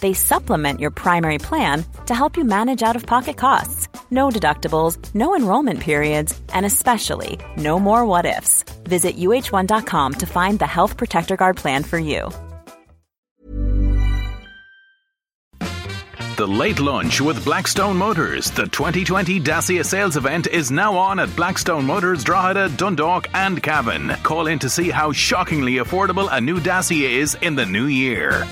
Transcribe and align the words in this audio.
They 0.00 0.14
supplement 0.14 0.80
your 0.80 0.90
primary 0.90 1.38
plan 1.38 1.84
to 2.06 2.14
help 2.14 2.36
you 2.36 2.44
manage 2.44 2.82
out 2.82 2.96
of 2.96 3.06
pocket 3.06 3.36
costs. 3.36 3.88
No 4.10 4.30
deductibles, 4.30 4.98
no 5.14 5.36
enrollment 5.36 5.80
periods, 5.80 6.40
and 6.54 6.64
especially 6.64 7.38
no 7.56 7.78
more 7.78 8.04
what 8.06 8.24
ifs. 8.24 8.64
Visit 8.84 9.16
uh1.com 9.16 10.14
to 10.14 10.26
find 10.26 10.58
the 10.58 10.66
Health 10.66 10.96
Protector 10.96 11.36
Guard 11.36 11.56
plan 11.56 11.82
for 11.82 11.98
you. 11.98 12.30
The 16.38 16.46
Late 16.46 16.78
Lunch 16.78 17.20
with 17.20 17.44
Blackstone 17.44 17.96
Motors. 17.96 18.52
The 18.52 18.66
2020 18.66 19.40
Dacia 19.40 19.82
sales 19.82 20.16
event 20.16 20.46
is 20.46 20.70
now 20.70 20.96
on 20.96 21.18
at 21.18 21.34
Blackstone 21.34 21.84
Motors, 21.84 22.22
Drogheda, 22.22 22.68
Dundalk, 22.76 23.26
and 23.34 23.60
Cavan. 23.60 24.10
Call 24.22 24.46
in 24.46 24.60
to 24.60 24.70
see 24.70 24.88
how 24.88 25.10
shockingly 25.10 25.78
affordable 25.78 26.28
a 26.30 26.40
new 26.40 26.60
Dacia 26.60 27.10
is 27.10 27.36
in 27.42 27.56
the 27.56 27.66
new 27.66 27.86
year. 27.86 28.46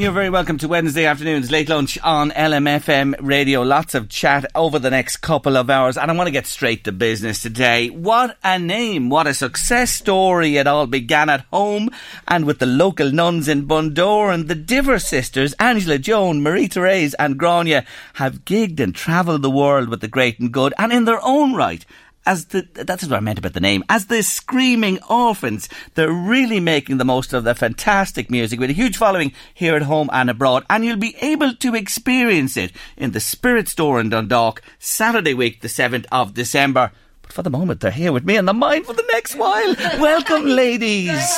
You're 0.00 0.12
very 0.12 0.30
welcome 0.30 0.56
to 0.56 0.66
Wednesday 0.66 1.04
afternoon's 1.04 1.50
late 1.50 1.68
lunch 1.68 1.98
on 2.02 2.30
LMFM 2.30 3.16
radio. 3.20 3.60
Lots 3.60 3.94
of 3.94 4.08
chat 4.08 4.46
over 4.54 4.78
the 4.78 4.88
next 4.88 5.18
couple 5.18 5.58
of 5.58 5.68
hours, 5.68 5.98
and 5.98 6.10
I 6.10 6.14
want 6.14 6.26
to 6.26 6.32
get 6.32 6.46
straight 6.46 6.84
to 6.84 6.92
business 6.92 7.42
today. 7.42 7.90
What 7.90 8.38
a 8.42 8.58
name! 8.58 9.10
What 9.10 9.26
a 9.26 9.34
success 9.34 9.92
story! 9.92 10.56
It 10.56 10.66
all 10.66 10.86
began 10.86 11.28
at 11.28 11.44
home 11.52 11.90
and 12.26 12.46
with 12.46 12.60
the 12.60 12.66
local 12.66 13.12
nuns 13.12 13.46
in 13.46 13.68
Bundoran 13.68 14.32
and 14.32 14.48
the 14.48 14.54
Diver 14.54 14.98
sisters, 14.98 15.52
Angela, 15.60 15.98
Joan, 15.98 16.42
Marie 16.42 16.66
Therese, 16.68 17.12
and 17.18 17.38
Grania, 17.38 17.84
have 18.14 18.46
gigged 18.46 18.80
and 18.80 18.94
travelled 18.94 19.42
the 19.42 19.50
world 19.50 19.90
with 19.90 20.00
the 20.00 20.08
great 20.08 20.40
and 20.40 20.50
good, 20.50 20.72
and 20.78 20.94
in 20.94 21.04
their 21.04 21.22
own 21.22 21.52
right 21.52 21.84
as 22.26 22.46
the 22.46 22.68
that's 22.72 23.04
what 23.04 23.16
I 23.16 23.20
meant 23.20 23.38
about 23.38 23.54
the 23.54 23.60
name 23.60 23.84
as 23.88 24.06
the 24.06 24.22
screaming 24.22 24.98
orphans. 25.08 25.68
They're 25.94 26.12
really 26.12 26.60
making 26.60 26.98
the 26.98 27.04
most 27.04 27.32
of 27.32 27.44
their 27.44 27.54
fantastic 27.54 28.30
music 28.30 28.60
with 28.60 28.70
a 28.70 28.74
huge 28.74 28.96
following 28.96 29.32
here 29.54 29.74
at 29.76 29.82
home 29.82 30.10
and 30.12 30.30
abroad, 30.30 30.64
and 30.68 30.84
you'll 30.84 30.96
be 30.96 31.16
able 31.20 31.54
to 31.54 31.74
experience 31.74 32.56
it 32.56 32.72
in 32.96 33.12
the 33.12 33.20
Spirit 33.20 33.68
Store 33.68 34.00
in 34.00 34.10
Dundalk 34.10 34.62
Saturday 34.78 35.34
week, 35.34 35.60
the 35.60 35.68
seventh 35.68 36.06
of 36.12 36.34
December. 36.34 36.92
But 37.30 37.34
for 37.36 37.42
the 37.44 37.50
moment, 37.50 37.78
they're 37.78 37.92
here 37.92 38.10
with 38.10 38.24
me 38.24 38.36
in 38.36 38.46
the 38.46 38.52
mind 38.52 38.86
for 38.86 38.92
the 38.92 39.04
next 39.12 39.36
while. 39.36 39.76
Welcome, 40.00 40.46
ladies. 40.46 41.32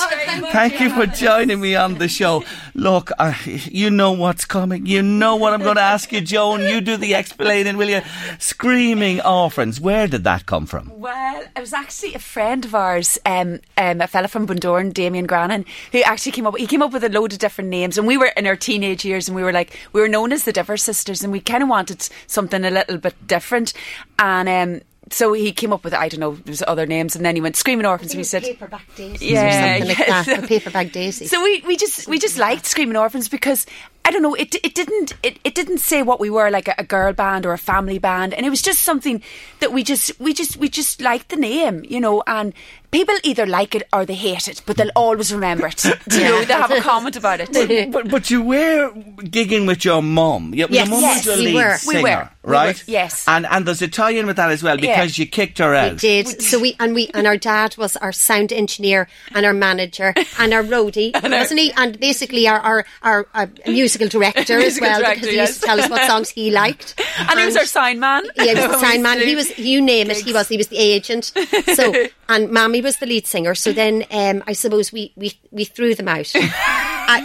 Thank 0.51 0.81
you 0.81 0.89
for 0.89 1.05
joining 1.05 1.61
me 1.61 1.75
on 1.75 1.97
the 1.97 2.09
show. 2.09 2.45
Look, 2.73 3.11
uh, 3.19 3.35
you 3.45 3.91
know 3.91 4.13
what's 4.13 4.47
coming. 4.47 4.87
You 4.87 5.03
know 5.03 5.37
what 5.37 5.53
I'm 5.53 5.61
going 5.61 5.77
to 5.77 5.83
ask 5.83 6.11
you, 6.11 6.23
Joan. 6.23 6.63
You 6.63 6.81
do 6.81 6.97
the 6.97 7.13
explaining, 7.13 7.77
will 7.77 7.91
you? 7.91 8.01
Screaming 8.39 9.21
orphans. 9.21 9.83
Where 9.83 10.07
did 10.09 10.25
that 10.25 10.47
come 10.47 10.65
from? 10.65 10.91
Well, 10.99 11.45
it 11.55 11.61
was 11.61 11.75
actually 11.75 12.15
a 12.15 12.19
friend 12.19 12.65
of 12.65 12.75
ours, 12.75 13.19
um, 13.27 13.61
um, 13.77 14.01
a 14.01 14.07
fella 14.07 14.29
from 14.29 14.47
Bundoran, 14.47 14.95
Damien 14.95 15.27
Grannon, 15.27 15.67
who 15.93 16.01
actually 16.01 16.33
came 16.33 16.47
up. 16.47 16.57
He 16.57 16.67
came 16.67 16.81
up 16.81 16.95
with 16.95 17.05
a 17.05 17.11
load 17.11 17.35
of 17.35 17.39
different 17.39 17.69
names, 17.69 17.99
and 17.99 18.07
we 18.07 18.17
were 18.17 18.33
in 18.35 18.47
our 18.47 18.57
teenage 18.57 19.05
years, 19.05 19.29
and 19.29 19.37
we 19.37 19.43
were 19.43 19.53
like, 19.53 19.79
we 19.93 20.01
were 20.01 20.09
known 20.09 20.33
as 20.33 20.45
the 20.45 20.55
Diver 20.55 20.79
Sisters, 20.79 21.23
and 21.23 21.31
we 21.31 21.41
kind 21.41 21.63
of 21.63 21.69
wanted 21.69 22.09
something 22.27 22.65
a 22.65 22.71
little 22.71 22.97
bit 22.97 23.27
different, 23.27 23.75
and. 24.19 24.49
Um, 24.49 24.83
so 25.13 25.33
he 25.33 25.53
came 25.53 25.73
up 25.73 25.85
with 25.85 25.95
I 25.95 26.09
don't 26.09 26.21
know 26.21 26.35
there's 26.45 26.63
other 26.67 26.87
names 26.87 27.15
and 27.17 27.25
then 27.25 27.35
he 27.37 27.41
went 27.41 27.57
screaming 27.57 27.87
orphans 27.87 28.13
and 28.13 28.19
we 28.19 28.25
said 28.25 28.43
paperback 28.43 28.87
daisies 28.97 29.23
Yeah, 29.23 29.47
or 29.47 29.79
something 29.79 29.83
yeah, 29.83 29.89
like 29.99 30.07
that. 30.27 30.41
so- 30.41 30.47
paperback 30.47 30.93
daisy. 30.93 31.27
so 31.33 31.43
we, 31.43 31.63
we 31.67 31.77
just 31.77 32.09
we 32.09 32.19
just 32.19 32.39
liked 32.39 32.67
screaming 32.67 32.97
orphans 32.97 33.29
because 33.29 33.67
I 34.05 34.11
don't 34.11 34.23
know 34.23 34.35
it 34.35 34.55
it 34.65 34.75
didn't 34.75 35.13
it, 35.23 35.39
it 35.45 35.55
didn't 35.55 35.79
say 35.79 36.03
what 36.03 36.19
we 36.21 36.29
were 36.31 36.51
like 36.51 36.69
a, 36.69 36.75
a 36.79 36.85
girl 36.85 37.13
band 37.13 37.47
or 37.47 37.53
a 37.53 37.59
family 37.59 37.99
band 37.99 38.35
and 38.35 38.45
it 38.45 38.51
was 38.51 38.61
just 38.63 38.81
something 38.81 39.23
that 39.61 39.73
we 39.73 39.83
just 39.85 40.19
we 40.21 40.33
just 40.35 40.57
we 40.57 40.69
just 40.69 41.01
liked 41.01 41.29
the 41.29 41.37
name 41.37 41.85
you 41.89 42.01
know 42.01 42.23
and 42.27 42.53
people 42.91 43.15
either 43.23 43.47
like 43.47 43.75
it 43.75 43.85
or 43.93 44.05
they 44.05 44.15
hate 44.15 44.49
it 44.49 44.61
but 44.67 44.77
they'll 44.77 44.91
always 44.97 45.33
remember 45.33 45.67
it 45.69 45.85
you 46.13 46.21
know 46.25 46.45
they 46.45 46.53
have 46.53 46.71
a 46.71 46.81
comment 46.81 47.17
about 47.17 47.41
it 47.41 47.93
But 47.93 48.11
but 48.11 48.29
you 48.31 48.43
were 48.43 48.91
gigging 49.19 49.67
with 49.67 49.85
your 49.85 50.03
mum. 50.03 50.53
Your, 50.55 50.69
Yes, 50.69 50.89
your 50.89 50.95
mum 50.95 51.01
yes, 51.01 51.17
was 51.17 51.27
your 51.27 51.37
we 51.37 51.45
lead 51.45 51.55
were. 51.55 51.77
singer, 51.77 51.99
We 51.99 52.03
were. 52.03 52.09
We 52.09 52.15
were, 52.17 52.53
right? 52.53 52.85
yes. 52.87 53.25
And 53.29 53.47
and 53.47 53.67
there's 53.67 53.83
a 53.83 53.89
tie-in 53.89 54.27
with 54.27 54.37
that 54.37 54.51
as 54.51 54.63
well 54.63 54.79
Yeah. 54.79 54.97
because 54.97 55.17
you 55.19 55.27
kicked 55.27 55.59
her 55.59 55.75
out. 55.75 55.93
We 55.93 55.99
did. 55.99 56.43
So 56.43 56.59
we 56.61 56.77
and 56.81 56.95
we 56.95 57.09
and 57.15 57.27
our 57.27 57.37
dad 57.37 57.77
was 57.77 57.97
our 57.99 58.13
sound 58.13 58.53
engineer 58.53 59.09
and 59.35 59.47
our 59.47 59.53
manager 59.55 60.13
and 60.39 60.53
our 60.53 60.63
roadie, 60.63 61.13
wasn't 61.23 61.61
he? 61.61 61.73
And 61.77 61.99
basically 62.01 62.49
our 62.49 62.59
our, 62.59 62.85
our, 63.03 63.27
uh, 63.35 63.47
our 63.67 63.73
musical 63.93 64.21
director 64.21 64.59
as 64.61 64.81
well 64.81 65.01
director, 65.01 65.15
because 65.15 65.31
he 65.31 65.37
yes. 65.37 65.49
used 65.51 65.61
to 65.61 65.67
tell 65.67 65.81
us 65.81 65.91
what 65.91 66.07
songs 66.07 66.31
he 66.31 66.51
liked. 66.63 67.01
and 67.19 67.39
he 67.39 67.45
was 67.47 67.57
our 67.57 67.67
sign 67.67 68.01
man 68.01 68.25
Yeah, 68.37 68.45
he 68.45 68.55
was 68.55 68.65
the 68.71 68.79
sign 68.79 69.03
man. 69.03 69.19
He 69.21 69.35
was, 69.35 69.57
you 69.59 69.81
name 69.81 70.11
it, 70.11 70.19
he 70.19 70.33
was. 70.33 70.49
He 70.49 70.57
was 70.57 70.69
the 70.69 70.79
agent. 70.79 71.33
So, 71.75 71.93
and 72.29 72.51
Mammy 72.51 72.81
was 72.81 72.97
the 72.99 73.07
lead 73.07 73.27
singer. 73.27 73.55
So 73.55 73.73
then, 73.73 74.05
um, 74.11 74.43
I 74.47 74.53
suppose 74.55 74.93
we, 74.93 75.13
we, 75.17 75.33
we 75.51 75.65
threw 75.65 75.95
them 75.95 76.09
out. 76.09 76.31
I, 76.35 77.21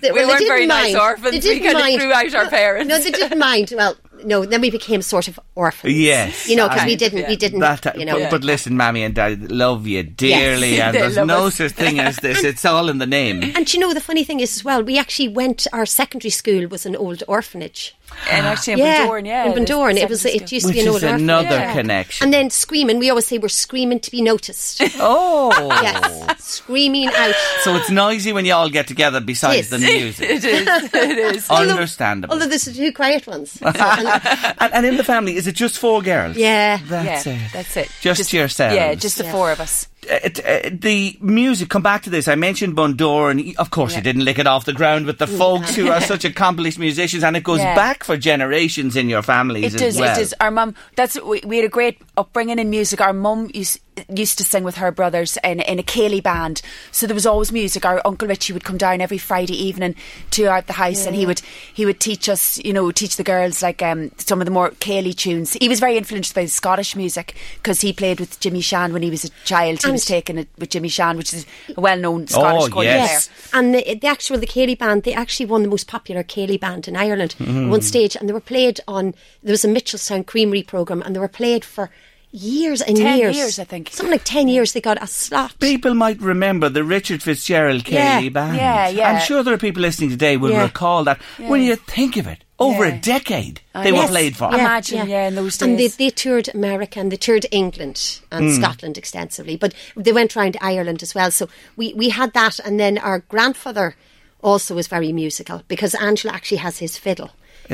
they, 0.00 0.10
We 0.10 0.18
they 0.18 0.26
weren't 0.26 0.38
didn't 0.38 0.48
very 0.48 0.66
nice 0.66 0.92
mind. 0.94 0.96
orphans. 1.02 1.24
They 1.30 1.36
We 1.36 1.40
didn't 1.40 1.62
kinda 1.62 1.78
mind. 1.78 2.00
threw 2.00 2.12
out 2.12 2.34
our 2.34 2.48
parents. 2.48 2.88
No, 2.88 2.98
they 2.98 3.10
didn't 3.10 3.38
mind. 3.38 3.72
Well, 3.74 3.96
no, 4.24 4.44
then 4.44 4.60
we 4.60 4.70
became 4.70 5.02
sort 5.02 5.28
of 5.28 5.38
orphans. 5.54 5.94
Yes. 5.94 6.48
You 6.48 6.56
know, 6.56 6.68
because 6.68 6.84
we 6.86 6.96
didn't, 6.96 7.28
we 7.28 7.36
didn't, 7.36 7.60
That, 7.60 7.86
uh, 7.86 7.92
you 7.96 8.04
know. 8.04 8.18
but, 8.18 8.30
but 8.30 8.44
listen, 8.44 8.76
Mammy 8.76 9.02
and 9.02 9.14
Daddy 9.14 9.36
love 9.36 9.86
you 9.86 10.02
dearly, 10.02 10.76
yes. 10.76 10.80
and 10.94 10.96
there's 10.96 11.26
no 11.26 11.46
us. 11.46 11.56
such 11.56 11.72
thing 11.72 11.98
as 12.00 12.16
this. 12.16 12.42
It's 12.44 12.64
all 12.64 12.88
in 12.88 12.98
the 12.98 13.06
name. 13.06 13.42
and 13.56 13.72
you 13.72 13.80
know, 13.80 13.92
the 13.94 14.00
funny 14.00 14.24
thing 14.24 14.40
is 14.40 14.56
as 14.56 14.64
well, 14.64 14.82
we 14.82 14.98
actually 14.98 15.28
went, 15.28 15.66
our 15.72 15.86
secondary 15.86 16.30
school 16.30 16.66
was 16.68 16.86
an 16.86 16.96
old 16.96 17.22
orphanage. 17.28 17.94
and 18.30 18.46
actually 18.46 18.74
in 18.74 18.78
yeah, 18.80 19.06
Bundoran 19.06 19.26
yeah 19.26 19.44
in 19.46 19.54
there's 19.54 19.70
Bundoran. 19.70 19.96
It 19.96 20.08
was, 20.08 20.24
it 20.26 20.52
used 20.52 20.66
Which 20.66 20.76
to 20.76 20.80
be 20.80 20.80
an 20.80 20.88
old 20.88 21.02
orphanage. 21.02 21.22
another 21.22 21.48
Yeah. 21.48 21.72
connection. 21.74 22.24
And 22.24 22.34
then 22.34 22.50
screaming, 22.50 22.98
we 22.98 23.08
always 23.08 23.26
say 23.26 23.38
we're 23.38 23.48
screaming 23.48 24.00
to 24.00 24.10
be 24.10 24.20
noticed. 24.20 24.82
oh, 24.98 25.50
yes, 25.82 26.44
screaming 26.44 27.08
out. 27.08 27.34
so 27.62 27.74
it's 27.76 27.90
noisy 27.90 28.32
when 28.32 28.44
you 28.44 28.52
all 28.52 28.68
get 28.68 28.86
together. 28.86 29.20
Besides 29.20 29.70
the 29.70 29.78
music, 29.78 30.28
it 30.28 30.44
is 30.44 30.90
it 30.94 31.18
is 31.36 31.50
understandable. 31.50 32.34
Although 32.34 32.46
there's 32.48 32.64
the 32.66 32.72
two 32.74 32.92
quiet 32.92 33.26
ones. 33.26 33.52
So, 33.52 33.70
and- 34.12 34.54
and, 34.60 34.74
and 34.74 34.86
in 34.86 34.96
the 34.96 35.04
family, 35.04 35.36
is 35.36 35.46
it 35.46 35.54
just 35.54 35.78
four 35.78 36.02
girls? 36.02 36.36
yeah. 36.36 36.78
that's 36.84 37.26
yeah, 37.26 37.32
it. 37.34 37.52
that's 37.52 37.76
it. 37.76 37.88
Just 38.00 38.32
yourselves. 38.32 38.74
Yeah, 38.76 38.94
just 38.94 39.18
the 39.18 39.24
Yeah. 39.24 39.32
four 39.32 39.50
of 39.52 39.60
us. 39.60 39.88
Uh, 40.10 40.18
it- 40.24 40.44
uh, 40.44 40.68
the 40.72 41.16
music, 41.20 41.68
come 41.68 41.82
back 41.82 42.02
to 42.02 42.10
this. 42.10 42.26
I 42.26 42.34
mentioned 42.34 42.76
Bundoran 42.76 43.54
of 43.56 43.70
course, 43.70 43.94
you 43.94 44.02
didn't 44.02 44.24
lick 44.24 44.38
it 44.40 44.46
off 44.48 44.64
the 44.64 44.72
ground 44.72 45.06
with 45.06 45.18
the 45.18 45.26
folks 45.28 45.76
who 45.76 45.90
are 45.90 46.00
such 46.00 46.24
accomplished 46.32 46.78
musicians, 46.78 47.22
and 47.22 47.36
it 47.36 47.44
goes 47.44 47.60
Yeah. 47.60 47.74
back 47.76 48.02
for 48.04 48.16
generations 48.16 48.96
in 48.96 49.08
your 49.08 49.22
families 49.22 49.74
It 49.74 49.82
as 49.82 49.94
does. 49.94 50.00
well. 50.00 50.16
It 50.16 50.18
does. 50.20 50.34
Our 50.40 50.50
mum. 50.50 50.74
That's 50.96 51.20
we, 51.22 51.40
we 51.46 51.56
had 51.56 51.64
a 51.66 51.68
great 51.68 51.98
upbringing 52.16 52.58
in 52.58 52.68
music. 52.70 53.00
Our 53.00 53.12
mum 53.12 53.50
used 53.54 53.78
used 54.08 54.38
to 54.38 54.44
sing 54.44 54.64
with 54.64 54.76
her 54.76 54.90
brothers 54.90 55.36
in 55.44 55.60
in 55.60 55.78
a 55.78 55.82
céilí 55.82 56.22
band, 56.22 56.62
so 56.90 57.06
there 57.06 57.14
was 57.14 57.26
always 57.26 57.52
music. 57.52 57.84
Our 57.84 58.00
uncle 58.04 58.26
Richie 58.26 58.54
would 58.54 58.64
come 58.64 58.78
down 58.78 59.00
every 59.02 59.18
Friday 59.18 59.54
evening 59.54 59.94
to 60.32 60.48
out 60.48 60.66
the 60.66 60.72
house, 60.72 61.06
and 61.06 61.14
he 61.14 61.26
would 61.26 61.40
he 61.74 61.84
would 61.86 62.00
teach 62.00 62.28
us, 62.28 62.58
you 62.64 62.72
know, 62.72 62.90
teach 62.90 63.16
the 63.16 63.22
girls 63.22 63.62
like 63.62 63.82
um, 63.82 64.10
some 64.16 64.40
of 64.40 64.46
the 64.46 64.50
more 64.50 64.70
céilí 64.80 65.14
tunes. 65.14 65.52
He 65.60 65.68
was 65.68 65.78
very 65.78 65.96
influenced 65.96 66.34
by 66.34 66.46
Scottish 66.46 66.96
music 66.96 67.34
because 67.56 67.82
he 67.82 67.92
played 67.92 68.18
with 68.18 68.40
Jimmy 68.40 68.62
Shand 68.62 68.92
when 68.94 69.02
he 69.02 69.10
was 69.10 69.24
a 69.24 69.30
child. 69.44 69.82
He 69.84 69.91
was 69.92 70.02
And- 70.02 70.08
taking 70.16 70.38
it 70.38 70.48
with 70.58 70.70
Jimmy 70.70 70.88
Shand, 70.88 71.18
which 71.18 71.32
is 71.34 71.46
a 71.76 71.80
well 71.80 71.96
known 71.98 72.26
Scottish 72.26 72.62
Oh, 72.62 72.66
accordion 72.66 72.96
yes. 72.96 73.28
player. 73.28 73.60
And 73.60 73.74
the, 73.74 73.94
the 73.94 74.06
actual 74.08 74.38
the 74.38 74.46
céilí 74.46 74.76
band, 74.78 75.02
they 75.04 75.14
actually 75.14 75.46
won 75.46 75.62
the 75.62 75.68
most 75.68 75.86
popular 75.86 76.22
céilí 76.24 76.58
band 76.58 76.88
in 76.88 76.96
Ireland 76.96 77.34
Mm-hmm. 77.38 77.64
at 77.66 77.70
one 77.70 77.82
stage, 77.82 78.16
and 78.16 78.28
they 78.28 78.32
were 78.32 78.40
played 78.40 78.80
on 78.88 79.14
there 79.42 79.52
was 79.52 79.64
a 79.64 79.68
Mitchelstown 79.68 80.26
Creamery 80.26 80.62
program, 80.62 81.02
and 81.02 81.14
they 81.14 81.20
were 81.20 81.28
played 81.28 81.64
for 81.64 81.90
years 82.32 82.80
and 82.80 82.96
10 82.96 83.18
years. 83.18 83.36
years, 83.36 83.58
I 83.58 83.64
think. 83.64 83.90
Something 83.92 84.12
like 84.12 84.24
10 84.24 84.48
years 84.48 84.72
they 84.72 84.80
got 84.80 85.02
a 85.02 85.06
slot. 85.06 85.58
People 85.60 85.94
might 85.94 86.20
remember 86.20 86.68
the 86.68 86.82
Richard 86.82 87.22
Fitzgerald 87.22 87.86
Yeah, 87.86 88.26
band. 88.30 88.56
yeah, 88.56 88.88
yeah. 88.88 89.10
I'm 89.12 89.20
sure 89.20 89.42
there 89.42 89.54
are 89.54 89.58
people 89.58 89.82
listening 89.82 90.10
today 90.10 90.36
will 90.36 90.50
Yeah. 90.50 90.62
recall 90.62 91.04
that. 91.04 91.20
When 91.38 91.62
you 91.62 91.76
think 91.76 92.16
of 92.16 92.26
it, 92.26 92.38
over 92.58 92.86
Yeah. 92.86 92.94
a 92.94 92.98
decade 93.00 93.60
they 93.74 93.92
were 93.92 93.98
yes. 93.98 94.10
played 94.10 94.36
for. 94.36 94.50
Yeah. 94.50 94.58
Imagine, 94.60 95.08
yeah, 95.08 95.28
in 95.28 95.34
those 95.34 95.58
days. 95.58 95.68
And 95.68 95.78
they, 95.78 95.88
they 95.88 96.10
toured 96.10 96.48
America 96.54 97.00
and 97.00 97.10
they 97.12 97.16
toured 97.16 97.44
England 97.50 98.20
and 98.30 98.48
Hmm. 98.50 98.54
Scotland 98.62 98.96
extensively, 98.96 99.56
but 99.56 99.74
they 99.96 100.12
went 100.12 100.36
around 100.36 100.56
Ireland 100.60 101.02
as 101.02 101.14
well. 101.14 101.30
So 101.30 101.48
we, 101.76 101.92
we 101.94 102.08
had 102.10 102.32
that, 102.34 102.58
and 102.60 102.78
then 102.80 102.98
our 102.98 103.18
grandfather 103.28 103.94
also 104.42 104.74
was 104.74 104.86
very 104.88 105.12
musical 105.12 105.62
because 105.68 105.94
Angela 105.94 106.32
actually 106.34 106.58
has 106.58 106.78
his 106.78 106.96
fiddle. 106.96 107.30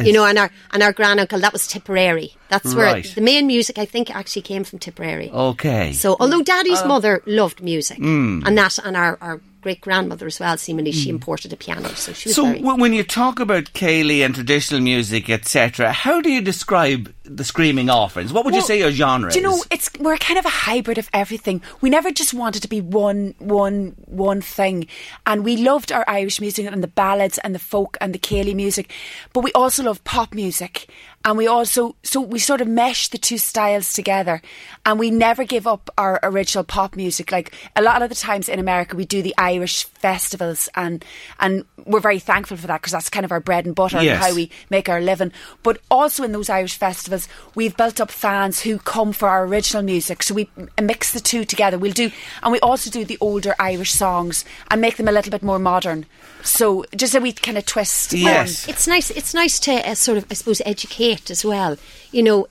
You 0.06 0.12
know, 0.12 0.25
and 0.25 0.39
our 0.39 0.50
and 0.73 0.83
our 0.83 0.93
granduncle 0.93 1.39
that 1.41 1.53
was 1.53 1.67
Tipperary. 1.67 2.35
That's 2.49 2.75
where 2.75 2.87
Right. 2.87 3.12
the 3.15 3.21
main 3.21 3.47
music 3.47 3.79
I 3.79 3.85
think 3.85 4.11
actually 4.15 4.43
came 4.43 4.65
from 4.65 4.79
Tipperary. 4.79 5.31
Okay. 5.31 5.93
So, 5.93 6.17
although 6.21 6.43
Daddy's 6.43 6.81
Uh, 6.83 6.89
mother 6.89 7.23
loved 7.27 7.62
music, 7.62 7.99
Hmm. 7.99 8.43
and 8.47 8.56
that, 8.56 8.79
and 8.85 8.97
our, 8.97 9.19
our 9.21 9.41
great 9.60 9.81
grandmother 9.81 10.26
as 10.26 10.38
well, 10.40 10.56
seemingly 10.56 10.93
she 10.93 11.08
hmm. 11.08 11.16
imported 11.16 11.52
a 11.52 11.56
piano, 11.56 11.88
so 11.90 12.12
she 12.12 12.28
was 12.28 12.37
So 12.37 12.44
very. 12.44 12.60
w- 12.60 12.81
when 12.81 12.93
you 12.93 13.02
talk 13.02 13.40
about 13.40 13.64
céilí 13.75 14.25
and 14.25 14.34
traditional 14.34 14.81
music, 14.81 15.28
etc., 15.28 15.93
how 15.93 16.20
do 16.20 16.31
you 16.31 16.40
describe 16.40 17.12
the 17.25 17.44
Screaming 17.44 17.90
Orphans? 17.90 18.32
What 18.32 18.44
would 18.44 18.55
you 18.55 18.62
say 18.62 18.78
your 18.78 18.90
genre 18.90 19.31
Do 19.31 19.38
you 19.38 19.44
know 19.44 19.62
it's 19.70 19.90
we're 19.99 20.16
kind 20.16 20.38
of 20.38 20.46
a 20.46 20.50
hybrid 20.50 20.99
of 20.99 21.08
everything. 21.12 21.60
We 21.81 21.90
never 21.90 22.10
just 22.10 22.32
wanted 22.34 22.62
to 22.62 22.69
be 22.69 22.81
one 22.81 23.34
one 23.38 23.94
one 24.06 24.40
thing. 24.40 24.87
And 25.26 25.44
we 25.44 25.56
loved 25.56 25.93
our 25.93 26.04
Irish 26.08 26.40
music 26.40 26.66
and 26.66 26.82
the 26.82 26.88
ballads 26.88 27.38
and 27.38 27.54
the 27.54 27.58
folk 27.58 27.96
and 28.00 28.14
the 28.14 28.19
céilí 28.19 28.54
music. 28.54 28.93
But 29.32 29.44
we 29.44 29.52
also 29.52 29.82
love 29.82 30.02
pop 30.04 30.34
music. 30.34 30.88
And 31.28 31.36
we 31.36 31.46
also 31.46 31.94
so 32.02 32.22
we 32.22 32.38
sort 32.38 32.62
of 32.62 32.69
mesh 32.69 33.08
the 33.08 33.19
two 33.19 33.36
styles 33.36 33.92
together 33.92 34.40
and 34.86 34.98
we 34.98 35.10
never 35.10 35.44
give 35.44 35.66
up 35.66 35.90
our 35.98 36.19
original 36.22 36.64
pop 36.64 36.96
music. 36.96 37.30
Like 37.30 37.52
a 37.76 37.82
lot 37.82 38.00
of 38.00 38.08
the 38.08 38.14
times 38.14 38.48
in 38.48 38.58
America 38.58 38.96
we 38.96 39.04
do 39.04 39.20
the 39.20 39.34
Irish 39.36 39.84
festivals 39.84 40.70
and 40.75 41.04
and 41.38 41.66
we're 41.84 42.00
very 42.00 42.19
thankful 42.19 42.56
for 42.56 42.66
that 42.69 42.80
because 42.80 42.92
that's 42.92 43.10
kind 43.10 43.26
of 43.26 43.32
our 43.32 43.40
bread 43.40 43.66
and 43.66 43.75
butter 43.75 44.00
Yes. 44.00 44.14
and 44.16 44.25
how 44.25 44.34
we 44.34 44.50
make 44.70 44.88
our 44.88 45.02
living. 45.02 45.30
But 45.62 45.82
also 45.90 46.22
in 46.25 46.32
those 46.32 46.48
Irish 46.48 46.76
festivals, 46.78 47.28
we've 47.54 47.76
built 47.76 48.00
up 48.00 48.10
fans 48.10 48.60
who 48.60 48.78
come 48.78 49.12
for 49.12 49.28
our 49.28 49.44
original 49.44 49.82
music. 49.82 50.22
So 50.22 50.32
we 50.32 50.48
mix 50.80 51.12
the 51.12 51.20
two 51.20 51.44
together. 51.44 51.76
We'll 51.78 51.92
do, 51.92 52.10
and 52.42 52.52
we 52.52 52.60
also 52.60 52.88
do 52.90 53.04
the 53.04 53.19
older 53.20 53.54
Irish 53.58 53.92
songs 53.92 54.46
and 54.70 54.80
make 54.80 54.96
them 54.96 55.08
a 55.08 55.12
little 55.12 55.30
bit 55.30 55.42
more 55.42 55.58
modern. 55.58 56.06
So 56.42 56.84
just 56.96 57.14
a 57.14 57.20
wee 57.20 57.32
kind 57.32 57.58
of 57.58 57.66
twist. 57.66 58.14
on- 58.14 58.20
Yes. 58.20 58.66
it's 58.69 58.86
nice. 58.86 59.10
It's 59.10 59.34
nice 59.34 59.58
to 59.60 59.72
uh, 59.90 59.94
sort 59.94 60.19
of, 60.19 60.26
I 60.30 60.34
suppose, 60.34 60.62
educate 60.64 61.18
as 61.31 61.44
well. 61.44 61.76
You 62.12 62.23
know, 62.23 62.47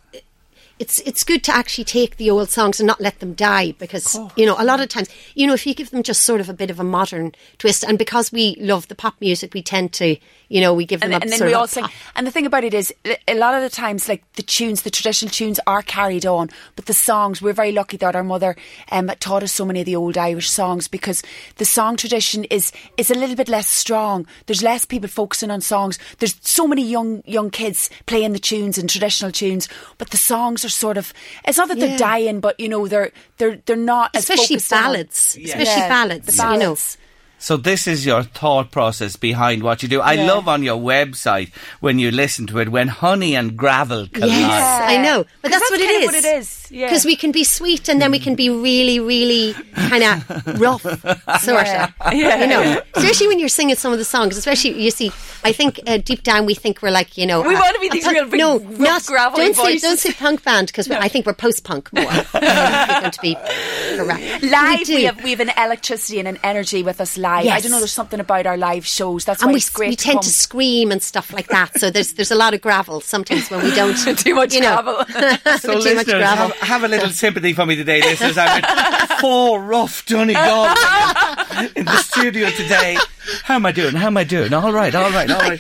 it's 0.80 1.00
it's 1.00 1.24
good 1.24 1.44
to 1.44 1.56
actually 1.56 1.84
take 1.84 2.18
the 2.18 2.30
old 2.30 2.50
songs 2.50 2.80
and 2.80 2.88
not 2.88 3.02
let 3.02 3.20
them 3.20 3.34
die 3.34 3.72
because 3.74 4.20
you 4.36 4.46
know 4.46 4.56
a 4.60 4.64
lot 4.64 4.80
of 4.80 4.90
times 4.90 5.10
you 5.34 5.48
know 5.48 5.54
if 5.54 5.66
you 5.66 5.74
give 5.74 5.90
them 5.90 6.04
just 6.04 6.22
sort 6.22 6.40
of 6.40 6.50
a 6.50 6.54
bit 6.54 6.70
of 6.70 6.80
a 6.80 6.84
modern 6.84 7.32
twist 7.58 7.84
and 7.84 7.98
because 7.98 8.32
we 8.32 8.56
love 8.60 8.88
the 8.88 8.96
pop 8.96 9.16
music 9.20 9.54
we 9.54 9.62
tend 9.62 9.92
to 9.92 10.18
you 10.50 10.62
know 10.62 10.74
we 10.74 10.86
give 10.86 11.02
them 11.02 11.12
and, 11.14 11.22
a 11.22 11.26
and 11.26 11.32
then 11.32 11.40
sort 11.40 11.48
we 11.50 11.54
of 11.54 11.60
all 11.62 11.68
sing. 11.68 11.86
And 12.16 12.26
the 12.26 12.32
thing 12.32 12.46
about 12.46 12.64
it 12.64 12.74
is, 12.74 12.94
a- 13.06 13.18
a 13.28 13.36
lot 13.36 13.54
of 13.56 13.62
the 13.62 13.70
times, 13.70 14.08
like 14.08 14.24
the 14.34 14.42
tunes, 14.44 14.82
the 14.84 14.90
traditional 14.90 15.30
tunes 15.32 15.60
are 15.68 15.82
carried 15.82 16.26
on, 16.26 16.50
but 16.76 16.86
the 16.86 16.94
songs, 16.94 17.42
we're 17.42 17.54
very 17.54 17.72
lucky 17.72 17.98
that 17.98 18.16
our 18.16 18.24
mother 18.24 18.56
um, 18.92 19.12
taught 19.20 19.44
us 19.44 19.52
so 19.52 19.66
many 19.66 19.80
of 19.82 19.86
the 19.86 19.96
old 19.96 20.18
Irish 20.18 20.50
songs 20.50 20.88
because 20.88 21.22
the 21.58 21.66
song 21.66 21.96
tradition 21.98 22.44
is 22.46 22.72
is 22.98 23.12
a 23.12 23.16
little 23.16 23.36
bit 23.36 23.50
less 23.50 23.70
strong. 23.70 24.26
There's 24.46 24.64
less 24.64 24.86
people 24.86 25.10
focusing 25.10 25.52
on 25.52 25.62
songs. 25.62 26.00
There's 26.20 26.36
so 26.42 26.68
many 26.68 26.84
young 26.84 27.24
young 27.26 27.50
kids 27.50 27.90
playing 28.06 28.34
the 28.34 28.40
tunes 28.40 28.78
and 28.78 28.90
traditional 28.90 29.32
tunes, 29.32 29.68
but 29.98 30.10
the 30.12 30.18
songs 30.18 30.64
are 30.66 30.70
sort 30.70 30.98
of. 30.98 31.14
It's 31.46 31.58
not 31.58 31.68
that 31.70 31.78
Yeah. 31.78 31.88
they're 31.88 31.98
dying, 31.98 32.40
but 32.40 32.60
you 32.60 32.70
know 32.70 32.88
they're 32.88 33.12
they're 33.38 33.58
they're 33.66 33.76
not 33.76 34.12
as 34.16 34.24
especially 34.24 34.56
focused 34.58 34.72
in 34.72 34.78
on- 34.78 34.84
ballads 34.84 35.38
Yeah. 35.40 35.48
especially 35.48 35.82
Yeah, 35.82 35.90
ballads, 35.90 36.26
the 36.26 36.32
you 36.32 36.38
know 36.38 36.60
ballads. 36.60 36.98
So 37.40 37.56
this 37.56 37.86
is 37.88 38.06
your 38.06 38.24
thought 38.24 38.72
process 38.72 39.16
behind 39.16 39.62
what 39.62 39.84
you 39.84 39.90
do. 39.90 40.02
I 40.02 40.14
Yeah. 40.14 40.26
love 40.26 40.48
on 40.48 40.64
your 40.64 40.78
website 40.80 41.52
when 41.80 42.00
you 42.00 42.10
listen 42.10 42.48
to 42.48 42.60
it 42.60 42.70
when 42.70 42.88
honey 42.88 43.36
and 43.36 43.56
gravel 43.56 44.08
collide. 44.12 44.32
Yes, 44.32 44.82
I 44.84 44.98
know, 44.98 45.24
but 45.44 45.52
'Cause 45.52 45.60
that's, 45.62 45.72
what, 45.72 45.80
kind 45.80 45.92
it 45.92 45.96
of 45.98 46.02
is. 46.02 46.06
what 46.08 46.16
it 46.16 46.38
is, 46.40 46.67
yeah. 46.72 46.88
Because 46.88 47.06
we 47.06 47.16
can 47.16 47.32
be 47.32 47.44
sweet 47.44 47.90
and 47.90 48.02
then 48.02 48.12
we 48.12 48.20
can 48.20 48.36
be 48.36 48.50
really, 48.50 49.00
really 49.00 49.54
kind 49.76 50.04
of 50.04 50.60
rough, 50.60 50.82
sort 51.42 51.66
Yeah. 51.68 51.92
of. 52.00 52.14
Yeah. 52.14 52.42
You 52.42 52.48
know, 52.48 52.82
especially 52.96 53.28
when 53.28 53.40
you're 53.40 53.50
singing 53.50 53.76
some 53.76 53.92
of 53.94 54.00
the 54.00 54.06
songs. 54.06 54.38
Especially, 54.38 54.82
you 54.82 54.92
see, 54.92 55.12
I 55.44 55.52
think 55.52 55.80
uh, 55.88 55.98
deep 55.98 56.24
down 56.24 56.46
we 56.46 56.54
think 56.56 56.82
we're 56.82 56.92
like, 56.92 57.18
you 57.18 57.26
know, 57.26 57.42
We 57.42 57.56
uh, 57.56 57.60
wanna 57.60 57.80
be 57.80 57.90
these 57.90 58.04
punk- 58.04 58.18
real 58.18 58.30
big, 58.30 58.40
no, 58.40 58.60
rough, 58.60 58.80
not 58.80 59.06
gravelly 59.06 59.44
don't 59.46 59.56
say 59.56 59.62
voices. 59.64 59.82
don't 59.82 60.00
say 60.00 60.12
punk 60.14 60.44
band 60.44 60.68
because 60.68 60.90
I 60.90 61.08
think 61.08 61.26
we're 61.26 61.34
post 61.34 61.64
punk 61.64 61.92
more. 61.94 62.06
We're 62.34 63.00
going 63.02 63.12
to 63.12 63.22
be 63.22 63.36
correct. 63.98 64.44
Live, 64.44 64.86
do. 64.88 64.96
we, 64.96 65.04
have 65.04 65.24
we 65.24 65.30
have 65.32 65.40
an 65.40 65.52
electricity 65.58 66.20
and 66.20 66.28
an 66.28 66.38
energy 66.44 66.84
with 66.84 67.00
us 67.02 67.18
live. 67.18 67.48
I 67.48 67.60
don't 67.60 67.72
know. 67.72 67.80
There's 67.80 67.92
something 67.92 68.20
about 68.20 68.46
our 68.46 68.58
live 68.58 68.86
shows. 68.86 69.26
That's 69.26 69.42
and 69.42 69.50
why 69.50 69.54
we, 69.54 69.58
it's 69.58 69.70
great. 69.70 69.90
we 69.90 69.96
to 69.96 70.04
tend 70.04 70.16
come. 70.18 70.24
to 70.24 70.30
scream 70.30 70.92
and 70.92 71.02
stuff 71.02 71.32
like 71.34 71.48
that. 71.48 71.80
So 71.80 71.90
there's 71.90 72.14
there's 72.14 72.32
a 72.32 72.36
lot 72.36 72.54
of 72.54 72.62
gravel 72.62 73.02
sometimes 73.02 73.50
when 73.50 73.64
we 73.64 73.74
don't 73.76 73.96
Too 74.18 74.36
much 74.36 74.54
you 74.54 74.62
know, 74.62 74.82
gravel. 74.82 75.58
So 75.60 75.80
too 75.82 75.96
much 75.96 76.06
gravel. 76.08 76.52
Have, 76.62 76.84
a 76.84 76.88
little 76.88 77.10
sympathy 77.10 77.54
for 77.54 77.66
me 77.66 77.76
today, 77.76 78.02
listeners. 78.02 78.38
I'm 78.38 78.62
with 78.62 79.20
four 79.20 79.62
rough 79.62 80.06
Donegal 80.06 80.66
in 81.76 81.86
the 81.86 81.98
studio 81.98 82.50
today. 82.50 82.98
How 83.44 83.56
am 83.56 83.66
I 83.66 83.72
doing? 83.72 83.94
How 83.94 84.08
am 84.08 84.18
I 84.18 84.24
doing? 84.24 84.54
All 84.54 84.72
right, 84.72 84.94
all 84.94 85.12
right, 85.12 85.30
all 85.30 85.40
right. 85.40 85.60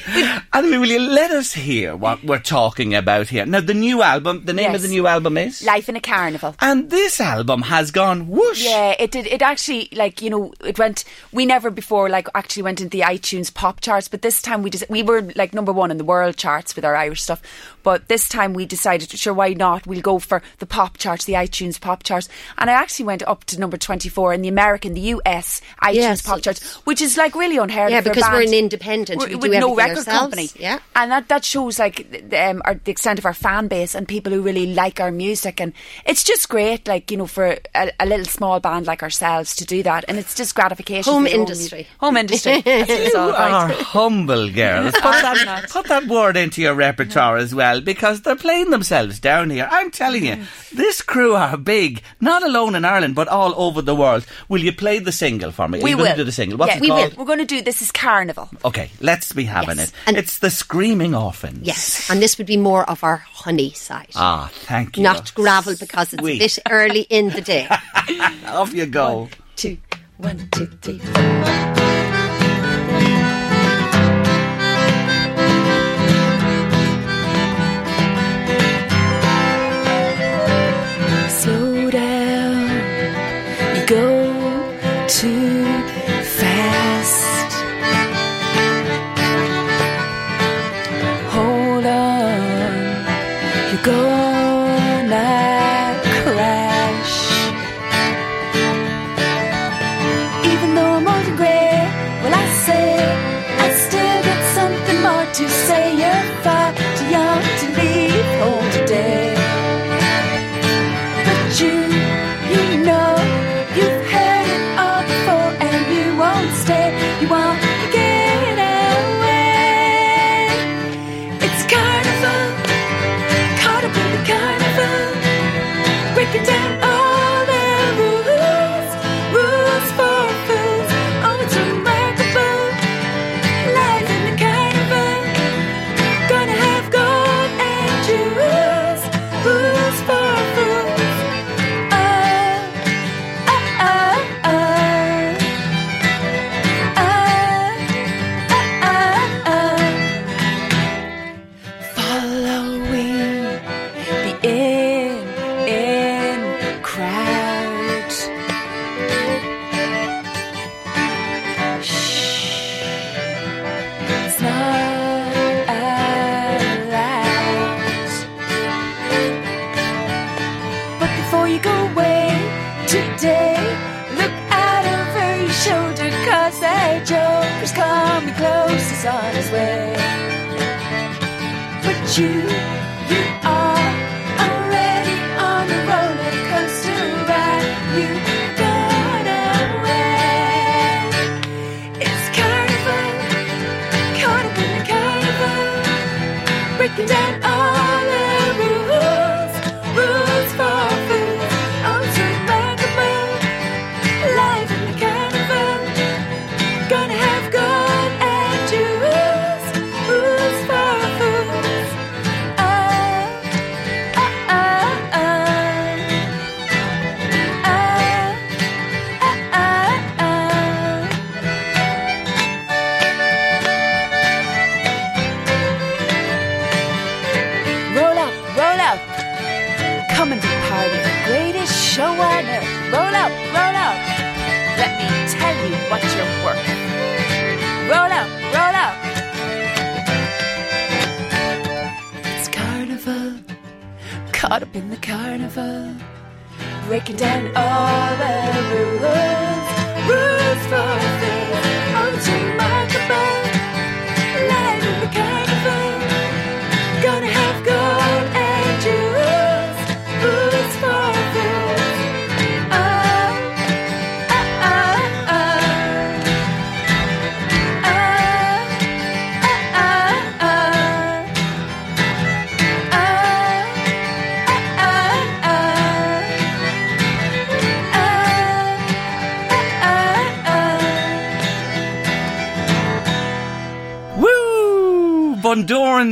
Anyway, 0.53 0.77
will 0.77 0.88
you 0.88 0.99
let 0.99 1.31
us 1.31 1.53
hear 1.53 1.95
what 1.95 2.23
we're 2.23 2.39
talking 2.39 2.95
about 2.95 3.27
here? 3.27 3.45
Now, 3.45 3.59
the 3.59 3.73
new 3.73 4.01
album, 4.01 4.45
the 4.45 4.53
name 4.53 4.73
of 4.73 4.81
the 4.81 4.88
new 4.88 5.05
album 5.05 5.38
is? 5.38 5.65
Life 5.65 5.89
in 5.89 5.95
a 5.95 6.01
carnival. 6.01 6.55
And 6.59 6.89
this 6.89 7.19
album 7.19 7.63
has 7.63 7.91
gone 7.91 8.27
whoosh. 8.27 8.63
Yeah, 8.63 8.95
it 8.97 9.11
did. 9.11 9.27
It 9.27 9.41
actually, 9.41 9.89
like 9.91 10.21
you 10.21 10.29
know, 10.29 10.53
it 10.63 10.79
went. 10.79 11.03
We 11.33 11.45
never 11.45 11.69
before, 11.69 12.09
like, 12.09 12.27
actually 12.35 12.63
went 12.63 12.79
into 12.79 12.97
the 12.97 13.03
iTunes 13.03 13.53
pop 13.53 13.81
charts, 13.81 14.07
but 14.07 14.21
this 14.21 14.41
time 14.41 14.63
we 14.63 14.69
just 14.69 14.89
we 14.89 15.03
were 15.03 15.21
like 15.35 15.53
number 15.53 15.73
one 15.73 15.91
in 15.91 15.97
the 15.97 16.05
world 16.05 16.38
charts 16.38 16.75
with 16.75 16.85
our 16.85 16.95
Irish 16.95 17.21
stuff. 17.21 17.41
But 17.88 18.10
this 18.10 18.28
time 18.28 18.51
we 18.54 18.66
decided, 18.66 19.10
sure, 19.12 19.34
why 19.34 19.54
not? 19.54 19.88
We'll 19.88 20.01
go 20.01 20.19
for 20.19 20.42
the 20.60 20.66
pop 20.66 20.98
charts, 20.98 21.24
the 21.24 21.34
iTunes 21.39 21.80
pop 21.80 22.04
charts, 22.04 22.28
and 22.57 22.69
I 22.69 22.74
actually 22.74 23.06
went 23.06 23.24
up 23.24 23.45
to 23.45 23.57
number 23.57 23.78
twenty-four 23.78 24.34
in 24.34 24.42
the 24.42 24.50
American, 24.50 24.94
the 24.94 25.06
US 25.16 25.62
iTunes 25.81 25.94
Yes. 25.95 26.22
pop 26.22 26.42
charts, 26.42 26.62
which 26.84 27.01
is 27.01 27.16
like 27.16 27.34
really 27.34 27.56
unheard 27.56 27.92
Yeah, 27.92 28.00
of. 28.00 28.04
for 28.04 28.12
a 28.12 28.13
because 28.13 28.30
we're 28.30 28.39
band. 28.39 28.50
an 28.50 28.60
independent. 28.66 29.19
We're- 29.22 29.36
We 29.36 29.48
with 29.50 29.60
no 29.62 29.74
record 29.74 30.00
ourselves. 30.00 30.19
company. 30.19 30.50
Yeah. 30.60 30.80
and 30.98 31.12
that 31.13 31.30
that 31.30 31.45
shows 31.45 31.80
like 31.80 31.95
th- 32.12 32.34
um, 32.34 32.62
our, 32.66 32.74
the 32.84 32.92
extent 32.92 33.19
of 33.19 33.25
our 33.25 33.34
fan 33.34 33.69
base 33.69 33.95
and 33.95 34.06
people 34.06 34.34
who 34.34 34.42
really 34.42 34.74
like 34.74 35.00
our 35.00 35.12
music, 35.12 35.62
and 35.62 35.72
it's 36.06 36.25
just 36.25 36.50
great, 36.50 36.89
like 36.89 37.10
you 37.10 37.16
know, 37.16 37.28
for 37.28 37.56
a, 37.74 37.92
a 38.01 38.06
little 38.06 38.25
small 38.25 38.60
band 38.60 38.86
like 38.86 39.01
ourselves 39.01 39.56
to 39.56 39.66
do 39.66 39.81
that, 39.84 40.04
and 40.10 40.18
it's 40.19 40.36
just 40.36 40.56
gratification. 40.56 41.13
Home 41.13 41.24
for 41.24 41.30
your 41.30 41.39
own 41.39 41.48
industry. 41.48 41.88
mu- 42.01 42.06
home 42.07 42.18
industry. 42.18 42.62
That's 42.66 42.89
what 42.89 43.00
it's 43.00 43.16
all 43.16 43.28
You 43.30 43.34
are 43.36 43.66
about. 43.72 43.81
humble 43.81 44.50
girls. 44.51 44.92
Put 45.07 45.22
that, 45.24 45.69
put 45.72 45.86
that 45.88 46.07
word 46.07 46.36
into 46.36 46.62
your 46.62 46.74
repertoire 46.75 47.38
as 47.38 47.56
well 47.56 47.76
because 47.81 48.21
they're 48.21 48.35
playing 48.35 48.69
themselves 48.69 49.19
down 49.19 49.50
here. 49.50 49.68
I'm 49.71 49.91
telling 49.91 50.25
you, 50.25 50.38
this 50.74 51.01
crew 51.01 51.33
are 51.35 51.57
big, 51.57 52.01
not 52.21 52.44
alone 52.44 52.75
in 52.75 52.85
Ireland, 52.85 53.15
but 53.15 53.27
all 53.27 53.53
over 53.57 53.81
the 53.81 53.95
world. 53.95 54.25
Will 54.50 54.62
you 54.63 54.71
play 54.74 55.00
the 55.00 55.12
single 55.12 55.51
for 55.51 55.68
me? 55.68 55.79
Are 55.79 55.83
We 55.83 55.95
will 55.95 56.15
do 56.15 56.24
the 56.24 56.31
single? 56.31 56.57
What's 56.57 56.71
yeah, 56.71 56.77
it 56.77 56.81
we 56.81 56.88
called? 56.89 57.12
will. 57.13 57.19
We're 57.19 57.25
going 57.27 57.39
to 57.39 57.45
do 57.45 57.62
this 57.62 57.81
is 57.81 57.91
Carnival. 57.91 58.50
Okay, 58.65 58.89
let's 59.01 59.33
be 59.33 59.44
having 59.45 59.77
Yes. 59.77 59.89
it. 59.89 59.94
And- 60.07 60.18
it's 60.18 60.39
the 60.39 60.50
Screaming 60.50 61.13
Orphans. 61.15 61.65
Yes, 61.65 62.10
and 62.10 62.22
this 62.22 62.38
would 62.38 62.48
be 62.48 62.57
more 62.57 62.89
of 62.89 63.03
our 63.03 63.17
honey 63.17 63.72
side. 63.74 64.10
Ah, 64.15 64.50
thank 64.65 64.98
you. 64.98 65.03
Not 65.03 65.34
gravel 65.34 65.75
because 65.79 66.13
it's 66.13 66.22
Sweet. 66.22 66.36
a 66.41 66.46
bit 66.46 66.60
early 66.69 67.01
in 67.01 67.29
the 67.29 67.41
day. 67.41 67.67
Off 68.48 68.74
you 68.74 68.86
go. 68.86 69.29
Two, 69.55 69.77
one, 70.17 70.48
two, 70.51 70.65
three, 70.81 71.00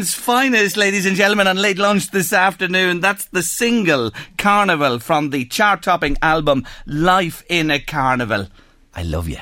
Finest, 0.04 0.78
ladies 0.78 1.06
and 1.06 1.16
gentlemen, 1.16 1.48
on 1.48 1.58
late 1.58 1.78
lunch 1.78 2.12
this 2.12 2.34
afternoon. 2.34 3.00
That's 3.00 3.26
the 3.26 3.42
single 3.42 4.12
Carnival 4.38 5.00
from 5.00 5.30
the 5.30 5.46
chart 5.46 5.84
topping 5.84 6.18
album 6.22 6.66
Life 6.86 7.44
in 7.50 7.72
a 7.72 7.80
Carnival. 7.80 8.48
I 8.94 9.04
love 9.04 9.30
you. 9.30 9.40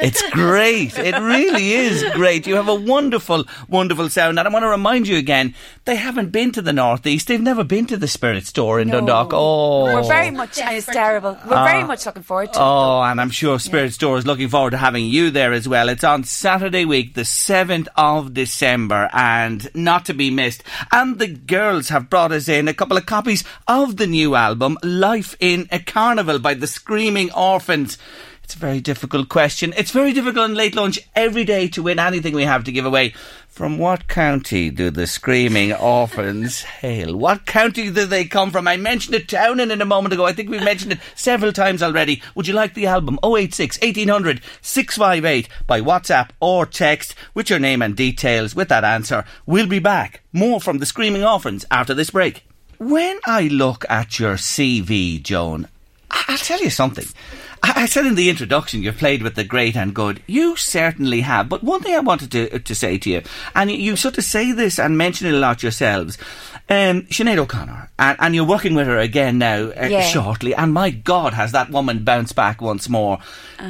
It's 0.00 0.22
great. 0.30 0.96
It 0.96 1.18
really 1.18 1.72
is 1.72 2.04
great. 2.14 2.46
You 2.46 2.54
have 2.54 2.68
a 2.68 2.74
wonderful, 2.74 3.44
wonderful 3.68 4.08
sound. 4.08 4.38
And 4.38 4.46
I 4.46 4.50
want 4.52 4.62
to 4.62 4.68
remind 4.68 5.08
you 5.08 5.16
again, 5.16 5.54
they 5.84 5.96
haven't 5.96 6.30
been 6.30 6.52
to 6.52 6.62
the 6.62 6.72
Northeast. 6.72 7.26
They've 7.26 7.40
never 7.40 7.64
been 7.64 7.86
to 7.86 7.96
the 7.96 8.06
Spirit 8.06 8.46
Store 8.46 8.78
in 8.80 8.88
Dundalk. 8.88 9.32
Oh. 9.32 9.84
We're 9.84 10.02
very 10.04 10.30
much, 10.30 10.58
and 10.60 10.76
it's 10.76 10.86
terrible. 10.86 11.36
We're 11.44 11.64
very 11.64 11.82
ah. 11.82 11.86
much 11.86 12.06
looking 12.06 12.22
forward 12.22 12.52
to 12.52 12.58
it. 12.58 12.62
Oh, 12.62 13.02
and 13.02 13.20
I'm 13.20 13.30
sure 13.30 13.58
Spirit 13.58 13.92
Store 13.92 14.18
is 14.18 14.26
looking 14.26 14.48
forward 14.48 14.70
to 14.70 14.76
having 14.76 15.06
you 15.06 15.30
there 15.30 15.52
as 15.52 15.68
well. 15.68 15.88
It's 15.88 16.04
on 16.04 16.24
Saturday 16.24 16.84
week, 16.84 17.14
the 17.14 17.22
7th 17.22 17.88
of 17.96 18.34
December, 18.34 19.10
and 19.12 19.68
not 19.74 20.04
to 20.06 20.14
be 20.14 20.30
missed. 20.30 20.62
And 20.92 21.18
the 21.18 21.28
girls 21.28 21.88
have 21.88 22.10
brought 22.10 22.32
us 22.32 22.48
in 22.48 22.68
a 22.68 22.74
couple 22.74 22.96
of 22.96 23.06
copies 23.06 23.42
of 23.66 23.96
the 23.96 24.06
new 24.06 24.34
album, 24.34 24.78
Life 24.82 25.34
in 25.40 25.68
a 25.72 25.78
Carnival 25.78 26.38
by 26.38 26.54
the 26.54 26.66
Screaming 26.66 27.32
Orphans. 27.32 27.98
It's 28.48 28.54
a 28.54 28.60
very 28.60 28.80
difficult 28.80 29.28
question. 29.28 29.74
It's 29.76 29.90
very 29.90 30.14
difficult 30.14 30.48
in 30.48 30.56
late 30.56 30.74
lunch 30.74 30.98
every 31.14 31.44
day 31.44 31.68
to 31.68 31.82
win 31.82 31.98
anything 31.98 32.32
we 32.32 32.44
have 32.44 32.64
to 32.64 32.72
give 32.72 32.86
away. 32.86 33.12
From 33.46 33.76
what 33.76 34.08
county 34.08 34.70
do 34.70 34.90
the 34.90 35.06
Screaming 35.06 35.70
Orphans 35.74 36.62
hail? 36.62 37.14
What 37.14 37.44
county 37.44 37.90
do 37.90 38.06
they 38.06 38.24
come 38.24 38.50
from? 38.50 38.66
I 38.66 38.78
mentioned 38.78 39.16
it 39.16 39.28
town 39.28 39.60
in 39.60 39.70
a 39.70 39.84
moment 39.84 40.14
ago. 40.14 40.24
I 40.24 40.32
think 40.32 40.48
we've 40.48 40.64
mentioned 40.64 40.92
it 40.92 41.00
several 41.14 41.52
times 41.52 41.82
already. 41.82 42.22
Would 42.34 42.48
you 42.48 42.54
like 42.54 42.72
the 42.72 42.86
album? 42.86 43.18
086 43.22 43.80
1800 43.82 44.40
658 44.62 45.46
by 45.66 45.82
WhatsApp 45.82 46.30
or 46.40 46.64
text 46.64 47.14
with 47.34 47.50
your 47.50 47.58
name 47.58 47.82
and 47.82 47.94
details 47.94 48.54
with 48.54 48.70
that 48.70 48.82
answer. 48.82 49.26
We'll 49.44 49.68
be 49.68 49.78
back. 49.78 50.22
More 50.32 50.58
from 50.58 50.78
the 50.78 50.86
Screaming 50.86 51.22
Orphans 51.22 51.66
after 51.70 51.92
this 51.92 52.08
break. 52.08 52.44
When 52.78 53.18
I 53.26 53.48
look 53.48 53.84
at 53.90 54.18
your 54.18 54.36
CV, 54.36 55.22
Joan, 55.22 55.68
I'll 56.10 56.38
tell 56.38 56.60
you 56.60 56.70
something. 56.70 57.04
I 57.62 57.86
said 57.86 58.06
in 58.06 58.14
the 58.14 58.30
introduction 58.30 58.82
you've 58.82 58.98
played 58.98 59.22
with 59.22 59.34
the 59.34 59.42
great 59.44 59.76
and 59.76 59.92
good. 59.92 60.22
You 60.26 60.54
certainly 60.56 61.22
have. 61.22 61.48
But 61.48 61.64
one 61.64 61.80
thing 61.82 61.94
I 61.94 62.00
wanted 62.00 62.30
to 62.32 62.58
to 62.60 62.74
say 62.74 62.98
to 62.98 63.10
you, 63.10 63.22
and 63.54 63.70
you, 63.70 63.96
sort 63.96 64.16
of 64.16 64.24
say 64.24 64.52
this 64.52 64.78
and 64.78 64.96
mention 64.96 65.26
it 65.26 65.34
a 65.34 65.38
lot 65.38 65.62
yourselves, 65.62 66.16
um, 66.70 67.02
Sinead 67.10 67.36
O'Connor, 67.38 67.90
and, 67.98 68.16
and 68.20 68.34
you're 68.34 68.44
working 68.46 68.74
with 68.74 68.86
her 68.86 68.98
again 68.98 69.38
now 69.38 69.70
uh, 69.70 69.88
Yeah. 69.90 70.02
shortly. 70.02 70.54
And 70.54 70.72
my 70.72 70.90
God, 70.90 71.34
has 71.34 71.50
that 71.52 71.70
woman 71.70 72.04
bounced 72.04 72.36
back 72.36 72.60
once 72.62 72.88
more? 72.88 73.18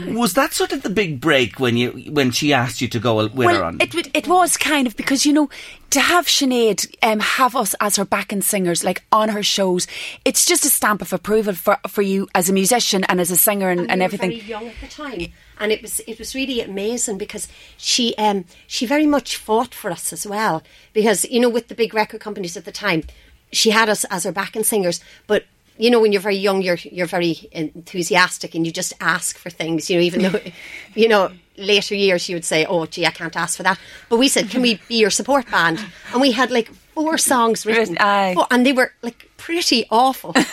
Was 0.08 0.34
that 0.34 0.52
sort 0.52 0.72
of 0.72 0.82
the 0.82 0.90
big 0.90 1.18
break 1.20 1.58
when 1.58 1.76
you 1.78 1.90
when 2.12 2.30
she 2.30 2.52
asked 2.52 2.82
you 2.82 2.88
to 2.88 2.98
go 3.00 3.26
with 3.26 3.48
her 3.48 3.64
on? 3.64 3.78
it 3.80 3.94
it 4.14 4.28
was 4.28 4.58
kind 4.58 4.86
of 4.86 4.96
because 4.96 5.24
you 5.24 5.32
know 5.32 5.48
to 5.90 6.00
have 6.00 6.26
Sinead 6.26 6.94
um, 7.02 7.20
have 7.20 7.56
us 7.56 7.74
as 7.80 7.96
her 7.96 8.04
backing 8.04 8.42
singers 8.42 8.84
like 8.84 9.04
on 9.10 9.30
her 9.30 9.42
shows, 9.42 9.86
it's 10.24 10.44
just 10.44 10.64
a 10.64 10.68
stamp 10.68 11.00
of 11.02 11.12
approval 11.12 11.54
for 11.54 11.78
for 11.88 12.02
you 12.02 12.28
as 12.34 12.48
a 12.48 12.52
musician 12.52 13.04
and 13.04 13.20
as 13.20 13.30
a 13.30 13.36
singer 13.36 13.70
and, 13.70 13.80
and, 13.80 13.90
and 13.92 14.02
everything. 14.02 14.30
Very 14.30 14.42
young 14.42 14.66
at 14.66 14.74
the 14.80 14.88
time, 14.88 15.32
and 15.58 15.72
it 15.72 15.80
was 15.80 16.00
it 16.00 16.18
was 16.18 16.34
really 16.34 16.60
amazing 16.60 17.18
because 17.18 17.48
she 17.76 18.14
um 18.16 18.44
she 18.66 18.86
very 18.86 19.06
much 19.06 19.36
fought 19.36 19.74
for 19.74 19.90
us 19.90 20.12
as 20.12 20.26
well 20.26 20.62
because 20.92 21.24
you 21.24 21.40
know 21.40 21.48
with 21.48 21.68
the 21.68 21.74
big 21.74 21.94
record 21.94 22.20
companies 22.20 22.56
at 22.56 22.64
the 22.64 22.72
time, 22.72 23.04
she 23.50 23.70
had 23.70 23.88
us 23.88 24.04
as 24.10 24.24
her 24.24 24.32
backing 24.32 24.64
singers, 24.64 25.00
but. 25.26 25.44
You 25.80 25.92
know, 25.92 26.00
when 26.00 26.10
you're 26.10 26.20
very 26.20 26.34
young, 26.34 26.60
you're 26.60 26.78
you're 26.82 27.06
very 27.06 27.48
enthusiastic, 27.52 28.56
and 28.56 28.66
you 28.66 28.72
just 28.72 28.92
ask 28.98 29.38
for 29.38 29.48
things. 29.48 29.88
You 29.88 29.98
know, 29.98 30.02
even 30.02 30.22
though, 30.22 30.40
you 30.96 31.06
know, 31.06 31.30
later 31.58 31.94
years 31.94 32.28
you 32.28 32.36
would 32.36 32.44
say, 32.44 32.64
"Oh, 32.64 32.86
gee, 32.86 33.04
I 33.06 33.10
can't 33.10 33.36
ask 33.36 33.56
for 33.56 33.62
that." 33.64 33.78
But 34.08 34.18
we 34.18 34.28
said, 34.28 34.48
"Can 34.50 34.62
we 34.62 34.80
be 34.88 34.96
your 34.96 35.10
support 35.10 35.50
band?" 35.50 35.78
And 36.12 36.20
we 36.20 36.32
had 36.32 36.50
like 36.50 36.70
four 36.94 37.18
songs 37.18 37.66
written, 37.66 37.96
Aye. 37.98 38.34
Four- 38.34 38.46
and 38.50 38.64
they 38.64 38.72
were 38.72 38.92
like 39.02 39.27
pretty 39.38 39.86
awful. 39.90 40.34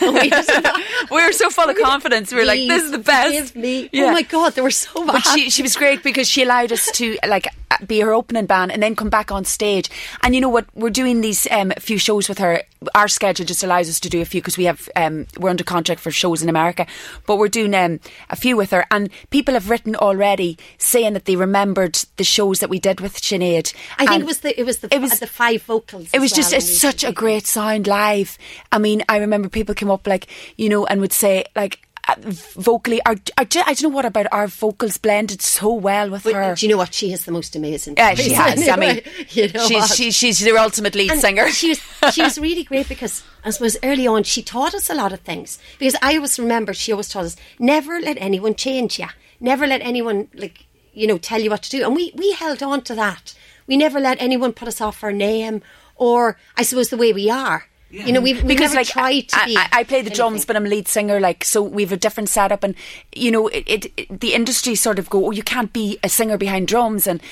We 1.10 1.24
were 1.24 1.32
so 1.32 1.50
full 1.50 1.68
of 1.68 1.76
confidence. 1.76 2.32
We 2.32 2.38
were 2.38 2.44
like, 2.46 2.66
"This 2.66 2.84
is 2.84 2.90
the 2.90 2.98
best." 2.98 3.54
Me. 3.54 3.88
Yeah. 3.92 4.06
Oh 4.06 4.12
my 4.12 4.22
god, 4.22 4.54
they 4.54 4.62
were 4.62 4.70
so 4.70 5.04
bad. 5.06 5.12
But 5.12 5.20
she 5.34 5.50
she 5.50 5.62
was 5.62 5.76
great 5.76 6.02
because 6.02 6.28
she 6.28 6.42
allowed 6.42 6.72
us 6.72 6.90
to 6.92 7.16
like 7.28 7.46
uh, 7.70 7.76
be 7.86 8.00
her 8.00 8.12
opening 8.12 8.46
band 8.46 8.72
and 8.72 8.82
then 8.82 8.96
come 8.96 9.10
back 9.10 9.30
on 9.30 9.44
stage. 9.44 9.90
And 10.22 10.34
you 10.34 10.40
know 10.40 10.48
what? 10.48 10.66
We're 10.74 10.90
doing 10.90 11.20
these 11.20 11.46
um, 11.50 11.72
few 11.78 11.98
shows 11.98 12.28
with 12.28 12.38
her. 12.38 12.62
Our 12.94 13.08
schedule 13.08 13.46
just 13.46 13.62
allows 13.64 13.88
us 13.88 14.00
to 14.00 14.08
do 14.08 14.20
a 14.20 14.24
few 14.24 14.40
because 14.40 14.58
we 14.58 14.64
have 14.64 14.88
um, 14.96 15.26
we're 15.38 15.50
under 15.50 15.64
contract 15.64 16.00
for 16.00 16.10
shows 16.10 16.42
in 16.42 16.48
America. 16.48 16.86
But 17.26 17.36
we're 17.36 17.48
doing 17.48 17.74
um, 17.74 18.00
a 18.30 18.36
few 18.36 18.56
with 18.56 18.70
her, 18.72 18.84
and 18.90 19.10
people 19.30 19.54
have 19.54 19.70
written 19.70 19.94
already 19.96 20.58
saying 20.78 21.12
that 21.12 21.24
they 21.26 21.36
remembered 21.36 21.94
the 22.16 22.24
shows 22.24 22.58
that 22.60 22.70
we 22.70 22.78
did 22.80 23.00
with 23.00 23.20
Sinead. 23.20 23.72
I 23.98 24.06
think 24.06 24.22
it 24.22 24.26
was 24.26 24.40
the 24.40 24.58
it 24.58 24.64
was 24.64 24.78
the 24.78 24.92
it 24.94 25.00
was- 25.00 25.20
the 25.20 25.26
five 25.26 25.62
vocals. 25.62 26.08
it 26.12 26.16
as 26.16 26.20
was 26.20 26.32
just 26.32 26.52
it's 26.52 26.78
such 26.80 27.04
a 27.04 27.12
great 27.12 27.46
sound 27.46 27.86
live. 27.86 28.36
I 28.76 28.78
mean, 28.78 29.02
I 29.08 29.16
remember 29.18 29.48
people 29.48 29.74
came 29.74 29.90
up 29.90 30.06
like 30.06 30.26
you 30.56 30.68
know 30.68 30.86
and 30.86 31.00
would 31.00 31.12
say 31.12 31.44
like 31.56 31.80
uh, 32.08 32.14
vocally, 32.20 33.00
our, 33.04 33.16
our, 33.36 33.46
I 33.66 33.74
don't 33.74 33.82
know 33.82 33.88
what 33.88 34.04
about 34.04 34.26
our 34.30 34.46
vocals 34.46 34.96
blended 34.96 35.42
so 35.42 35.72
well 35.72 36.08
with 36.08 36.22
But 36.22 36.34
her. 36.34 36.54
do 36.54 36.64
you 36.64 36.70
know 36.70 36.78
what? 36.78 36.94
She 36.94 37.10
has 37.10 37.24
the 37.24 37.32
most 37.32 37.56
amazing. 37.56 37.94
Yeah, 37.96 38.14
she 38.14 38.32
has. 38.32 38.68
I 38.68 38.76
mean, 38.76 39.00
you 39.30 39.48
know 39.48 39.66
she's 39.66 39.94
she, 39.96 40.10
she's 40.12 40.38
their 40.38 40.56
ultimate 40.58 40.94
lead 40.94 41.10
And 41.10 41.20
singer. 41.20 41.48
She 41.50 41.70
was 41.70 41.80
she 42.14 42.22
was 42.22 42.38
really 42.38 42.62
great 42.62 42.88
because 42.88 43.24
I 43.44 43.50
suppose 43.50 43.76
early 43.82 44.06
on 44.06 44.22
she 44.22 44.42
taught 44.42 44.74
us 44.74 44.88
a 44.88 44.94
lot 44.94 45.12
of 45.12 45.20
things. 45.20 45.58
Because 45.78 45.96
I 46.00 46.14
always 46.16 46.38
remember 46.38 46.72
she 46.74 46.92
always 46.92 47.08
taught 47.08 47.24
us 47.24 47.36
never 47.58 47.98
let 48.00 48.18
anyone 48.20 48.54
change 48.54 49.00
you. 49.00 49.08
Never 49.40 49.66
let 49.66 49.80
anyone 49.82 50.28
like 50.34 50.66
you 50.92 51.06
know 51.08 51.18
tell 51.18 51.40
you 51.40 51.50
what 51.50 51.62
to 51.64 51.70
do. 51.70 51.84
And 51.84 51.94
we 51.96 52.12
we 52.14 52.32
held 52.34 52.62
on 52.62 52.82
to 52.82 52.94
that. 52.94 53.34
We 53.66 53.76
never 53.76 53.98
let 53.98 54.22
anyone 54.22 54.52
put 54.52 54.68
us 54.68 54.80
off 54.80 55.02
our 55.02 55.12
name 55.12 55.60
or 55.96 56.36
I 56.56 56.62
suppose 56.62 56.90
the 56.90 56.96
way 56.96 57.12
we 57.12 57.28
are. 57.30 57.66
You 57.88 58.12
know, 58.12 58.20
we've, 58.20 58.38
we've 58.38 58.48
because 58.48 58.72
never 58.72 58.80
like 58.80 58.88
tried 58.88 59.28
to 59.28 59.36
I. 59.36 59.68
I, 59.72 59.80
I 59.80 59.84
play 59.84 60.02
the 60.02 60.10
drums, 60.10 60.44
but 60.44 60.56
I'm 60.56 60.66
a 60.66 60.68
lead 60.68 60.88
singer. 60.88 61.20
Like 61.20 61.44
so, 61.44 61.62
we've 61.62 61.92
a 61.92 61.96
different 61.96 62.28
setup, 62.28 62.64
and 62.64 62.74
you 63.14 63.30
know, 63.30 63.46
it, 63.48 63.64
it, 63.66 63.92
it 63.96 64.20
the 64.20 64.34
industry 64.34 64.74
sort 64.74 64.98
of 64.98 65.08
go, 65.08 65.26
oh, 65.26 65.30
you 65.30 65.42
can't 65.44 65.72
be 65.72 65.98
a 66.02 66.08
singer 66.08 66.36
behind 66.36 66.66
drums, 66.68 67.06
and 67.06 67.22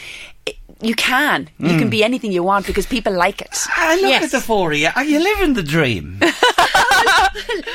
it, 0.47 0.57
you 0.81 0.95
can, 0.95 1.51
you 1.59 1.71
Mm. 1.71 1.79
can 1.81 1.91
be 1.91 2.05
anything 2.05 2.31
you 2.33 2.43
want 2.45 2.67
because 2.67 2.87
people 2.87 3.13
like 3.13 3.41
it. 3.41 3.57
I 3.77 3.97
look 3.97 4.11
Yes. 4.11 4.25
at 4.25 4.31
the 4.31 4.41
four 4.41 4.73
of 4.73 4.79
you. 4.79 4.89
Are 4.95 5.05
you 5.05 5.19
living 5.19 5.55
the 5.55 5.63
dream? 5.63 6.21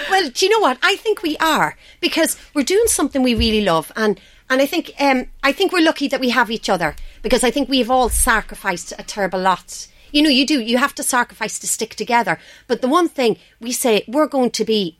Well, 0.09 0.29
do 0.29 0.45
you 0.45 0.51
know 0.51 0.59
what? 0.59 0.77
I 0.81 0.95
think 0.95 1.21
we 1.21 1.37
are 1.37 1.75
because 1.99 2.37
we're 2.53 2.63
doing 2.63 2.87
something 2.87 3.21
we 3.21 3.35
really 3.35 3.61
love, 3.61 3.91
and 3.95 4.19
and 4.49 4.61
I 4.61 4.65
think 4.65 4.91
um, 4.99 5.27
I 5.43 5.51
think 5.51 5.71
we're 5.71 5.83
lucky 5.83 6.07
that 6.07 6.19
we 6.19 6.29
have 6.29 6.49
each 6.49 6.69
other 6.69 6.95
because 7.21 7.43
I 7.43 7.51
think 7.51 7.69
we've 7.69 7.91
all 7.91 8.09
sacrificed 8.09 8.93
a 8.97 9.03
terrible 9.03 9.39
lot. 9.39 9.87
You 10.11 10.21
know, 10.21 10.29
you 10.29 10.45
do. 10.45 10.59
You 10.61 10.77
have 10.77 10.95
to 10.95 11.03
sacrifice 11.03 11.59
to 11.59 11.67
stick 11.67 11.95
together. 11.95 12.39
But 12.67 12.81
the 12.81 12.87
one 12.87 13.09
thing 13.09 13.37
we 13.59 13.71
say, 13.71 14.03
we're 14.07 14.27
going 14.27 14.51
to 14.51 14.65
be 14.65 14.95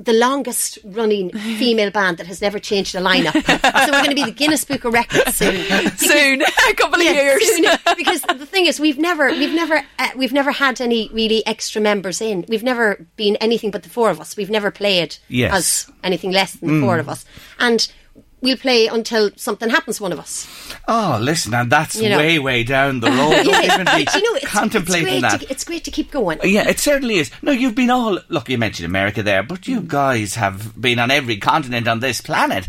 the 0.00 0.12
longest 0.12 0.78
running 0.84 1.28
female 1.58 1.90
band 1.90 2.18
that 2.18 2.26
has 2.28 2.40
never 2.40 2.60
changed 2.60 2.94
a 2.94 3.00
lineup. 3.00 3.32
so 3.32 3.90
we're 3.92 4.04
going 4.04 4.10
to 4.10 4.14
be 4.14 4.22
the 4.24 4.30
Guinness 4.30 4.64
Book 4.64 4.84
of 4.84 4.92
Records 4.92 5.34
soon. 5.40 5.90
Soon, 5.96 6.42
a 6.70 6.74
couple 6.74 7.00
of 7.00 7.04
Yeah, 7.04 7.14
years. 7.20 7.44
soon. 7.48 7.64
because 7.96 8.22
the 8.22 8.46
thing 8.46 8.66
is, 8.66 8.78
we've 8.78 8.98
never, 8.98 9.28
we've 9.30 9.52
never, 9.54 9.82
uh, 9.98 10.08
we've 10.16 10.32
never 10.32 10.52
had 10.52 10.80
any 10.80 11.10
really 11.12 11.44
extra 11.48 11.80
members 11.82 12.20
in. 12.20 12.44
We've 12.48 12.62
never 12.62 13.06
been 13.16 13.34
anything 13.36 13.72
but 13.72 13.82
the 13.82 13.88
four 13.88 14.08
of 14.10 14.20
us. 14.20 14.36
We've 14.36 14.50
never 14.50 14.70
played 14.70 15.16
Yes. 15.28 15.52
as 15.52 15.92
anything 16.04 16.30
less 16.30 16.52
than 16.52 16.80
the 16.80 16.86
four 16.86 17.00
of 17.00 17.08
us, 17.08 17.24
and 17.58 17.90
we'll 18.40 18.56
play 18.56 18.86
until 18.86 19.30
something 19.36 19.68
happens 19.70 19.96
to 19.98 20.02
one 20.02 20.12
of 20.12 20.18
us. 20.20 20.46
Oh, 20.86 21.18
listen, 21.20 21.52
and 21.54 21.70
that's 21.70 21.96
You 21.96 22.08
know. 22.10 22.18
way, 22.18 22.38
way 22.38 22.64
down 22.64 23.00
the 23.00 23.10
road. 23.10 23.44
Don't 23.44 23.64
even 23.64 23.80
be 23.80 24.04
But 24.04 24.14
you 24.14 24.22
know, 24.22 24.36
it's, 24.36 24.46
contemplating 24.46 25.06
it's 25.08 25.20
great 25.20 25.30
that. 25.30 25.40
To, 25.40 25.50
it's 25.50 25.64
great 25.64 25.84
to 25.84 25.90
keep 25.90 26.10
going. 26.10 26.38
Yeah, 26.44 26.68
it 26.68 26.78
certainly 26.78 27.16
is. 27.16 27.30
No, 27.42 27.52
you've 27.52 27.74
been 27.74 27.90
all. 27.90 28.18
Look, 28.28 28.48
you 28.48 28.58
mentioned 28.58 28.86
America 28.86 29.22
there, 29.22 29.42
but 29.42 29.66
you 29.68 29.80
guys 29.80 30.34
have 30.36 30.80
been 30.80 30.98
on 30.98 31.10
every 31.10 31.36
continent 31.38 31.88
on 31.88 32.00
this 32.00 32.20
planet. 32.20 32.68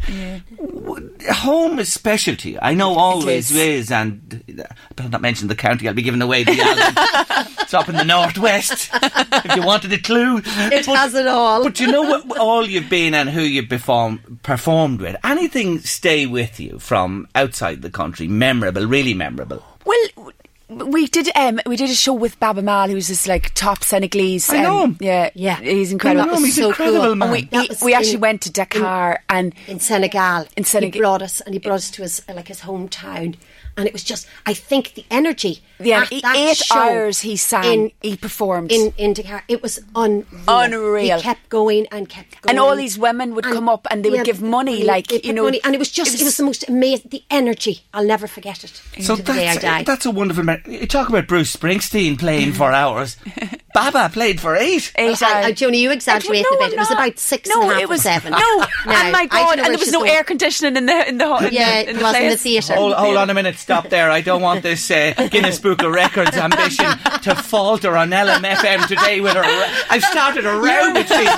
W- 0.57 1.15
Home 1.31 1.79
is 1.79 1.91
special 1.91 2.35
to 2.37 2.49
you. 2.51 2.59
I 2.61 2.73
know 2.73 2.93
always 2.97 3.51
is. 3.51 3.57
is, 3.57 3.91
and 3.91 4.43
I 4.59 4.93
better 4.95 5.09
not 5.09 5.21
mention 5.21 5.47
the 5.47 5.55
county. 5.55 5.87
I'll 5.87 5.93
be 5.93 6.01
giving 6.01 6.21
away 6.21 6.43
the 6.43 6.59
island. 6.61 7.47
it's 7.61 7.73
up 7.73 7.89
in 7.89 7.95
the 7.95 8.03
northwest. 8.05 8.89
if 8.93 9.55
you 9.55 9.61
wanted 9.63 9.91
a 9.93 9.97
clue, 9.99 10.37
It 10.45 10.85
has 10.85 11.13
it 11.15 11.27
all. 11.27 11.63
But 11.63 11.79
you 11.79 11.87
know 11.91 12.03
what? 12.03 12.37
All 12.39 12.65
you've 12.65 12.89
been 12.89 13.13
and 13.13 13.29
who 13.29 13.41
you've 13.41 13.69
perform, 13.69 14.39
performed 14.43 15.01
with. 15.01 15.15
Anything 15.23 15.58
stay 15.83 16.25
with 16.25 16.59
you 16.59 16.79
from 16.79 17.27
outside 17.35 17.81
the 17.81 17.89
country? 17.89 18.27
Memorable, 18.27 18.85
really 18.85 19.13
memorable. 19.13 19.63
Well, 19.85 20.31
we 20.69 21.07
did 21.07 21.29
um 21.35 21.59
we 21.65 21.75
did 21.75 21.89
a 21.89 21.95
show 21.95 22.13
with 22.13 22.39
Baaba 22.39 22.61
Maal, 22.61 22.89
who's 22.89 23.07
this 23.07 23.27
like 23.27 23.53
top 23.55 23.83
Senegalese. 23.83 24.51
I 24.53 24.61
know 24.61 24.83
um, 24.83 24.91
him. 24.91 24.97
Yeah, 24.99 25.29
Yeah. 25.33 25.59
he's 25.61 25.91
incredible. 25.91 26.25
That 26.27 26.31
was 26.35 26.45
he's 26.45 26.55
so 26.57 26.67
incredible, 26.69 27.01
cool. 27.01 27.15
man. 27.15 27.29
And 27.29 27.31
we, 27.51 27.59
he- 27.61 27.67
was 27.69 27.81
we 27.81 27.93
actually 27.95 28.13
in- 28.15 28.19
went 28.21 28.41
to 28.43 28.51
Dakar 28.51 29.23
and 29.29 29.53
in 29.67 29.79
Senegal. 29.79 30.45
In 30.55 30.63
Senegal- 30.65 30.93
he 30.93 30.99
brought 30.99 31.21
us 31.23 31.41
and 31.41 31.55
he 31.55 31.59
brought 31.59 31.75
us 31.75 31.89
to 31.91 32.03
his 32.03 32.21
like 32.27 32.47
his 32.49 32.61
hometown, 32.61 33.35
and 33.79 33.87
it 33.87 33.93
was 33.93 34.03
just 34.03 34.27
I 34.45 34.53
think 34.53 34.93
the 34.93 35.05
energy. 35.09 35.61
Yeah, 35.81 36.01
at 36.01 36.09
he- 36.09 36.19
that 36.21 36.35
eight 36.35 36.57
show 36.57 36.75
hours 36.77 37.21
he 37.21 37.37
sang, 37.37 37.93
he 38.01 38.17
performed. 38.17 38.69
in 38.71 38.93
in 38.97 39.13
Dakar. 39.13 39.43
It 39.47 39.63
was 39.63 39.79
unreal. 39.95 40.25
Unreal. 40.47 41.17
He 41.17 41.23
kept 41.23 41.47
going 41.47 41.87
and 41.91 42.09
kept 42.09 42.41
going, 42.41 42.49
And 42.49 42.59
all 42.59 42.75
these 42.75 42.97
women 42.99 43.33
would 43.35 43.45
come 43.45 43.69
up 43.69 43.87
and 43.89 44.03
they 44.03 44.09
would 44.09 44.25
give 44.25 44.41
money, 44.41 44.83
like, 44.83 45.07
they 45.07 45.21
you 45.23 45.31
know, 45.31 45.43
money, 45.45 45.61
and 45.63 45.73
it 45.73 45.77
was 45.79 45.89
just 45.89 46.13
it 46.15 46.19
it 46.21 46.25
was, 46.25 46.31
was- 46.33 46.37
the 46.37 46.43
most 46.43 46.67
amazing. 46.67 47.07
The 47.11 47.23
energy, 47.31 47.79
I'll 47.93 48.05
never 48.05 48.27
forget 48.27 48.63
it. 48.65 48.81
So 49.01 49.15
to 49.15 49.21
the 49.23 49.31
day 49.33 49.47
I 49.47 49.53
that's, 49.53 49.61
die. 49.63 49.83
that's 49.83 50.05
a 50.05 50.11
wonderful. 50.11 50.43
Me- 50.43 50.57
you 50.67 50.85
talk 50.85 51.07
about 51.07 51.27
Bruce 51.27 51.55
Springsteen 51.55 52.19
playing 52.19 52.51
for 52.53 52.73
hours. 52.73 53.15
Baaba 53.73 54.09
played 54.11 54.41
for 54.41 54.55
eight. 54.57 54.91
Eight 54.97 55.21
I, 55.23 55.29
I, 55.29 55.43
hours. 55.45 55.53
Joni, 55.53 55.79
you 55.79 55.91
exaggerate 55.91 56.43
No, 56.49 56.57
a 56.57 56.59
bit. 56.59 56.65
I'm 56.67 56.73
It 56.73 56.79
was 56.79 56.89
not. 56.89 56.99
about 56.99 57.19
six 57.19 57.47
no, 57.47 57.61
and 57.61 57.71
a 57.71 57.73
half 57.75 57.83
it 57.83 57.89
was 57.89 58.01
seven. 58.01 58.31
No, 58.31 58.37
oh 58.41 58.67
Now, 58.87 59.03
and 59.03 59.11
my 59.13 59.25
God, 59.27 59.59
and 59.59 59.67
there 59.67 59.77
was 59.77 59.91
no 59.91 60.03
air 60.03 60.23
conditioning 60.25 60.75
in 60.75 60.87
the 60.87 61.07
in 61.07 61.17
the 61.19 61.35
in 61.47 61.53
Yeah, 61.53 61.83
the, 61.83 61.89
it 61.91 61.97
was 62.01 62.15
in 62.15 62.21
the 62.23 62.27
place. 62.29 62.41
theatre. 62.41 62.73
Hold, 62.75 62.93
hold 62.95 63.15
on 63.15 63.29
a 63.29 63.33
minute, 63.33 63.55
stop 63.69 63.89
there. 63.89 64.09
I 64.09 64.21
don't 64.21 64.41
want 64.41 64.63
this 64.63 64.89
uh, 64.89 65.13
Guinness 65.29 65.59
Book 65.59 65.83
of 65.83 65.91
Records 65.91 66.35
ambition 66.35 66.87
to 67.21 67.35
falter 67.35 67.95
on 67.95 68.09
LMFM 68.09 68.87
today 68.87 69.21
with 69.21 69.35
a. 69.35 69.41
Ra- 69.41 69.69
I've 69.91 70.03
started 70.03 70.43
a 70.47 70.53
row 70.53 70.93
with 70.93 71.07
people. 71.07 71.35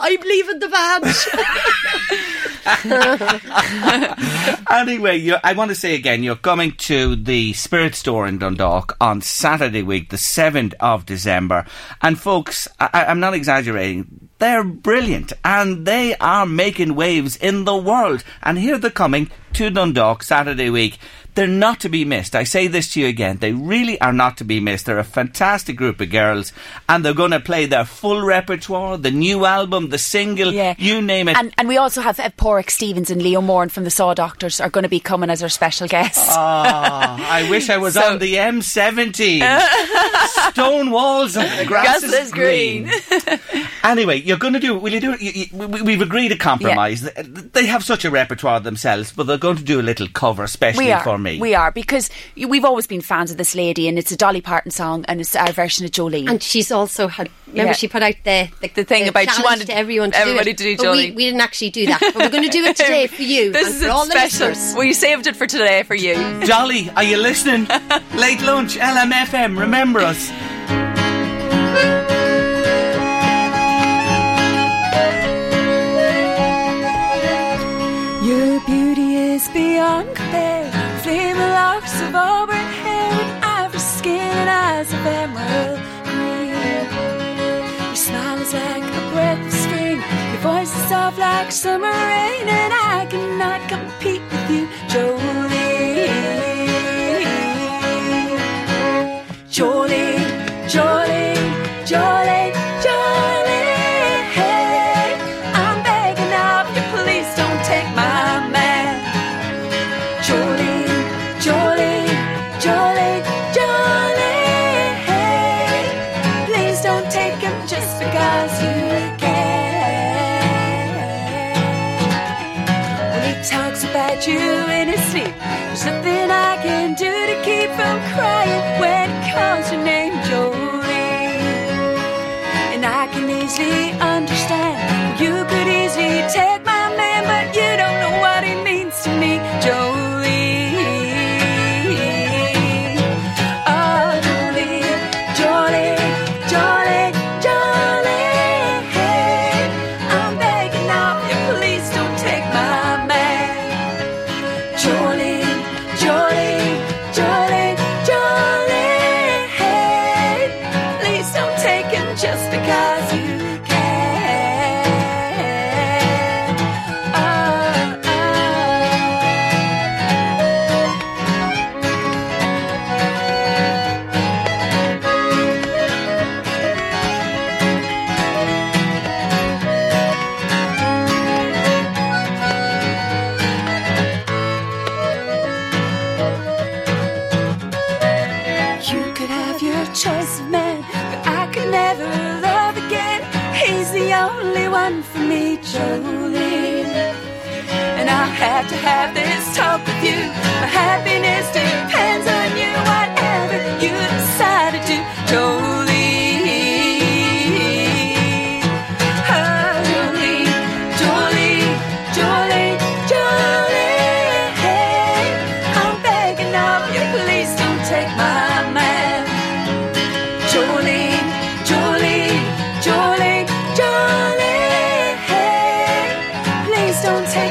I 0.00 0.16
believe 0.20 0.48
in 0.48 0.58
the 0.58 0.68
band. 0.68 1.04
Anyway, 4.70 5.30
I 5.42 5.52
want 5.54 5.70
to 5.70 5.74
say 5.74 5.94
again, 5.94 6.22
you're 6.22 6.36
coming 6.36 6.72
to 6.72 7.16
the 7.16 7.52
Spirit 7.54 7.94
Store 7.94 8.26
in 8.26 8.38
Dundalk 8.38 8.96
on 9.00 9.20
Saturday 9.20 9.82
week, 9.82 10.10
the 10.10 10.16
7th 10.16 10.74
of 10.80 11.06
December. 11.06 11.66
And 12.02 12.18
folks, 12.18 12.68
I, 12.78 13.06
I'm 13.08 13.20
not 13.20 13.34
exaggerating. 13.34 14.30
They're 14.38 14.64
brilliant 14.64 15.32
and 15.44 15.86
they 15.86 16.14
are 16.16 16.46
making 16.46 16.94
waves 16.94 17.36
in 17.36 17.64
the 17.64 17.76
world. 17.76 18.22
And 18.42 18.58
here 18.58 18.78
they're 18.78 18.90
coming 18.90 19.30
to 19.54 19.70
Dundalk 19.70 20.22
Saturday 20.22 20.70
week. 20.70 20.98
They're 21.36 21.46
not 21.46 21.78
to 21.80 21.88
be 21.88 22.04
missed. 22.04 22.34
I 22.34 22.42
say 22.42 22.66
this 22.66 22.92
to 22.92 23.00
you 23.00 23.06
again. 23.06 23.36
They 23.38 23.52
really 23.52 24.00
are 24.00 24.12
not 24.12 24.36
to 24.38 24.44
be 24.44 24.58
missed. 24.58 24.86
They're 24.86 24.98
a 24.98 25.04
fantastic 25.04 25.76
group 25.76 26.00
of 26.00 26.10
girls 26.10 26.52
and 26.88 27.04
they're 27.04 27.14
going 27.14 27.30
to 27.30 27.38
play 27.38 27.66
their 27.66 27.84
full 27.84 28.20
repertoire, 28.20 28.98
the 28.98 29.12
new 29.12 29.44
album, 29.46 29.90
the 29.90 29.96
single, 29.98 30.52
Yeah. 30.52 30.74
you 30.76 31.00
name 31.00 31.28
it. 31.28 31.36
And 31.36 31.54
and 31.56 31.68
we 31.68 31.76
also 31.76 32.00
have 32.00 32.18
uh, 32.18 32.30
Pádraig 32.30 32.68
Stevens 32.68 33.10
and 33.10 33.22
Leo 33.22 33.40
Moran 33.40 33.68
from 33.68 33.84
the 33.84 33.90
Saw 33.90 34.12
Doctors 34.12 34.60
are 34.60 34.68
going 34.70 34.82
to 34.82 34.88
be 34.88 34.98
coming 34.98 35.30
as 35.30 35.40
our 35.40 35.48
special 35.48 35.86
guests. 35.86 36.18
Ah, 36.30 37.16
I 37.30 37.48
wish 37.48 37.70
I 37.70 37.76
was 37.76 37.94
So- 38.00 38.02
on 38.14 38.18
the 38.18 38.34
N17. 38.34 39.40
Stone 40.50 40.90
walls 40.90 41.36
and 41.36 41.60
the 41.60 41.64
grass, 41.64 42.00
Grass 42.00 42.02
is 42.02 42.12
is 42.12 42.32
green. 42.32 42.90
anyway, 43.84 44.20
you're 44.20 44.36
going 44.38 44.54
to 44.54 44.60
do. 44.60 44.76
Will 44.76 44.92
you 44.92 45.00
do 45.00 45.12
it? 45.12 45.22
You, 45.22 45.30
you, 45.32 45.68
we- 45.68 45.82
we've 45.82 46.02
agreed 46.02 46.32
a 46.32 46.36
compromise. 46.36 47.02
Th- 47.02 47.26
They 47.52 47.66
have 47.66 47.84
such 47.84 48.04
a 48.04 48.10
repertoire 48.10 48.58
themselves, 48.60 49.12
but 49.12 49.26
they're 49.28 49.38
going 49.40 49.56
to 49.56 49.64
do 49.64 49.80
a 49.80 49.82
little 49.82 50.06
cover, 50.08 50.44
especially 50.44 50.86
we 50.86 50.92
are. 50.92 51.02
for 51.02 51.18
me. 51.18 51.40
We 51.40 51.54
are 51.54 51.72
because 51.72 52.08
we've 52.36 52.64
always 52.64 52.86
been 52.86 53.00
fans 53.00 53.30
of 53.30 53.36
this 53.36 53.54
lady, 53.54 53.88
and 53.88 53.98
it's 53.98 54.12
a 54.12 54.16
Dolly 54.16 54.40
Parton 54.40 54.70
song, 54.70 55.04
and 55.08 55.20
it's 55.20 55.34
our 55.34 55.52
version 55.52 55.84
of 55.84 55.90
Jolene. 55.90 56.28
And 56.30 56.42
she's 56.42 56.70
also 56.70 57.08
had. 57.08 57.28
Remember, 57.48 57.70
Yeah. 57.70 57.72
she 57.72 57.88
put 57.88 58.00
out 58.02 58.14
the 58.22 58.48
The 58.76 58.84
thing 58.84 59.08
about 59.08 59.28
she 59.32 59.42
wanted 59.42 59.66
to 59.66 59.76
everyone 59.76 60.12
to 60.12 60.18
everybody 60.18 60.52
do 60.52 60.64
to 60.64 60.70
it. 60.70 60.78
do 60.78 60.84
But 60.84 60.92
we, 60.92 61.10
Jolene. 61.10 61.14
we 61.16 61.24
didn't 61.24 61.40
actually 61.40 61.70
do 61.70 61.86
that, 61.86 61.98
but 62.00 62.14
we're 62.16 62.28
going 62.28 62.44
to 62.44 62.48
do 62.48 62.62
it 62.64 62.76
today 62.84 63.08
for 63.08 63.22
you 63.22 63.50
this 63.50 63.66
and 63.66 63.74
is 63.76 63.82
for 63.82 63.90
all 63.90 64.06
special. 64.06 64.48
listeners. 64.50 64.76
We 64.78 64.92
saved 64.92 65.26
it 65.26 65.34
for 65.34 65.48
today 65.48 65.82
for 65.82 65.96
you. 65.96 66.14
Jolly, 66.46 66.90
are 66.90 67.02
you 67.02 67.16
listening? 67.16 67.66
Late 68.14 68.40
lunch, 68.42 68.76
LMFM. 68.76 69.58
Remember 69.58 69.98
us. 69.98 70.30
Your 78.22 78.60
beauty 78.66 79.09
is 79.40 79.48
beyond 79.48 80.08
compare. 80.14 80.70
Flame 81.02 81.38
locks 81.38 82.00
of 82.02 82.14
auburn 82.14 82.70
hair 82.84 83.12
and 83.22 83.44
ivory 83.44 83.78
skin 83.78 84.32
and 84.42 84.50
eyes 84.50 84.92
of 84.92 85.06
emerald 85.06 85.80
green. 86.08 86.48
Your 87.86 87.96
smile 88.06 88.40
is 88.40 88.52
like 88.52 88.84
a 89.00 89.04
breath 89.12 89.46
of 89.46 89.52
spring. 89.52 89.98
Your 90.32 90.42
voice 90.50 90.72
is 90.78 90.88
soft 90.88 91.18
like 91.18 91.50
summer 91.52 91.96
rain, 92.12 92.46
and 92.62 92.72
I 92.94 93.06
cannot 93.12 93.60
compete 93.68 94.22
with 94.30 94.50
you. 94.54 94.64
Jolene, 94.92 95.69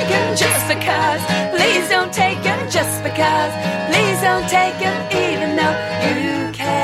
him 0.09 0.35
just 0.35 0.67
because. 0.67 1.21
Please 1.55 1.85
don't 1.89 2.13
take 2.13 2.39
him 2.39 2.59
just 2.69 3.03
because. 3.03 3.51
Please 3.89 4.19
don't 4.21 4.47
take 4.49 4.75
him 4.75 4.97
even 5.11 5.55
though 5.55 5.77
you 6.19 6.51
can. 6.53 6.79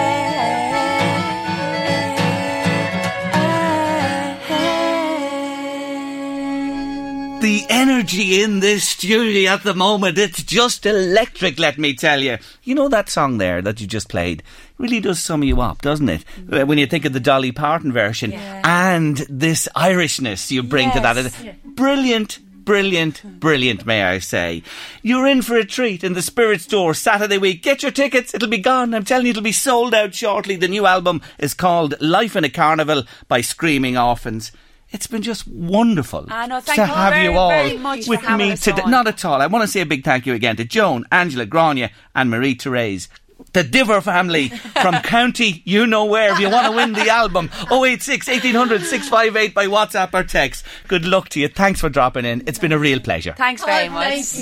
The 7.42 7.66
energy 7.70 8.42
in 8.42 8.60
this 8.60 8.88
studio 8.88 9.52
at 9.52 9.62
the 9.62 9.76
moment, 9.76 10.18
it's 10.18 10.42
just 10.42 10.86
electric, 10.88 11.60
let 11.60 11.78
me 11.78 11.94
tell 11.94 12.20
you. 12.20 12.40
You 12.64 12.74
know 12.74 12.88
that 12.90 13.08
song 13.08 13.38
there 13.38 13.62
that 13.62 13.80
you 13.80 13.86
just 13.86 14.10
played? 14.10 14.42
Really 14.80 15.00
does 15.00 15.24
sum 15.24 15.44
you 15.44 15.62
up, 15.62 15.82
doesn't 15.84 16.10
it? 16.10 16.26
Uh, 16.52 16.66
When 16.66 16.80
you 16.80 16.88
think 16.88 17.06
of 17.06 17.14
the 17.14 17.20
Dolly 17.20 17.52
Parton 17.52 17.92
version 17.94 18.34
and 18.34 19.18
this 19.30 19.68
Irishness 19.76 20.50
you 20.50 20.64
bring 20.64 20.90
to 20.92 21.00
that. 21.02 21.32
Brilliant. 21.76 22.40
Brilliant, 22.66 23.40
brilliant, 23.40 23.86
may 23.86 24.04
I 24.04 24.18
say. 24.18 24.64
You're 25.04 25.28
in 25.28 25.44
for 25.44 25.56
a 25.56 25.64
treat 25.64 26.04
in 26.04 26.14
the 26.14 26.22
Spirit 26.22 26.62
Store 26.62 26.96
Saturday 26.96 27.38
week. 27.38 27.62
Get 27.62 27.84
your 27.84 27.92
tickets, 27.92 28.34
it'll 28.34 28.50
be 28.50 28.58
gone. 28.58 28.94
I'm 28.96 29.06
telling 29.06 29.28
you, 29.28 29.32
it'll 29.32 29.44
be 29.44 29.52
sold 29.52 29.94
out 29.94 30.16
shortly. 30.16 30.56
The 30.56 30.68
new 30.68 30.88
album 30.88 31.22
is 31.38 31.54
called 31.54 31.94
Life 32.02 32.36
in 32.36 32.44
a 32.44 32.50
Carnival 32.50 33.04
by 33.28 33.42
Screaming 33.42 33.98
Orphans. 33.98 34.52
It's 34.92 35.08
been 35.08 35.22
just 35.22 35.48
wonderful 35.48 36.26
I 36.30 36.48
know, 36.48 36.60
thank 36.60 36.78
to 36.78 36.82
you 36.84 36.88
have 36.88 37.14
very, 37.14 37.26
you 37.26 37.38
all 37.38 38.08
with 38.08 38.30
me 38.30 38.56
today. 38.56 38.84
Not 38.88 39.08
at 39.08 39.26
all. 39.26 39.42
I 39.42 39.48
want 39.48 39.64
to 39.64 39.68
say 39.68 39.82
a 39.82 39.86
big 39.86 40.04
thank 40.04 40.26
you 40.26 40.34
again 40.34 40.56
to 40.56 40.66
Joan, 40.66 41.06
Angela, 41.12 41.46
Grania, 41.46 41.92
and 42.16 42.30
Marie 42.30 42.56
Therese. 42.56 43.10
The 43.54 43.64
Diver 43.64 44.02
family 44.02 44.50
from 44.50 44.96
County 45.04 45.62
You 45.66 45.88
Know 45.88 46.06
Where. 46.06 46.34
If 46.34 46.40
you 46.40 46.50
want 46.50 46.68
to 46.68 46.76
win 46.76 46.94
the 46.94 47.10
album, 47.10 47.50
086 47.72 48.28
1800 48.28 48.82
658 48.82 49.54
by 49.54 49.68
WhatsApp 49.68 50.14
or 50.14 50.24
text. 50.24 50.66
Good 50.88 51.06
luck 51.06 51.30
to 51.30 51.40
you. 51.40 51.48
Thanks 51.48 51.80
for 51.80 51.90
dropping 51.90 52.26
in. 52.26 52.44
It's 52.48 52.60
been 52.60 52.72
a 52.72 52.80
real 52.80 53.00
pleasure. 53.00 53.34
Thanks 53.38 53.64
very 53.64 53.90
much. 53.90 54.34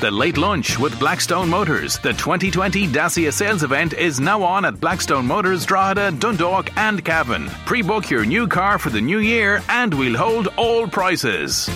The 0.00 0.10
Late 0.10 0.36
Lunch 0.36 0.78
with 0.78 0.98
Blackstone 0.98 1.48
Motors. 1.48 1.98
The 1.98 2.12
2020 2.12 2.88
Dacia 2.88 3.32
sales 3.32 3.62
event 3.62 3.94
is 3.94 4.20
now 4.20 4.42
on 4.42 4.64
at 4.64 4.78
Blackstone 4.80 5.26
Motors, 5.26 5.64
Drogheda, 5.64 6.10
Dundalk, 6.12 6.76
and 6.76 7.04
Cavan. 7.04 7.48
Pre 7.64 7.82
book 7.82 8.10
your 8.10 8.24
new 8.24 8.46
car 8.46 8.78
for 8.78 8.90
the 8.90 9.00
new 9.00 9.20
year 9.20 9.62
and 9.68 9.94
we'll 9.94 10.16
hold 10.16 10.48
all 10.56 10.86
prices. 10.86 11.70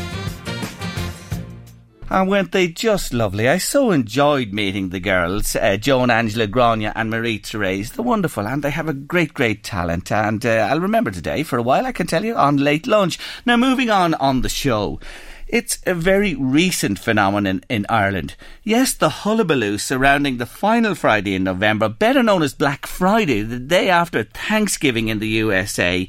And 2.11 2.27
weren't 2.31 2.53
they 2.53 2.69
just 2.69 3.13
lovely? 3.13 3.47
I 3.47 3.59
so 3.59 3.91
enjoyed 3.91 4.55
meeting 4.55 4.89
the 4.89 4.99
girls, 4.99 5.55
uh, 5.55 5.77
Joan, 5.77 6.09
Angela, 6.11 6.47
Grania, 6.47 6.91
and 6.97 7.11
Marie 7.11 7.37
Therese. 7.37 7.91
They're 7.91 8.03
wonderful, 8.03 8.47
and 8.47 8.63
they 8.63 8.71
have 8.71 8.89
a 8.89 8.95
great, 8.95 9.35
great 9.35 9.63
talent. 9.63 10.11
And 10.11 10.45
uh, 10.47 10.69
I'll 10.71 10.81
remember 10.81 11.11
today 11.11 11.43
for 11.43 11.59
a 11.59 11.63
while, 11.63 11.85
I 11.85 11.93
can 11.93 12.07
tell 12.07 12.25
you, 12.25 12.35
on 12.35 12.57
late 12.57 12.87
lunch. 12.87 13.19
Now, 13.45 13.59
moving 13.59 13.91
on 13.91 14.15
on 14.15 14.41
the 14.41 14.49
show. 14.49 15.01
It's 15.49 15.81
a 15.87 15.95
very 15.95 16.35
recent 16.35 16.99
phenomenon 16.99 17.63
in 17.69 17.85
Ireland. 17.91 18.37
Yes, 18.65 18.95
the 18.95 19.09
hullabaloo 19.09 19.77
surrounding 19.77 20.39
the 20.39 20.47
final 20.47 20.95
Friday 20.95 21.35
in 21.35 21.45
November, 21.45 21.91
better 21.91 22.23
known 22.23 22.43
as 22.43 22.55
Black 22.55 22.87
Friday, 22.87 23.43
the 23.43 23.59
day 23.59 23.91
after 23.91 24.25
Thanksgiving 24.25 25.09
in 25.09 25.19
the 25.19 25.29
USA. 25.29 26.09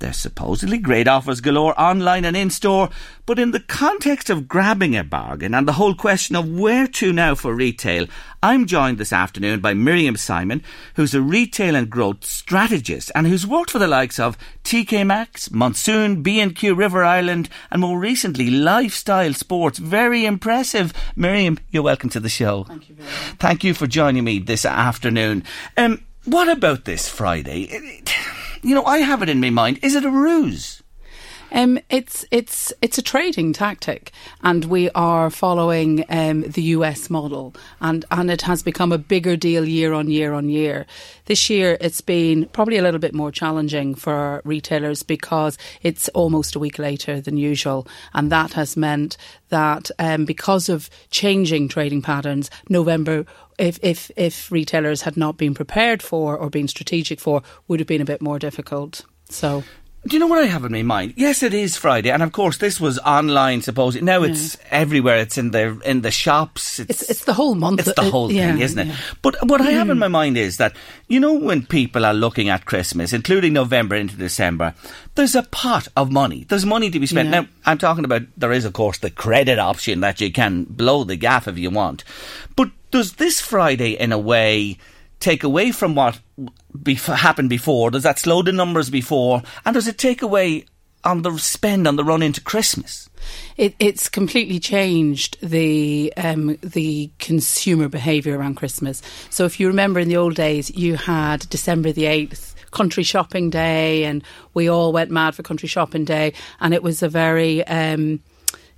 There's 0.00 0.16
supposedly 0.16 0.78
great 0.78 1.06
offers 1.06 1.42
galore 1.42 1.78
online 1.78 2.24
and 2.24 2.34
in 2.34 2.48
store, 2.48 2.88
but 3.26 3.38
in 3.38 3.50
the 3.50 3.60
context 3.60 4.30
of 4.30 4.48
grabbing 4.48 4.96
a 4.96 5.04
bargain 5.04 5.54
and 5.54 5.68
the 5.68 5.74
whole 5.74 5.94
question 5.94 6.34
of 6.34 6.50
where 6.50 6.86
to 6.86 7.12
now 7.12 7.34
for 7.34 7.54
retail, 7.54 8.06
I'm 8.42 8.64
joined 8.64 8.96
this 8.96 9.12
afternoon 9.12 9.60
by 9.60 9.74
Miriam 9.74 10.16
Simon, 10.16 10.62
who's 10.94 11.12
a 11.12 11.20
retail 11.20 11.74
and 11.76 11.90
growth 11.90 12.24
strategist 12.24 13.12
and 13.14 13.26
who's 13.26 13.46
worked 13.46 13.70
for 13.70 13.78
the 13.78 13.86
likes 13.86 14.18
of 14.18 14.38
TK 14.64 15.06
Maxx, 15.06 15.50
Monsoon, 15.50 16.22
B&Q 16.22 16.74
River 16.74 17.04
Island, 17.04 17.50
and 17.70 17.82
more 17.82 17.98
recently 17.98 18.48
Lifestyle 18.48 19.34
Sports. 19.34 19.78
Very 19.78 20.24
impressive. 20.24 20.94
Miriam, 21.14 21.58
you're 21.70 21.82
welcome 21.82 22.08
to 22.08 22.20
the 22.20 22.30
show. 22.30 22.64
Thank 22.64 22.88
you 22.88 22.94
very 22.94 23.06
much. 23.06 23.38
Thank 23.38 23.64
you 23.64 23.74
for 23.74 23.86
joining 23.86 24.24
me 24.24 24.38
this 24.38 24.64
afternoon. 24.64 25.44
Um, 25.76 26.02
what 26.24 26.48
about 26.48 26.86
this 26.86 27.06
Friday? 27.06 28.02
You 28.62 28.74
know, 28.74 28.84
I 28.84 28.98
have 28.98 29.22
it 29.22 29.28
in 29.28 29.40
my 29.40 29.50
mind. 29.50 29.78
Is 29.82 29.94
it 29.94 30.04
a 30.04 30.10
ruse? 30.10 30.82
Um, 31.52 31.78
it's 31.88 32.24
it's 32.30 32.72
it's 32.80 32.98
a 32.98 33.02
trading 33.02 33.52
tactic, 33.52 34.12
and 34.42 34.66
we 34.66 34.90
are 34.90 35.30
following 35.30 36.04
um, 36.08 36.42
the 36.42 36.62
US 36.62 37.10
model, 37.10 37.54
and 37.80 38.04
and 38.10 38.30
it 38.30 38.42
has 38.42 38.62
become 38.62 38.92
a 38.92 38.98
bigger 38.98 39.36
deal 39.36 39.64
year 39.64 39.92
on 39.92 40.08
year 40.08 40.32
on 40.32 40.48
year. 40.48 40.86
This 41.26 41.50
year, 41.50 41.76
it's 41.80 42.00
been 42.00 42.46
probably 42.46 42.76
a 42.76 42.82
little 42.82 43.00
bit 43.00 43.14
more 43.14 43.32
challenging 43.32 43.94
for 43.94 44.42
retailers 44.44 45.02
because 45.02 45.58
it's 45.82 46.08
almost 46.10 46.54
a 46.54 46.58
week 46.58 46.78
later 46.78 47.20
than 47.20 47.36
usual, 47.36 47.86
and 48.14 48.30
that 48.30 48.52
has 48.52 48.76
meant 48.76 49.16
that 49.48 49.90
um, 49.98 50.24
because 50.24 50.68
of 50.68 50.88
changing 51.10 51.68
trading 51.68 52.02
patterns, 52.02 52.50
November. 52.68 53.26
If, 53.58 53.78
if 53.82 54.10
if 54.16 54.50
retailers 54.50 55.02
had 55.02 55.18
not 55.18 55.36
been 55.36 55.52
prepared 55.52 56.02
for 56.02 56.34
or 56.34 56.48
been 56.48 56.68
strategic 56.68 57.20
for, 57.20 57.42
would 57.68 57.78
have 57.78 57.86
been 57.86 58.00
a 58.00 58.06
bit 58.06 58.22
more 58.22 58.38
difficult. 58.38 59.04
So 59.28 59.64
Do 60.06 60.16
you 60.16 60.20
know 60.20 60.28
what 60.28 60.42
I 60.42 60.46
have 60.46 60.64
in 60.64 60.72
my 60.72 60.82
mind? 60.82 61.14
Yes, 61.16 61.42
it 61.42 61.52
is 61.52 61.76
Friday, 61.76 62.10
and 62.10 62.22
of 62.22 62.32
course, 62.32 62.56
this 62.56 62.80
was 62.80 62.98
online. 63.00 63.60
Supposed 63.60 64.00
now 64.00 64.22
it's 64.22 64.56
everywhere. 64.70 65.18
It's 65.18 65.36
in 65.36 65.50
the 65.50 65.78
in 65.84 66.00
the 66.00 66.10
shops. 66.10 66.78
It's 66.78 67.02
it's 67.02 67.26
the 67.26 67.34
whole 67.34 67.54
month. 67.54 67.80
It's 67.80 67.92
the 67.92 68.00
uh, 68.00 68.10
whole 68.10 68.32
yeah, 68.32 68.52
thing, 68.52 68.62
isn't 68.62 68.78
it? 68.78 68.86
yeah. 68.86 68.96
But 69.20 69.36
what 69.46 69.60
I 69.60 69.72
have 69.72 69.90
in 69.90 69.98
my 69.98 70.08
mind 70.08 70.38
is 70.38 70.56
that, 70.56 70.74
you 71.08 71.20
know, 71.20 71.34
when 71.34 71.66
people 71.66 72.06
are 72.06 72.14
looking 72.14 72.48
at 72.48 72.64
Christmas, 72.64 73.12
including 73.12 73.52
November 73.52 73.94
into 73.94 74.16
December, 74.16 74.74
there's 75.16 75.34
a 75.34 75.42
pot 75.42 75.88
of 75.94 76.10
money. 76.10 76.46
There's 76.48 76.64
money 76.64 76.90
to 76.90 76.98
be 76.98 77.06
spent. 77.06 77.28
Yeah. 77.28 77.42
Now, 77.42 77.48
I'm 77.66 77.78
talking 77.78 78.06
about, 78.06 78.22
there 78.38 78.52
is, 78.52 78.64
of 78.64 78.72
course, 78.72 78.98
the 78.98 79.10
credit 79.10 79.58
option 79.58 80.00
that 80.00 80.20
you 80.22 80.32
can 80.32 80.64
blow 80.64 81.04
the 81.04 81.16
gaff 81.16 81.46
if 81.46 81.58
you 81.58 81.68
want. 81.68 82.04
But 82.56 82.70
does 82.90 83.14
this 83.14 83.42
Friday, 83.42 83.98
in 83.98 84.12
a 84.12 84.18
way, 84.18 84.78
take 85.18 85.44
away 85.44 85.72
from 85.72 85.94
what 85.94 86.18
bef- 86.76 87.16
happened 87.16 87.50
before? 87.50 87.90
Does 87.90 88.02
that 88.02 88.18
slow 88.18 88.42
the 88.42 88.52
numbers 88.52 88.90
before? 88.90 89.42
And 89.64 89.74
does 89.74 89.88
it 89.88 89.98
take 89.98 90.22
away 90.22 90.66
on 91.04 91.22
the 91.22 91.36
spend 91.38 91.86
on 91.86 91.96
the 91.96 92.04
run 92.04 92.22
into 92.22 92.40
Christmas? 92.40 93.08
It, 93.56 93.74
it's 93.78 94.08
completely 94.08 94.58
changed 94.60 95.38
the 95.42 96.12
um, 96.16 96.56
the 96.62 97.10
consumer 97.18 97.88
behaviour 97.88 98.38
around 98.38 98.56
Christmas. 98.56 99.02
So 99.30 99.44
if 99.44 99.60
you 99.60 99.66
remember 99.68 100.00
in 100.00 100.08
the 100.08 100.16
old 100.16 100.34
days, 100.34 100.70
you 100.70 100.96
had 100.96 101.48
December 101.50 101.92
the 101.92 102.06
eighth. 102.06 102.54
Country 102.72 103.02
shopping 103.02 103.50
day, 103.50 104.04
and 104.04 104.22
we 104.54 104.68
all 104.68 104.92
went 104.92 105.10
mad 105.10 105.34
for 105.34 105.42
country 105.42 105.66
shopping 105.66 106.04
day, 106.04 106.34
and 106.60 106.72
it 106.72 106.84
was 106.84 107.02
a 107.02 107.08
very 107.08 107.66
um, 107.66 108.20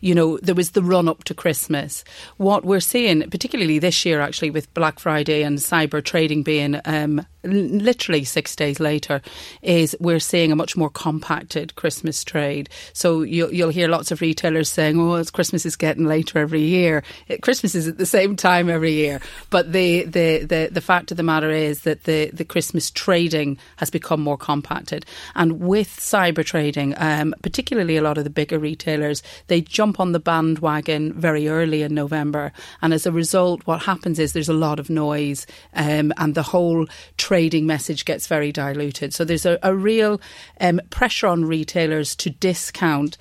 you 0.03 0.17
know, 0.17 0.37
there 0.39 0.55
was 0.55 0.73
the 0.73 0.83
run 0.83 1.09
up 1.09 1.23
to 1.25 1.33
Christmas. 1.33 2.03
What 2.37 2.65
we're 2.65 2.81
seeing, 2.81 3.23
particularly 3.31 3.79
this 3.79 4.05
year, 4.05 4.21
actually, 4.21 4.51
with 4.51 4.73
Black 4.75 4.99
Friday 4.99 5.43
and 5.43 5.59
cyber 5.59 6.05
trading 6.05 6.43
being 6.43 6.81
um, 6.85 7.25
literally 7.45 8.25
six 8.25 8.57
days 8.57 8.81
later, 8.81 9.23
is 9.63 9.97
we're 10.01 10.19
seeing 10.19 10.51
a 10.51 10.57
much 10.57 10.77
more 10.77 10.91
compacted 10.91 11.77
Christmas 11.77 12.25
trade. 12.25 12.69
So 12.93 13.23
you'll, 13.23 13.53
you'll 13.55 13.71
hear 13.71 13.87
lots 13.87 14.11
of 14.11 14.21
retailers 14.21 14.69
saying, 14.69 15.01
"Oh, 15.01 15.23
Christmas 15.33 15.65
is 15.65 15.77
getting 15.77 16.05
later 16.05 16.41
every 16.41 16.63
year." 16.63 17.05
Christmas 17.41 17.77
is 17.77 17.87
at 17.87 17.99
the 17.99 18.07
same 18.07 18.35
time 18.35 18.69
every 18.69 18.93
year, 18.93 19.21
but 19.51 19.73
the, 19.73 20.03
the, 20.05 20.39
the, 20.45 20.69
the 20.73 20.81
fact 20.81 21.13
of 21.13 21.17
the 21.17 21.23
matter 21.23 21.51
is 21.51 21.83
that 21.83 22.05
the, 22.05 22.29
the 22.33 22.45
Christmas 22.45 22.91
trading 22.91 23.57
has 23.77 23.89
become 23.89 24.21
more 24.21 24.37
compacted, 24.37 25.07
and 25.37 25.61
with 25.61 25.89
cyber 25.89 26.45
trading, 26.45 26.93
um, 26.97 27.37
particularly 27.43 27.97
a 27.97 28.03
lot 28.03 28.19
of 28.19 28.25
the 28.25 28.31
bigger 28.31 28.59
retailers, 28.59 29.23
they 29.47 29.61
jump 29.61 29.92
on 30.01 30.13
the 30.13 30.21
bandwagon 30.21 31.13
very 31.13 31.49
early 31.49 31.83
in 31.83 31.95
November, 31.95 32.53
and 32.81 32.93
as 32.93 33.07
a 33.07 33.13
result, 33.13 33.67
what 33.67 33.83
happens 33.83 34.19
is 34.19 34.33
there's 34.33 34.49
a 34.49 34.53
lot 34.55 34.79
of 34.79 34.91
noise, 34.91 35.47
um, 35.75 36.13
and 36.17 36.35
the 36.35 36.43
whole 36.43 36.87
trading 37.17 37.67
message 37.67 38.05
gets 38.05 38.27
very 38.27 38.53
diluted. 38.53 39.15
So 39.15 39.25
there's 39.25 39.47
a, 39.47 39.59
a 39.63 39.75
real 39.75 40.21
um, 40.61 40.81
pressure 40.91 41.27
on 41.27 41.45
retailers 41.45 42.15
to 42.17 42.31
discount 42.31 43.17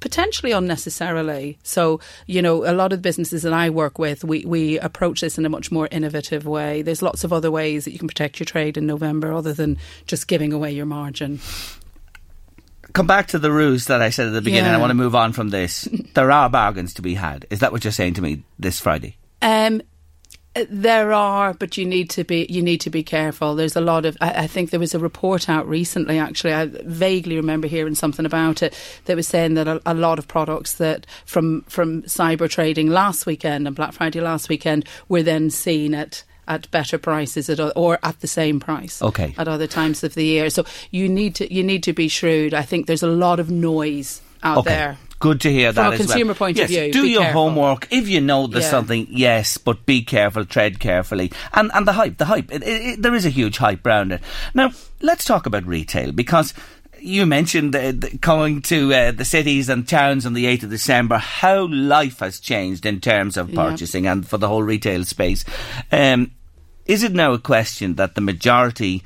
potentially 0.00 0.52
unnecessarily. 0.52 1.58
So, 1.62 2.00
you 2.26 2.42
know, 2.42 2.64
a 2.64 2.74
lot 2.74 2.92
of 2.92 2.98
the 2.98 3.02
businesses 3.02 3.42
that 3.42 3.52
I 3.52 3.70
work 3.70 3.98
with, 3.98 4.24
we, 4.24 4.44
we 4.44 4.78
approach 4.80 5.20
this 5.20 5.38
in 5.38 5.46
a 5.46 5.48
much 5.48 5.70
more 5.70 5.88
innovative 5.90 6.46
way. 6.46 6.82
There's 6.82 7.02
lots 7.02 7.24
of 7.24 7.32
other 7.32 7.50
ways 7.50 7.84
that 7.84 7.92
you 7.92 7.98
can 7.98 8.08
protect 8.08 8.40
your 8.40 8.44
trade 8.44 8.76
in 8.76 8.86
November 8.86 9.32
other 9.32 9.52
than 9.52 9.78
just 10.06 10.28
giving 10.28 10.52
away 10.52 10.72
your 10.72 10.86
margin. 10.86 11.40
Come 12.98 13.06
back 13.06 13.28
to 13.28 13.38
the 13.38 13.52
ruse 13.52 13.84
that 13.84 14.02
I 14.02 14.10
said 14.10 14.26
at 14.26 14.32
the 14.32 14.42
beginning. 14.42 14.72
Yeah. 14.72 14.76
I 14.76 14.80
want 14.80 14.90
to 14.90 14.94
move 14.94 15.14
on 15.14 15.32
from 15.32 15.50
this. 15.50 15.88
there 16.14 16.32
are 16.32 16.50
bargains 16.50 16.94
to 16.94 17.02
be 17.02 17.14
had. 17.14 17.46
Is 17.48 17.60
that 17.60 17.70
what 17.70 17.84
you're 17.84 17.92
saying 17.92 18.14
to 18.14 18.22
me 18.22 18.42
this 18.58 18.80
Friday? 18.80 19.16
Um, 19.40 19.82
there 20.68 21.12
are, 21.12 21.54
but 21.54 21.76
you 21.76 21.86
need 21.86 22.10
to 22.10 22.24
be 22.24 22.44
you 22.50 22.60
need 22.60 22.80
to 22.80 22.90
be 22.90 23.04
careful. 23.04 23.54
There's 23.54 23.76
a 23.76 23.80
lot 23.80 24.04
of. 24.04 24.16
I, 24.20 24.30
I 24.30 24.46
think 24.48 24.70
there 24.70 24.80
was 24.80 24.96
a 24.96 24.98
report 24.98 25.48
out 25.48 25.68
recently. 25.68 26.18
Actually, 26.18 26.54
I 26.54 26.66
vaguely 26.66 27.36
remember 27.36 27.68
hearing 27.68 27.94
something 27.94 28.26
about 28.26 28.64
it 28.64 28.76
that 29.04 29.14
was 29.14 29.28
saying 29.28 29.54
that 29.54 29.68
a, 29.68 29.80
a 29.86 29.94
lot 29.94 30.18
of 30.18 30.26
products 30.26 30.74
that 30.74 31.06
from 31.24 31.62
from 31.68 32.02
cyber 32.02 32.50
trading 32.50 32.88
last 32.88 33.26
weekend 33.26 33.68
and 33.68 33.76
Black 33.76 33.92
Friday 33.92 34.20
last 34.20 34.48
weekend 34.48 34.84
were 35.08 35.22
then 35.22 35.50
seen 35.50 35.94
at. 35.94 36.24
At 36.48 36.70
better 36.70 36.96
prices, 36.96 37.50
at, 37.50 37.60
or 37.76 37.98
at 38.02 38.20
the 38.20 38.26
same 38.26 38.58
price, 38.58 39.02
Okay. 39.02 39.34
at 39.36 39.46
other 39.48 39.66
times 39.66 40.02
of 40.02 40.14
the 40.14 40.24
year. 40.24 40.48
So 40.48 40.64
you 40.90 41.06
need 41.06 41.34
to 41.36 41.52
you 41.52 41.62
need 41.62 41.82
to 41.82 41.92
be 41.92 42.08
shrewd. 42.08 42.54
I 42.54 42.62
think 42.62 42.86
there's 42.86 43.02
a 43.02 43.06
lot 43.26 43.38
of 43.38 43.50
noise 43.50 44.22
out 44.42 44.58
Okay. 44.58 44.70
there. 44.70 44.96
Good 45.20 45.40
to 45.42 45.52
hear 45.52 45.72
From 45.72 45.74
that 45.74 45.88
well. 45.88 45.96
From 45.98 46.00
a 46.06 46.08
consumer 46.08 46.34
point 46.34 46.58
of 46.60 46.70
Yes, 46.70 46.84
view, 46.84 46.92
Do 46.92 47.06
your 47.06 47.22
careful. 47.22 47.42
homework. 47.50 47.88
If 47.90 48.08
you 48.08 48.20
know 48.22 48.46
there's 48.46 48.64
Yeah. 48.64 48.70
something, 48.70 49.08
yes, 49.10 49.58
but 49.58 49.84
be 49.84 50.00
careful, 50.02 50.44
tread 50.46 50.78
carefully. 50.80 51.32
And 51.52 51.70
and 51.74 51.86
the 51.86 51.92
hype, 51.92 52.16
the 52.18 52.24
hype. 52.26 52.50
It, 52.50 52.62
it, 52.62 52.82
it- 52.92 53.02
there 53.02 53.14
is 53.16 53.26
a 53.26 53.30
huge 53.40 53.58
hype 53.58 53.84
around 53.84 54.12
it. 54.12 54.20
Now, 54.54 54.70
let's 55.02 55.24
talk 55.24 55.44
about 55.46 55.66
retail 55.66 56.12
because 56.12 56.54
you 57.00 57.26
mentioned 57.26 57.74
uh, 57.74 57.92
the, 57.92 58.18
going 58.20 58.62
to 58.62 58.92
uh, 58.92 59.12
the 59.12 59.24
cities 59.24 59.68
and 59.68 59.88
towns 59.88 60.26
on 60.26 60.34
the 60.34 60.46
8th 60.46 60.64
of 60.64 60.70
December, 60.70 61.18
how 61.18 61.66
life 61.68 62.20
has 62.20 62.40
changed 62.40 62.86
in 62.86 63.00
terms 63.00 63.36
of 63.36 63.52
purchasing 63.52 64.06
and 64.06 64.26
for 64.26 64.38
the 64.38 64.48
whole 64.48 64.62
retail 64.62 65.04
space. 65.04 65.44
Um, 65.92 66.32
is 66.86 67.02
it 67.02 67.12
now 67.12 67.32
a 67.32 67.38
question 67.38 67.96
that 67.96 68.14
the 68.14 68.20
majority, 68.20 69.02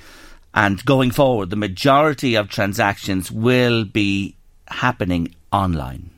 and 0.54 0.84
going 0.84 1.10
forward, 1.10 1.50
the 1.50 1.56
majority 1.56 2.36
of 2.36 2.48
transactions 2.48 3.30
will 3.30 3.84
be 3.84 4.36
happening 4.68 5.34
online? 5.52 6.10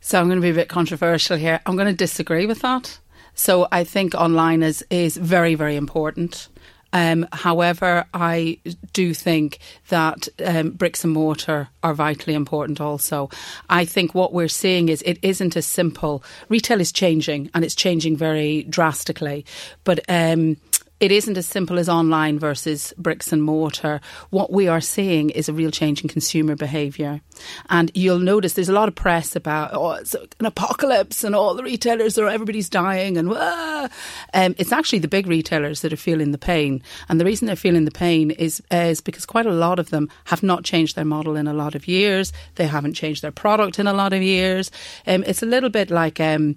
So 0.00 0.20
I'm 0.20 0.26
going 0.26 0.36
to 0.36 0.42
be 0.42 0.50
a 0.50 0.54
bit 0.54 0.68
controversial 0.68 1.36
here. 1.36 1.60
I'm 1.64 1.76
going 1.76 1.88
to 1.88 1.94
disagree 1.94 2.44
with 2.44 2.60
that. 2.60 2.98
So 3.34 3.66
I 3.72 3.84
think 3.84 4.14
online 4.14 4.62
is 4.62 4.84
is 4.90 5.16
very 5.16 5.54
very 5.54 5.76
important. 5.76 6.48
Um, 6.94 7.26
however, 7.32 8.06
I 8.14 8.58
do 8.92 9.12
think 9.12 9.58
that 9.88 10.28
um, 10.44 10.70
bricks 10.70 11.02
and 11.02 11.12
mortar 11.12 11.68
are 11.82 11.92
vitally 11.92 12.34
important 12.34 12.80
also. 12.80 13.28
I 13.68 13.84
think 13.84 14.14
what 14.14 14.32
we're 14.32 14.48
seeing 14.48 14.88
is 14.88 15.02
it 15.02 15.18
isn't 15.20 15.56
as 15.56 15.66
simple. 15.66 16.22
Retail 16.48 16.80
is 16.80 16.92
changing 16.92 17.50
and 17.52 17.64
it's 17.64 17.74
changing 17.74 18.16
very 18.16 18.62
drastically. 18.62 19.44
But 19.82 20.00
um, 20.08 20.56
it 21.00 21.10
isn't 21.10 21.36
as 21.36 21.46
simple 21.46 21.78
as 21.78 21.88
online 21.88 22.38
versus 22.38 22.94
bricks 22.96 23.32
and 23.32 23.42
mortar. 23.42 24.00
What 24.30 24.52
we 24.52 24.68
are 24.68 24.80
seeing 24.80 25.30
is 25.30 25.48
a 25.48 25.52
real 25.52 25.70
change 25.70 26.02
in 26.02 26.08
consumer 26.08 26.54
behaviour. 26.54 27.20
And 27.68 27.90
you'll 27.94 28.20
notice 28.20 28.52
there's 28.52 28.68
a 28.68 28.72
lot 28.72 28.88
of 28.88 28.94
press 28.94 29.34
about, 29.34 29.70
oh, 29.74 29.92
it's 29.92 30.14
an 30.14 30.46
apocalypse 30.46 31.24
and 31.24 31.34
all 31.34 31.54
the 31.54 31.64
retailers 31.64 32.16
are, 32.16 32.28
everybody's 32.28 32.68
dying 32.68 33.16
and, 33.16 33.32
um, 33.32 34.54
it's 34.56 34.72
actually 34.72 35.00
the 35.00 35.08
big 35.08 35.26
retailers 35.26 35.80
that 35.80 35.92
are 35.92 35.96
feeling 35.96 36.30
the 36.30 36.38
pain. 36.38 36.82
And 37.08 37.20
the 37.20 37.24
reason 37.24 37.46
they're 37.46 37.56
feeling 37.56 37.84
the 37.84 37.90
pain 37.90 38.30
is, 38.30 38.62
is 38.70 39.00
because 39.00 39.26
quite 39.26 39.46
a 39.46 39.52
lot 39.52 39.78
of 39.78 39.90
them 39.90 40.08
have 40.26 40.42
not 40.42 40.64
changed 40.64 40.96
their 40.96 41.04
model 41.04 41.36
in 41.36 41.48
a 41.48 41.54
lot 41.54 41.74
of 41.74 41.88
years. 41.88 42.32
They 42.54 42.66
haven't 42.66 42.94
changed 42.94 43.22
their 43.22 43.32
product 43.32 43.78
in 43.78 43.86
a 43.86 43.92
lot 43.92 44.12
of 44.12 44.22
years. 44.22 44.70
Um, 45.06 45.24
it's 45.26 45.42
a 45.42 45.46
little 45.46 45.70
bit 45.70 45.90
like, 45.90 46.20
um, 46.20 46.56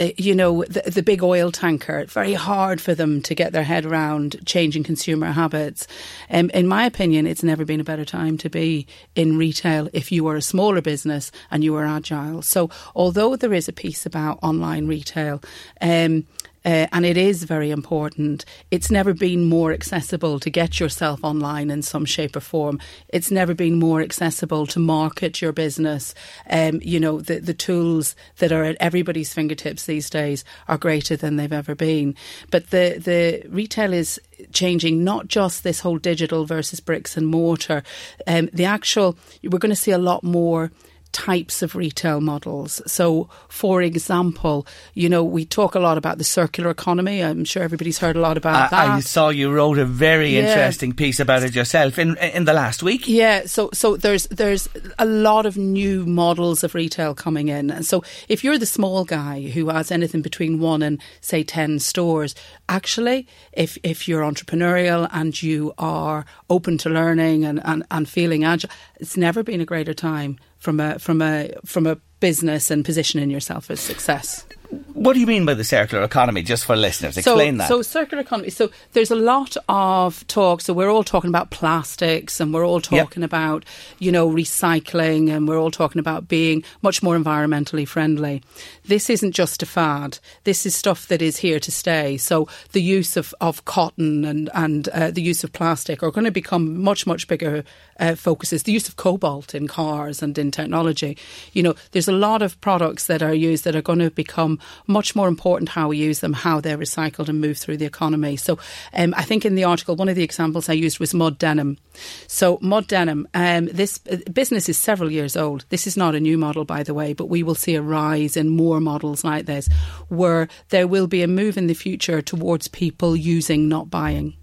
you 0.00 0.34
know, 0.34 0.64
the, 0.64 0.82
the 0.90 1.02
big 1.02 1.22
oil 1.22 1.50
tanker. 1.50 2.04
Very 2.06 2.34
hard 2.34 2.80
for 2.80 2.94
them 2.94 3.22
to 3.22 3.34
get 3.34 3.52
their 3.52 3.62
head 3.62 3.84
around 3.84 4.44
changing 4.44 4.84
consumer 4.84 5.32
habits. 5.32 5.86
Um, 6.30 6.50
in 6.50 6.66
my 6.66 6.84
opinion, 6.84 7.26
it's 7.26 7.42
never 7.42 7.64
been 7.64 7.80
a 7.80 7.84
better 7.84 8.04
time 8.04 8.38
to 8.38 8.48
be 8.48 8.86
in 9.14 9.36
retail 9.38 9.88
if 9.92 10.12
you 10.12 10.26
are 10.28 10.36
a 10.36 10.42
smaller 10.42 10.80
business 10.80 11.30
and 11.50 11.62
you 11.62 11.74
are 11.76 11.84
agile. 11.84 12.42
So, 12.42 12.70
although 12.94 13.36
there 13.36 13.54
is 13.54 13.68
a 13.68 13.72
piece 13.72 14.06
about 14.06 14.38
online 14.42 14.86
retail, 14.86 15.42
um, 15.80 16.26
uh, 16.64 16.86
and 16.92 17.04
it 17.04 17.16
is 17.16 17.44
very 17.44 17.70
important. 17.70 18.44
It's 18.70 18.90
never 18.90 19.14
been 19.14 19.48
more 19.48 19.72
accessible 19.72 20.40
to 20.40 20.50
get 20.50 20.80
yourself 20.80 21.20
online 21.22 21.70
in 21.70 21.82
some 21.82 22.04
shape 22.04 22.36
or 22.36 22.40
form. 22.40 22.78
It's 23.08 23.30
never 23.30 23.54
been 23.54 23.78
more 23.78 24.00
accessible 24.00 24.66
to 24.68 24.78
market 24.78 25.40
your 25.40 25.52
business. 25.52 26.14
Um, 26.48 26.80
you 26.82 27.00
know, 27.00 27.20
the, 27.20 27.40
the 27.40 27.54
tools 27.54 28.14
that 28.38 28.52
are 28.52 28.64
at 28.64 28.76
everybody's 28.80 29.34
fingertips 29.34 29.86
these 29.86 30.08
days 30.10 30.44
are 30.68 30.78
greater 30.78 31.16
than 31.16 31.36
they've 31.36 31.52
ever 31.52 31.74
been. 31.74 32.14
But 32.50 32.70
the, 32.70 32.96
the 32.98 33.48
retail 33.48 33.92
is 33.92 34.20
changing, 34.52 35.04
not 35.04 35.28
just 35.28 35.64
this 35.64 35.80
whole 35.80 35.98
digital 35.98 36.44
versus 36.44 36.80
bricks 36.80 37.16
and 37.16 37.26
mortar. 37.26 37.82
Um, 38.26 38.48
the 38.52 38.64
actual, 38.64 39.16
we're 39.42 39.58
going 39.58 39.70
to 39.70 39.76
see 39.76 39.90
a 39.90 39.98
lot 39.98 40.22
more 40.22 40.70
types 41.12 41.62
of 41.62 41.74
retail 41.76 42.20
models. 42.20 42.82
So, 42.86 43.28
for 43.48 43.82
example, 43.82 44.66
you 44.94 45.08
know, 45.08 45.22
we 45.22 45.44
talk 45.44 45.74
a 45.74 45.80
lot 45.80 45.98
about 45.98 46.18
the 46.18 46.24
circular 46.24 46.70
economy. 46.70 47.22
I'm 47.22 47.44
sure 47.44 47.62
everybody's 47.62 47.98
heard 47.98 48.16
a 48.16 48.20
lot 48.20 48.36
about 48.36 48.72
I, 48.72 48.76
that. 48.76 48.90
I 48.96 49.00
saw 49.00 49.28
you 49.28 49.52
wrote 49.52 49.78
a 49.78 49.84
very 49.84 50.30
Yeah. 50.34 50.40
interesting 50.40 50.92
piece 50.92 51.20
about 51.20 51.42
it 51.42 51.54
yourself 51.54 51.98
in 51.98 52.16
in 52.16 52.44
the 52.44 52.52
last 52.52 52.82
week. 52.82 53.06
Yeah, 53.06 53.46
so 53.46 53.70
so 53.72 53.96
there's 53.96 54.26
there's 54.28 54.68
a 54.98 55.04
lot 55.04 55.46
of 55.46 55.56
new 55.56 56.06
models 56.06 56.64
of 56.64 56.74
retail 56.74 57.14
coming 57.14 57.48
in. 57.48 57.70
And 57.70 57.84
so 57.86 58.02
if 58.28 58.42
you're 58.42 58.58
the 58.58 58.66
small 58.66 59.04
guy 59.04 59.42
who 59.54 59.68
has 59.68 59.90
anything 59.90 60.22
between 60.22 60.60
one 60.60 60.82
and 60.82 61.00
say 61.20 61.42
ten 61.44 61.78
stores, 61.78 62.34
actually, 62.68 63.26
if 63.52 63.78
if 63.82 64.08
you're 64.08 64.22
entrepreneurial 64.22 65.08
and 65.12 65.40
you 65.42 65.72
are 65.78 66.24
open 66.48 66.78
to 66.78 66.88
learning 66.90 67.44
and, 67.44 67.60
and, 67.64 67.84
and 67.90 68.08
feeling 68.08 68.44
agile, 68.44 68.70
it's 69.00 69.16
never 69.16 69.42
been 69.42 69.60
a 69.60 69.66
greater 69.66 69.94
time 69.94 70.38
from 70.62 70.78
a 70.78 70.98
from 71.00 71.20
a 71.20 71.50
from 71.66 71.88
a 71.88 71.96
business 72.20 72.70
and 72.70 72.84
positioning 72.84 73.30
yourself 73.30 73.68
as 73.68 73.80
success. 73.80 74.46
What 74.94 75.12
do 75.12 75.20
you 75.20 75.26
mean 75.26 75.44
by 75.44 75.52
the 75.52 75.64
circular 75.64 76.02
economy? 76.02 76.42
Just 76.42 76.64
for 76.64 76.76
listeners, 76.76 77.18
explain 77.18 77.54
so, 77.54 77.58
that. 77.58 77.68
So 77.68 77.82
circular 77.82 78.22
economy. 78.22 78.48
So 78.48 78.70
there's 78.92 79.10
a 79.10 79.16
lot 79.16 79.56
of 79.68 80.26
talk. 80.28 80.62
So 80.62 80.72
we're 80.72 80.88
all 80.88 81.04
talking 81.04 81.28
about 81.28 81.50
plastics, 81.50 82.40
and 82.40 82.54
we're 82.54 82.66
all 82.66 82.80
talking 82.80 83.22
about 83.22 83.66
you 83.98 84.10
know 84.10 84.30
recycling, 84.30 85.30
and 85.30 85.46
we're 85.46 85.58
all 85.58 85.70
talking 85.70 85.98
about 85.98 86.26
being 86.26 86.64
much 86.80 87.02
more 87.02 87.18
environmentally 87.18 87.86
friendly. 87.86 88.42
This 88.84 89.10
isn't 89.10 89.32
just 89.32 89.62
a 89.62 89.66
fad. 89.66 90.18
This 90.44 90.64
is 90.64 90.74
stuff 90.74 91.06
that 91.08 91.20
is 91.20 91.36
here 91.36 91.60
to 91.60 91.70
stay. 91.70 92.16
So 92.16 92.48
the 92.70 92.82
use 92.82 93.16
of, 93.18 93.34
of 93.40 93.64
cotton 93.66 94.24
and 94.24 94.48
and 94.54 94.88
uh, 94.88 95.10
the 95.10 95.22
use 95.22 95.44
of 95.44 95.52
plastic 95.52 96.02
are 96.02 96.10
going 96.10 96.24
to 96.24 96.30
become 96.30 96.80
much 96.80 97.06
much 97.06 97.28
bigger 97.28 97.64
uh, 98.00 98.14
focuses. 98.14 98.62
The 98.62 98.72
use 98.72 98.88
of 98.88 98.96
cobalt 98.96 99.54
in 99.54 99.68
cars 99.68 100.22
and 100.22 100.38
in 100.38 100.50
technology. 100.50 101.18
You 101.52 101.62
know, 101.62 101.74
there's 101.90 102.08
a 102.08 102.12
lot 102.12 102.40
of 102.40 102.58
products 102.62 103.06
that 103.06 103.22
are 103.22 103.34
used 103.34 103.64
that 103.64 103.76
are 103.76 103.82
going 103.82 103.98
to 103.98 104.10
become 104.10 104.58
much 104.86 105.14
more 105.14 105.28
important 105.28 105.70
how 105.70 105.88
we 105.88 105.98
use 105.98 106.20
them, 106.20 106.32
how 106.32 106.60
they're 106.60 106.78
recycled 106.78 107.28
and 107.28 107.40
move 107.40 107.58
through 107.58 107.76
the 107.76 107.84
economy. 107.86 108.36
So 108.36 108.58
um, 108.92 109.14
I 109.16 109.22
think 109.22 109.44
in 109.44 109.54
the 109.54 109.64
article, 109.64 109.96
one 109.96 110.08
of 110.08 110.16
the 110.16 110.22
examples 110.22 110.68
I 110.68 110.74
used 110.74 110.98
was 110.98 111.14
mud 111.14 111.38
denim. 111.38 111.78
So 112.26 112.58
mud 112.60 112.86
denim, 112.86 113.28
um, 113.34 113.66
this 113.66 114.00
uh, 114.10 114.16
business 114.32 114.68
is 114.68 114.78
several 114.78 115.10
years 115.10 115.36
old. 115.36 115.64
This 115.68 115.86
is 115.86 115.96
not 115.96 116.14
a 116.14 116.20
new 116.20 116.38
model, 116.38 116.64
by 116.64 116.82
the 116.82 116.94
way, 116.94 117.12
but 117.12 117.26
we 117.26 117.42
will 117.42 117.54
see 117.54 117.74
a 117.74 117.82
rise 117.82 118.36
in 118.36 118.48
more 118.48 118.80
models 118.80 119.24
like 119.24 119.46
this, 119.46 119.68
where 120.08 120.48
there 120.70 120.86
will 120.86 121.06
be 121.06 121.22
a 121.22 121.28
move 121.28 121.56
in 121.56 121.66
the 121.66 121.74
future 121.74 122.22
towards 122.22 122.68
people 122.68 123.16
using, 123.16 123.68
not 123.68 123.90
buying. 123.90 124.34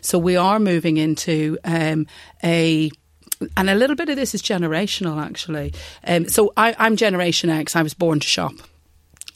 So 0.00 0.18
we 0.18 0.36
are 0.36 0.58
moving 0.58 0.96
into 0.96 1.58
um, 1.64 2.06
a 2.42 2.90
and 3.56 3.68
a 3.68 3.74
little 3.74 3.96
bit 3.96 4.08
of 4.08 4.16
this 4.16 4.34
is 4.34 4.42
generational 4.42 5.22
actually. 5.22 5.74
Um, 6.04 6.28
so 6.28 6.52
I, 6.56 6.74
I'm 6.78 6.96
Generation 6.96 7.50
X. 7.50 7.76
I 7.76 7.82
was 7.82 7.94
born 7.94 8.20
to 8.20 8.26
shop. 8.26 8.54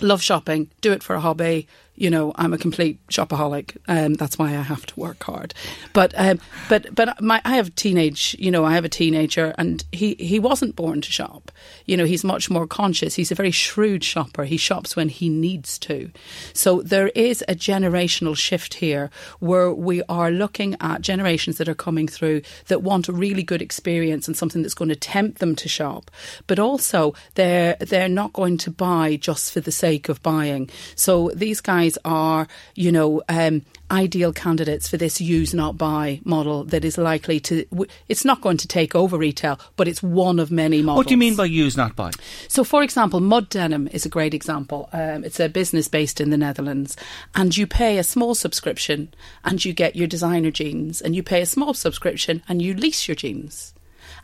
Love 0.02 0.22
shopping, 0.22 0.70
do 0.80 0.92
it 0.92 1.02
for 1.02 1.14
a 1.14 1.20
hobby. 1.20 1.66
You 2.00 2.08
know, 2.08 2.32
I'm 2.36 2.54
a 2.54 2.58
complete 2.58 2.98
shopaholic. 3.08 3.76
Um, 3.86 4.14
that's 4.14 4.38
why 4.38 4.48
I 4.48 4.62
have 4.62 4.86
to 4.86 4.98
work 4.98 5.22
hard. 5.22 5.52
But 5.92 6.14
um, 6.16 6.40
but 6.70 6.94
but 6.94 7.20
my 7.20 7.42
I 7.44 7.56
have 7.56 7.68
a 7.68 7.70
teenage. 7.72 8.34
You 8.38 8.50
know, 8.50 8.64
I 8.64 8.72
have 8.72 8.86
a 8.86 8.88
teenager, 8.88 9.54
and 9.58 9.84
he 9.92 10.16
he 10.18 10.38
wasn't 10.38 10.76
born 10.76 11.02
to 11.02 11.12
shop. 11.12 11.52
You 11.84 11.98
know, 11.98 12.06
he's 12.06 12.24
much 12.24 12.48
more 12.48 12.66
conscious. 12.66 13.16
He's 13.16 13.30
a 13.30 13.34
very 13.34 13.50
shrewd 13.50 14.02
shopper. 14.02 14.44
He 14.44 14.56
shops 14.56 14.96
when 14.96 15.10
he 15.10 15.28
needs 15.28 15.78
to. 15.80 16.10
So 16.54 16.80
there 16.80 17.08
is 17.08 17.44
a 17.48 17.54
generational 17.54 18.34
shift 18.34 18.74
here 18.74 19.10
where 19.40 19.70
we 19.70 20.02
are 20.08 20.30
looking 20.30 20.76
at 20.80 21.02
generations 21.02 21.58
that 21.58 21.68
are 21.68 21.74
coming 21.74 22.08
through 22.08 22.40
that 22.68 22.82
want 22.82 23.08
a 23.08 23.12
really 23.12 23.42
good 23.42 23.60
experience 23.60 24.26
and 24.26 24.34
something 24.34 24.62
that's 24.62 24.72
going 24.72 24.88
to 24.88 24.96
tempt 24.96 25.38
them 25.38 25.54
to 25.56 25.68
shop, 25.68 26.10
but 26.46 26.58
also 26.58 27.12
they're 27.34 27.76
they're 27.80 28.08
not 28.08 28.32
going 28.32 28.56
to 28.56 28.70
buy 28.70 29.16
just 29.16 29.52
for 29.52 29.60
the 29.60 29.70
sake 29.70 30.08
of 30.08 30.22
buying. 30.22 30.70
So 30.94 31.30
these 31.34 31.60
guys 31.60 31.89
are, 32.04 32.46
you 32.74 32.90
know, 32.92 33.22
um, 33.28 33.62
ideal 33.90 34.32
candidates 34.32 34.88
for 34.88 34.96
this 34.96 35.20
use 35.20 35.52
not 35.52 35.76
buy 35.76 36.20
model 36.24 36.64
that 36.64 36.84
is 36.84 36.96
likely 36.96 37.40
to. 37.40 37.64
w- 37.66 37.90
It's 38.08 38.24
not 38.24 38.40
going 38.40 38.56
to 38.58 38.68
take 38.68 38.94
over 38.94 39.18
retail, 39.18 39.58
but 39.76 39.88
it's 39.88 40.02
one 40.02 40.38
of 40.38 40.50
many 40.50 40.82
models. 40.82 40.98
what 40.98 41.08
do 41.08 41.14
you 41.14 41.18
mean 41.18 41.36
by 41.36 41.44
use 41.46 41.76
not 41.76 41.96
buy? 41.96 42.10
So, 42.48 42.62
for 42.64 42.82
example, 42.82 43.20
Mud 43.20 43.48
Denim 43.48 43.88
is 43.88 44.06
a 44.06 44.08
great 44.08 44.34
example. 44.34 44.88
Um, 44.92 45.24
it's 45.24 45.40
a 45.40 45.48
business 45.48 45.88
based 45.88 46.20
in 46.20 46.30
the 46.30 46.36
Netherlands, 46.38 46.96
and 47.34 47.56
you 47.56 47.66
pay 47.66 47.98
a 47.98 48.04
small 48.04 48.34
subscription 48.34 49.12
and 49.44 49.64
you 49.64 49.72
get 49.72 49.96
your 49.96 50.06
designer 50.06 50.50
jeans, 50.50 51.00
and 51.00 51.14
you 51.16 51.22
pay 51.22 51.40
a 51.42 51.46
small 51.46 51.74
subscription 51.74 52.42
and 52.48 52.62
you 52.62 52.74
lease 52.74 53.08
your 53.08 53.14
jeans. 53.16 53.74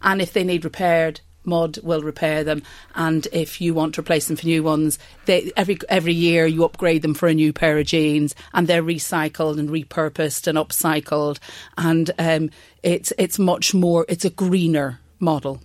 And 0.03 0.21
if 0.21 0.33
they 0.33 0.45
need 0.45 0.65
repaired, 0.65 1.21
Mud 1.47 1.79
will 1.83 2.03
repair 2.03 2.45
them, 2.45 2.63
and 2.95 3.27
if 3.33 3.61
you 3.61 3.73
want 3.75 3.95
to 3.95 4.01
replace 4.01 4.27
them 4.27 4.37
for 4.37 4.47
new 4.47 4.63
ones, 4.63 4.99
they, 5.27 5.53
every 5.57 5.79
every 5.89 6.13
year 6.13 6.47
you 6.47 6.65
upgrade 6.65 7.03
them 7.03 7.15
for 7.15 7.29
a 7.29 7.35
new 7.35 7.53
pair 7.53 7.79
of 7.79 7.87
jeans, 7.87 8.35
and 8.53 8.67
they're 8.67 8.83
recycled 8.83 9.59
and 9.59 9.71
repurposed 9.71 10.47
and 10.47 10.59
upcycled, 10.59 11.39
and 11.79 12.11
um, 12.19 12.51
it's 12.83 13.13
it's 13.19 13.39
much 13.39 13.73
more. 13.73 14.05
It's 14.09 14.25
a 14.25 14.31
greener 14.31 15.01
model. 15.19 15.61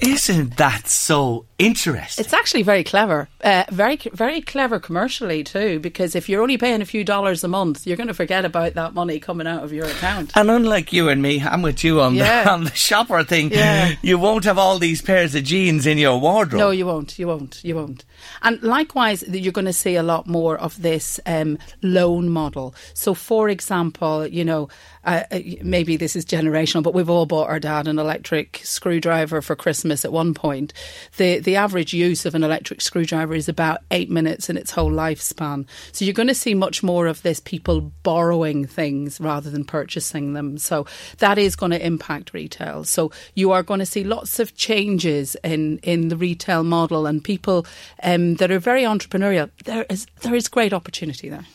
Isn't 0.00 0.56
that 0.56 0.88
so 0.88 1.44
interesting? 1.60 2.24
It's 2.24 2.32
actually 2.34 2.62
very 2.62 2.82
clever, 2.84 3.28
uh, 3.42 3.64
very 3.70 3.96
very 4.12 4.40
clever 4.40 4.78
commercially 4.80 5.44
too. 5.44 5.78
Because 5.80 6.14
if 6.14 6.28
you're 6.28 6.42
only 6.42 6.58
paying 6.58 6.80
a 6.82 6.84
few 6.86 7.04
dollars 7.04 7.44
a 7.44 7.48
month, 7.48 7.86
you're 7.86 7.96
going 7.96 8.08
to 8.08 8.14
forget 8.14 8.44
about 8.44 8.74
that 8.74 8.94
money 8.94 9.20
coming 9.20 9.46
out 9.46 9.62
of 9.64 9.72
your 9.72 9.86
account. 9.86 10.32
And 10.34 10.50
unlike 10.50 10.92
you 10.92 11.08
and 11.08 11.20
me, 11.22 11.40
I'm 11.42 11.62
with 11.62 11.84
you 11.84 12.00
on, 12.00 12.14
Yeah. 12.14 12.44
the, 12.44 12.50
on 12.54 12.64
the 12.64 12.74
shopper 12.74 13.22
thing. 13.24 13.50
Yeah. 13.52 13.94
You 14.02 14.18
won't 14.18 14.44
have 14.44 14.58
all 14.58 14.78
these 14.78 15.02
pairs 15.02 15.34
of 15.34 15.44
jeans 15.44 15.86
in 15.86 15.98
your 15.98 16.18
wardrobe. 16.20 16.58
No, 16.60 16.70
you 16.70 16.86
won't. 16.86 17.18
You 17.18 17.26
won't. 17.28 17.60
You 17.64 17.76
won't. 17.76 18.04
And 18.42 18.62
likewise, 18.62 19.22
you're 19.28 19.52
going 19.52 19.64
to 19.66 19.72
see 19.72 19.96
a 19.96 20.02
lot 20.02 20.26
more 20.26 20.56
of 20.58 20.80
this 20.82 21.20
um, 21.26 21.58
loan 21.82 22.28
model. 22.30 22.74
So, 22.94 23.14
for 23.14 23.48
example, 23.48 24.26
you 24.26 24.44
know, 24.44 24.68
uh, 25.04 25.22
uh, 25.30 25.38
maybe 25.62 25.96
this 25.96 26.14
is 26.16 26.24
generational, 26.26 26.82
but 26.82 26.92
we've 26.94 27.08
all 27.08 27.26
bought 27.26 27.48
our 27.48 27.58
dad 27.60 27.88
an 27.88 27.98
electric 27.98 28.60
screwdriver 28.62 29.40
for 29.40 29.56
Christmas 29.56 30.04
at 30.04 30.12
one 30.12 30.34
point. 30.34 30.72
The 31.16 31.38
the 31.38 31.49
average 31.56 31.92
use 31.92 32.26
of 32.26 32.34
an 32.34 32.42
electric 32.42 32.80
screwdriver 32.80 33.34
is 33.34 33.48
about 33.48 33.80
eight 33.90 34.10
minutes 34.10 34.48
in 34.48 34.56
its 34.56 34.70
whole 34.70 34.90
lifespan. 34.90 35.66
So 35.92 36.04
you're 36.04 36.14
going 36.14 36.28
to 36.28 36.34
see 36.34 36.54
much 36.54 36.82
more 36.82 37.06
of 37.06 37.22
this 37.22 37.40
people 37.40 37.92
borrowing 38.02 38.66
things 38.66 39.20
rather 39.20 39.50
than 39.50 39.64
purchasing 39.64 40.32
them. 40.34 40.58
So 40.58 40.86
that 41.18 41.38
is 41.38 41.56
going 41.56 41.72
to 41.72 41.84
impact 41.84 42.32
retail. 42.32 42.84
So 42.84 43.12
you 43.34 43.52
are 43.52 43.62
going 43.62 43.80
to 43.80 43.86
see 43.86 44.04
lots 44.04 44.38
of 44.38 44.56
changes 44.56 45.36
in 45.42 45.78
in 45.82 46.08
the 46.08 46.16
retail 46.16 46.62
model 46.62 47.06
and 47.06 47.22
people 47.22 47.66
um, 48.02 48.36
that 48.36 48.50
are 48.50 48.58
very 48.58 48.82
entrepreneurial. 48.82 49.50
There 49.64 49.86
is 49.88 50.06
there 50.22 50.34
is 50.34 50.48
great 50.48 50.72
opportunity 50.72 51.28
there. 51.28 51.46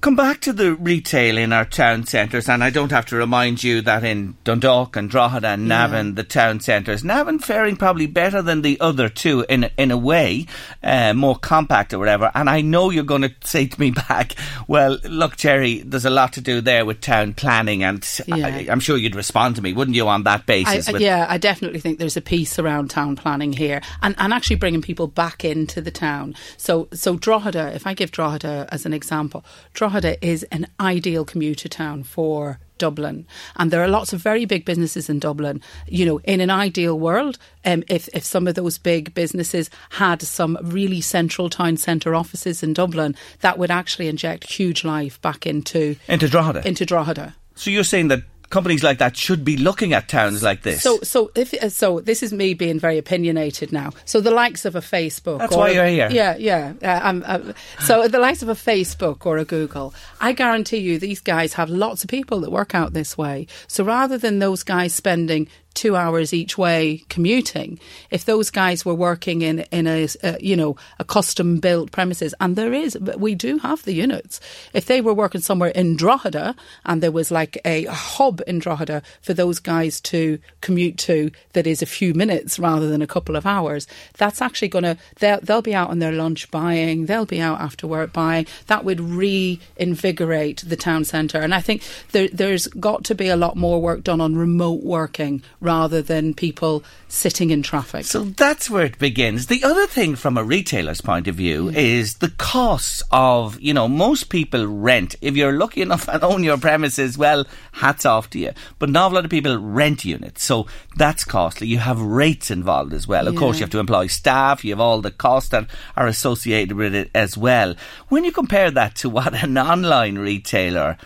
Come 0.00 0.14
back 0.14 0.40
to 0.42 0.52
the 0.52 0.74
retail 0.74 1.36
in 1.36 1.52
our 1.52 1.64
town 1.64 2.06
centres, 2.06 2.48
and 2.48 2.62
I 2.62 2.70
don't 2.70 2.92
have 2.92 3.06
to 3.06 3.16
remind 3.16 3.64
you 3.64 3.80
that 3.82 4.04
in 4.04 4.36
Dundalk 4.44 4.94
and 4.94 5.10
Drogheda 5.10 5.48
and 5.48 5.66
Navan, 5.66 6.14
the 6.14 6.22
town 6.22 6.60
centres, 6.60 7.02
Navan 7.02 7.40
faring 7.40 7.76
probably 7.76 8.06
better 8.06 8.40
than 8.40 8.62
the 8.62 8.78
other 8.80 9.08
two 9.08 9.37
in 9.42 9.70
in 9.76 9.90
a 9.90 9.96
way, 9.96 10.46
uh, 10.82 11.12
more 11.14 11.36
compact 11.36 11.92
or 11.94 11.98
whatever. 11.98 12.30
And 12.34 12.48
I 12.50 12.60
know 12.60 12.90
you're 12.90 13.04
going 13.04 13.22
to 13.22 13.34
say 13.44 13.66
to 13.66 13.80
me 13.80 13.90
back, 14.08 14.34
well, 14.66 14.98
look, 15.04 15.36
Jerry, 15.36 15.80
there's 15.80 16.04
a 16.04 16.10
lot 16.10 16.32
to 16.34 16.40
do 16.40 16.60
there 16.60 16.84
with 16.84 17.00
town 17.00 17.34
planning, 17.34 17.82
and 17.84 18.06
Yeah. 18.26 18.46
I, 18.46 18.66
I'm 18.70 18.80
sure 18.80 18.96
you'd 18.96 19.14
respond 19.14 19.56
to 19.56 19.62
me, 19.62 19.72
wouldn't 19.72 19.96
you, 19.96 20.08
on 20.08 20.24
that 20.24 20.46
basis? 20.46 20.88
I- 20.88 20.92
with- 20.92 21.02
yeah, 21.02 21.26
I 21.28 21.38
definitely 21.38 21.80
think 21.80 21.98
there's 21.98 22.16
a 22.16 22.20
piece 22.22 22.58
around 22.58 22.90
town 22.90 23.16
planning 23.16 23.52
here, 23.52 23.80
and, 24.02 24.14
and 24.18 24.32
actually 24.32 24.56
bringing 24.56 24.82
people 24.82 25.06
back 25.06 25.44
into 25.44 25.80
the 25.80 25.90
town. 25.90 26.34
So, 26.56 26.88
so 26.92 27.16
Drogheda, 27.16 27.74
if 27.74 27.86
I 27.86 27.94
give 27.94 28.10
Drogheda 28.10 28.68
as 28.70 28.86
an 28.86 28.92
example, 28.92 29.44
Drogheda 29.74 30.24
is 30.26 30.42
an 30.44 30.66
ideal 30.80 31.24
commuter 31.24 31.68
town 31.68 32.02
for 32.02 32.58
Dublin, 32.78 33.26
and 33.56 33.70
there 33.70 33.82
are 33.82 33.88
lots 33.88 34.12
of 34.12 34.20
very 34.20 34.44
big 34.44 34.64
businesses 34.64 35.08
in 35.08 35.18
Dublin. 35.18 35.60
You 35.86 36.06
know, 36.06 36.18
in 36.24 36.40
an 36.40 36.50
ideal 36.50 36.98
world, 36.98 37.38
um, 37.64 37.82
if 37.88 38.08
if 38.14 38.24
some 38.24 38.46
of 38.46 38.54
those 38.54 38.78
big 38.78 39.14
businesses 39.14 39.70
had 39.90 40.22
some 40.22 40.58
really 40.62 41.00
central 41.00 41.50
town 41.50 41.76
centre 41.76 42.14
offices 42.14 42.62
in 42.62 42.72
Dublin, 42.72 43.14
that 43.40 43.58
would 43.58 43.70
actually 43.70 44.08
inject 44.08 44.50
huge 44.50 44.84
life 44.84 45.20
back 45.20 45.46
into 45.46 45.96
Into 46.08 46.28
Drogheda. 46.28 46.66
into 46.66 46.86
Drogheda. 46.86 47.34
so 47.54 47.70
you're 47.70 47.84
saying 47.84 48.08
that 48.08 48.22
companies 48.50 48.82
like 48.82 48.98
that 48.98 49.16
should 49.16 49.44
be 49.44 49.56
looking 49.56 49.92
at 49.92 50.08
towns 50.08 50.42
like 50.42 50.62
this? 50.62 50.82
So, 50.82 51.00
so 51.02 51.30
if 51.34 51.54
uh, 51.54 51.68
so, 51.68 52.00
this 52.00 52.22
is 52.22 52.32
me 52.32 52.54
being 52.54 52.78
very 52.78 52.98
opinionated 52.98 53.72
now. 53.72 53.90
So, 54.04 54.20
the 54.20 54.30
likes 54.30 54.64
of 54.64 54.74
a 54.74 54.80
Facebook. 54.80 55.38
That's 55.38 55.54
or 55.54 55.58
why 55.58 55.70
a- 55.70 55.74
you're 55.74 55.86
here. 55.86 56.08
Yeah, 56.10 56.36
yeah. 56.36 56.72
Uh, 56.82 57.00
I'm, 57.02 57.24
uh, 57.26 57.52
so, 57.80 58.08
the 58.08 58.18
likes 58.18 58.42
of 58.42 58.48
a 58.48 58.54
Facebook 58.54 59.26
or 59.26 59.38
a 59.38 59.44
Google, 59.44 59.94
I 60.20 60.32
guarantee 60.32 60.78
you, 60.78 60.98
these 60.98 61.20
guys 61.20 61.54
have 61.54 61.70
lots 61.70 62.04
of 62.04 62.10
people 62.10 62.40
that 62.40 62.50
work 62.50 62.74
out 62.74 62.92
this 62.92 63.16
way. 63.18 63.46
So, 63.66 63.84
rather 63.84 64.18
than 64.18 64.38
those 64.38 64.62
guys 64.62 64.94
spending 64.94 65.48
two 65.74 65.94
hours 65.94 66.34
each 66.34 66.58
way 66.58 67.04
commuting, 67.08 67.78
if 68.10 68.24
those 68.24 68.50
guys 68.50 68.84
were 68.84 68.94
working 68.94 69.42
in 69.42 69.60
in 69.70 69.86
a 69.86 70.08
uh, 70.24 70.36
you 70.40 70.56
know 70.56 70.76
a 70.98 71.04
custom 71.04 71.58
built 71.58 71.92
premises, 71.92 72.34
and 72.40 72.56
there 72.56 72.72
is, 72.72 72.96
but 73.00 73.20
we 73.20 73.34
do 73.34 73.58
have 73.58 73.84
the 73.84 73.94
units. 73.94 74.40
If 74.72 74.86
they 74.86 75.00
were 75.00 75.14
working 75.14 75.40
somewhere 75.40 75.70
in 75.70 75.96
Drogheda 75.96 76.56
and 76.84 77.02
there 77.02 77.12
was 77.12 77.30
like 77.30 77.60
a 77.64 77.84
hub 77.84 78.40
in 78.46 78.58
Drogheda 78.58 79.02
for 79.22 79.34
those 79.34 79.60
guys 79.60 80.00
to 80.02 80.38
commute 80.60 80.98
to, 80.98 81.30
that 81.52 81.66
is 81.66 81.82
a 81.82 81.86
few 81.86 82.12
minutes 82.14 82.58
rather 82.58 82.88
than 82.88 83.02
a 83.02 83.06
couple 83.06 83.36
of 83.36 83.46
hours, 83.46 83.86
that's 84.16 84.42
actually 84.42 84.68
going 84.68 84.84
to 84.84 84.96
they'll, 85.20 85.40
they'll 85.40 85.62
be 85.62 85.74
out 85.74 85.90
on 85.90 86.00
their 86.00 86.12
lunch 86.12 86.50
buying, 86.50 87.06
they'll 87.06 87.26
be 87.26 87.40
out 87.40 87.60
after 87.60 87.86
work 87.86 88.12
buying. 88.12 88.46
That 88.66 88.84
would 88.84 89.00
reinvigorate 89.00 90.64
the 90.66 90.76
town 90.76 91.04
centre, 91.04 91.40
and 91.40 91.54
I 91.54 91.60
think 91.60 91.82
there, 92.12 92.28
there's 92.32 92.66
got 92.66 93.04
to 93.04 93.14
be 93.14 93.28
a 93.28 93.36
lot 93.36 93.56
more 93.56 93.80
work 93.80 94.02
done 94.02 94.20
on 94.20 94.34
remote 94.36 94.82
working 94.82 95.42
rather 95.60 96.00
than 96.00 96.34
people 96.34 96.84
sitting 97.08 97.50
in 97.50 97.62
traffic. 97.62 98.04
So 98.04 98.24
that's 98.24 98.70
where 98.70 98.84
it 98.84 98.98
begins. 98.98 99.46
The 99.46 99.64
other 99.64 99.86
thing 99.86 100.14
from 100.14 100.36
a 100.36 100.44
retailer's 100.44 101.00
point 101.00 101.26
of 101.26 101.34
view 101.34 101.66
mm. 101.66 101.76
is 101.76 102.16
the 102.16 102.30
costs 102.30 103.02
of, 103.10 103.60
you 103.60 103.74
know, 103.74 103.88
most 103.88 104.28
people 104.28 104.66
rent. 104.66 105.16
If 105.20 105.36
you're 105.36 105.52
lucky 105.52 105.82
enough 105.82 106.08
and 106.08 106.22
own 106.22 106.44
your 106.44 106.58
premises, 106.58 107.18
well, 107.18 107.46
hats 107.72 108.06
off 108.06 108.30
to 108.30 108.38
you. 108.38 108.52
But 108.78 108.90
an 108.90 108.96
a 108.96 109.08
lot 109.08 109.24
of 109.24 109.30
people 109.30 109.58
rent 109.58 110.04
units. 110.04 110.44
So 110.44 110.66
that's 110.96 111.24
costly. 111.24 111.66
You 111.66 111.78
have 111.78 112.00
rates 112.00 112.50
involved 112.50 112.92
as 112.92 113.08
well. 113.08 113.26
Of 113.26 113.36
course, 113.36 113.58
you 113.58 113.62
have 113.62 113.70
to 113.70 113.78
employ 113.78 114.06
staff. 114.06 114.64
You 114.64 114.72
have 114.72 114.80
all 114.80 115.00
the 115.00 115.10
costs 115.10 115.50
that 115.50 115.68
are 115.96 116.06
associated 116.06 116.76
with 116.76 116.94
it 116.94 117.10
as 117.14 117.36
well. 117.36 117.74
When 118.08 118.24
you 118.24 118.32
compare 118.32 118.70
that 118.70 118.94
to 118.96 119.08
what 119.08 119.34
an 119.34 119.58
online 119.58 120.18
retailer 120.18 120.98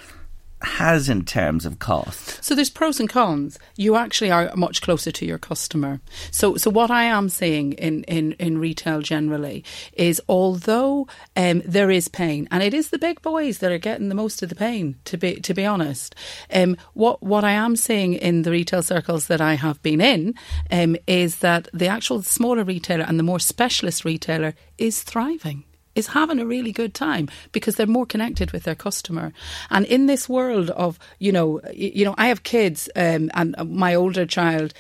has 0.65 1.09
in 1.09 1.25
terms 1.25 1.67
of 1.67 1.79
cost. 1.79 2.43
So 2.43 2.55
there's 2.55 2.71
pros 2.71 3.01
and 3.01 3.09
cons. 3.09 3.59
You 3.77 3.97
actually 3.97 4.31
are 4.31 4.55
much 4.57 4.83
closer 4.83 5.11
to 5.13 5.27
your 5.27 5.39
customer. 5.39 6.01
So 6.31 6.57
so 6.57 6.71
what 6.71 6.91
I 6.91 7.05
am 7.05 7.29
seeing 7.29 7.73
in 7.75 8.05
in, 8.05 8.33
in 8.33 8.59
retail 8.59 9.01
generally 9.01 9.65
is 9.95 10.21
although 10.29 11.07
um, 11.37 11.63
there 11.65 11.91
is 11.91 12.09
pain, 12.09 12.49
and 12.51 12.63
it 12.63 12.75
is 12.75 12.91
the 12.91 12.99
big 12.99 13.23
boys 13.23 13.59
that 13.59 13.73
are 13.73 13.79
getting 13.79 14.09
the 14.09 14.15
most 14.15 14.43
of 14.43 14.49
the 14.49 14.55
pain. 14.55 14.97
To 15.07 15.17
be 15.17 15.41
to 15.41 15.55
be 15.55 15.65
honest, 15.65 16.15
um, 16.53 16.77
what 16.95 17.23
what 17.23 17.45
I 17.45 17.53
am 17.53 17.77
seeing 17.77 18.15
in 18.15 18.43
the 18.43 18.51
retail 18.51 18.83
circles 18.83 19.27
that 19.27 19.41
I 19.41 19.55
have 19.55 19.83
been 19.83 20.01
in 20.01 20.35
um, 20.71 20.97
is 21.07 21.37
that 21.37 21.69
the 21.73 21.89
actual 21.89 22.23
smaller 22.23 22.65
retailer 22.65 23.05
and 23.05 23.19
the 23.19 23.25
more 23.25 23.41
specialist 23.41 24.05
retailer 24.05 24.55
is 24.79 25.03
thriving 25.03 25.65
is 25.95 26.09
having 26.09 26.39
a 26.39 26.47
really 26.47 26.73
good 26.73 26.95
time 26.95 27.29
because 27.53 27.77
they're 27.77 27.87
more 27.87 28.07
connected 28.07 28.51
with 28.53 28.65
their 28.65 28.75
customer. 28.75 29.33
And 29.71 29.87
in 29.87 30.07
this 30.07 30.29
world 30.29 30.71
of, 30.71 30.99
you 31.19 31.33
know, 31.33 31.61
you 31.75 32.05
know, 32.05 32.15
I 32.19 32.29
have 32.29 32.43
kids, 32.43 32.89
um, 32.97 33.31
and 33.35 33.55
my 33.71 33.95
older 33.95 34.27
child. 34.27 34.75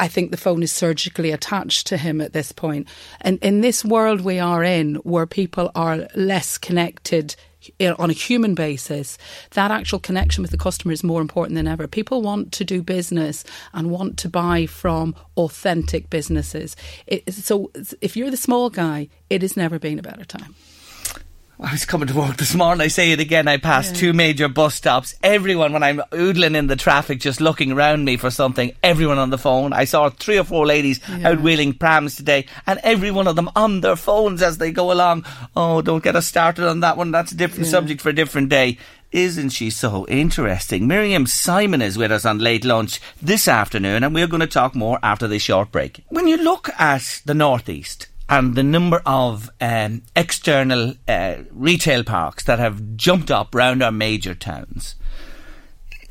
I 0.00 0.08
think 0.08 0.30
the 0.30 0.38
phone 0.38 0.62
is 0.62 0.72
surgically 0.72 1.30
attached 1.30 1.86
to 1.88 1.98
him 1.98 2.22
at 2.22 2.32
this 2.32 2.52
point. 2.52 2.88
And 3.20 3.38
in 3.42 3.60
this 3.60 3.84
world 3.84 4.22
we 4.22 4.38
are 4.38 4.64
in, 4.64 4.94
where 4.96 5.26
people 5.26 5.70
are 5.74 6.08
less 6.14 6.56
connected 6.56 7.36
on 7.80 8.10
a 8.10 8.14
human 8.14 8.54
basis, 8.54 9.18
that 9.52 9.70
actual 9.70 9.98
connection 9.98 10.42
with 10.42 10.50
the 10.50 10.58
customer 10.58 10.92
is 10.92 11.04
more 11.04 11.20
important 11.20 11.56
than 11.56 11.68
ever. 11.68 11.86
People 11.86 12.22
want 12.22 12.52
to 12.52 12.64
do 12.64 12.82
business 12.82 13.44
and 13.72 13.90
want 13.90 14.18
to 14.18 14.28
buy 14.28 14.66
from 14.66 15.14
authentic 15.36 16.10
businesses. 16.10 16.76
It, 17.06 17.32
so 17.32 17.70
if 18.00 18.16
you're 18.16 18.30
the 18.30 18.36
small 18.36 18.70
guy, 18.70 19.08
it 19.30 19.42
has 19.42 19.56
never 19.56 19.78
been 19.78 19.98
a 19.98 20.02
better 20.02 20.24
time. 20.24 20.54
I 21.60 21.70
was 21.70 21.84
coming 21.84 22.08
to 22.08 22.16
work 22.16 22.36
this 22.36 22.54
morning. 22.56 22.80
I 22.80 22.88
say 22.88 23.12
it 23.12 23.20
again. 23.20 23.46
I 23.46 23.58
passed 23.58 23.94
two 23.94 24.12
major 24.12 24.48
bus 24.48 24.74
stops. 24.74 25.14
Everyone, 25.22 25.72
when 25.72 25.84
I'm 25.84 25.98
oodling 26.10 26.56
in 26.56 26.66
the 26.66 26.74
traffic, 26.74 27.20
just 27.20 27.40
looking 27.40 27.70
around 27.70 28.04
me 28.04 28.16
for 28.16 28.28
something, 28.28 28.72
everyone 28.82 29.18
on 29.18 29.30
the 29.30 29.38
phone. 29.38 29.72
I 29.72 29.84
saw 29.84 30.10
three 30.10 30.36
or 30.36 30.42
four 30.42 30.66
ladies 30.66 30.98
out 31.24 31.40
wheeling 31.40 31.74
prams 31.74 32.16
today, 32.16 32.46
and 32.66 32.80
every 32.82 33.12
one 33.12 33.28
of 33.28 33.36
them 33.36 33.50
on 33.54 33.82
their 33.82 33.94
phones 33.94 34.42
as 34.42 34.58
they 34.58 34.72
go 34.72 34.90
along. 34.90 35.24
Oh, 35.54 35.80
don't 35.80 36.02
get 36.02 36.16
us 36.16 36.26
started 36.26 36.68
on 36.68 36.80
that 36.80 36.96
one. 36.96 37.12
That's 37.12 37.30
a 37.30 37.36
different 37.36 37.68
subject 37.68 38.00
for 38.00 38.08
a 38.08 38.14
different 38.14 38.48
day. 38.48 38.76
Isn't 39.12 39.50
she 39.50 39.70
so 39.70 40.08
interesting? 40.08 40.88
Miriam 40.88 41.24
Simon 41.24 41.82
is 41.82 41.96
with 41.96 42.10
us 42.10 42.24
on 42.24 42.40
late 42.40 42.64
lunch 42.64 43.00
this 43.22 43.46
afternoon, 43.46 44.02
and 44.02 44.12
we're 44.12 44.26
going 44.26 44.40
to 44.40 44.48
talk 44.48 44.74
more 44.74 44.98
after 45.04 45.28
this 45.28 45.42
short 45.42 45.70
break. 45.70 46.04
When 46.08 46.26
you 46.26 46.36
look 46.36 46.68
at 46.80 47.22
the 47.24 47.34
Northeast, 47.34 48.08
and 48.28 48.54
the 48.54 48.62
number 48.62 49.02
of 49.04 49.50
um, 49.60 50.02
external 50.16 50.94
uh, 51.06 51.36
retail 51.50 52.04
parks 52.04 52.44
that 52.44 52.58
have 52.58 52.96
jumped 52.96 53.30
up 53.30 53.54
round 53.54 53.82
our 53.82 53.92
major 53.92 54.34
towns. 54.34 54.94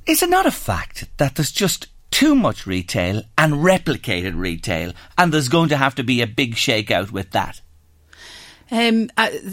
Is 0.06 0.22
it 0.22 0.30
not 0.30 0.46
a 0.46 0.52
fact 0.52 1.08
that 1.18 1.36
there's 1.36 1.52
just 1.52 1.88
too 2.12 2.36
much 2.36 2.68
retail 2.68 3.24
and 3.38 3.54
replicated 3.54 4.36
retail, 4.36 4.94
and 5.18 5.34
there's 5.34 5.50
going 5.50 5.70
to 5.70 5.78
have 5.78 5.96
to 5.96 6.04
be 6.04 6.22
a 6.22 6.28
big 6.28 6.56
shakeout 6.56 7.12
with 7.12 7.32
that? 7.32 7.62
Um, 8.74 9.12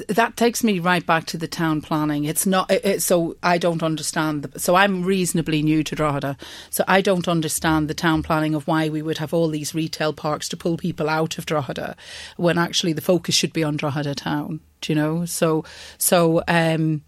that 0.08 0.32
takes 0.36 0.64
me 0.64 0.78
right 0.78 1.04
back 1.04 1.26
to 1.26 1.36
the 1.36 1.46
town 1.46 1.82
planning. 1.82 2.24
It's 2.24 2.46
not 2.46 2.70
it- 2.70 3.02
so 3.02 3.36
I 3.42 3.58
don't 3.58 3.82
understand. 3.82 4.44
The, 4.44 4.58
so 4.58 4.76
I'm 4.76 5.04
reasonably 5.04 5.62
new 5.62 5.84
to 5.84 5.94
Drogheda, 5.94 6.38
so 6.70 6.84
I 6.88 7.02
don't 7.02 7.28
understand 7.28 7.88
the 7.88 7.94
town 7.94 8.22
planning 8.22 8.54
of 8.54 8.66
why 8.66 8.88
we 8.88 9.02
would 9.02 9.18
have 9.18 9.34
all 9.34 9.48
these 9.48 9.74
retail 9.74 10.14
parks 10.14 10.48
to 10.48 10.56
pull 10.56 10.78
people 10.78 11.10
out 11.10 11.36
of 11.36 11.44
Drogheda, 11.44 11.96
when 12.38 12.56
actually 12.56 12.94
the 12.94 13.02
focus 13.02 13.34
should 13.34 13.52
be 13.52 13.62
on 13.62 13.76
Drogheda 13.76 14.14
town. 14.14 14.60
Do 14.80 14.92
you 14.92 14.96
know? 14.96 15.26
So 15.26 15.64
so. 15.98 16.42
Um, 16.48 17.02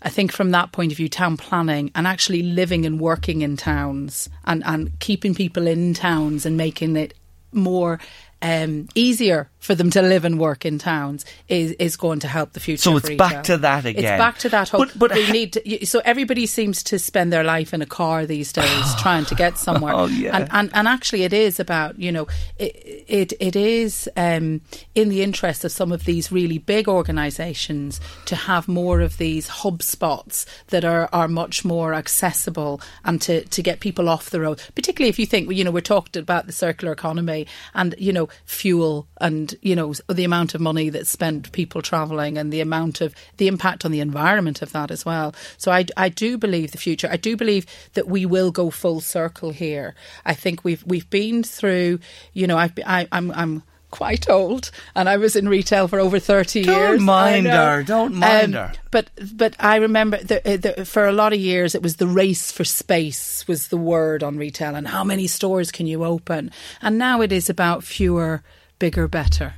I 0.00 0.10
think 0.10 0.30
from 0.30 0.52
that 0.52 0.70
point 0.70 0.92
of 0.92 0.96
view, 0.96 1.08
town 1.08 1.36
planning 1.36 1.90
and 1.94 2.06
actually 2.06 2.42
living 2.42 2.86
and 2.86 3.00
working 3.00 3.42
in 3.42 3.56
towns 3.56 4.28
and, 4.44 4.62
and 4.64 4.96
keeping 5.00 5.34
people 5.34 5.66
in 5.66 5.92
towns 5.92 6.46
and 6.46 6.56
making 6.56 6.96
it 6.96 7.14
more 7.50 7.98
um, 8.42 8.88
easier 8.94 9.50
for 9.58 9.74
them 9.74 9.90
to 9.90 10.00
live 10.00 10.24
and 10.24 10.38
work 10.38 10.64
in 10.64 10.78
towns 10.78 11.24
is, 11.48 11.72
is 11.72 11.96
going 11.96 12.20
to 12.20 12.28
help 12.28 12.52
the 12.52 12.60
future. 12.60 12.82
So 12.82 12.96
it's 12.96 13.10
back 13.10 13.44
to 13.44 13.56
that 13.58 13.84
again. 13.84 14.04
It's 14.04 14.18
back 14.18 14.38
to 14.38 14.48
that. 14.50 14.68
Hope. 14.68 14.88
But- 14.96 14.98
but 14.98 15.12
we 15.12 15.30
need 15.32 15.52
to, 15.54 15.86
so 15.86 16.00
everybody 16.04 16.46
seems 16.46 16.82
to 16.84 16.98
spend 16.98 17.32
their 17.32 17.42
life 17.44 17.74
in 17.74 17.82
a 17.82 17.86
car 17.86 18.24
these 18.26 18.52
days 18.52 18.94
trying 19.00 19.24
to 19.26 19.34
get 19.34 19.58
somewhere. 19.58 19.94
Oh, 19.94 20.06
yeah. 20.06 20.36
And, 20.36 20.48
and 20.52 20.70
and 20.74 20.88
actually, 20.88 21.24
it 21.24 21.32
is 21.32 21.58
about 21.58 21.98
you 21.98 22.12
know 22.12 22.26
it 22.58 23.04
it, 23.08 23.32
it 23.40 23.56
is 23.56 24.08
um, 24.16 24.60
in 24.94 25.08
the 25.08 25.22
interest 25.22 25.64
of 25.64 25.72
some 25.72 25.90
of 25.92 26.04
these 26.04 26.30
really 26.30 26.58
big 26.58 26.88
organisations 26.88 28.00
to 28.26 28.36
have 28.36 28.68
more 28.68 29.00
of 29.00 29.16
these 29.18 29.48
hub 29.48 29.82
spots 29.82 30.46
that 30.68 30.84
are 30.84 31.08
are 31.12 31.28
much 31.28 31.64
more 31.64 31.94
accessible 31.94 32.80
and 33.04 33.20
to 33.22 33.44
to 33.46 33.62
get 33.62 33.80
people 33.80 34.08
off 34.08 34.30
the 34.30 34.40
road. 34.40 34.62
Particularly 34.74 35.08
if 35.10 35.18
you 35.18 35.26
think 35.26 35.50
you 35.50 35.64
know 35.64 35.70
we're 35.70 35.80
talking 35.80 36.20
about 36.22 36.46
the 36.46 36.52
circular 36.52 36.92
economy 36.92 37.46
and 37.74 37.94
you 37.98 38.12
know 38.12 38.27
fuel 38.44 39.08
and 39.20 39.54
you 39.62 39.74
know 39.74 39.94
the 40.08 40.24
amount 40.24 40.54
of 40.54 40.60
money 40.60 40.90
that's 40.90 41.10
spent 41.10 41.52
people 41.52 41.82
travelling 41.82 42.38
and 42.38 42.52
the 42.52 42.60
amount 42.60 43.00
of 43.00 43.14
the 43.36 43.48
impact 43.48 43.84
on 43.84 43.90
the 43.90 44.00
environment 44.00 44.62
of 44.62 44.72
that 44.72 44.90
as 44.90 45.04
well. 45.04 45.34
So 45.56 45.70
I, 45.72 45.86
I 45.96 46.08
do 46.08 46.38
believe 46.38 46.72
the 46.72 46.78
future. 46.78 47.08
I 47.10 47.16
do 47.16 47.36
believe 47.36 47.66
that 47.94 48.08
we 48.08 48.26
will 48.26 48.50
go 48.50 48.70
full 48.70 49.00
circle 49.00 49.50
here. 49.50 49.94
I 50.24 50.34
think 50.34 50.64
we've 50.64 50.84
we've 50.86 51.08
been 51.10 51.42
through. 51.42 52.00
You 52.32 52.46
know, 52.46 52.58
I've 52.58 52.78
I, 52.86 53.08
I'm 53.12 53.30
I'm 53.32 53.62
quite 53.90 54.28
old, 54.28 54.70
and 54.94 55.08
I 55.08 55.16
was 55.16 55.36
in 55.36 55.48
retail 55.48 55.88
for 55.88 55.98
over 55.98 56.18
thirty 56.18 56.62
Don't 56.62 56.74
years. 56.74 57.00
I 57.00 57.04
mind 57.04 57.46
her, 57.46 57.82
don't 57.82 58.14
mind 58.14 58.54
her. 58.54 58.72
But 58.90 59.10
but 59.34 59.54
I 59.58 59.76
remember 59.76 60.18
the, 60.18 60.38
uh, 60.46 60.56
the, 60.56 60.84
for 60.84 61.06
a 61.06 61.12
lot 61.12 61.32
of 61.32 61.38
years 61.38 61.74
it 61.74 61.82
was 61.82 61.96
the 61.96 62.06
race 62.06 62.52
for 62.52 62.64
space 62.64 63.46
was 63.48 63.68
the 63.68 63.76
word 63.76 64.22
on 64.22 64.36
retail, 64.36 64.74
and 64.74 64.88
how 64.88 65.04
many 65.04 65.26
stores 65.26 65.72
can 65.72 65.86
you 65.86 66.04
open? 66.04 66.50
And 66.82 66.98
now 66.98 67.20
it 67.22 67.32
is 67.32 67.48
about 67.48 67.84
fewer, 67.84 68.42
bigger, 68.78 69.08
better. 69.08 69.54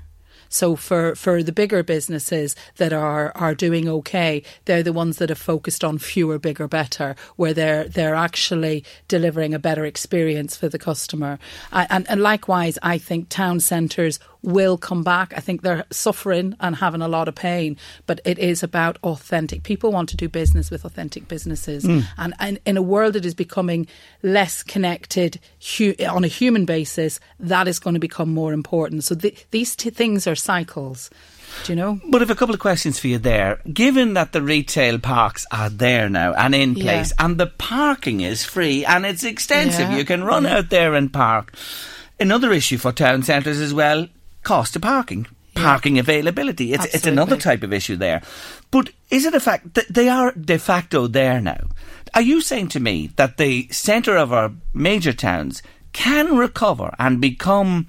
So 0.50 0.76
for, 0.76 1.14
for 1.14 1.42
the 1.42 1.52
bigger 1.52 1.82
businesses 1.82 2.54
that 2.76 2.92
are, 2.92 3.32
are 3.34 3.54
doing 3.54 3.88
okay, 3.88 4.42
they're 4.66 4.82
the 4.82 4.92
ones 4.92 5.16
that 5.16 5.30
have 5.30 5.38
focused 5.38 5.82
on 5.82 5.96
fewer, 5.96 6.38
bigger, 6.38 6.68
better, 6.68 7.16
where 7.36 7.54
they're 7.54 7.84
they're 7.84 8.16
actually 8.16 8.84
delivering 9.08 9.54
a 9.54 9.58
better 9.58 9.86
experience 9.86 10.56
for 10.56 10.68
the 10.68 10.78
customer. 10.78 11.38
And, 11.72 12.06
and 12.10 12.20
likewise, 12.20 12.78
I 12.82 12.98
think 12.98 13.28
town 13.28 13.60
centres 13.60 14.18
will 14.42 14.78
come 14.78 15.02
back. 15.02 15.32
I 15.36 15.40
think 15.40 15.62
they're 15.62 15.84
suffering 15.90 16.56
and 16.60 16.76
having 16.76 17.02
a 17.02 17.08
lot 17.08 17.28
of 17.28 17.34
pain, 17.34 17.76
but 18.06 18.20
it 18.24 18.38
is 18.38 18.62
about 18.62 18.98
authentic. 19.04 19.62
People 19.62 19.92
want 19.92 20.08
to 20.10 20.16
do 20.16 20.28
business 20.28 20.70
with 20.70 20.84
authentic 20.84 21.28
businesses, 21.28 21.84
hmm. 21.84 22.00
and, 22.18 22.34
and 22.38 22.58
in 22.64 22.76
a 22.76 22.82
world 22.82 23.14
that 23.14 23.24
is 23.24 23.34
becoming 23.34 23.86
less 24.22 24.62
connected 24.62 25.38
hu- 25.76 25.94
on 26.08 26.24
a 26.24 26.28
human 26.28 26.64
basis, 26.64 27.20
that 27.38 27.68
is 27.68 27.78
going 27.78 27.94
to 27.94 28.00
become 28.00 28.32
more 28.32 28.52
important. 28.52 29.04
So 29.04 29.14
th- 29.14 29.46
these 29.50 29.76
two 29.76 29.90
things 29.90 30.26
are 30.26 30.34
cycles. 30.34 31.10
Do 31.64 31.72
you 31.72 31.76
know? 31.76 32.00
But 32.08 32.22
I've 32.22 32.30
a 32.30 32.36
couple 32.36 32.54
of 32.54 32.60
questions 32.60 33.00
for 33.00 33.08
you 33.08 33.18
there. 33.18 33.60
Given 33.72 34.14
that 34.14 34.30
the 34.32 34.40
retail 34.40 35.00
parks 35.00 35.44
are 35.50 35.68
there 35.68 36.08
now 36.08 36.32
and 36.34 36.54
in 36.54 36.74
Yeah. 36.74 36.84
place, 36.84 37.12
and 37.18 37.38
the 37.38 37.48
parking 37.48 38.20
is 38.20 38.44
free 38.44 38.84
and 38.84 39.04
it's 39.04 39.24
extensive, 39.24 39.90
Yeah. 39.90 39.96
you 39.96 40.04
can 40.04 40.22
run 40.22 40.46
out 40.46 40.70
there 40.70 40.94
and 40.94 41.12
park. 41.12 41.52
Another 42.20 42.52
issue 42.52 42.78
for 42.78 42.92
town 42.92 43.24
centres 43.24 43.58
as 43.60 43.74
well: 43.74 44.06
cost 44.42 44.76
of 44.76 44.82
parking, 44.82 45.26
parking 45.54 45.98
availability. 45.98 46.72
It's 46.72 46.86
it's 46.86 47.06
another 47.06 47.36
type 47.36 47.62
of 47.62 47.72
issue 47.72 47.96
there. 47.96 48.22
But 48.70 48.90
is 49.10 49.24
it 49.26 49.34
a 49.34 49.40
fact 49.40 49.74
that 49.74 49.88
they 49.88 50.08
are 50.08 50.32
de 50.32 50.58
facto 50.58 51.06
there 51.06 51.40
now? 51.40 51.68
Are 52.14 52.22
you 52.22 52.40
saying 52.40 52.68
to 52.68 52.80
me 52.80 53.10
that 53.16 53.36
the 53.36 53.68
centre 53.70 54.16
of 54.16 54.32
our 54.32 54.52
major 54.74 55.12
towns 55.12 55.62
can 55.92 56.36
recover 56.36 56.94
and 56.98 57.20
become 57.20 57.86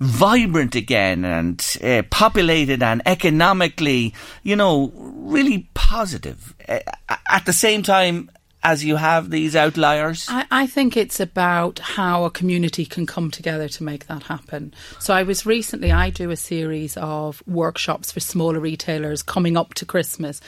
vibrant 0.00 0.74
again 0.74 1.24
and 1.24 1.76
uh, 1.82 2.02
populated 2.10 2.82
and 2.82 3.02
economically, 3.06 4.14
you 4.42 4.56
know, 4.56 4.92
really 4.94 5.68
positive 5.74 6.54
uh, 6.68 6.80
at 7.28 7.46
the 7.46 7.52
same 7.52 7.82
time 7.82 8.30
as 8.64 8.84
you 8.84 8.96
have 8.96 9.30
these 9.30 9.54
outliers? 9.54 10.26
I, 10.28 10.46
I 10.50 10.66
think 10.66 10.96
it's 10.96 11.20
about 11.20 11.78
how 11.78 12.24
a 12.24 12.30
community 12.30 12.86
can 12.86 13.06
come 13.06 13.30
together 13.30 13.68
to 13.68 13.84
make 13.84 14.06
that 14.06 14.24
happen. 14.24 14.72
So 14.98 15.14
I 15.14 15.22
was 15.22 15.44
recently, 15.46 15.92
I 15.92 16.10
do 16.10 16.30
a 16.30 16.36
series 16.36 16.96
of 16.96 17.42
workshops 17.46 18.10
for 18.10 18.20
smaller 18.20 18.58
retailers 18.60 19.22
coming 19.22 19.56
up 19.56 19.74
to 19.74 19.84
Christmas. 19.86 20.40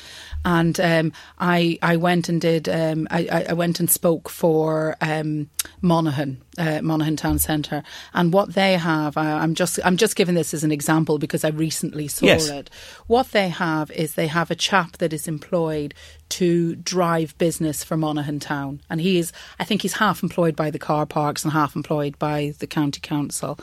And 0.44 0.80
um, 0.80 1.12
I, 1.38 1.78
I 1.82 1.96
went 1.96 2.28
and 2.28 2.40
did, 2.40 2.68
um, 2.68 3.06
I, 3.10 3.46
I- 3.48 3.52
went 3.52 3.80
and 3.80 3.90
spoke 3.90 4.28
for 4.28 4.96
um, 5.00 5.50
Monaghan, 5.82 6.42
uh, 6.58 6.80
Monaghan 6.82 7.16
Town 7.16 7.38
Centre. 7.38 7.82
And 8.14 8.32
what 8.32 8.54
they 8.54 8.74
have, 8.74 9.16
I, 9.16 9.32
I'm 9.32 9.54
just, 9.54 9.78
I'm 9.84 9.96
just 9.96 10.16
giving 10.16 10.34
this 10.34 10.54
as 10.54 10.64
an 10.64 10.72
example 10.72 11.18
because 11.18 11.44
I 11.44 11.48
recently 11.48 12.08
saw 12.08 12.26
Yes. 12.26 12.48
it. 12.48 12.70
What 13.06 13.32
they 13.32 13.48
have 13.48 13.90
is 13.90 14.14
they 14.14 14.26
have 14.26 14.50
a 14.50 14.54
chap 14.54 14.98
that 14.98 15.12
is 15.12 15.28
employed 15.28 15.94
to 16.28 16.74
drive 16.76 17.38
business 17.38 17.84
for 17.84 17.96
Monaghan 17.96 18.40
Town. 18.40 18.80
And 18.90 19.00
he 19.00 19.18
is, 19.18 19.32
I 19.60 19.64
think 19.64 19.82
he's 19.82 19.94
half 19.94 20.22
employed 20.24 20.56
by 20.56 20.70
the 20.70 20.78
car 20.78 21.06
parks 21.06 21.44
and 21.44 21.52
half 21.52 21.76
employed 21.76 22.18
by 22.18 22.52
the 22.58 22.66
county 22.66 23.00
council. 23.00 23.58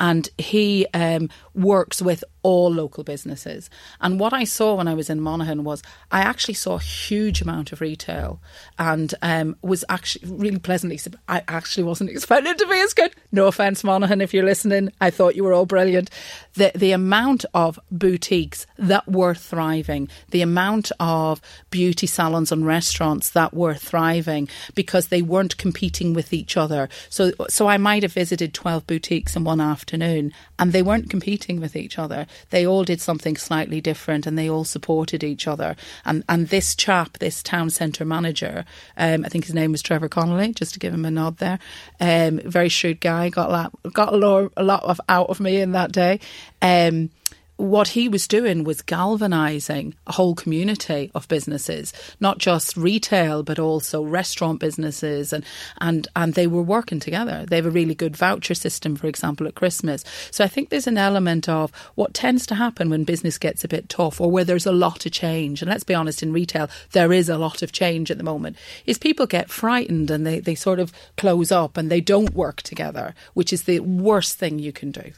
And 0.00 0.28
he 0.36 0.86
um, 0.94 1.30
works 1.54 2.02
with 2.02 2.24
all 2.42 2.72
local 2.72 3.04
businesses. 3.04 3.70
And 4.00 4.18
what 4.18 4.32
I 4.32 4.44
saw 4.44 4.74
when 4.74 4.88
I 4.88 4.94
was 4.94 5.10
in 5.10 5.20
Monaghan 5.20 5.62
was 5.62 5.82
I 6.10 6.20
actually 6.20 6.54
saw 6.54 6.76
a 6.76 6.80
huge 6.80 7.40
amount 7.40 7.70
of 7.72 7.80
retail 7.80 8.40
and 8.78 9.14
um, 9.22 9.54
was 9.62 9.84
actually 9.88 10.28
really 10.28 10.58
pleasantly, 10.58 10.98
I 11.28 11.42
actually 11.46 11.84
wasn't 11.84 12.10
expecting 12.10 12.37
it 12.46 12.58
to 12.58 12.66
be 12.66 12.80
as 12.80 12.94
good. 12.94 13.12
No 13.32 13.46
offence, 13.46 13.84
Monaghan, 13.84 14.20
if 14.20 14.32
you're 14.32 14.44
listening. 14.44 14.90
I 15.00 15.10
thought 15.10 15.36
you 15.36 15.44
were 15.44 15.52
all 15.52 15.66
brilliant. 15.66 16.10
The, 16.54 16.72
the 16.74 16.92
amount 16.92 17.44
of 17.54 17.78
boutiques 17.90 18.66
that 18.76 19.06
were 19.08 19.34
thriving, 19.34 20.08
the 20.30 20.42
amount 20.42 20.90
of 20.98 21.40
beauty 21.70 22.06
salons 22.06 22.50
and 22.50 22.66
restaurants 22.66 23.30
that 23.30 23.54
were 23.54 23.74
thriving 23.74 24.48
because 24.74 25.08
they 25.08 25.22
weren't 25.22 25.56
competing 25.56 26.14
with 26.14 26.32
each 26.32 26.56
other. 26.56 26.88
So, 27.08 27.32
so 27.48 27.68
I 27.68 27.76
might 27.76 28.02
have 28.02 28.12
visited 28.12 28.54
12 28.54 28.86
boutiques 28.86 29.36
in 29.36 29.44
one 29.44 29.60
afternoon 29.60 30.32
and 30.58 30.72
they 30.72 30.82
weren't 30.82 31.10
competing 31.10 31.60
with 31.60 31.76
each 31.76 31.98
other. 31.98 32.26
They 32.50 32.66
all 32.66 32.84
did 32.84 33.00
something 33.00 33.36
slightly 33.36 33.80
different 33.80 34.26
and 34.26 34.38
they 34.38 34.48
all 34.48 34.64
supported 34.64 35.22
each 35.22 35.46
other. 35.46 35.76
And, 36.04 36.24
and 36.28 36.48
this 36.48 36.74
chap, 36.74 37.18
this 37.18 37.42
town 37.42 37.70
centre 37.70 38.04
manager, 38.04 38.64
um, 38.96 39.24
I 39.24 39.28
think 39.28 39.44
his 39.44 39.54
name 39.54 39.72
was 39.72 39.82
Trevor 39.82 40.08
Connolly, 40.08 40.52
just 40.52 40.74
to 40.74 40.80
give 40.80 40.92
him 40.92 41.04
a 41.04 41.10
nod 41.10 41.38
there, 41.38 41.58
um, 42.00 42.27
very 42.36 42.68
shrewd 42.68 43.00
guy, 43.00 43.28
got 43.28 43.48
a 43.48 43.52
lot, 43.52 43.92
got 43.92 44.12
a 44.12 44.62
lot 44.62 44.84
of 44.84 45.00
out 45.08 45.28
of 45.28 45.40
me 45.40 45.60
in 45.60 45.72
that 45.72 45.92
day. 45.92 46.20
Um, 46.62 47.10
what 47.58 47.88
he 47.88 48.08
was 48.08 48.28
doing 48.28 48.62
was 48.62 48.82
galvanizing 48.82 49.92
a 50.06 50.12
whole 50.12 50.36
community 50.36 51.10
of 51.12 51.26
businesses, 51.26 51.92
not 52.20 52.38
just 52.38 52.76
retail, 52.76 53.42
but 53.42 53.58
also 53.58 54.00
restaurant 54.04 54.60
businesses, 54.60 55.32
and 55.32 55.44
and 55.78 56.06
and 56.14 56.34
they 56.34 56.46
were 56.46 56.62
working 56.62 57.00
together. 57.00 57.44
They 57.44 57.56
have 57.56 57.66
a 57.66 57.70
really 57.70 57.96
good 57.96 58.16
voucher 58.16 58.54
system, 58.54 58.94
for 58.94 59.08
example, 59.08 59.48
at 59.48 59.56
Christmas. 59.56 60.04
So 60.30 60.44
I 60.44 60.48
think 60.48 60.68
there's 60.68 60.86
an 60.86 60.98
element 60.98 61.48
of 61.48 61.72
what 61.96 62.14
tends 62.14 62.46
to 62.46 62.54
happen 62.54 62.90
when 62.90 63.02
business 63.02 63.38
gets 63.38 63.64
a 63.64 63.68
bit 63.68 63.88
tough, 63.88 64.20
or 64.20 64.30
where 64.30 64.44
there's 64.44 64.66
a 64.66 64.72
lot 64.72 65.04
of 65.04 65.10
change. 65.10 65.60
And 65.60 65.68
let's 65.68 65.84
be 65.84 65.94
honest, 65.94 66.22
in 66.22 66.32
retail 66.32 66.70
there 66.92 67.12
is 67.12 67.28
a 67.28 67.38
lot 67.38 67.62
of 67.62 67.72
change 67.72 68.08
at 68.12 68.18
the 68.18 68.24
moment. 68.24 68.56
Is 68.86 68.98
people 68.98 69.26
get 69.26 69.50
frightened 69.50 70.12
and 70.12 70.24
they 70.24 70.38
they 70.38 70.54
sort 70.54 70.78
of 70.78 70.92
close 71.16 71.50
up 71.50 71.76
and 71.76 71.90
they 71.90 72.00
don't 72.00 72.34
work 72.34 72.62
together, 72.62 73.16
which 73.34 73.52
is 73.52 73.64
the 73.64 73.80
worst 73.80 74.38
thing 74.38 74.60
you 74.60 74.72
can 74.72 74.92
do. 74.92 75.10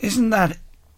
Isn't 0.00 0.30
that 0.30 0.56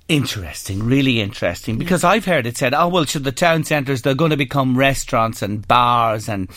interesting? 0.09 0.83
Really 0.83 1.21
interesting. 1.21 1.79
Because 1.79 2.03
mm. 2.03 2.09
I've 2.09 2.25
heard 2.25 2.47
it 2.47 2.57
said, 2.57 2.75
oh, 2.75 2.89
well, 2.89 3.05
should 3.05 3.25
the 3.25 3.33
town 3.33 3.65
centres, 3.65 4.03
they're 4.03 4.15
going 4.15 4.31
to 4.31 4.37
become 4.37 4.77
restaurants 4.77 5.43
and 5.43 5.67
bars 5.67 6.29
and, 6.29 6.49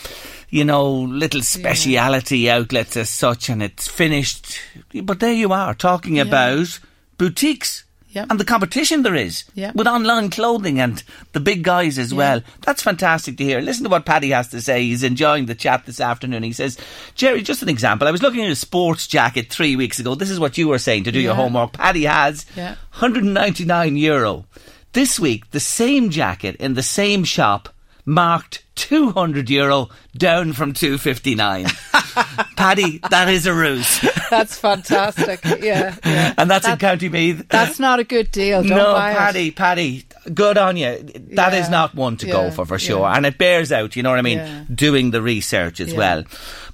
you 0.50 0.64
know, 0.64 0.90
little 0.92 1.42
speciality 1.42 2.48
outlets 2.48 2.96
as 2.96 3.10
such, 3.10 3.48
and 3.48 3.62
it's 3.62 3.88
finished. 3.88 4.60
But 5.02 5.20
there 5.20 5.32
you 5.32 5.52
are, 5.52 5.74
talking 5.74 6.18
about 6.18 6.80
boutiques. 7.16 7.84
Yeah. 8.18 8.26
and 8.30 8.38
the 8.40 8.44
competition 8.44 9.02
there 9.02 9.14
is 9.14 9.44
Yeah. 9.54 9.72
with 9.74 9.86
online 9.86 10.30
clothing 10.30 10.78
and 10.80 11.02
the 11.32 11.40
big 11.40 11.62
guys 11.62 11.98
as 11.98 12.12
well. 12.12 12.42
That's 12.62 12.82
fantastic 12.82 13.36
to 13.38 13.44
hear. 13.44 13.60
Listen 13.60 13.84
to 13.84 13.90
what 13.90 14.04
Paddy 14.06 14.30
has 14.30 14.48
to 14.48 14.60
say. 14.60 14.82
He's 14.82 15.02
enjoying 15.02 15.46
the 15.46 15.54
chat 15.54 15.86
this 15.86 16.00
afternoon. 16.00 16.42
He 16.42 16.52
says, 16.52 16.76
Jerry, 17.14 17.42
just 17.42 17.62
an 17.62 17.68
example. 17.68 18.08
I 18.08 18.10
was 18.10 18.22
looking 18.22 18.44
at 18.44 18.50
a 18.50 18.56
sports 18.56 19.06
jacket 19.06 19.50
three 19.50 19.76
weeks 19.76 19.98
ago. 19.98 20.14
This 20.14 20.30
is 20.30 20.40
what 20.40 20.58
you 20.58 20.68
were 20.68 20.78
saying 20.78 21.04
to 21.04 21.12
do 21.12 21.20
your 21.20 21.34
homework. 21.34 21.72
Paddy 21.74 22.04
has 22.04 22.44
Yeah. 22.56 22.74
199 22.98 23.96
euro. 23.96 24.44
This 24.92 25.20
week, 25.20 25.50
the 25.50 25.60
same 25.60 26.10
jacket 26.10 26.56
in 26.56 26.74
the 26.74 26.82
same 26.82 27.22
shop 27.24 27.68
marked 28.08 28.64
200 28.76 29.50
euro 29.50 29.90
down 30.16 30.54
from 30.54 30.72
259. 30.72 31.66
Paddy, 32.56 33.00
that 33.10 33.28
is 33.28 33.46
a 33.46 33.52
ruse. 33.52 34.00
That's 34.30 34.58
fantastic. 34.58 35.44
Yeah, 35.44 35.94
yeah. 36.04 36.34
and 36.38 36.50
that's 36.50 36.64
in 36.64 36.72
That- 36.72 36.80
County 36.80 37.08
Meath. 37.08 37.46
That's 37.48 37.78
not 37.78 38.00
a 38.00 38.04
good 38.04 38.30
deal. 38.30 38.62
Don't 38.62 38.76
no, 38.76 38.94
buy 38.94 39.12
it. 39.12 39.16
Paddy, 39.16 39.50
Paddy, 39.50 40.06
good 40.34 40.58
on 40.58 40.76
you. 40.76 40.98
That 41.32 41.54
is 41.54 41.66
Yeah, 41.66 41.70
not 41.70 41.94
one 41.94 42.16
to 42.18 42.26
go 42.26 42.50
for, 42.50 42.64
for 42.66 42.78
sure. 42.78 43.00
yeah. 43.00 43.16
And 43.16 43.26
it 43.26 43.38
bears 43.38 43.72
out, 43.72 43.96
you 43.96 44.02
know 44.02 44.10
what 44.10 44.18
I 44.18 44.22
mean, 44.22 44.38
Yeah. 44.38 44.62
doing 44.72 45.10
the 45.10 45.22
research 45.22 45.80
as 45.80 45.92
Yeah. 45.92 45.98
well. 45.98 46.24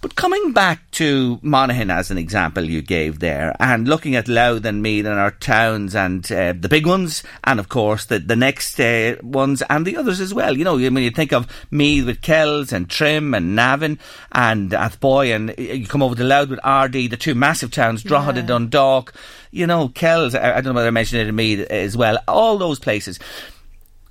But 0.00 0.16
coming 0.16 0.52
back 0.52 0.90
to 0.92 1.38
Monaghan 1.42 1.90
as 1.90 2.10
an 2.10 2.18
example 2.18 2.62
you 2.64 2.82
gave 2.82 3.20
there, 3.20 3.54
and 3.58 3.88
looking 3.88 4.14
at 4.16 4.28
Louth 4.28 4.64
and 4.66 4.82
Meath 4.82 5.06
and 5.06 5.18
our 5.18 5.30
towns 5.30 5.94
and 5.96 6.30
uh, 6.30 6.52
the 6.58 6.68
big 6.68 6.86
ones, 6.86 7.22
and 7.44 7.58
of 7.58 7.70
course 7.70 8.04
the, 8.04 8.18
the 8.18 8.36
next 8.36 8.78
uh, 8.78 9.14
ones 9.22 9.62
and 9.70 9.86
the 9.86 9.96
others 9.96 10.20
as 10.20 10.34
well. 10.34 10.58
You 10.58 10.64
know, 10.64 10.76
when 10.76 10.98
you 10.98 11.10
think 11.10 11.32
of 11.32 11.46
Meath 11.70 12.04
with 12.04 12.20
Kells 12.20 12.70
and 12.70 12.90
Trim 12.90 13.32
and 13.32 13.56
Navan 13.56 13.98
and 14.32 14.72
Athboy, 14.72 15.34
and 15.34 15.54
you 15.58 15.86
come 15.86 16.02
over 16.02 16.14
to 16.14 16.24
Louth 16.24 16.50
with 16.50 16.60
Ardee, 16.62 17.08
the 17.08 17.16
two 17.16 17.34
massive 17.34 17.70
towns, 17.70 18.02
Drogheda, 18.02 18.40
Yeah. 18.40 18.46
Dundalk, 18.46 19.14
you 19.54 19.66
know, 19.66 19.88
Kells, 19.88 20.34
I, 20.34 20.60
don't 20.60 20.64
know 20.66 20.72
whether 20.74 20.88
I 20.88 20.90
mentioned 20.90 21.22
it 21.22 21.28
in 21.28 21.36
me 21.36 21.64
as 21.66 21.96
well, 21.96 22.18
all 22.26 22.58
those 22.58 22.78
places. 22.78 23.18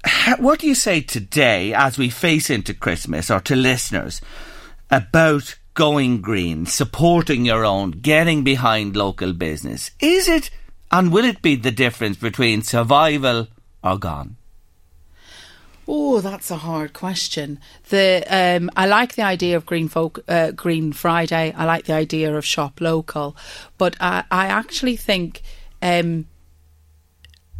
Ha- 0.05 0.37
What 0.39 0.59
do 0.59 0.67
you 0.67 0.75
say 0.75 1.01
today 1.01 1.73
as 1.73 1.97
we 1.97 2.09
face 2.09 2.49
into 2.49 2.73
Christmas 2.73 3.29
or 3.29 3.39
to 3.41 3.55
listeners 3.55 4.21
about 4.89 5.55
going 5.73 6.21
green, 6.21 6.65
supporting 6.65 7.45
your 7.45 7.65
own, 7.65 7.91
getting 7.91 8.43
behind 8.43 8.95
local 8.95 9.33
business? 9.33 9.91
Is 9.99 10.27
it 10.27 10.49
and 10.91 11.11
will 11.11 11.25
it 11.25 11.41
be 11.41 11.55
the 11.55 11.71
difference 11.71 12.17
between 12.17 12.61
survival 12.61 13.47
or 13.83 13.97
gone? 13.97 14.37
Oh, 15.87 16.21
that's 16.21 16.49
a 16.49 16.57
hard 16.57 16.93
question. 16.93 17.59
The 17.89 18.23
um, 18.29 18.69
I 18.75 18.85
like 18.85 19.15
the 19.15 19.23
idea 19.23 19.57
of 19.57 19.65
Green 19.65 19.87
Folk, 19.87 20.19
uh, 20.27 20.51
Green 20.51 20.93
Friday. 20.93 21.53
I 21.55 21.65
like 21.65 21.85
the 21.85 21.93
idea 21.93 22.35
of 22.35 22.45
shop 22.45 22.79
local, 22.79 23.35
but 23.77 23.95
I, 23.99 24.23
I 24.31 24.47
actually 24.47 24.95
think 24.95 25.41
um, 25.81 26.27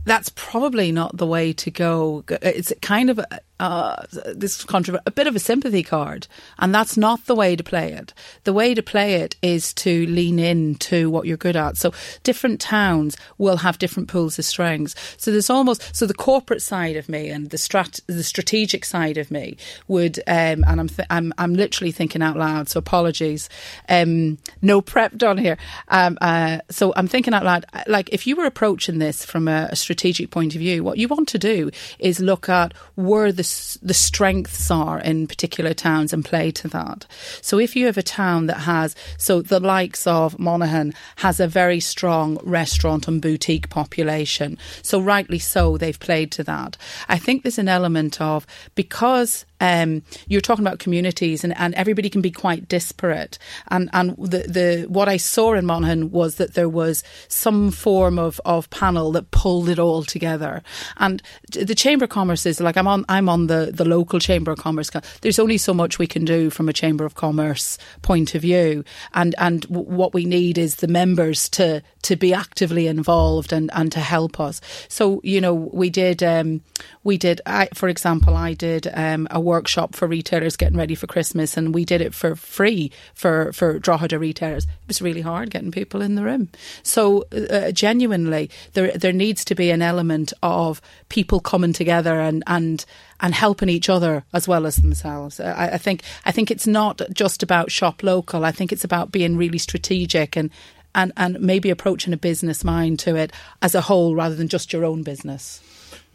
that's 0.05 0.30
probably 0.30 0.91
not 0.91 1.17
the 1.17 1.28
way 1.28 1.51
to 1.53 1.71
go. 1.71 2.24
It's 2.30 2.71
kind 2.82 3.09
of 3.09 3.19
uh, 3.64 4.05
this 4.36 4.66
controver- 4.66 4.99
a 5.05 5.11
bit 5.11 5.26
of 5.26 5.38
a 5.38 5.39
sympathy 5.39 5.84
card, 5.84 6.28
and 6.59 6.76
that's 6.76 6.97
not 6.97 7.26
the 7.28 7.36
way 7.36 7.55
to 7.55 7.64
play 7.64 7.93
it. 7.93 8.14
The 8.43 8.51
way 8.51 8.74
to 8.74 8.84
play 8.84 9.14
it 9.16 9.38
is 9.41 9.74
to 9.76 10.05
lean 10.07 10.38
in 10.38 10.76
to 10.76 11.09
what 11.09 11.26
you're 11.28 11.38
good 11.38 11.55
at. 11.55 11.78
So 11.78 11.93
different 12.24 12.59
towns 12.59 13.16
will 13.38 13.57
have 13.57 13.80
different 13.80 14.09
pools 14.09 14.38
of 14.38 14.43
strings. 14.43 14.97
So 15.16 15.32
there's 15.32 15.49
almost 15.49 15.95
so 15.95 16.05
the 16.05 16.14
corporate 16.14 16.61
side 16.61 16.97
of 16.97 17.07
me 17.07 17.30
and 17.30 17.51
the 17.51 17.57
strat 17.57 18.01
the 18.07 18.24
strategic 18.24 18.84
side 18.84 19.18
of 19.18 19.32
me 19.32 19.55
would, 19.88 20.20
um, 20.28 20.66
and 20.68 20.82
I'm 20.82 20.89
th- 20.89 21.07
I'm 21.09 21.34
I'm 21.38 21.53
literally 21.53 21.93
thinking 21.93 22.22
out 22.22 22.36
loud. 22.36 22.68
So 22.68 22.80
apologies, 22.80 23.47
um, 23.88 24.39
no 24.61 24.82
prep 24.82 25.16
done 25.16 25.38
here. 25.38 25.57
Um, 25.88 26.18
uh, 26.20 26.57
so 26.70 26.91
I'm 26.97 27.07
thinking 27.07 27.34
out 27.34 27.45
loud. 27.45 27.66
Like 27.88 28.09
if 28.11 28.28
you 28.28 28.36
were 28.36 28.45
approaching 28.45 28.99
this 28.99 29.24
from 29.24 29.47
a, 29.47 29.70
a 29.72 29.78
strategic 29.78 30.32
point 30.32 30.53
of 30.53 30.59
view, 30.59 30.84
what 30.84 30.97
you 30.97 31.07
want 31.07 31.30
to 31.30 31.39
do 31.39 31.72
is 31.97 32.20
look 32.20 32.49
at 32.49 32.74
where 32.95 33.32
the 33.32 33.53
the 33.82 33.93
strengths 33.93 34.70
are 34.72 34.99
in 34.99 35.28
particular 35.28 35.74
towns 35.74 36.14
and 36.14 36.24
play 36.24 36.51
to 36.51 36.68
that. 36.70 37.06
So 37.41 37.60
if 37.60 37.76
you 37.76 37.86
have 37.86 37.97
a 37.97 38.04
town 38.04 38.47
that 38.47 38.60
has 38.60 38.95
so 39.18 39.41
the 39.41 39.60
likes 39.60 40.08
of 40.08 40.39
Monaghan 40.39 40.93
has 41.18 41.39
a 41.39 41.47
very 41.47 41.80
strong 41.80 42.38
restaurant 42.43 43.08
and 43.08 43.22
boutique 43.22 43.70
population. 43.70 44.58
So 44.82 44.99
rightly 44.99 45.39
so, 45.39 45.78
they've 45.78 45.99
played 45.99 46.32
to 46.34 46.43
that. 46.43 46.78
I 47.10 47.18
think 47.18 47.43
there's 47.43 47.60
an 47.60 47.68
element 47.68 48.22
of 48.22 48.45
because 48.76 49.45
um, 49.64 50.03
you're 50.28 50.41
talking 50.41 50.66
about 50.66 50.80
communities 50.80 51.45
and, 51.45 51.57
and 51.57 51.74
everybody 51.76 52.09
can 52.09 52.22
be 52.22 52.32
quite 52.32 52.68
disparate. 52.68 53.39
And 53.70 53.89
and 53.93 54.18
the, 54.18 54.39
the 54.39 54.86
what 54.89 55.07
I 55.07 55.16
saw 55.16 55.53
in 55.53 55.66
Monaghan 55.66 56.11
was 56.11 56.36
that 56.36 56.53
there 56.53 56.68
was 56.68 57.01
some 57.30 57.72
form 57.72 58.20
of, 58.20 58.41
of 58.43 58.70
panel 58.70 59.14
that 59.14 59.32
pulled 59.32 59.70
it 59.70 59.80
all 59.80 60.03
together. 60.03 60.61
And 60.97 61.24
the 61.51 61.76
Chamber 61.76 62.03
of 62.03 62.09
Commerce 62.09 62.45
is 62.45 62.59
like 62.59 62.76
I'm 62.76 62.88
on 62.88 63.05
I'm 63.07 63.30
on 63.30 63.47
the, 63.47 63.72
the 63.74 63.86
local 63.86 64.20
Chamber 64.20 64.51
of 64.51 64.59
Commerce. 64.59 64.91
There's 65.22 65.39
only 65.39 65.57
so 65.57 65.74
much 65.74 65.97
we 65.97 66.07
can 66.07 66.26
do 66.26 66.49
from 66.49 66.68
a 66.68 66.74
Chamber 66.74 67.05
of 67.05 67.16
Commerce 67.16 67.78
point 68.01 68.36
of 68.36 68.41
view. 68.41 68.84
And 69.14 69.34
and 69.38 69.64
what 69.66 70.14
we 70.14 70.26
need 70.26 70.57
is 70.57 70.76
the 70.76 70.89
members 70.89 71.47
to 71.49 71.82
to 72.04 72.16
be 72.16 72.34
actively 72.34 72.88
involved 72.88 73.51
and, 73.51 73.70
and 73.74 73.91
to 73.91 73.99
help 73.99 74.39
us. 74.39 74.62
So, 74.88 75.20
you 75.24 75.41
know, 75.41 75.54
we 75.54 75.89
did 75.89 76.22
um, 76.22 76.62
we 77.04 77.18
did 77.18 77.41
I, 77.45 77.70
for 77.74 77.89
example, 77.89 78.36
I 78.36 78.54
did 78.54 78.88
um, 78.93 79.28
a 79.32 79.39
workshop 79.39 79.95
for 79.95 80.08
retailers 80.08 80.56
getting 80.56 80.78
ready 80.78 80.95
for 80.95 81.08
Christmas 81.08 81.58
and 81.58 81.74
we 81.74 81.86
did 81.86 82.01
it 82.01 82.14
for 82.14 82.36
free 82.36 82.91
for, 83.14 83.51
for 83.54 83.80
Drogheda 83.80 84.20
retailers. 84.20 84.66
It 84.66 84.88
was 84.88 85.01
really 85.01 85.22
hard 85.22 85.49
getting 85.49 85.72
people 85.72 86.01
in 86.01 86.16
the 86.16 86.24
room. 86.24 86.49
So 86.84 87.26
uh, 87.32 87.72
genuinely 87.72 88.49
there 88.74 88.91
there 88.91 89.14
needs 89.14 89.43
to 89.45 89.56
be 89.56 89.72
an 89.72 89.82
element 89.82 90.34
of 90.43 90.82
people 91.10 91.39
coming 91.39 91.74
together 91.74 92.20
and 92.20 92.43
and 92.47 92.86
and 93.22 93.34
helping 93.34 93.70
each 93.70 93.89
other 93.89 94.26
as 94.34 94.47
well 94.47 94.66
as 94.66 94.76
themselves. 94.76 95.39
I, 95.39 95.70
I 95.74 95.78
think 95.78 96.04
I 96.26 96.32
think 96.32 96.51
it's 96.51 96.68
not 96.68 97.01
just 97.14 97.41
about 97.41 97.72
shop 97.72 98.04
local. 98.04 98.43
I 98.43 98.51
think 98.51 98.74
it's 98.74 98.84
about 98.84 99.12
being 99.12 99.38
really 99.38 99.58
strategic 99.58 100.36
and 100.36 100.49
and, 100.96 101.12
and 101.18 101.39
maybe 101.39 101.70
approaching 101.70 102.14
a 102.14 102.18
business 102.18 102.64
mind 102.64 103.00
to 103.00 103.16
it 103.16 103.32
as 103.62 103.76
a 103.76 103.82
whole 103.82 104.16
rather 104.16 104.36
than 104.36 104.48
just 104.48 104.74
your 104.74 104.86
own 104.86 105.04
business. 105.04 105.62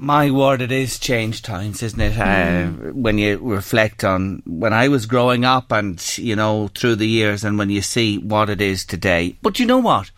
My 0.00 0.30
word, 0.30 0.62
it 0.62 0.70
is 0.70 0.98
change 0.98 1.42
times, 1.42 1.82
isn't 1.82 2.00
it? 2.00 2.16
Uh, 2.16 2.68
when 2.92 3.18
you 3.18 3.38
reflect 3.38 4.04
on 4.04 4.42
when 4.46 4.72
I 4.72 4.86
was 4.88 5.06
growing 5.06 5.44
up 5.44 5.72
and, 5.72 6.00
you 6.16 6.36
know, 6.36 6.68
through 6.68 6.96
the 6.96 7.08
years 7.08 7.42
and 7.42 7.58
when 7.58 7.68
you 7.68 7.82
see 7.82 8.18
what 8.18 8.48
it 8.48 8.60
is 8.60 8.84
today. 8.84 9.36
But 9.42 9.58
you 9.58 9.66
know 9.66 9.78
what? 9.78 10.12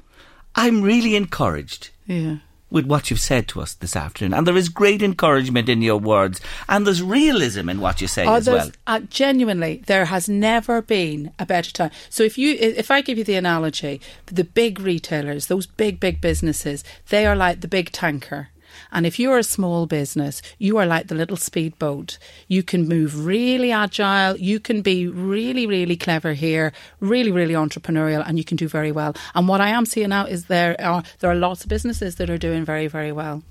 I'm 0.54 0.82
really 0.82 1.16
encouraged 1.16 1.90
Yeah. 2.06 2.36
With 2.70 2.86
what 2.86 3.10
you've 3.10 3.20
said 3.20 3.48
to 3.48 3.60
us 3.60 3.74
this 3.74 3.96
afternoon. 3.96 4.32
And 4.32 4.46
there 4.46 4.56
is 4.56 4.68
great 4.68 5.02
encouragement 5.02 5.68
in 5.68 5.82
your 5.82 5.98
words. 5.98 6.40
And 6.68 6.86
there's 6.86 7.02
realism 7.02 7.68
in 7.68 7.80
what 7.80 8.00
you 8.00 8.06
say 8.06 8.24
Oh, 8.26 8.34
as 8.34 8.48
well. 8.48 8.70
uh, 8.86 9.00
genuinely, 9.10 9.82
there 9.86 10.04
has 10.06 10.28
never 10.28 10.80
been 10.80 11.32
a 11.38 11.46
better 11.46 11.72
time. 11.72 11.90
So 12.08 12.22
if 12.22 12.38
you, 12.38 12.54
if 12.60 12.90
I 12.90 13.00
give 13.00 13.18
you 13.18 13.24
the 13.24 13.34
analogy, 13.34 14.00
the 14.26 14.44
big 14.44 14.80
retailers, 14.80 15.46
those 15.48 15.66
big, 15.66 15.98
big 16.00 16.20
businesses, 16.20 16.84
they 17.08 17.26
are 17.26 17.36
like 17.36 17.60
the 17.60 17.68
big 17.68 17.90
tanker. 17.92 18.48
And 18.92 19.06
if 19.06 19.18
you're 19.18 19.38
a 19.38 19.44
small 19.44 19.86
business, 19.86 20.42
you 20.58 20.78
are 20.78 20.86
like 20.86 21.08
the 21.08 21.14
little 21.14 21.36
speedboat. 21.36 22.18
You 22.48 22.62
can 22.62 22.88
move 22.88 23.26
really 23.26 23.72
agile. 23.72 24.36
You 24.36 24.60
can 24.60 24.82
be 24.82 25.06
really, 25.06 25.66
really 25.66 25.96
clever 25.96 26.32
here, 26.32 26.72
really, 27.00 27.30
really 27.30 27.54
entrepreneurial, 27.54 28.24
and 28.26 28.38
you 28.38 28.44
can 28.44 28.56
do 28.56 28.68
very 28.68 28.92
well. 28.92 29.14
And 29.34 29.48
what 29.48 29.60
I 29.60 29.68
am 29.68 29.86
seeing 29.86 30.10
now 30.10 30.26
is 30.26 30.46
there 30.46 30.76
are 30.80 31.02
there 31.18 31.30
are 31.30 31.34
lots 31.34 31.62
of 31.62 31.68
businesses 31.68 32.16
that 32.16 32.30
are 32.30 32.38
doing 32.38 32.64
very, 32.64 32.86
very 32.86 33.12
well. 33.12 33.42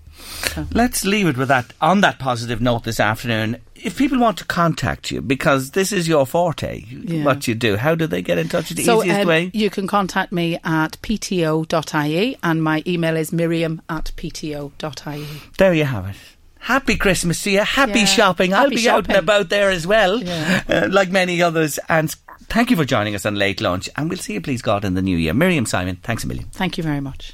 Let's 0.73 1.05
leave 1.05 1.27
it 1.27 1.37
with 1.37 1.47
that 1.49 1.73
on 1.81 2.01
that 2.01 2.19
positive 2.19 2.59
note 2.61 2.83
this 2.83 2.99
afternoon. 2.99 3.57
If 3.75 3.97
people 3.97 4.19
want 4.19 4.37
to 4.39 4.45
contact 4.45 5.09
you, 5.09 5.21
because 5.21 5.71
this 5.71 5.91
is 5.93 6.07
your 6.07 6.25
forte, 6.25 6.83
Yeah. 6.89 7.23
what 7.23 7.47
you 7.47 7.55
do, 7.55 7.77
how 7.77 7.95
do 7.95 8.07
they 8.07 8.21
get 8.21 8.37
in 8.37 8.49
touch? 8.49 8.69
The 8.69 8.83
so 8.83 9.01
easiest 9.01 9.21
um, 9.21 9.27
way? 9.27 9.51
you 9.53 9.69
can 9.69 9.87
contact 9.87 10.31
me 10.33 10.57
at 10.65 10.97
pto.ie 11.01 12.37
and 12.43 12.63
my 12.63 12.83
email 12.85 13.15
is 13.15 13.31
miriam 13.31 13.81
at 13.89 14.11
pto.ie. 14.17 15.25
There 15.57 15.73
you 15.73 15.85
have 15.85 16.07
it. 16.09 16.15
Happy 16.61 16.97
Christmas 16.97 17.41
to 17.43 17.51
you. 17.51 17.61
Happy 17.61 17.99
Yeah. 17.99 18.05
shopping. 18.05 18.53
I'll 18.53 18.63
Happy 18.63 18.75
be 18.75 18.89
out 18.89 19.07
and 19.07 19.15
about 19.17 19.47
there 19.49 19.69
as 19.69 19.87
well, 19.87 20.21
Yeah. 20.21 20.61
uh, 20.67 20.87
like 20.91 21.09
many 21.09 21.41
others. 21.41 21.79
And 21.87 22.13
thank 22.49 22.69
you 22.69 22.75
for 22.75 22.83
joining 22.83 23.15
us 23.15 23.25
on 23.25 23.35
Late 23.35 23.61
Lunch. 23.61 23.87
And 23.95 24.09
we'll 24.09 24.19
see 24.19 24.33
you, 24.33 24.41
please 24.41 24.61
God, 24.61 24.83
in 24.83 24.93
the 24.95 25.01
new 25.01 25.17
year. 25.17 25.33
Miriam 25.33 25.65
Simon, 25.65 25.97
thanks 26.03 26.25
a 26.25 26.27
million. 26.27 26.47
Thank 26.51 26.77
you 26.77 26.83
very 26.83 26.99
much. 26.99 27.33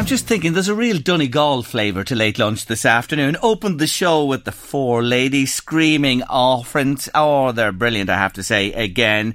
I'm 0.00 0.06
just 0.06 0.26
thinking 0.26 0.54
there's 0.54 0.68
a 0.68 0.74
real 0.74 0.98
Donegal 0.98 1.62
flavour 1.62 2.04
to 2.04 2.14
late 2.14 2.38
lunch 2.38 2.64
this 2.64 2.86
afternoon. 2.86 3.36
Opened 3.42 3.78
the 3.78 3.86
show 3.86 4.24
with 4.24 4.44
the 4.44 4.50
four 4.50 5.02
ladies 5.02 5.52
screaming 5.52 6.22
offerings. 6.22 7.10
Oh, 7.14 7.52
they're 7.52 7.70
brilliant, 7.70 8.08
I 8.08 8.16
have 8.16 8.32
to 8.32 8.42
say, 8.42 8.72
again. 8.72 9.34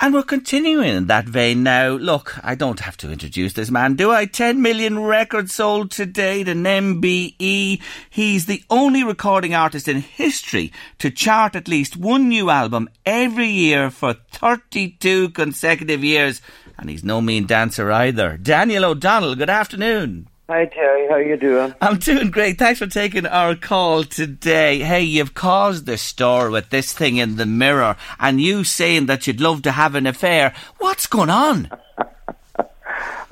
And 0.00 0.12
we're 0.12 0.24
continuing 0.24 0.88
in 0.88 1.06
that 1.06 1.24
vein 1.24 1.62
now. 1.62 1.90
Look, 1.90 2.38
I 2.42 2.56
don't 2.56 2.80
have 2.80 2.96
to 2.98 3.12
introduce 3.12 3.52
this 3.52 3.70
man, 3.70 3.94
do 3.94 4.10
I? 4.10 4.26
10 4.26 4.60
million 4.60 4.98
records 4.98 5.54
sold 5.54 5.92
to 5.92 6.02
an 6.02 6.64
MBE. 6.64 7.80
He's 8.10 8.46
the 8.46 8.64
only 8.68 9.04
recording 9.04 9.54
artist 9.54 9.86
in 9.86 10.00
history 10.00 10.72
to 10.98 11.10
chart 11.10 11.54
at 11.54 11.68
least 11.68 11.96
one 11.96 12.28
new 12.28 12.50
album 12.50 12.88
every 13.06 13.48
year 13.48 13.88
for 13.90 14.14
32 14.32 15.30
consecutive 15.30 16.02
years. 16.02 16.42
And 16.76 16.90
he's 16.90 17.04
no 17.04 17.20
mean 17.20 17.46
dancer 17.46 17.92
either. 17.92 18.36
Daniel 18.36 18.86
O'Donnell, 18.86 19.36
good 19.36 19.50
afternoon. 19.50 20.28
Hi 20.46 20.66
Terry, 20.66 21.08
how 21.08 21.16
you 21.16 21.38
doing? 21.38 21.74
I'm 21.80 21.96
doing 21.96 22.30
great. 22.30 22.58
Thanks 22.58 22.78
for 22.78 22.86
taking 22.86 23.24
our 23.24 23.54
call 23.54 24.04
today. 24.04 24.80
Hey, 24.80 25.00
you've 25.02 25.32
caused 25.32 25.86
the 25.86 25.96
stir 25.96 26.50
with 26.50 26.68
this 26.68 26.92
thing 26.92 27.16
in 27.16 27.36
the 27.36 27.46
mirror 27.46 27.96
and 28.20 28.38
you 28.38 28.62
saying 28.62 29.06
that 29.06 29.26
you'd 29.26 29.40
love 29.40 29.62
to 29.62 29.72
have 29.72 29.94
an 29.94 30.06
affair. 30.06 30.52
What's 30.78 31.06
going 31.06 31.30
on? 31.30 31.70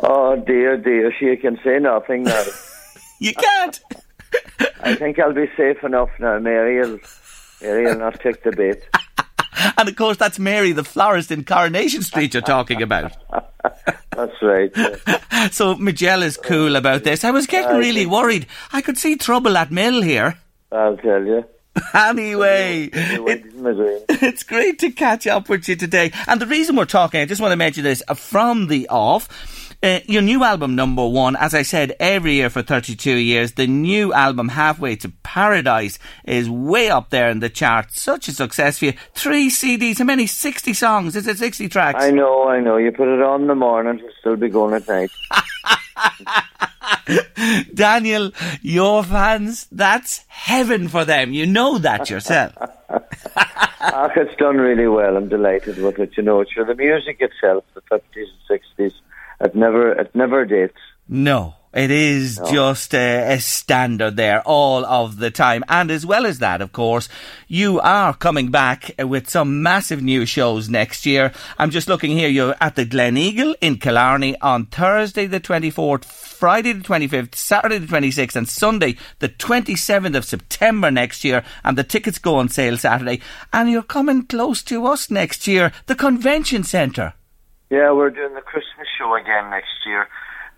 Oh 0.05 0.35
dear, 0.35 0.77
dear, 0.79 1.13
she 1.17 1.37
can 1.37 1.61
say 1.63 1.79
nothing 1.79 2.25
now. 2.25 2.45
You 3.21 3.33
can't. 3.35 3.81
I 4.81 4.97
think 4.97 5.21
I'll 5.21 5.33
be 5.33 5.49
safe 5.57 5.85
enough 5.85 6.11
now. 6.19 6.41
Mary'll, 6.41 6.99
Mary'll 7.61 7.99
not 8.01 8.19
take 8.19 8.43
the 8.43 8.51
bait. 8.51 8.83
And 9.77 9.89
of 9.89 9.95
course, 9.95 10.17
that's 10.17 10.41
Mary, 10.41 10.73
the 10.73 10.83
florist 10.83 11.31
in 11.31 11.45
Coronation 11.45 12.03
Street, 12.03 12.35
you're 12.35 12.43
talking 12.43 12.83
about. 12.83 13.13
That's 14.17 14.43
right. 14.43 14.71
yeah. 14.77 15.49
So 15.51 15.75
Majella 15.75 16.25
is 16.27 16.37
cool 16.37 16.77
about 16.77 17.03
this. 17.05 17.25
I 17.25 17.31
was 17.31 17.47
getting 17.47 17.77
really 17.77 18.07
worried. 18.07 18.47
I 18.73 18.81
could 18.81 18.97
see 18.99 19.17
trouble 19.17 19.57
at 19.57 19.71
Mill 19.73 20.03
here. 20.03 20.39
I'll 20.71 20.97
tell 20.97 21.25
you. 21.25 21.45
Anyway, 21.95 22.89
The 22.89 23.23
wind 23.23 23.47
is 23.47 23.55
my 23.55 23.73
dream. 23.73 23.99
it's 24.09 24.43
great 24.43 24.79
to 24.81 24.91
catch 24.91 25.27
up 25.27 25.49
with 25.49 25.69
you 25.69 25.75
today. 25.77 26.13
And 26.27 26.41
the 26.41 26.47
reason 26.47 26.77
we're 26.77 26.85
talking, 26.85 27.21
I 27.21 27.25
just 27.25 27.41
want 27.41 27.53
to 27.53 27.57
mention 27.57 27.83
this 27.85 28.03
uh, 28.09 28.15
from 28.15 28.67
the 28.69 28.89
off. 28.91 29.62
Uh, 29.85 29.99
your 30.07 30.23
new 30.23 30.45
album, 30.45 30.77
number 30.77 31.05
one, 31.05 31.35
as 31.35 31.55
I 31.55 31.63
said, 31.63 31.97
every 31.99 32.35
year 32.35 32.49
for 32.51 32.63
32 32.63 33.17
years, 33.17 33.53
the 33.53 33.67
new 33.67 34.13
album, 34.13 34.49
Halfway 34.49 34.95
to 34.97 35.09
Paradise, 35.25 35.99
is 36.25 36.49
way 36.49 36.89
up 36.89 37.11
there 37.11 37.31
in 37.31 37.41
the 37.41 37.49
charts. 37.49 38.01
Such 38.01 38.29
a 38.29 38.33
success 38.33 38.79
for 38.79 38.85
you. 38.85 38.93
Three 39.15 39.51
CDs, 39.51 39.99
how 39.99 40.05
many? 40.05 40.29
60 40.29 40.73
songs. 40.73 41.17
Is 41.17 41.27
it 41.27 41.37
60 41.37 41.69
tracks? 41.69 42.05
I 42.05 42.13
know, 42.13 42.47
I 42.47 42.61
know. 42.61 42.77
You 42.77 42.93
put 42.93 43.09
it 43.09 43.21
on 43.21 43.43
in 43.43 43.47
the 43.49 43.57
morning, 43.57 43.99
it'll 43.99 44.11
still 44.21 44.37
be 44.37 44.49
going 44.49 44.75
at 44.75 44.87
night. 44.87 45.11
Daniel, 47.75 48.31
your 48.61 49.03
fans, 49.03 49.67
that's 49.73 50.25
heaven 50.29 50.87
for 50.87 51.05
them. 51.05 51.33
You 51.33 51.45
know 51.47 51.79
that 51.79 52.09
yourself. 52.09 52.55
Ah, 53.85 54.09
it's 54.15 54.37
done 54.37 54.59
really 54.59 54.87
well. 54.87 55.17
I'm 55.17 55.29
delighted 55.29 55.77
with 55.79 55.99
it. 55.99 56.17
You 56.17 56.23
know, 56.23 56.45
sure, 56.45 56.65
the 56.65 56.77
music 56.77 57.17
itself, 57.19 57.65
the 57.75 57.81
50s 57.91 58.29
and 58.49 58.61
60s, 58.79 58.95
it 59.43 59.55
never, 59.55 59.93
it 59.93 60.15
never 60.15 60.45
dates. 60.45 60.79
No, 61.09 61.55
it 61.75 61.91
is 61.91 62.39
just 62.51 62.95
a, 62.95 63.33
a 63.33 63.41
standard 63.41 64.17
there 64.17 64.43
all 64.43 64.85
of 64.85 65.17
the 65.17 65.31
time. 65.31 65.65
And 65.69 65.91
as 65.91 66.05
well 66.05 66.27
as 66.27 66.39
that, 66.41 66.61
of 66.61 66.73
course, 66.73 67.09
you 67.49 67.81
are 67.81 68.13
coming 68.13 68.51
back 68.51 68.95
with 68.99 69.31
some 69.31 69.63
massive 69.63 70.03
new 70.03 70.27
shows 70.27 70.69
next 70.69 71.07
year. 71.07 71.33
I'm 71.59 71.71
just 71.71 71.89
looking 71.89 72.11
here. 72.11 72.29
You're 72.29 72.57
at 72.61 72.77
the 72.77 72.85
Gleneagle 72.85 73.55
in 73.63 73.79
Killarney 73.79 74.39
on 74.41 74.67
Thursday 74.67 75.27
the 75.27 75.41
24th, 75.41 76.05
Friday 76.05 76.75
the 76.75 76.85
25th, 76.85 77.35
Saturday 77.35 77.79
the 77.79 77.87
26th, 77.87 78.37
and 78.37 78.49
Sunday 78.49 78.97
the 79.21 79.31
27th 79.31 80.15
of 80.15 80.27
September 80.27 80.91
next 80.91 81.25
year. 81.25 81.43
And 81.65 81.79
the 81.79 81.85
tickets 81.85 82.19
go 82.19 82.37
on 82.37 82.51
sale 82.51 82.77
Saturday. 82.77 83.23
And 83.51 83.71
you're 83.71 83.83
coming 83.83 84.27
close 84.27 84.63
to 84.65 84.87
us 84.87 85.11
next 85.11 85.47
year, 85.47 85.73
the 85.87 85.95
Convention 85.95 86.65
Centre. 86.65 87.15
Yeah, 87.73 87.91
we're 87.93 88.11
doing 88.11 88.35
the 88.35 88.45
Christmas 88.45 88.85
show 88.99 89.17
again 89.17 89.49
next 89.49 89.81
year 89.87 90.07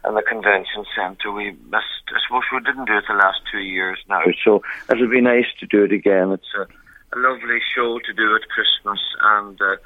in 0.02 0.18
the 0.18 0.22
convention 0.26 0.82
centre. 0.98 1.30
We 1.30 1.52
missed, 1.70 2.10
I 2.10 2.18
suppose 2.26 2.42
we 2.50 2.58
didn't 2.58 2.90
do 2.90 2.98
it 2.98 3.04
the 3.06 3.14
last 3.14 3.38
two 3.52 3.62
years 3.62 4.02
now, 4.08 4.26
so 4.42 4.64
it'll 4.90 5.08
be 5.08 5.20
nice 5.20 5.46
to 5.60 5.66
do 5.66 5.84
it 5.84 5.92
again. 5.92 6.32
It's 6.32 6.50
a, 6.58 6.66
a 7.14 7.16
lovely 7.22 7.62
show 7.70 8.00
to 8.02 8.12
do 8.12 8.34
at 8.34 8.50
Christmas, 8.50 8.98
and 9.38 9.54
uh, 9.62 9.76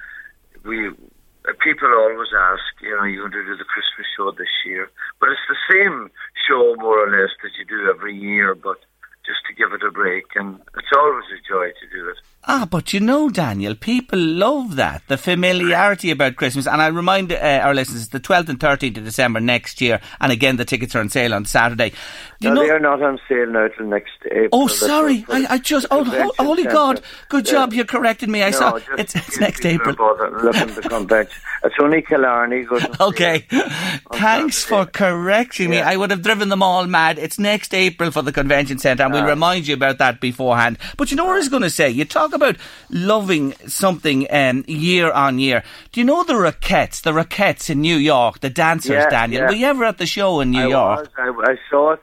we 0.64 0.89
uh, 0.89 1.53
people 1.61 1.93
always 2.01 2.33
ask, 2.33 2.64
you 2.81 2.97
know, 2.97 3.05
you 3.05 3.20
going 3.20 3.33
to 3.33 3.45
do 3.45 3.61
the 3.61 3.68
Christmas 3.68 4.09
show 4.16 4.33
this 4.33 4.64
year? 4.64 4.89
But 5.20 5.29
it's 5.29 5.49
the 5.53 5.61
same 5.68 6.09
show 6.49 6.76
more 6.81 6.97
or 6.97 7.12
less 7.12 7.37
that 7.43 7.53
you 7.61 7.68
do 7.68 7.93
every 7.93 8.16
year, 8.16 8.55
but 8.55 8.81
just 9.29 9.45
to 9.49 9.53
give 9.53 9.76
it 9.76 9.85
a 9.85 9.93
break, 9.93 10.33
and 10.35 10.57
it's 10.81 10.97
always 10.97 11.29
a 11.29 11.45
joy 11.47 11.76
to 11.76 11.87
do 11.93 12.09
it. 12.09 12.16
Ah, 12.45 12.66
but 12.70 12.95
you 12.95 13.01
know, 13.01 13.28
Daniel, 13.28 13.74
people 13.74 14.18
love 14.18 14.76
that, 14.76 15.03
the 15.09 15.18
familiarity 15.18 16.11
about 16.11 16.36
Christmas. 16.36 16.66
And 16.66 16.80
I 16.80 16.86
remind 16.86 17.30
uh, 17.30 17.36
our 17.36 17.74
listeners, 17.74 18.03
it's 18.03 18.11
the 18.11 18.20
12th 18.20 18.49
and 18.49 18.59
13th 18.59 18.97
of 18.97 19.05
December 19.05 19.39
next 19.41 19.82
year. 19.82 20.01
And 20.20 20.32
again, 20.32 20.57
the 20.57 20.64
tickets 20.64 20.95
are 20.95 21.01
on 21.01 21.11
sale 21.11 21.34
on 21.34 21.45
Saturday. 21.45 21.93
You 22.41 22.49
no, 22.51 22.55
know- 22.55 22.62
they 22.62 22.70
are 22.70 22.78
not 22.80 23.03
on 23.03 23.20
sale 23.28 23.49
now 23.51 23.68
till 23.68 23.86
next 23.86 24.12
April. 24.26 24.49
Oh, 24.53 24.66
sorry. 24.66 25.26
I, 25.28 25.47
I 25.51 25.59
just, 25.59 25.86
oh, 25.91 26.05
ho- 26.05 26.32
holy 26.39 26.62
centre. 26.62 26.74
God. 26.74 27.01
Good 27.28 27.47
Yeah. 27.47 27.53
job. 27.53 27.72
You 27.74 27.84
corrected 27.84 28.30
me. 28.30 28.43
I 28.43 28.51
No, 28.51 28.57
saw 28.59 28.78
it's, 28.97 29.14
it's 29.14 29.39
next 29.41 29.66
April. 29.66 29.95
looking 30.43 30.74
to 30.74 30.89
come 30.89 31.07
back. 31.07 31.28
It's 31.64 31.74
only 31.82 32.01
Killarney. 32.03 32.64
Okay. 33.01 33.41
Thanks 34.12 34.62
for 34.64 34.86
correcting 34.86 35.70
me. 35.70 35.80
I 35.80 35.97
would 35.97 36.11
have 36.12 36.22
driven 36.22 36.49
them 36.49 36.62
all 36.62 36.86
mad. 36.86 37.18
It's 37.18 37.39
next 37.39 37.74
April 37.74 38.11
for 38.12 38.22
the 38.22 38.32
convention 38.32 38.78
centre, 38.78 39.03
and 39.03 39.12
we'll 39.12 39.24
remind 39.26 39.66
you 39.66 39.74
about 39.74 39.99
that 39.99 40.20
beforehand. 40.20 40.78
But 40.97 41.11
you 41.11 41.16
know 41.16 41.24
what 41.24 41.34
I 41.34 41.39
was 41.39 41.49
going 41.49 41.62
to 41.62 41.70
say? 41.70 41.91
You 41.91 42.05
talk 42.05 42.32
about 42.39 42.57
loving 42.91 43.53
something 43.66 44.26
um, 44.30 44.64
year 44.66 45.11
on 45.12 45.39
year. 45.39 45.62
Do 45.93 46.01
you 46.01 46.05
know 46.07 46.24
the 46.24 46.34
Rockettes, 46.34 47.03
the 47.03 47.12
Rockettes 47.12 47.68
in 47.70 47.80
New 47.80 47.97
York, 47.97 48.41
the 48.41 48.51
dancers, 48.51 48.91
Yeah, 49.05 49.11
Daniel? 49.11 49.43
yeah. 49.43 49.49
Were 49.49 49.55
you 49.55 49.66
ever 49.66 49.84
at 49.84 49.99
the 49.99 50.07
show 50.07 50.41
in 50.41 50.51
New 50.51 50.66
I 50.66 50.68
York? 50.68 51.01
was. 51.01 51.09
I, 51.47 51.53
I 51.53 51.57
saw 51.70 51.93
it. 51.93 52.03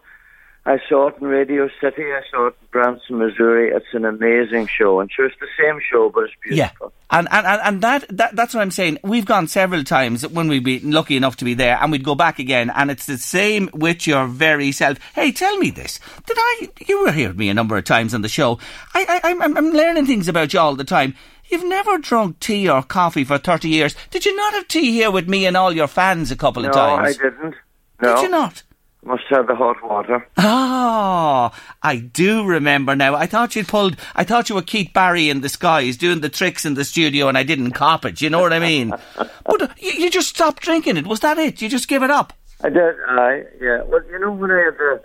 I 0.68 0.80
saw 0.90 1.10
it 1.10 1.16
in 1.22 1.28
Radio 1.28 1.70
City. 1.80 2.02
I 2.04 2.22
saw 2.32 2.48
it 2.48 2.56
in 2.60 2.68
Branson, 2.72 3.20
Missouri. 3.20 3.70
It's 3.70 3.86
an 3.94 4.04
amazing 4.04 4.66
show, 4.68 5.00
and 5.00 5.12
sure, 5.12 5.26
it's 5.28 5.36
the 5.40 5.48
same 5.62 5.80
show, 5.92 6.10
but 6.10 6.24
it's 6.24 6.34
Yeah, 6.50 6.70
beautiful. 6.70 6.92
and 7.12 7.28
and, 7.32 7.46
and, 7.46 7.62
and 7.64 7.82
that, 7.82 8.06
that 8.10 8.36
that's 8.36 8.56
what 8.56 8.62
I'm 8.62 8.72
saying. 8.72 8.98
We've 9.04 9.26
gone 9.26 9.48
several 9.48 9.84
times 9.84 10.28
when 10.28 10.48
we've 10.48 10.64
been 10.64 10.90
lucky 10.92 11.18
enough 11.18 11.36
to 11.38 11.46
be 11.46 11.54
there, 11.54 11.78
and 11.80 11.92
we'd 11.92 12.04
go 12.04 12.16
back 12.16 12.40
again, 12.40 12.72
and 12.72 12.90
it's 12.90 13.06
the 13.06 13.20
same 13.20 13.70
with 13.74 14.08
your 14.08 14.26
very 14.26 14.72
self. 14.72 14.98
Hey, 15.14 15.32
tell 15.32 15.56
me 15.60 15.70
this: 15.70 16.00
Did 16.26 16.38
I? 16.40 16.70
You 16.88 17.04
were 17.04 17.12
here 17.12 17.28
with 17.28 17.38
me 17.38 17.50
a 17.50 17.54
number 17.54 17.78
of 17.78 17.84
times 17.84 18.16
on 18.16 18.22
the 18.24 18.28
show. 18.28 18.58
I, 18.96 19.22
I 19.24 19.30
I'm, 19.30 19.42
I'm 19.44 19.58
I'm 19.58 19.70
learning 19.72 20.08
things 20.08 20.28
about 20.28 20.52
you 20.52 20.60
all 20.60 20.76
the 20.76 20.84
time. 20.84 21.14
You've 21.48 21.64
never 21.66 22.00
drunk 22.00 22.40
tea 22.40 22.68
or 22.68 22.82
coffee 22.82 23.24
for 23.24 23.38
thirty 23.38 23.70
years. 23.70 23.96
Did 24.10 24.26
you 24.26 24.36
not 24.36 24.54
have 24.54 24.68
tea 24.68 24.92
here 24.94 25.12
with 25.12 25.30
me 25.30 25.46
and 25.46 25.56
all 25.56 25.72
your 25.74 25.86
fans 25.88 26.32
a 26.32 26.36
couple 26.36 26.64
No, 26.64 26.70
of 26.70 26.74
times? 26.76 27.20
No, 27.20 27.28
I 27.28 27.30
didn't. 27.30 27.56
No, 28.02 28.16
Did 28.16 28.22
you 28.24 28.30
not? 28.30 28.64
Must 29.06 29.24
have 29.30 29.48
the 29.48 29.56
hot 29.56 29.78
water. 29.84 30.28
Ah, 30.38 31.54
I 31.84 31.98
do 31.98 32.44
remember 32.44 32.96
now. 32.96 33.16
I 33.16 33.28
thought 33.28 33.56
you'd 33.56 33.68
pulled. 33.68 33.98
I 34.16 34.24
thought 34.24 34.50
you 34.50 34.56
were 34.56 34.62
Keith 34.62 34.92
Barry 34.94 35.30
in 35.30 35.42
disguise, 35.42 35.96
doing 35.96 36.22
the 36.22 36.30
tricks 36.30 36.66
in 36.66 36.74
the 36.74 36.84
studio, 36.84 37.28
and 37.28 37.38
I 37.38 37.44
didn't 37.44 37.72
cop 37.72 38.06
it. 38.06 38.22
You 38.22 38.30
know 38.30 38.42
what 38.42 38.54
I 38.54 38.60
mean? 38.60 38.90
but 39.16 39.62
uh, 39.62 39.68
you, 39.78 39.92
you 39.92 40.10
just 40.10 40.30
stopped 40.30 40.64
drinking 40.64 40.98
it. 40.98 41.08
Was 41.08 41.20
that 41.20 41.38
it? 41.38 41.62
You 41.62 41.70
just 41.70 41.88
give 41.88 42.04
it 42.04 42.10
up? 42.10 42.34
I 42.64 42.70
did. 42.70 42.96
I 43.08 43.44
yeah. 43.62 43.84
Well, 43.84 44.02
you 44.10 44.20
know 44.20 44.32
when 44.32 44.52
I 44.52 44.64
had 44.66 44.78
the 44.78 45.02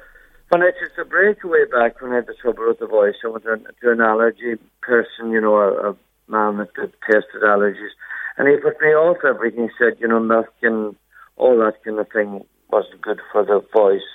when 0.48 0.62
I 0.62 0.70
took 0.70 0.96
the 0.96 1.04
breakaway 1.04 1.64
back 1.70 2.00
when 2.00 2.12
I 2.12 2.16
had 2.16 2.26
the 2.26 2.34
trouble 2.40 2.68
with 2.68 2.78
the 2.78 2.86
voice, 2.86 3.16
I 3.24 3.28
went 3.28 3.44
to, 3.44 3.56
to 3.58 3.92
an 3.92 4.00
allergy 4.00 4.56
person. 4.80 5.30
You 5.30 5.40
know, 5.40 5.56
a, 5.56 5.90
a 5.90 5.96
man 6.28 6.56
that 6.56 6.72
did 6.74 6.92
tested 7.02 7.42
allergies, 7.42 7.92
and 8.38 8.48
he 8.48 8.56
put 8.56 8.80
me 8.80 8.88
off 8.88 9.18
everything. 9.28 9.64
He 9.64 9.70
said, 9.78 10.00
you 10.00 10.08
know, 10.08 10.20
milk 10.20 10.48
and 10.62 10.96
all 11.36 11.58
that 11.58 11.84
kind 11.84 11.98
of 11.98 12.08
thing 12.10 12.44
wasn't 12.72 13.02
good 13.02 13.20
for 13.32 13.44
the 13.44 13.64
voice. 13.72 14.08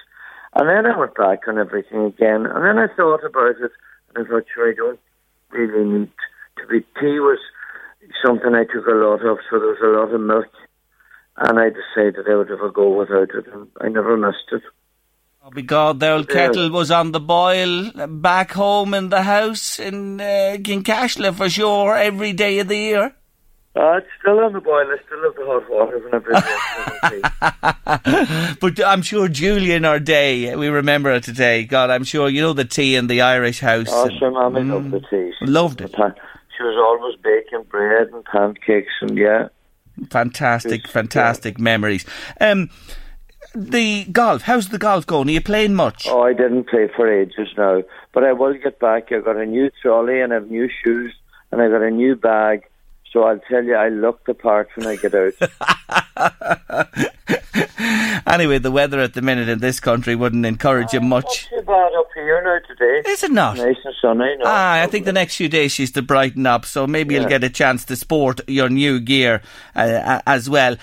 And 0.55 0.69
then 0.69 0.85
I 0.85 0.97
went 0.97 1.15
back 1.15 1.47
on 1.47 1.57
everything 1.57 2.05
again, 2.05 2.45
and 2.45 2.63
then 2.63 2.77
I 2.77 2.87
thought 2.95 3.23
about 3.23 3.61
it, 3.61 3.71
and 4.15 4.25
I 4.25 4.29
thought, 4.29 4.45
sure, 4.53 4.69
I 4.69 4.73
don't 4.73 4.99
really 5.51 5.83
need 5.83 6.11
to 6.57 6.67
be. 6.67 6.81
Tea 6.99 7.19
was 7.19 7.39
something 8.25 8.55
I 8.55 8.63
took 8.63 8.87
a 8.87 8.95
lot 8.95 9.25
of, 9.25 9.39
so 9.49 9.59
there 9.59 9.75
was 9.75 9.83
a 9.83 9.87
lot 9.87 10.13
of 10.13 10.21
milk 10.21 10.47
and 11.37 11.59
I 11.59 11.69
decided 11.69 12.29
I 12.29 12.35
would 12.35 12.49
have 12.49 12.61
a 12.61 12.71
go 12.71 12.97
without 12.97 13.29
it, 13.35 13.45
and 13.51 13.67
I 13.81 13.89
never 13.89 14.15
missed 14.17 14.51
it. 14.51 14.61
Oh, 15.43 15.49
God, 15.49 15.99
the 15.99 16.11
old 16.11 16.29
Yeah. 16.29 16.47
kettle 16.47 16.71
was 16.71 16.89
on 16.89 17.11
the 17.11 17.19
boil 17.19 17.91
back 18.07 18.53
home 18.53 18.93
in 18.93 19.09
the 19.09 19.23
house 19.23 19.79
in 19.79 20.19
uh, 20.19 20.57
Kincasslagh 20.59 21.35
for 21.35 21.49
sure 21.49 21.95
every 21.95 22.33
day 22.33 22.59
of 22.59 22.67
the 22.67 22.77
year. 22.77 23.15
Uh, 23.75 23.97
it's 23.97 24.07
still 24.21 24.39
on 24.39 24.53
the 24.53 24.61
boil. 24.61 24.85
I 24.87 24.95
still 25.05 25.21
have 25.23 25.35
the 25.35 25.45
hot 25.45 25.69
water 25.69 25.99
have 26.13 26.23
tea. 28.53 28.57
but 28.61 28.79
I'm 28.85 29.01
sure 29.01 29.27
Julian 29.27 29.83
or 29.85 29.99
Day, 29.99 30.55
we 30.55 30.69
remember 30.69 31.11
it 31.11 31.23
today. 31.23 31.65
God, 31.65 31.89
I'm 31.89 32.05
sure 32.05 32.29
you 32.29 32.39
know 32.41 32.53
the 32.53 32.63
tea 32.63 32.95
in 32.95 33.07
the 33.07 33.19
Irish 33.21 33.59
house. 33.59 33.89
Oh, 33.91 34.05
and- 34.05 34.17
sure, 34.17 34.31
Mommy 34.31 34.63
loved 34.63 34.91
the 34.91 35.01
tea. 35.01 35.33
She, 35.39 35.45
Loved 35.45 35.81
it. 35.81 35.91
She 35.91 36.63
was 36.63 36.77
always 36.77 37.17
baking 37.21 37.63
bread 37.69 38.07
and 38.13 38.23
pancakes, 38.23 38.93
and 39.01 39.17
yeah. 39.17 39.49
Fantastic, 40.09 40.83
Yes, 40.85 40.91
fantastic 40.91 41.59
memories. 41.59 42.05
Um, 42.39 42.69
the 43.53 44.05
golf, 44.05 44.43
how's 44.43 44.69
the 44.69 44.77
golf 44.77 45.05
going? 45.05 45.27
Are 45.27 45.31
you 45.33 45.41
playing 45.41 45.73
much? 45.75 46.07
Oh, 46.07 46.21
I 46.23 46.31
didn't 46.33 46.69
play 46.69 46.87
for 46.95 47.11
ages 47.11 47.49
now, 47.57 47.83
but 48.13 48.23
I 48.23 48.31
will 48.31 48.53
get 48.53 48.79
back. 48.79 49.11
I've 49.11 49.25
got 49.25 49.35
a 49.35 49.45
new 49.45 49.69
trolley 49.81 50.21
and 50.21 50.31
I 50.31 50.35
have 50.37 50.49
new 50.49 50.69
shoes, 50.83 51.13
and 51.51 51.61
I 51.61 51.67
got 51.67 51.81
a 51.81 51.91
new 51.91 52.15
bag. 52.15 52.63
So 53.15 53.23
I'll 53.23 53.39
tell 53.49 53.63
you, 53.63 53.75
I 53.75 53.87
look 53.87 54.25
the 54.25 54.33
part 54.33 54.67
when 54.75 54.87
I 54.87 54.97
get 54.97 55.15
out. 55.15 55.31
anyway, 58.27 58.57
the 58.57 58.71
weather 58.71 58.99
at 58.99 59.13
the 59.13 59.21
minute 59.21 59.47
in 59.47 59.59
this 59.59 59.79
country 59.79 60.15
wouldn't 60.15 60.45
encourage 60.45 60.91
you 60.91 60.99
much. 60.99 61.47
Not 61.49 61.59
too 61.61 61.65
bad 61.65 61.93
up 61.97 62.09
here. 62.13 62.43
now 62.43 62.57
today. 62.67 63.09
Is 63.09 63.23
it 63.23 63.31
not? 63.31 63.55
Nice 63.55 63.77
and 63.85 63.93
sunny. 64.01 64.35
No, 64.37 64.43
Ah, 64.45 64.81
I 64.81 64.87
think 64.87 65.05
the 65.05 65.13
next 65.13 65.37
few 65.37 65.47
days 65.47 65.71
she's 65.71 65.93
to 65.93 66.01
brighten 66.01 66.45
up, 66.45 66.65
so 66.65 66.85
maybe 66.85 67.15
you'll 67.15 67.29
get 67.29 67.45
a 67.45 67.49
chance 67.49 67.85
to 67.85 67.95
sport 67.95 68.41
your 68.49 68.67
new 68.67 68.99
gear 68.99 69.41
uh, 69.77 70.19
as 70.27 70.49
well. 70.49 70.75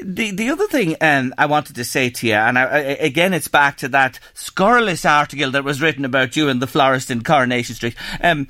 The 0.00 0.30
the 0.30 0.50
other 0.50 0.68
thing 0.68 0.94
um, 1.00 1.34
I 1.36 1.46
wanted 1.46 1.74
to 1.74 1.84
say 1.84 2.10
to 2.10 2.26
you, 2.28 2.34
and 2.34 2.56
I, 2.56 2.62
I, 2.62 2.78
again, 3.00 3.34
it's 3.34 3.48
back 3.48 3.76
to 3.78 3.88
that 3.88 4.20
scurrilous 4.34 5.04
article 5.04 5.50
that 5.50 5.64
was 5.64 5.82
written 5.82 6.04
about 6.04 6.36
you 6.36 6.48
in 6.48 6.60
the 6.60 6.68
florist 6.68 7.10
in 7.10 7.24
Coronation 7.24 7.74
Street. 7.74 7.96
Um, 8.20 8.46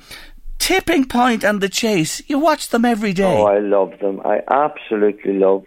Tipping 0.59 1.05
Point 1.05 1.43
and 1.43 1.59
the 1.61 1.69
Chase, 1.69 2.21
you 2.27 2.39
watch 2.39 2.69
them 2.69 2.85
every 2.85 3.13
day. 3.13 3.37
Oh, 3.37 3.43
I 3.45 3.59
love 3.59 3.93
them. 3.99 4.21
I 4.25 4.39
absolutely 4.49 5.33
love 5.33 5.65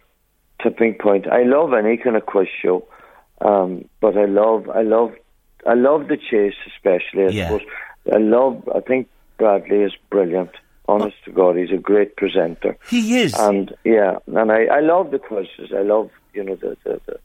Tipping 0.63 0.95
Point. 0.95 1.27
I 1.31 1.43
love 1.43 1.75
any 1.75 1.97
kind 1.99 2.17
of 2.17 2.25
quiz 2.25 2.49
show, 2.63 2.87
um, 3.43 3.89
but 4.01 4.17
I 4.17 4.25
love, 4.25 4.71
I 4.71 4.83
love, 4.83 5.13
I 5.67 5.75
love 5.75 6.09
the 6.09 6.17
chase 6.17 6.55
especially. 6.75 7.25
I 7.27 7.29
Yeah. 7.31 7.49
suppose 7.49 7.69
I 8.13 8.19
love. 8.19 8.69
I 8.75 8.81
think 8.81 9.09
Bradley 9.37 9.83
is 9.83 9.93
brilliant. 10.11 10.51
Honest 10.89 11.17
to 11.25 11.33
God, 11.33 11.57
he's 11.57 11.73
a 11.73 11.77
great 11.77 12.17
presenter. 12.17 12.77
he 12.89 13.19
is. 13.21 13.35
And 13.35 13.75
yeah, 13.85 14.19
and 14.29 14.53
I, 14.53 14.67
I 14.67 14.81
love 14.81 15.11
the 15.11 15.19
quizzes. 15.19 15.73
I 15.77 15.83
love 15.83 16.09
you 16.33 16.45
know 16.45 16.55
the 16.55 16.77
the, 16.85 17.01
the 17.07 17.19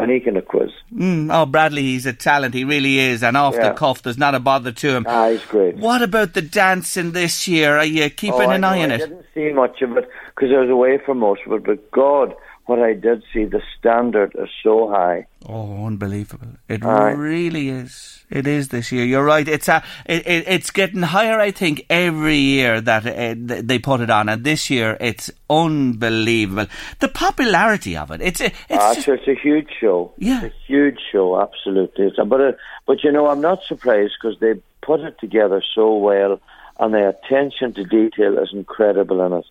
any 0.00 0.20
kind 0.20 0.36
of 0.36 0.46
quiz. 0.46 0.70
Mm, 0.94 1.28
oh, 1.32 1.46
Bradley, 1.46 1.82
he's 1.82 2.06
a 2.06 2.12
talent. 2.12 2.54
He 2.54 2.64
really 2.64 2.98
is. 2.98 3.22
And 3.22 3.36
off 3.36 3.54
the 3.54 3.72
cuff, 3.72 4.02
there's 4.02 4.18
not 4.18 4.34
a 4.34 4.40
bother 4.40 4.72
to 4.72 4.88
him. 4.96 5.04
Ah, 5.08 5.30
he's 5.30 5.44
great. 5.44 5.76
What 5.76 6.02
about 6.02 6.34
the 6.34 6.42
dancing 6.42 7.12
this 7.12 7.46
year? 7.48 7.76
Are 7.78 7.84
you 7.84 8.08
keeping 8.10 8.40
Oh, 8.42 8.50
an 8.50 8.64
eye 8.64 8.82
on 8.82 8.90
it? 8.90 8.94
I 9.02 9.06
didn't 9.06 9.26
see 9.34 9.52
much 9.52 9.82
of 9.82 9.96
it 9.96 10.08
because 10.34 10.50
I 10.54 10.60
was 10.60 10.70
away 10.70 10.98
for 11.04 11.14
most 11.14 11.42
of 11.46 11.52
it. 11.52 11.64
But 11.64 11.90
God, 11.90 12.34
what 12.66 12.78
I 12.80 12.94
did 12.94 13.22
see, 13.32 13.44
the 13.44 13.62
standard 13.78 14.32
is 14.38 14.48
so 14.62 14.88
high. 14.90 15.26
Oh, 15.48 15.86
unbelievable! 15.86 16.48
It 16.68 16.84
Aye. 16.84 17.12
really 17.12 17.68
is. 17.68 18.15
It 18.28 18.46
is 18.46 18.68
this 18.68 18.90
year. 18.90 19.04
You're 19.04 19.24
right. 19.24 19.46
It's 19.46 19.68
a, 19.68 19.84
it, 20.04 20.26
it, 20.26 20.44
it's 20.48 20.70
getting 20.72 21.02
higher. 21.02 21.38
I 21.38 21.52
think 21.52 21.86
every 21.88 22.36
year 22.38 22.80
that 22.80 23.06
uh, 23.06 23.34
they 23.38 23.78
put 23.78 24.00
it 24.00 24.10
on, 24.10 24.28
and 24.28 24.42
this 24.42 24.68
year 24.68 24.96
it's 25.00 25.30
unbelievable. 25.48 26.66
The 26.98 27.08
popularity 27.08 27.96
of 27.96 28.10
it. 28.10 28.20
It's 28.20 28.40
a, 28.40 28.46
it's 28.46 28.54
Ah, 28.70 28.94
just, 28.94 29.08
it's 29.08 29.28
a 29.28 29.34
huge 29.34 29.68
show. 29.80 30.12
Yeah. 30.18 30.44
It's 30.44 30.54
a 30.54 30.58
huge 30.66 30.98
show, 31.12 31.40
absolutely. 31.40 32.10
But 32.16 32.40
uh, 32.40 32.52
but 32.86 33.04
you 33.04 33.12
know, 33.12 33.28
I'm 33.28 33.40
not 33.40 33.62
surprised 33.64 34.14
because 34.20 34.38
they 34.40 34.54
put 34.82 35.00
it 35.00 35.18
together 35.20 35.62
so 35.74 35.96
well, 35.96 36.40
and 36.80 36.94
the 36.94 37.08
attention 37.08 37.74
to 37.74 37.84
detail 37.84 38.38
is 38.38 38.50
incredible 38.52 39.20
in 39.24 39.32
it. 39.34 39.44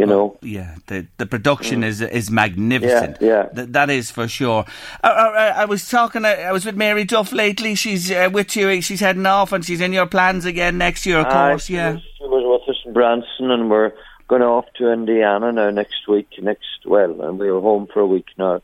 You 0.00 0.06
know, 0.06 0.38
yeah. 0.42 0.76
The 0.86 1.06
the 1.18 1.26
production 1.26 1.84
is 1.84 2.00
is 2.00 2.30
magnificent. 2.30 3.18
Mm. 3.18 3.22
Yeah, 3.22 3.28
yeah. 3.28 3.48
Th- 3.54 3.68
that 3.70 3.90
is 3.90 4.10
for 4.10 4.26
sure. 4.28 4.64
I, 5.04 5.08
I, 5.10 5.46
I 5.62 5.64
was 5.66 5.88
talking. 5.88 6.24
uh, 6.24 6.28
I 6.28 6.52
was 6.52 6.64
with 6.64 6.76
Mary 6.76 7.04
Duff 7.04 7.32
lately. 7.32 7.74
She's 7.74 8.10
uh, 8.10 8.30
with 8.32 8.56
you. 8.56 8.80
She's 8.82 9.00
heading 9.00 9.26
off, 9.26 9.52
and 9.52 9.64
she's 9.64 9.80
in 9.80 9.92
your 9.92 10.06
plans 10.06 10.44
again 10.46 10.78
next 10.78 11.06
year. 11.06 11.18
Of 11.18 11.28
course. 11.28 11.66
she 11.66 11.74
Yeah. 11.74 11.92
was, 11.92 12.02
she 12.18 12.24
was 12.24 12.60
with 12.66 12.74
us 12.76 12.82
in 12.86 12.92
Branson, 12.92 13.50
and 13.50 13.70
we're 13.70 13.92
going 14.28 14.42
off 14.42 14.64
to 14.78 14.90
Indiana 14.92 15.52
now 15.52 15.70
next 15.70 16.06
week. 16.08 16.28
Next, 16.40 16.86
well, 16.86 17.20
and 17.20 17.38
we 17.38 17.50
were 17.50 17.60
home 17.60 17.86
for 17.92 18.00
a 18.00 18.06
week 18.06 18.26
now, 18.38 18.62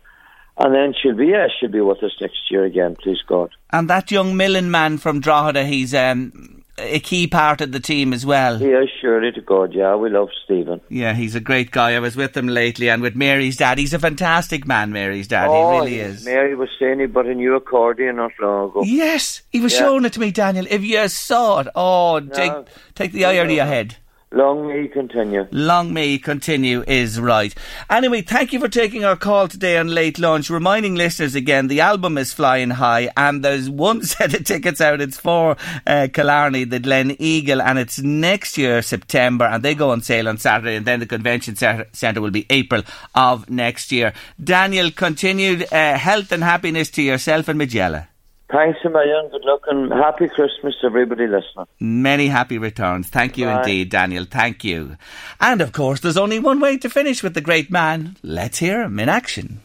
and 0.57 0.75
then 0.75 0.95
she'll 1.01 1.17
be 1.17 1.27
yeah, 1.27 1.49
she'll 1.59 1.71
be 1.71 1.81
with 1.81 2.03
us 2.03 2.13
next 2.21 2.51
year 2.51 2.65
again. 2.65 2.97
Please 2.97 3.19
God. 3.27 3.51
And 3.71 3.91
that 3.91 4.11
young 4.11 4.37
Millen 4.37 4.71
man 4.71 4.97
from 4.99 5.21
Drogheda, 5.21 5.65
he's 5.67 5.93
um, 5.93 6.56
a 6.79 7.01
key 7.01 7.27
part 7.27 7.61
of 7.61 7.73
the 7.73 7.81
team 7.81 8.13
as 8.13 8.27
well. 8.27 8.59
He 8.59 8.67
is 8.67 8.91
surely 9.01 9.33
to 9.33 9.41
God. 9.41 9.73
Yeah, 9.73 9.95
we 9.97 10.11
love 10.11 10.29
Stephen. 10.45 10.81
Yeah, 10.89 11.15
he's 11.15 11.35
a 11.35 11.41
great 11.41 11.71
guy. 11.71 11.95
I 11.95 12.01
was 12.01 12.17
with 12.17 12.37
him 12.37 12.47
lately 12.49 12.91
and 12.91 13.01
with 13.03 13.17
Mary's 13.17 13.57
dad. 13.57 13.79
He's 13.79 13.95
a 13.95 13.99
fantastic 13.99 14.67
man, 14.67 14.93
Mary's 14.93 15.29
dad. 15.29 15.49
oh, 15.49 15.73
he 15.73 15.79
really 15.79 16.01
is. 16.01 16.25
Mary 16.25 16.55
was 16.55 16.69
saying 16.79 17.01
he 17.01 17.07
bought 17.07 17.27
a 17.27 17.35
new 17.35 17.55
accordion 17.55 18.17
not 18.17 18.33
long 18.41 18.71
ago. 18.71 18.83
Yes, 18.85 19.43
he 19.51 19.61
was 19.61 19.73
Yeah. 19.73 19.79
showing 19.81 20.05
it 20.05 20.13
to 20.15 20.21
me, 20.21 20.31
Daniel. 20.31 20.67
If 20.69 20.85
you 20.85 21.09
saw 21.09 21.61
it, 21.61 21.69
oh, 21.75 22.21
take, 22.21 22.53
take 22.95 23.13
the 23.13 23.25
eye 23.25 23.39
out 23.39 23.47
of 23.47 23.53
your 23.53 23.65
head. 23.67 23.97
Long 24.33 24.67
may 24.67 24.89
continue. 24.89 25.47
Long 25.53 25.95
may 25.95 26.19
continue 26.19 26.83
is 26.89 27.21
right. 27.21 27.55
Anyway, 27.89 28.23
thank 28.23 28.53
you 28.53 28.59
for 28.59 28.69
taking 28.69 29.05
our 29.05 29.15
call 29.15 29.47
today 29.47 29.79
on 29.79 29.87
Late 29.87 30.19
Lunch. 30.19 30.51
Reminding 30.51 30.97
listeners 30.97 31.37
again, 31.37 31.69
the 31.69 31.81
album 31.81 32.19
is 32.19 32.35
flying 32.35 32.71
high 32.71 33.09
and 33.17 33.45
there's 33.45 33.71
one 33.71 34.03
set 34.05 34.35
of 34.35 34.45
tickets 34.45 34.81
out. 34.81 35.01
It's 35.01 35.17
for 35.17 35.57
uh, 35.87 36.09
Killarney, 36.13 36.65
the 36.65 36.81
Gleneagle, 36.81 37.63
and 37.63 37.79
it's 37.79 38.01
next 38.01 38.59
year, 38.59 38.83
September, 38.83 39.45
and 39.45 39.63
they 39.63 39.77
go 39.77 39.91
on 39.91 40.01
sale 40.01 40.29
on 40.29 40.39
Saturday, 40.39 40.75
and 40.75 40.87
then 40.87 40.99
the 40.99 41.07
convention 41.07 41.55
centre 41.55 42.21
will 42.21 42.33
be 42.33 42.47
April 42.51 42.83
of 43.15 43.49
next 43.49 43.93
year. 43.93 44.13
Daniel, 44.43 44.91
continued 44.91 45.73
uh, 45.73 45.97
health 45.97 46.33
and 46.33 46.43
happiness 46.43 46.91
to 46.91 47.03
yourself 47.03 47.47
and 47.47 47.59
Majella. 47.59 48.09
Thanks 48.51 48.79
a 48.85 48.91
million. 48.91 49.29
Good 49.31 49.45
luck 49.45 49.63
and 49.67 49.93
happy 49.93 50.29
Christmas 50.29 50.75
to 50.81 50.87
everybody 50.87 51.27
listening. 51.27 51.67
Many 51.81 52.29
happy 52.29 52.59
returns. 52.59 53.09
Thank 53.09 53.37
you 53.37 53.47
Bye. 53.47 53.59
indeed, 53.59 53.91
Daniel. 53.91 54.25
Thank 54.25 54.63
you. 54.63 54.97
And 55.41 55.61
of 55.61 55.73
course, 55.73 55.99
there's 56.01 56.17
only 56.17 56.39
one 56.39 56.61
way 56.61 56.79
to 56.79 56.89
finish 56.89 57.25
with 57.25 57.35
the 57.35 57.41
great 57.41 57.73
man. 57.73 58.17
Let's 58.23 58.59
hear 58.59 58.83
him 58.83 59.01
in 59.01 59.09
action. 59.09 59.61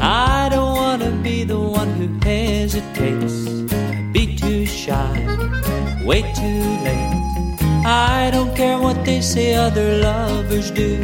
I 0.00 0.48
don't 0.50 0.74
want 0.74 1.02
to 1.02 1.10
be 1.22 1.44
the 1.44 1.60
one 1.60 1.90
who 1.90 2.18
hesitates, 2.20 3.44
be 4.12 4.36
too 4.36 4.64
shy, 4.64 6.02
wait 6.02 6.24
too 6.34 6.62
late. 6.84 7.17
I 7.90 8.30
don't 8.30 8.54
care 8.54 8.78
what 8.78 9.02
they 9.06 9.22
say 9.22 9.54
other 9.54 9.96
lovers 9.96 10.70
do, 10.70 11.02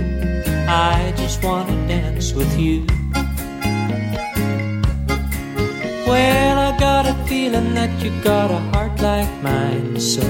I 0.68 1.14
just 1.16 1.42
want 1.42 1.70
to 1.70 1.74
dance 1.86 2.34
with 2.34 2.58
you. 2.58 2.84
Well, 6.06 6.58
I 6.58 6.76
got 6.78 7.06
a 7.06 7.14
feeling 7.26 7.72
that 7.72 7.90
you 8.02 8.10
got 8.20 8.50
a 8.50 8.58
heart 8.72 9.00
like 9.00 9.32
mine, 9.42 9.98
so 9.98 10.20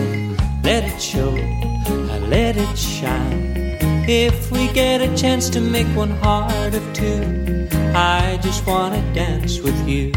let 0.63 0.85
it 0.85 1.03
show, 1.03 1.35
I 1.35 2.19
let 2.29 2.57
it 2.57 2.79
shine. 2.79 3.77
If 4.07 4.53
we 4.53 4.69
get 4.69 5.01
a 5.01 5.13
chance 5.17 5.51
to 5.51 5.61
make 5.61 5.89
one 5.97 6.13
heart 6.23 6.73
of 6.73 6.85
two, 6.93 7.67
I 7.97 8.39
just 8.43 8.65
wanna 8.65 9.03
dance 9.13 9.59
with 9.59 9.89
you. 9.89 10.13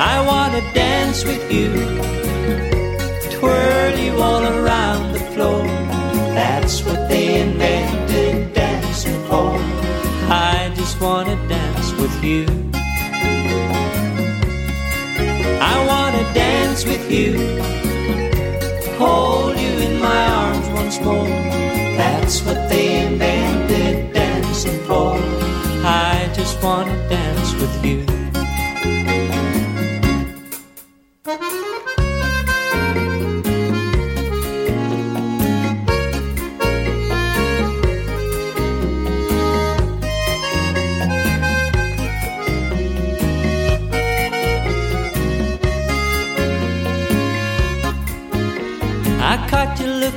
I 0.00 0.20
wanna 0.26 0.62
dance 0.74 1.24
with 1.24 1.44
you, 1.52 1.70
twirl 3.30 3.96
you 3.96 4.20
all 4.20 4.44
around 4.44 5.11
floor. 5.42 5.64
That's 6.38 6.84
what 6.84 7.08
they 7.08 7.40
invented 7.40 8.54
dancing 8.54 9.18
for. 9.28 9.50
I 10.30 10.72
just 10.74 11.00
wanna 11.00 11.36
dance 11.48 11.88
with 12.00 12.16
you. 12.24 12.44
I 15.72 15.76
wanna 15.90 16.24
dance 16.32 16.84
with 16.90 17.04
you, 17.10 17.32
hold 19.02 19.54
you 19.64 19.74
in 19.86 19.94
my 20.08 20.22
arms 20.42 20.68
once 20.80 20.96
more. 21.06 21.32
That's 22.00 22.36
what 22.46 22.60
they 22.70 22.86
invented 23.06 24.12
dancing 24.14 24.78
for. 24.88 25.14
I 25.84 26.30
just 26.38 26.62
wanna 26.62 26.96
dance 27.08 27.50
with 27.60 27.76
you. 27.84 28.12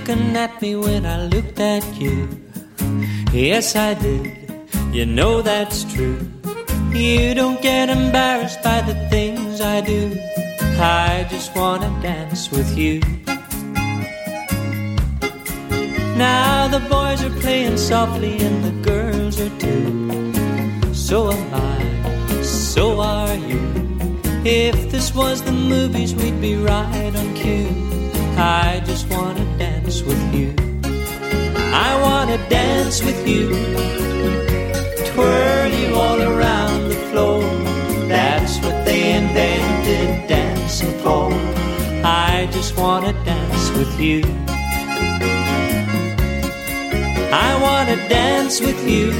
Looking 0.08 0.38
at 0.38 0.62
me 0.62 0.76
when 0.76 1.03
I 1.03 1.26
looked 1.26 1.60
at 1.60 1.84
you. 1.99 2.30
Yes, 3.34 3.76
I 3.76 3.95
did. 3.95 4.38
You 4.93 5.08
know 5.08 5.41
that's 5.41 5.84
true. 5.91 6.20
You 6.93 7.34
don't 7.34 7.60
get 7.60 7.89
embarrassed 7.89 8.62
by 8.62 8.82
the 8.82 8.93
things 9.10 9.62
I 9.62 9.82
do. 9.82 10.16
I 10.78 11.26
just 11.32 11.56
wanna 11.56 11.89
dance 12.03 12.51
with 12.51 12.78
you. 12.78 12.99
Now 16.16 16.68
the 16.68 16.82
boys 16.88 17.24
are 17.24 17.36
playing 17.41 17.78
softly 17.78 18.38
and 18.45 18.64
the 18.64 18.76
girls 18.91 19.39
are 19.41 19.58
too. 19.58 20.93
So 20.93 21.32
am 21.32 21.53
I, 21.53 22.41
so 22.43 22.99
are 22.99 23.36
you. 23.36 23.64
If 24.45 24.91
this 24.91 25.16
was 25.16 25.41
the 25.41 25.51
movies, 25.51 26.14
we'd 26.14 26.39
be 26.39 26.56
right 26.56 27.16
on 27.16 27.34
cue. 27.34 27.95
I 28.38 28.82
just 28.86 29.08
wanna 29.10 29.46
dance 29.58 30.02
with 30.02 30.22
you. 30.34 30.54
I 31.74 31.92
wanna 32.02 32.38
dance 32.50 33.02
with 33.02 33.28
you. 33.28 33.50
Twirl 35.12 35.70
you 35.72 35.96
all 35.96 36.22
around 36.22 36.90
the 36.90 36.96
floor. 37.10 37.42
That's 38.08 38.58
what 38.60 38.86
they 38.86 39.14
invented 39.14 40.28
dancing 40.28 40.92
for. 41.00 41.32
I 42.04 42.50
just 42.52 42.78
wanna 42.78 43.14
dance 43.24 43.72
with 43.78 44.00
you. 44.00 44.22
I 47.32 47.52
wanna 47.62 47.98
dance 48.10 48.60
with 48.60 48.82
you. 48.88 49.12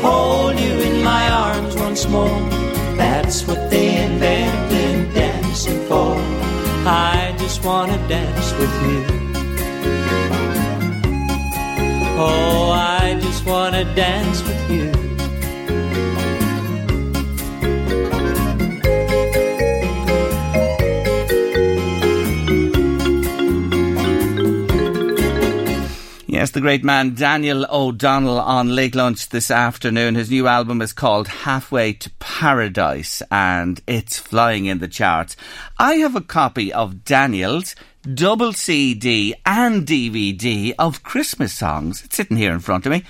hold 0.00 0.58
you 0.58 0.74
in 0.88 1.04
my 1.04 1.28
arms 1.30 1.76
once 1.76 2.08
more. 2.08 2.40
That's 2.96 3.46
what 3.46 3.70
they 3.70 3.89
just 7.60 7.68
wanna 7.68 8.08
dance 8.08 8.52
with 8.54 8.82
you. 8.82 9.04
Oh, 12.18 12.70
I 12.72 13.18
just 13.20 13.44
wanna 13.44 13.84
dance 13.94 14.42
with 14.42 14.70
you. 14.70 15.10
Yes, 26.26 26.52
the 26.52 26.60
great 26.62 26.82
man 26.82 27.14
Daniel 27.14 27.66
O'Donnell 27.70 28.40
on 28.40 28.74
Late 28.74 28.94
Lunch 28.94 29.28
this 29.28 29.50
afternoon. 29.50 30.14
His 30.14 30.30
new 30.30 30.46
album 30.46 30.80
is 30.80 30.94
called 30.94 31.28
Halfway 31.28 31.92
to 31.92 32.08
Paradise 32.40 33.20
and 33.30 33.82
it's 33.86 34.18
flying 34.18 34.64
in 34.64 34.78
the 34.78 34.88
charts. 34.88 35.36
I 35.78 35.96
have 35.96 36.16
a 36.16 36.22
copy 36.22 36.72
of 36.72 37.04
Daniel's 37.04 37.74
double 38.02 38.54
CD 38.54 39.34
and 39.44 39.86
DVD 39.86 40.72
of 40.78 41.02
Christmas 41.02 41.52
songs. 41.52 42.02
It's 42.02 42.16
sitting 42.16 42.38
here 42.38 42.54
in 42.54 42.60
front 42.60 42.86
of 42.86 42.92
me. 42.92 43.04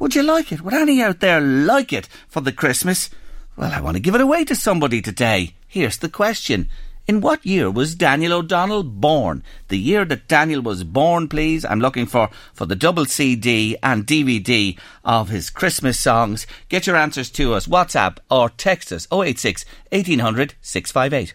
Would 0.00 0.16
you 0.16 0.24
like 0.24 0.50
it? 0.50 0.62
Would 0.62 0.74
any 0.74 1.00
out 1.00 1.20
there 1.20 1.40
like 1.40 1.92
it 1.92 2.08
for 2.26 2.40
the 2.40 2.50
Christmas? 2.50 3.08
Well, 3.54 3.70
I 3.70 3.80
want 3.80 3.98
to 3.98 4.02
give 4.02 4.16
it 4.16 4.20
away 4.20 4.44
to 4.46 4.56
somebody 4.56 5.00
today. 5.00 5.54
Here's 5.68 5.98
the 5.98 6.08
question. 6.08 6.68
In 7.08 7.20
what 7.20 7.44
year 7.44 7.68
was 7.68 7.96
Daniel 7.96 8.34
O'Donnell 8.34 8.84
born? 8.84 9.42
The 9.68 9.78
year 9.78 10.04
that 10.04 10.28
Daniel 10.28 10.62
was 10.62 10.84
born, 10.84 11.28
please. 11.28 11.64
I'm 11.64 11.80
looking 11.80 12.06
for, 12.06 12.30
for 12.54 12.64
the 12.64 12.76
double 12.76 13.06
CD 13.06 13.76
and 13.82 14.06
DVD 14.06 14.78
of 15.04 15.28
his 15.28 15.50
Christmas 15.50 15.98
songs. 15.98 16.46
Get 16.68 16.86
your 16.86 16.94
answers 16.94 17.30
to 17.32 17.54
us. 17.54 17.66
WhatsApp 17.66 18.18
or 18.30 18.50
text 18.50 18.92
us 18.92 19.08
086 19.12 19.64
1800 19.90 20.54
658. 20.60 21.34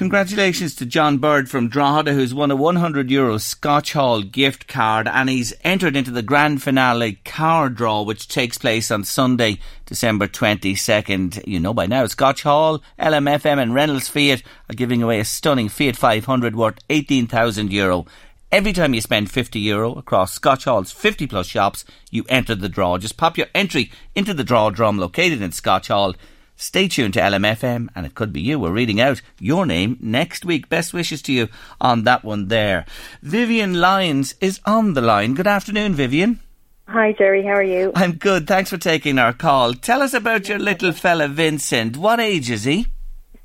Congratulations 0.00 0.74
to 0.76 0.86
John 0.86 1.18
Bird 1.18 1.50
from 1.50 1.68
Drogheda, 1.68 2.14
who's 2.14 2.32
won 2.32 2.50
a 2.50 2.56
100 2.56 3.10
euro 3.10 3.36
Scotch 3.36 3.92
Hall 3.92 4.22
gift 4.22 4.66
card, 4.66 5.06
and 5.06 5.28
he's 5.28 5.52
entered 5.62 5.94
into 5.94 6.10
the 6.10 6.22
grand 6.22 6.62
finale 6.62 7.18
car 7.26 7.68
draw, 7.68 8.00
which 8.00 8.26
takes 8.26 8.56
place 8.56 8.90
on 8.90 9.04
Sunday, 9.04 9.58
December 9.84 10.26
22nd. 10.26 11.46
You 11.46 11.60
know 11.60 11.74
by 11.74 11.84
now, 11.84 12.06
Scotch 12.06 12.44
Hall, 12.44 12.80
LMFM, 12.98 13.60
and 13.60 13.74
Reynolds 13.74 14.08
Fiat 14.08 14.42
are 14.70 14.74
giving 14.74 15.02
away 15.02 15.20
a 15.20 15.24
stunning 15.26 15.68
Fiat 15.68 15.96
500 15.96 16.56
worth 16.56 16.78
18,000 16.88 17.70
euro. 17.70 18.06
Every 18.50 18.72
time 18.72 18.94
you 18.94 19.02
spend 19.02 19.30
50 19.30 19.60
euro 19.60 19.92
across 19.92 20.32
Scotch 20.32 20.64
Hall's 20.64 20.92
50 20.92 21.26
plus 21.26 21.46
shops, 21.46 21.84
you 22.10 22.24
enter 22.30 22.54
the 22.54 22.70
draw. 22.70 22.96
Just 22.96 23.18
pop 23.18 23.36
your 23.36 23.48
entry 23.54 23.92
into 24.14 24.32
the 24.32 24.44
draw 24.44 24.70
drum 24.70 24.96
located 24.96 25.42
in 25.42 25.52
Scotch 25.52 25.88
Hall. 25.88 26.14
Stay 26.60 26.88
tuned 26.88 27.14
to 27.14 27.20
LMFM, 27.20 27.88
and 27.94 28.04
it 28.04 28.14
could 28.14 28.34
be 28.34 28.40
you. 28.42 28.60
We're 28.60 28.70
reading 28.70 29.00
out 29.00 29.22
your 29.38 29.64
name 29.64 29.96
next 29.98 30.44
week. 30.44 30.68
Best 30.68 30.92
wishes 30.92 31.22
to 31.22 31.32
you 31.32 31.48
on 31.80 32.04
that 32.04 32.22
one 32.22 32.48
there. 32.48 32.84
Vivian 33.22 33.80
Lyons 33.80 34.34
is 34.42 34.60
on 34.66 34.92
the 34.92 35.00
line. 35.00 35.32
Good 35.32 35.46
afternoon, 35.46 35.94
Vivian. 35.94 36.38
Hi, 36.86 37.12
Jerry. 37.12 37.42
How 37.42 37.54
are 37.54 37.62
you? 37.62 37.92
I'm 37.94 38.12
good. 38.12 38.46
Thanks 38.46 38.68
for 38.68 38.76
taking 38.76 39.18
our 39.18 39.32
call. 39.32 39.72
Tell 39.72 40.02
us 40.02 40.12
about 40.12 40.50
your 40.50 40.58
little 40.58 40.92
fella, 40.92 41.28
Vincent. 41.28 41.96
What 41.96 42.20
age 42.20 42.50
is 42.50 42.64
he? 42.64 42.88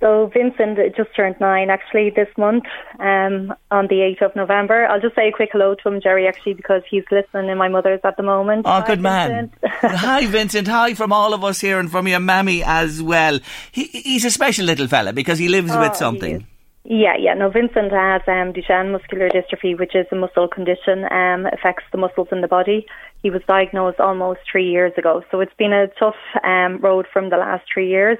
So 0.05 0.29
Vincent 0.31 0.77
just 0.95 1.09
turned 1.15 1.35
nine 1.39 1.71
actually 1.71 2.11
this 2.15 2.27
month, 2.37 2.65
um, 2.99 3.51
on 3.71 3.87
the 3.87 4.15
8th 4.19 4.21
of 4.21 4.35
November. 4.35 4.85
I'll 4.85 5.01
just 5.01 5.15
say 5.15 5.29
a 5.29 5.31
quick 5.31 5.49
hello 5.51 5.73
to 5.73 5.89
him, 5.89 5.99
Jerry, 5.99 6.27
actually, 6.27 6.53
because 6.53 6.83
he's 6.87 7.05
listening 7.09 7.49
in 7.49 7.57
my 7.57 7.69
mother's 7.69 8.01
at 8.03 8.15
the 8.15 8.21
moment. 8.21 8.67
Oh, 8.67 8.81
Hi, 8.81 8.85
good 8.85 9.01
man. 9.01 9.49
Vincent. 9.49 9.61
Hi, 9.81 10.27
Vincent. 10.27 10.67
Hi 10.67 10.93
from 10.93 11.11
all 11.11 11.33
of 11.33 11.43
us 11.43 11.59
here 11.59 11.79
and 11.79 11.89
from 11.89 12.07
your 12.07 12.19
mammy 12.19 12.63
as 12.63 13.01
well. 13.01 13.39
He, 13.71 13.85
he's 13.85 14.25
a 14.25 14.29
special 14.29 14.67
little 14.67 14.87
fella 14.87 15.11
because 15.11 15.39
he 15.39 15.47
lives 15.47 15.71
Oh, 15.71 15.79
with 15.81 15.95
something. 15.95 16.45
Yeah, 16.87 17.15
yeah. 17.19 17.33
No, 17.33 17.49
Vincent 17.49 17.91
has 17.91 18.21
um, 18.27 18.53
Duchenne 18.53 18.91
muscular 18.91 19.29
dystrophy, 19.29 19.77
which 19.77 19.95
is 19.95 20.05
a 20.11 20.15
muscle 20.15 20.47
condition, 20.47 21.05
um, 21.11 21.47
affects 21.47 21.85
the 21.91 21.97
muscles 21.97 22.27
in 22.31 22.41
the 22.41 22.47
body. 22.47 22.85
He 23.23 23.31
was 23.31 23.41
diagnosed 23.47 23.99
almost 23.99 24.41
three 24.51 24.69
years 24.69 24.93
ago, 24.99 25.23
so 25.31 25.39
it's 25.39 25.55
been 25.57 25.73
a 25.73 25.87
tough 25.97 26.13
um, 26.43 26.77
road 26.77 27.07
from 27.11 27.31
the 27.31 27.37
last 27.37 27.65
three 27.73 27.89
years. 27.89 28.19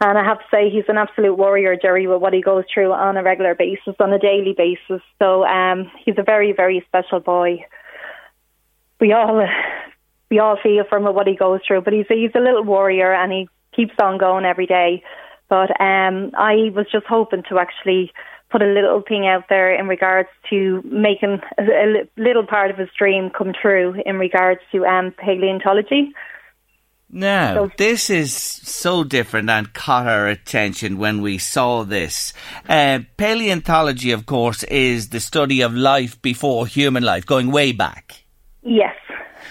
And 0.00 0.18
I 0.18 0.24
have 0.24 0.38
to 0.38 0.44
say, 0.50 0.68
he's 0.68 0.84
an 0.88 0.98
absolute 0.98 1.34
warrior, 1.34 1.76
Jerry, 1.80 2.06
with 2.06 2.20
what 2.20 2.34
he 2.34 2.42
goes 2.42 2.64
through 2.72 2.92
on 2.92 3.16
a 3.16 3.22
regular 3.22 3.54
basis, 3.54 3.94
on 3.98 4.12
a 4.12 4.18
daily 4.18 4.54
basis. 4.56 5.02
So 5.18 5.44
um, 5.46 5.90
he's 6.04 6.18
a 6.18 6.22
very, 6.22 6.52
very 6.52 6.84
special 6.86 7.20
boy. 7.20 7.64
We 9.00 9.12
all, 9.12 9.42
we 10.30 10.38
all 10.38 10.58
feel 10.62 10.84
from 10.84 11.04
what 11.04 11.26
he 11.26 11.34
goes 11.34 11.60
through, 11.66 11.82
but 11.82 11.94
he's 11.94 12.06
a, 12.10 12.14
he's 12.14 12.34
a 12.34 12.40
little 12.40 12.64
warrior, 12.64 13.12
and 13.12 13.32
he 13.32 13.48
keeps 13.74 13.94
on 13.98 14.18
going 14.18 14.44
every 14.44 14.66
day. 14.66 15.02
But 15.48 15.80
um, 15.80 16.32
I 16.36 16.70
was 16.74 16.86
just 16.92 17.06
hoping 17.06 17.44
to 17.48 17.58
actually 17.58 18.12
put 18.50 18.62
a 18.62 18.66
little 18.66 19.02
thing 19.06 19.26
out 19.26 19.44
there 19.48 19.74
in 19.74 19.88
regards 19.88 20.28
to 20.50 20.82
making 20.84 21.40
a, 21.58 22.08
little 22.16 22.46
part 22.46 22.70
of 22.70 22.78
his 22.78 22.88
dream 22.98 23.30
come 23.30 23.52
true 23.52 23.94
in 24.04 24.18
regards 24.18 24.60
to 24.72 24.84
um, 24.84 25.12
paleontology. 25.12 26.12
Now, 27.10 27.54
So- 27.54 27.70
this 27.78 28.10
is 28.10 28.32
so 28.34 29.04
different 29.04 29.48
and 29.48 29.72
caught 29.72 30.06
our 30.06 30.28
attention 30.28 30.98
when 30.98 31.22
we 31.22 31.38
saw 31.38 31.84
this. 31.84 32.32
Uh, 32.68 33.00
paleontology, 33.16 34.10
of 34.10 34.26
course, 34.26 34.64
is 34.64 35.10
the 35.10 35.20
study 35.20 35.60
of 35.60 35.72
life 35.74 36.20
before 36.20 36.66
human 36.66 37.04
life, 37.04 37.24
going 37.24 37.50
way 37.52 37.70
back. 37.72 38.24
Yes, 38.62 38.96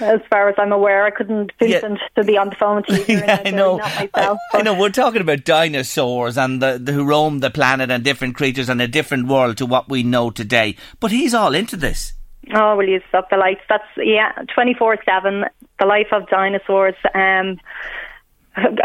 as 0.01 0.19
far 0.29 0.49
as 0.49 0.55
I'm 0.57 0.73
aware, 0.73 1.05
I 1.05 1.11
couldn't 1.11 1.53
Yeah. 1.61 1.79
To 2.17 2.23
be 2.25 2.37
on 2.37 2.49
the 2.49 2.55
phone 2.57 2.83
to 2.83 2.93
you. 2.97 3.05
Yeah, 3.07 3.41
I 3.45 3.51
know. 3.51 3.77
Not 3.77 4.09
I. 4.13 4.35
I 4.53 4.61
know. 4.61 4.77
We're 4.77 4.89
talking 4.89 5.21
about 5.21 5.45
dinosaurs 5.45 6.37
and 6.37 6.61
the, 6.61 6.77
the 6.77 6.91
who 6.91 7.05
roamed 7.05 7.41
the 7.41 7.49
planet 7.49 7.89
and 7.89 8.03
different 8.03 8.35
creatures 8.35 8.67
and 8.67 8.81
a 8.81 8.87
different 8.89 9.27
world 9.27 9.55
to 9.57 9.65
what 9.65 9.87
we 9.87 10.03
know 10.03 10.29
today. 10.29 10.75
But 10.99 11.11
he's 11.11 11.33
all 11.33 11.55
into 11.55 11.77
this. 11.77 12.11
Oh, 12.53 12.75
will 12.75 12.87
you 12.87 13.01
stop 13.09 13.29
the 13.29 13.37
lights? 13.37 13.61
That's 13.67 13.83
yeah, 13.97 14.31
twenty 14.53 14.73
four 14.73 14.97
seven. 15.05 15.45
The 15.79 15.85
life 15.85 16.07
of 16.11 16.27
dinosaurs. 16.29 16.95
Um, 17.13 17.59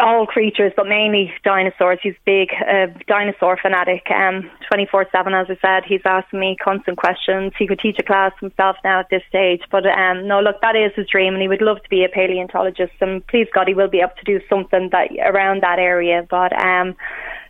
all 0.00 0.26
creatures, 0.26 0.72
but 0.76 0.88
mainly 0.88 1.32
dinosaurs. 1.44 1.98
He's 2.02 2.14
big, 2.24 2.48
uh, 2.52 2.86
dinosaur 3.06 3.56
fanatic. 3.56 4.10
Um, 4.10 4.50
twenty 4.66 4.86
four 4.86 5.06
seven, 5.12 5.34
as 5.34 5.46
I 5.48 5.58
said, 5.62 5.84
he's 5.86 6.00
asking 6.04 6.40
me 6.40 6.56
constant 6.62 6.98
questions. 6.98 7.52
He 7.58 7.66
could 7.66 7.78
teach 7.78 7.96
a 7.98 8.02
class 8.02 8.32
himself 8.40 8.76
now 8.82 9.00
at 9.00 9.10
this 9.10 9.22
stage. 9.28 9.62
But 9.70 9.86
um, 9.86 10.26
no, 10.26 10.40
look, 10.40 10.60
that 10.62 10.74
is 10.74 10.92
his 10.96 11.06
dream, 11.08 11.34
and 11.34 11.42
he 11.42 11.48
would 11.48 11.62
love 11.62 11.82
to 11.82 11.88
be 11.88 12.04
a 12.04 12.08
paleontologist. 12.08 12.94
And 13.00 13.24
please 13.26 13.46
God, 13.54 13.68
he 13.68 13.74
will 13.74 13.88
be 13.88 14.00
able 14.00 14.16
to 14.18 14.24
do 14.24 14.40
something 14.48 14.88
that 14.90 15.10
around 15.24 15.62
that 15.62 15.78
area. 15.78 16.26
But 16.28 16.52
um, 16.60 16.96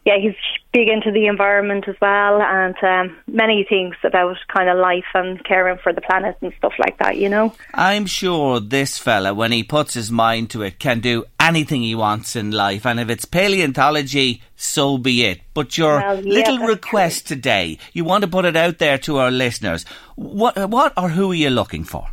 yeah, 0.04 0.16
he's 0.18 0.34
big 0.72 0.88
into 0.88 1.10
the 1.10 1.26
environment 1.26 1.86
as 1.86 1.96
well, 2.00 2.40
and 2.40 2.74
um, 2.82 3.16
many 3.26 3.66
things 3.68 3.94
about 4.02 4.36
kind 4.48 4.68
of 4.68 4.78
life 4.78 5.04
and 5.14 5.42
caring 5.44 5.78
for 5.82 5.92
the 5.92 6.00
planet 6.00 6.36
and 6.40 6.52
stuff 6.56 6.72
like 6.78 6.98
that. 6.98 7.16
You 7.16 7.28
know. 7.28 7.54
I'm 7.74 8.06
sure 8.06 8.60
this 8.60 8.98
fella, 8.98 9.34
when 9.34 9.52
he 9.52 9.62
puts 9.62 9.94
his 9.94 10.10
mind 10.10 10.50
to 10.50 10.62
it, 10.62 10.78
can 10.78 11.00
do 11.00 11.24
anything 11.38 11.82
he 11.82 11.94
wants 11.94 12.34
in 12.34 12.50
life. 12.50 12.86
And 12.86 12.98
if 12.98 13.10
it's 13.10 13.24
paleontology, 13.24 14.42
so 14.56 14.96
be 14.96 15.24
it. 15.24 15.40
But 15.54 15.76
your 15.76 15.98
Well, 15.98 16.24
yeah, 16.24 16.32
little 16.32 16.58
request 16.66 17.26
today, 17.26 17.78
you 17.92 18.04
want 18.04 18.22
to 18.24 18.30
put 18.30 18.44
it 18.44 18.56
out 18.56 18.78
there 18.78 18.98
to 18.98 19.18
our 19.18 19.30
listeners. 19.30 19.84
What, 20.16 20.70
what 20.70 20.92
or 20.96 21.10
who 21.10 21.32
are 21.32 21.34
you 21.34 21.50
looking 21.50 21.84
for? 21.84 22.06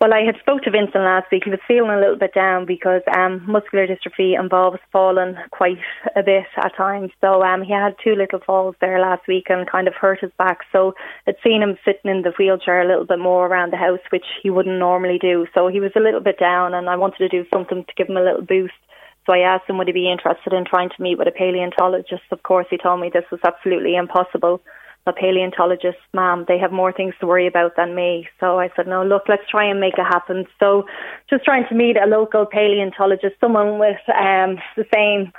Well, 0.00 0.14
I 0.14 0.24
had 0.24 0.40
spoke 0.40 0.62
to 0.62 0.70
Vincent 0.70 1.04
last 1.04 1.30
week. 1.30 1.42
He 1.44 1.50
was 1.50 1.60
feeling 1.68 1.90
a 1.90 2.00
little 2.00 2.16
bit 2.16 2.32
down 2.32 2.64
because 2.64 3.02
um, 3.14 3.44
muscular 3.46 3.86
dystrophy 3.86 4.32
involves 4.32 4.78
falling 4.90 5.34
quite 5.50 5.76
a 6.16 6.22
bit 6.22 6.46
at 6.56 6.74
times. 6.74 7.10
So 7.20 7.42
um, 7.42 7.60
he 7.60 7.74
had 7.74 7.96
two 8.02 8.14
little 8.14 8.40
falls 8.40 8.76
there 8.80 8.98
last 8.98 9.28
week 9.28 9.50
and 9.50 9.70
kind 9.70 9.86
of 9.86 9.92
hurt 9.92 10.20
his 10.22 10.30
back. 10.38 10.60
So 10.72 10.94
I'd 11.26 11.36
seen 11.44 11.60
him 11.60 11.76
sitting 11.84 12.10
in 12.10 12.22
the 12.22 12.32
wheelchair 12.38 12.80
a 12.80 12.88
little 12.88 13.04
bit 13.04 13.18
more 13.18 13.46
around 13.46 13.74
the 13.74 13.76
house, 13.76 14.00
which 14.08 14.24
he 14.42 14.48
wouldn't 14.48 14.78
normally 14.78 15.18
do. 15.18 15.46
So 15.52 15.68
he 15.68 15.80
was 15.80 15.92
a 15.94 16.00
little 16.00 16.20
bit 16.20 16.38
down, 16.38 16.72
and 16.72 16.88
I 16.88 16.96
wanted 16.96 17.18
to 17.18 17.28
do 17.28 17.44
something 17.52 17.84
to 17.84 17.92
give 17.94 18.08
him 18.08 18.16
a 18.16 18.24
little 18.24 18.40
boost. 18.40 18.80
So 19.26 19.34
I 19.34 19.40
asked 19.40 19.68
him 19.68 19.76
would 19.76 19.86
he 19.86 19.92
be 19.92 20.10
interested 20.10 20.54
in 20.54 20.64
trying 20.64 20.88
to 20.88 21.02
meet 21.02 21.18
with 21.18 21.28
a 21.28 21.30
paleontologist. 21.30 22.24
Of 22.30 22.42
course, 22.42 22.66
he 22.70 22.78
told 22.78 23.02
me 23.02 23.10
this 23.12 23.30
was 23.30 23.40
absolutely 23.44 23.96
impossible 23.96 24.62
a 25.10 25.12
paleontologist, 25.12 25.98
ma'am, 26.14 26.44
they 26.48 26.58
have 26.58 26.72
more 26.72 26.92
things 26.92 27.14
to 27.20 27.26
worry 27.26 27.46
about 27.46 27.76
than 27.76 27.94
me. 27.94 28.28
So 28.40 28.58
I 28.58 28.70
said, 28.74 28.86
no, 28.86 29.04
look, 29.04 29.24
let's 29.28 29.48
try 29.50 29.64
and 29.64 29.80
make 29.80 29.98
it 29.98 30.04
happen. 30.04 30.46
So 30.58 30.86
just 31.28 31.44
trying 31.44 31.66
to 31.68 31.74
meet 31.74 31.96
a 31.96 32.06
local 32.06 32.46
paleontologist, 32.46 33.36
someone 33.40 33.78
with 33.78 34.00
um, 34.08 34.58
the 34.76 34.86
same 34.94 35.32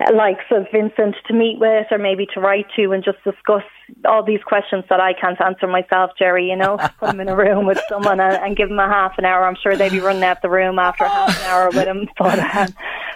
uh, 0.00 0.14
likes 0.14 0.44
of 0.50 0.66
Vincent 0.72 1.16
to 1.26 1.34
meet 1.34 1.58
with 1.58 1.86
or 1.90 1.98
maybe 1.98 2.26
to 2.34 2.40
write 2.40 2.66
to 2.76 2.92
and 2.92 3.04
just 3.04 3.22
discuss 3.24 3.64
all 4.06 4.22
these 4.24 4.42
questions 4.44 4.84
that 4.90 5.00
I 5.00 5.12
can't 5.12 5.40
answer 5.40 5.66
myself, 5.66 6.12
Jerry. 6.18 6.48
You 6.48 6.56
know, 6.56 6.76
put 7.00 7.10
him 7.10 7.20
in 7.20 7.28
a 7.28 7.36
room 7.36 7.66
with 7.66 7.80
someone 7.88 8.20
and, 8.20 8.36
and 8.36 8.56
give 8.56 8.70
him 8.70 8.78
a 8.78 8.88
half 8.88 9.18
an 9.18 9.24
hour. 9.24 9.44
I'm 9.44 9.56
sure 9.62 9.76
they'd 9.76 9.92
be 9.92 10.00
running 10.00 10.24
out 10.24 10.42
the 10.42 10.50
room 10.50 10.78
after 10.78 11.04
half 11.04 11.36
an 11.38 11.44
hour 11.50 11.68
with 11.70 11.86
him. 11.86 12.08
But 12.18 12.38
um, 12.38 12.68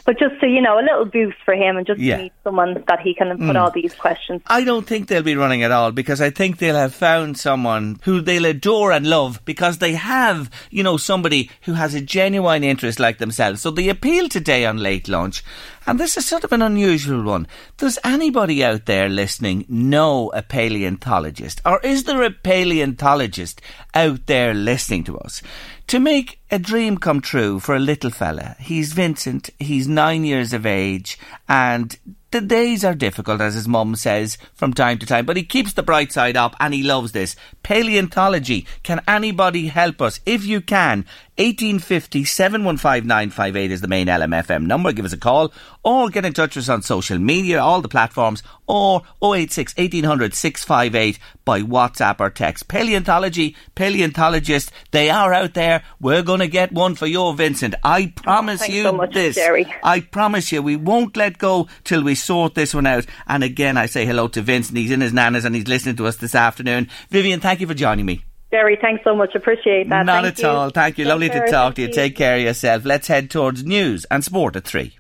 but 0.05 0.19
just 0.19 0.41
to 0.41 0.47
you 0.47 0.63
know, 0.63 0.79
a 0.79 0.83
little 0.83 1.05
boost 1.05 1.37
for 1.45 1.53
him 1.55 1.77
and 1.77 1.87
just 1.87 2.01
Yeah. 2.01 2.17
to 2.17 2.23
meet 2.25 2.33
someone 2.45 2.83
that 2.87 3.01
he 3.01 3.15
can 3.15 3.29
put 3.37 3.41
Mm. 3.41 3.61
all 3.61 3.71
these 3.71 3.95
questions. 3.95 4.41
I 4.47 4.65
don't 4.65 4.87
think 4.87 5.09
they'll 5.09 5.23
be 5.23 5.37
running 5.37 5.63
at 5.63 5.71
all 5.71 5.93
because 5.93 6.21
I 6.23 6.31
think 6.31 6.59
they'll 6.59 6.75
have 6.77 6.95
found 6.95 7.37
someone 7.39 7.99
who 8.05 8.21
they'll 8.21 8.47
adore 8.47 8.93
and 8.93 9.07
love 9.07 9.45
because 9.45 9.79
they 9.79 9.93
have, 9.95 10.51
you 10.71 10.83
know, 10.83 10.97
somebody 10.97 11.51
who 11.63 11.75
has 11.75 11.95
a 11.95 12.01
genuine 12.01 12.65
interest 12.65 12.99
like 12.99 13.19
themselves. 13.19 13.61
So 13.61 13.71
the 13.71 13.89
appeal 13.91 14.29
today 14.29 14.65
on 14.65 14.79
Late 14.79 15.09
Lunch, 15.09 15.43
and 15.87 15.99
this 16.01 16.17
is 16.17 16.27
sort 16.27 16.45
of 16.45 16.53
an 16.53 16.63
unusual 16.63 17.23
one. 17.23 17.47
Does 17.77 17.99
anybody 18.05 18.65
out 18.65 18.87
there 18.87 19.09
listening 19.09 19.65
know 19.69 20.31
a 20.35 20.43
paleontologist? 20.59 21.61
Or 21.65 21.79
is 21.85 22.03
there 22.03 22.21
a 22.25 22.33
paleontologist 22.33 23.63
out 23.95 24.27
there 24.27 24.53
listening 24.53 25.05
to 25.05 25.17
us? 25.17 25.41
To 25.87 26.01
make 26.01 26.41
a 26.51 26.59
dream 26.59 26.99
come 26.99 27.21
true 27.21 27.61
for 27.61 27.77
a 27.77 27.79
little 27.79 28.11
fella. 28.11 28.57
He's 28.59 28.93
Vincent, 28.93 29.51
he's 29.61 29.87
nine 29.87 30.25
years 30.25 30.53
of 30.53 30.67
age, 30.67 31.17
and 31.49 31.97
the 32.33 32.41
days 32.41 32.85
are 32.85 32.97
difficult, 32.97 33.41
as 33.41 33.55
his 33.55 33.69
mum 33.69 33.95
says, 33.95 34.37
from 34.53 34.75
time 34.75 34.99
to 34.99 35.07
time, 35.07 35.27
but 35.27 35.37
he 35.37 35.45
keeps 35.45 35.75
the 35.75 35.85
bright 35.85 36.11
side 36.11 36.37
up 36.37 36.57
and 36.59 36.75
he 36.75 36.83
loves 36.83 37.13
this. 37.13 37.37
Paleontology. 37.63 38.67
Can 38.83 39.01
anybody 39.07 39.69
help 39.69 40.03
us? 40.03 40.19
If 40.27 40.45
you 40.45 40.61
can, 40.61 41.07
1850 41.39 42.25
715 42.25 43.07
958 43.07 43.71
is 43.71 43.81
the 43.81 43.87
main 43.87 44.09
LMFM 44.09 44.67
number. 44.67 44.93
Give 44.93 45.05
us 45.05 45.13
a 45.13 45.17
call 45.17 45.53
or 45.85 46.11
get 46.11 46.25
in 46.25 46.33
touch 46.33 46.57
with 46.57 46.65
us 46.65 46.69
on 46.69 46.83
social 46.83 47.19
media, 47.19 47.61
all 47.61 47.81
the 47.81 47.89
platforms, 47.89 48.43
or 48.67 49.03
086 49.23 49.77
1800 49.77 50.35
658 50.35 51.19
by 51.45 51.63
WhatsApp 51.63 52.19
or 52.19 52.31
text. 52.31 52.67
Paleontology, 52.67 53.57
paleontologist, 53.77 54.73
they 54.91 55.11
are 55.11 55.33
out 55.33 55.55
there. 55.55 55.85
We're 56.01 56.23
going 56.23 56.41
to 56.41 56.49
get 56.49 56.73
one 56.73 56.97
for 56.97 57.07
you, 57.07 57.33
Vincent. 57.35 57.77
I 57.85 58.13
promise 58.17 58.61
thanks 58.61 58.75
you 58.75 58.83
so 58.83 58.93
much, 58.93 59.15
this. 59.15 59.37
Jerry. 59.37 59.73
I 59.85 60.01
promise 60.01 60.51
you, 60.51 60.61
we 60.61 60.75
won't 60.75 61.17
let 61.17 61.39
go 61.39 61.69
till 61.85 62.03
we 62.03 62.17
sort 62.17 62.57
this 62.57 62.75
one 62.75 62.87
out. 62.87 63.07
And 63.29 63.45
again, 63.45 63.77
I 63.77 63.87
say 63.87 64.05
hello 64.05 64.27
to 64.29 64.43
Vincent. 64.43 64.77
He's 64.77 64.91
in 64.91 65.01
his 65.01 65.13
nana's 65.13 65.45
and 65.45 65.55
he's 65.55 65.69
listening 65.69 65.97
to 65.97 66.07
us 66.09 66.17
this 66.17 66.35
afternoon. 66.35 66.89
Vivian, 67.11 67.39
thank 67.41 67.61
you 67.61 67.69
for 67.69 67.75
joining 67.75 68.07
me. 68.07 68.25
Jerry, 68.51 68.79
thanks 68.81 69.05
so 69.05 69.15
much. 69.15 69.35
Appreciate 69.35 69.89
that. 69.91 70.07
Not 70.07 70.25
Thank 70.25 70.39
at 70.39 70.43
you. 70.43 70.49
all. 70.49 70.71
Thank 70.71 70.99
you. 70.99 71.05
Take 71.05 71.11
Lovely 71.11 71.29
care. 71.29 71.45
to 71.45 71.53
talk 71.53 71.75
to 71.75 71.83
you. 71.83 71.89
Thank 71.89 71.97
Take 71.97 72.17
care 72.17 72.37
of 72.37 72.43
yourself. 72.43 72.85
Let's 72.85 73.09
head 73.09 73.31
towards 73.31 73.65
news 73.65 74.07
and 74.11 74.25
sport 74.25 74.57
at 74.57 74.65
three. 74.65 74.95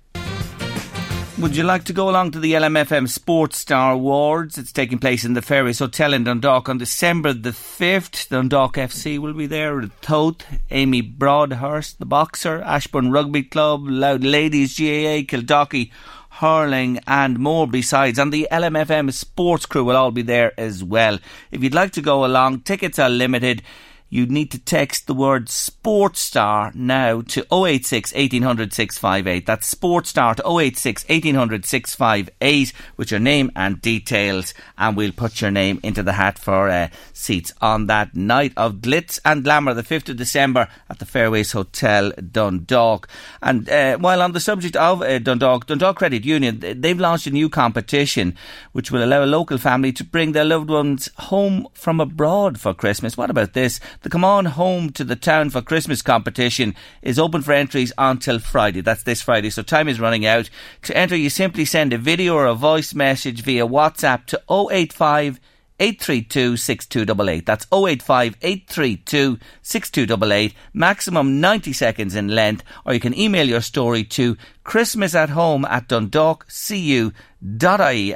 Would 1.38 1.54
you 1.56 1.62
like 1.62 1.84
to 1.84 1.92
go 1.92 2.10
along 2.10 2.32
to 2.32 2.40
the 2.40 2.54
LMFM 2.54 3.08
Sports 3.08 3.58
Star 3.58 3.92
Awards? 3.92 4.58
It's 4.58 4.72
taking 4.72 4.98
place 4.98 5.24
in 5.24 5.34
the 5.34 5.40
Fairways 5.40 5.78
Hotel 5.78 6.12
in 6.12 6.24
Dundalk 6.24 6.68
on 6.68 6.78
December 6.78 7.32
the 7.32 7.50
5th. 7.50 8.28
Dundalk 8.28 8.74
FC 8.74 9.20
will 9.20 9.34
be 9.34 9.46
there 9.46 9.76
with 9.76 9.98
Toth, 10.00 10.44
Amy 10.72 11.00
Broadhurst, 11.00 12.00
the 12.00 12.06
boxer, 12.06 12.60
Ashbourne 12.62 13.12
Rugby 13.12 13.44
Club, 13.44 13.86
Louth 13.86 14.22
Ladies 14.24 14.76
GAA, 14.76 15.22
Kildaki, 15.22 15.92
hurling 16.38 17.00
and 17.06 17.38
more 17.38 17.66
besides. 17.66 18.18
And 18.18 18.32
the 18.32 18.48
LMFM 18.50 19.12
sports 19.12 19.66
crew 19.66 19.84
will 19.84 19.96
all 19.96 20.10
be 20.10 20.22
there 20.22 20.52
as 20.58 20.84
well. 20.84 21.18
If 21.50 21.62
you'd 21.62 21.74
like 21.74 21.92
to 21.92 22.00
go 22.00 22.24
along, 22.24 22.60
tickets 22.60 22.98
are 22.98 23.10
limited. 23.10 23.62
You 24.10 24.24
need 24.24 24.50
to 24.52 24.58
text 24.58 25.06
the 25.06 25.12
word 25.12 25.50
Sports 25.50 26.20
Star 26.20 26.72
now 26.74 27.20
to 27.20 27.46
086 27.52 28.14
1800 28.14 28.72
658. 28.72 29.44
That's 29.44 29.66
Sports 29.66 30.08
Star 30.08 30.34
to 30.34 30.42
086 30.48 31.06
1800 31.06 31.66
658 31.66 32.72
with 32.96 33.10
your 33.10 33.20
name 33.20 33.50
and 33.54 33.82
details, 33.82 34.54
and 34.78 34.96
we'll 34.96 35.12
put 35.12 35.42
your 35.42 35.50
name 35.50 35.78
into 35.82 36.02
the 36.02 36.14
hat 36.14 36.38
for 36.38 36.70
uh, 36.70 36.88
seats 37.12 37.52
on 37.60 37.86
that 37.88 38.14
night 38.14 38.54
of 38.56 38.76
glitz 38.76 39.20
and 39.26 39.44
glamour, 39.44 39.74
the 39.74 39.82
5th 39.82 40.08
of 40.08 40.16
December 40.16 40.68
at 40.88 41.00
the 41.00 41.04
Fairways 41.04 41.52
Hotel, 41.52 42.10
Dundalk. 42.12 43.08
And 43.42 43.68
uh, 43.68 43.98
while 43.98 44.22
on 44.22 44.32
the 44.32 44.40
subject 44.40 44.74
of 44.76 45.02
uh, 45.02 45.18
Dundalk, 45.18 45.66
Dundalk 45.66 45.96
Credit 45.96 46.24
Union, 46.24 46.60
they've 46.60 46.98
launched 46.98 47.26
a 47.26 47.30
new 47.30 47.50
competition 47.50 48.36
which 48.72 48.90
will 48.90 49.04
allow 49.04 49.22
a 49.22 49.26
local 49.26 49.58
family 49.58 49.92
to 49.92 50.04
bring 50.04 50.32
their 50.32 50.46
loved 50.46 50.70
ones 50.70 51.10
home 51.18 51.68
from 51.74 52.00
abroad 52.00 52.58
for 52.58 52.72
Christmas. 52.72 53.14
What 53.14 53.28
about 53.28 53.52
this? 53.52 53.80
The 54.02 54.10
Come 54.10 54.24
On 54.24 54.44
Home 54.44 54.90
to 54.90 55.02
the 55.02 55.16
Town 55.16 55.50
for 55.50 55.60
Christmas 55.60 56.02
competition 56.02 56.76
is 57.02 57.18
open 57.18 57.42
for 57.42 57.52
entries 57.52 57.92
until 57.98 58.38
Friday. 58.38 58.80
That's 58.80 59.02
this 59.02 59.20
Friday, 59.20 59.50
so 59.50 59.62
time 59.62 59.88
is 59.88 59.98
running 59.98 60.24
out. 60.24 60.50
To 60.82 60.96
enter, 60.96 61.16
you 61.16 61.28
simply 61.28 61.64
send 61.64 61.92
a 61.92 61.98
video 61.98 62.36
or 62.36 62.46
a 62.46 62.54
voice 62.54 62.94
message 62.94 63.42
via 63.42 63.66
WhatsApp 63.66 64.26
to 64.26 64.40
085 64.48 65.40
832 65.80 66.56
6288. 66.56 67.44
That's 67.44 67.66
085 67.72 68.36
832 68.40 69.38
6288. 69.62 70.54
Maximum 70.72 71.40
90 71.40 71.72
seconds 71.72 72.14
in 72.14 72.28
length. 72.28 72.62
Or 72.86 72.94
you 72.94 73.00
can 73.00 73.18
email 73.18 73.48
your 73.48 73.60
story 73.60 74.04
to 74.04 74.36
Christmas 74.62 75.16
at 75.16 75.30
home 75.30 75.64
at 75.64 75.88
dundalkcu.ie 75.88 77.14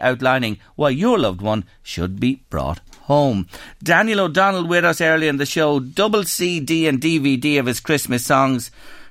outlining 0.01 0.59
why 0.76 0.91
your 0.91 1.18
loved 1.18 1.41
one 1.41 1.64
should 1.83 2.20
be 2.20 2.45
brought 2.51 2.80
home. 3.03 3.46
Daniel 3.82 4.20
O'Donnell 4.20 4.66
with 4.66 4.84
us 4.84 5.00
early 5.00 5.28
in 5.28 5.36
the 5.36 5.46
show. 5.46 5.80
Double 5.80 6.24
CD 6.24 6.86
and 6.86 7.00
DVD 7.00 7.59
of 7.59 7.66
his 7.66 7.80
Christmas 7.80 8.24
songs. 8.24 8.70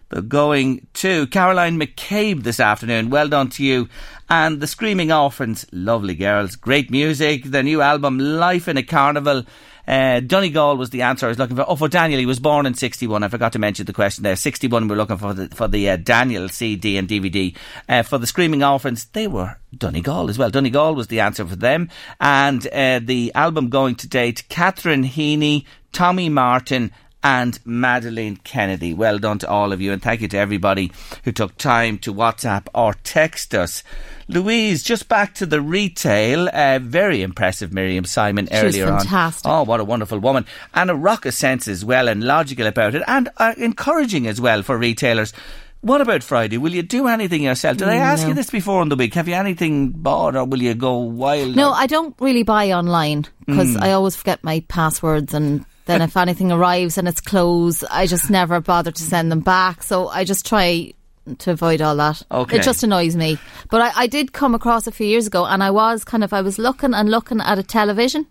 They're 0.09 0.21
going 0.21 0.87
to 0.95 1.27
Caroline 1.27 1.79
McCabe 1.79 2.43
this 2.43 2.59
afternoon. 2.59 3.09
Well 3.09 3.29
done 3.29 3.49
to 3.51 3.63
you. 3.63 3.87
And 4.29 4.59
the 4.59 4.67
Screaming 4.67 5.11
Orphans, 5.11 5.65
lovely 5.71 6.15
girls, 6.15 6.55
great 6.55 6.91
music. 6.91 7.51
The 7.51 7.63
new 7.63 7.81
album, 7.81 8.19
Life 8.19 8.67
in 8.67 8.77
a 8.77 8.83
Carnival. 8.83 9.43
Uh, 9.87 10.19
Donegal 10.19 10.77
was 10.77 10.89
the 10.91 11.01
answer 11.01 11.25
I 11.25 11.29
was 11.29 11.39
looking 11.39 11.55
for. 11.55 11.65
Oh, 11.67 11.75
for 11.75 11.87
Daniel, 11.87 12.19
he 12.19 12.25
was 12.25 12.39
born 12.39 12.65
in 12.65 12.73
'61. 12.73 13.23
I 13.23 13.27
forgot 13.27 13.53
to 13.53 13.59
mention 13.59 13.85
the 13.85 13.93
question 13.93 14.23
there. 14.23 14.35
'61, 14.35 14.83
we 14.83 14.89
we're 14.89 14.95
looking 14.95 15.17
for 15.17 15.33
the 15.33 15.47
for 15.55 15.67
the 15.67 15.89
uh, 15.89 15.97
Daniel 15.97 16.49
CD 16.49 16.97
and 16.97 17.07
DVD. 17.07 17.55
Uh, 17.89 18.03
for 18.03 18.17
the 18.17 18.27
Screaming 18.27 18.63
Orphans, 18.63 19.05
they 19.05 19.27
were 19.27 19.57
Donegal 19.75 20.29
as 20.29 20.37
well. 20.37 20.49
Donegal 20.49 20.95
was 20.95 21.07
the 21.07 21.19
answer 21.19 21.45
for 21.45 21.55
them. 21.55 21.89
And 22.19 22.65
uh, 22.67 22.99
the 23.03 23.31
album 23.35 23.69
going 23.69 23.95
to 23.95 24.07
date, 24.07 24.43
Catherine 24.49 25.03
Heaney, 25.03 25.65
Tommy 25.91 26.29
Martin, 26.29 26.91
and 27.23 27.59
Madeline 27.65 28.37
Kennedy. 28.37 28.93
Well 28.93 29.19
done 29.19 29.39
to 29.39 29.49
all 29.49 29.71
of 29.71 29.81
you, 29.81 29.91
and 29.91 30.01
thank 30.01 30.21
you 30.21 30.27
to 30.29 30.37
everybody 30.37 30.91
who 31.23 31.31
took 31.31 31.57
time 31.57 31.97
to 31.99 32.13
WhatsApp 32.13 32.67
or 32.73 32.95
text 33.03 33.53
us. 33.53 33.83
Louise, 34.27 34.83
just 34.83 35.07
back 35.09 35.33
to 35.35 35.45
the 35.45 35.61
retail. 35.61 36.49
Uh, 36.49 36.79
very 36.81 37.21
impressive, 37.21 37.73
Miriam 37.73 38.05
Simon 38.05 38.47
She 38.47 38.53
earlier 38.55 38.87
fantastic. 38.87 39.47
on. 39.49 39.61
Oh, 39.61 39.63
what 39.63 39.79
a 39.79 39.83
wonderful 39.83 40.19
woman. 40.19 40.45
And 40.73 40.89
a 40.89 40.95
rock 40.95 41.25
of 41.25 41.33
sense 41.33 41.67
as 41.67 41.83
well, 41.83 42.07
and 42.07 42.23
logical 42.23 42.67
about 42.67 42.95
it, 42.95 43.03
and 43.07 43.29
uh, 43.37 43.53
encouraging 43.57 44.27
as 44.27 44.39
well 44.39 44.63
for 44.63 44.77
retailers. 44.77 45.33
What 45.81 45.99
about 45.99 46.21
Friday? 46.21 46.59
Will 46.59 46.73
you 46.75 46.83
do 46.83 47.07
anything 47.07 47.41
yourself? 47.41 47.77
Did 47.77 47.87
I 47.89 47.95
ask 47.95 48.21
No. 48.21 48.29
you 48.29 48.33
this 48.35 48.51
before 48.51 48.83
in 48.83 48.89
the 48.89 48.95
week? 48.95 49.15
Have 49.15 49.27
you 49.27 49.33
anything 49.33 49.89
bought, 49.89 50.35
or 50.35 50.45
will 50.45 50.61
you 50.61 50.75
go 50.75 50.97
wild? 50.97 51.55
No, 51.55 51.71
I 51.71 51.87
don't 51.87 52.15
really 52.19 52.43
buy 52.43 52.71
online 52.71 53.25
because 53.47 53.75
Mm. 53.75 53.81
I 53.81 53.93
always 53.93 54.15
forget 54.15 54.43
my 54.43 54.59
passwords 54.67 55.33
and 55.33 55.65
then 55.87 56.01
if 56.07 56.15
anything 56.15 56.51
arrives 56.51 56.99
and 56.99 57.07
it's 57.07 57.19
closed, 57.19 57.83
I 57.89 58.05
just 58.05 58.29
never 58.29 58.59
bother 58.61 58.91
to 58.91 59.01
send 59.01 59.31
them 59.31 59.39
back. 59.39 59.81
So 59.81 60.07
I 60.07 60.23
just 60.23 60.45
try 60.45 60.93
to 61.39 61.51
avoid 61.51 61.81
all 61.81 61.95
that. 61.95 62.21
Okay. 62.31 62.57
It 62.57 62.63
just 62.63 62.83
annoys 62.83 63.15
me. 63.15 63.37
But 63.69 63.81
I, 63.81 64.03
I 64.03 64.07
did 64.07 64.33
come 64.33 64.55
across 64.55 64.87
a 64.87 64.91
few 64.91 65.07
years 65.07 65.27
ago 65.27 65.45
and 65.45 65.63
I 65.63 65.71
was 65.71 66.03
kind 66.03 66.23
of, 66.23 66.33
I 66.33 66.41
was 66.41 66.57
looking 66.57 66.93
and 66.93 67.09
looking 67.09 67.41
at 67.41 67.59
a 67.59 67.63
television 67.63 68.27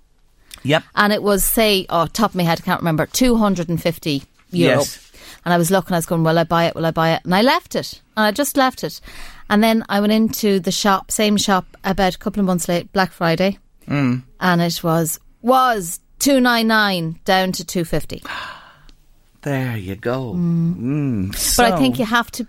Yep. 0.62 0.84
and 0.94 1.12
it 1.12 1.22
was, 1.22 1.44
say, 1.44 1.86
oh, 1.88 2.06
top 2.06 2.32
of 2.32 2.34
my 2.34 2.42
head, 2.42 2.60
I 2.60 2.64
can't 2.64 2.80
remember, 2.80 3.06
250 3.06 4.22
euro. 4.50 4.78
Yes. 4.78 5.12
And 5.44 5.54
I 5.54 5.56
was 5.58 5.70
looking, 5.70 5.94
I 5.94 5.98
was 5.98 6.06
going, 6.06 6.22
will 6.22 6.38
I 6.38 6.44
buy 6.44 6.66
it? 6.66 6.74
Will 6.74 6.84
I 6.84 6.90
buy 6.90 7.12
it? 7.12 7.24
And 7.24 7.34
I 7.34 7.42
left 7.42 7.74
it. 7.74 8.00
And 8.16 8.26
I 8.26 8.30
just 8.30 8.56
left 8.56 8.84
it. 8.84 9.00
And 9.48 9.64
then 9.64 9.84
I 9.88 10.00
went 10.00 10.12
into 10.12 10.60
the 10.60 10.70
shop, 10.70 11.10
same 11.10 11.36
shop, 11.36 11.64
about 11.82 12.14
a 12.14 12.18
couple 12.18 12.40
of 12.40 12.46
months 12.46 12.68
late, 12.68 12.92
Black 12.92 13.10
Friday. 13.10 13.58
Mm. 13.88 14.22
And 14.38 14.60
it 14.60 14.84
was, 14.84 15.18
was 15.40 16.00
299 16.18 17.20
down 17.24 17.52
to 17.52 17.64
250. 17.64 18.22
There 19.42 19.74
you 19.74 19.96
go. 19.96 20.34
Mm. 20.34 21.56
But 21.56 21.72
I 21.72 21.78
think 21.78 21.98
you 21.98 22.04
have 22.04 22.30
to 22.32 22.46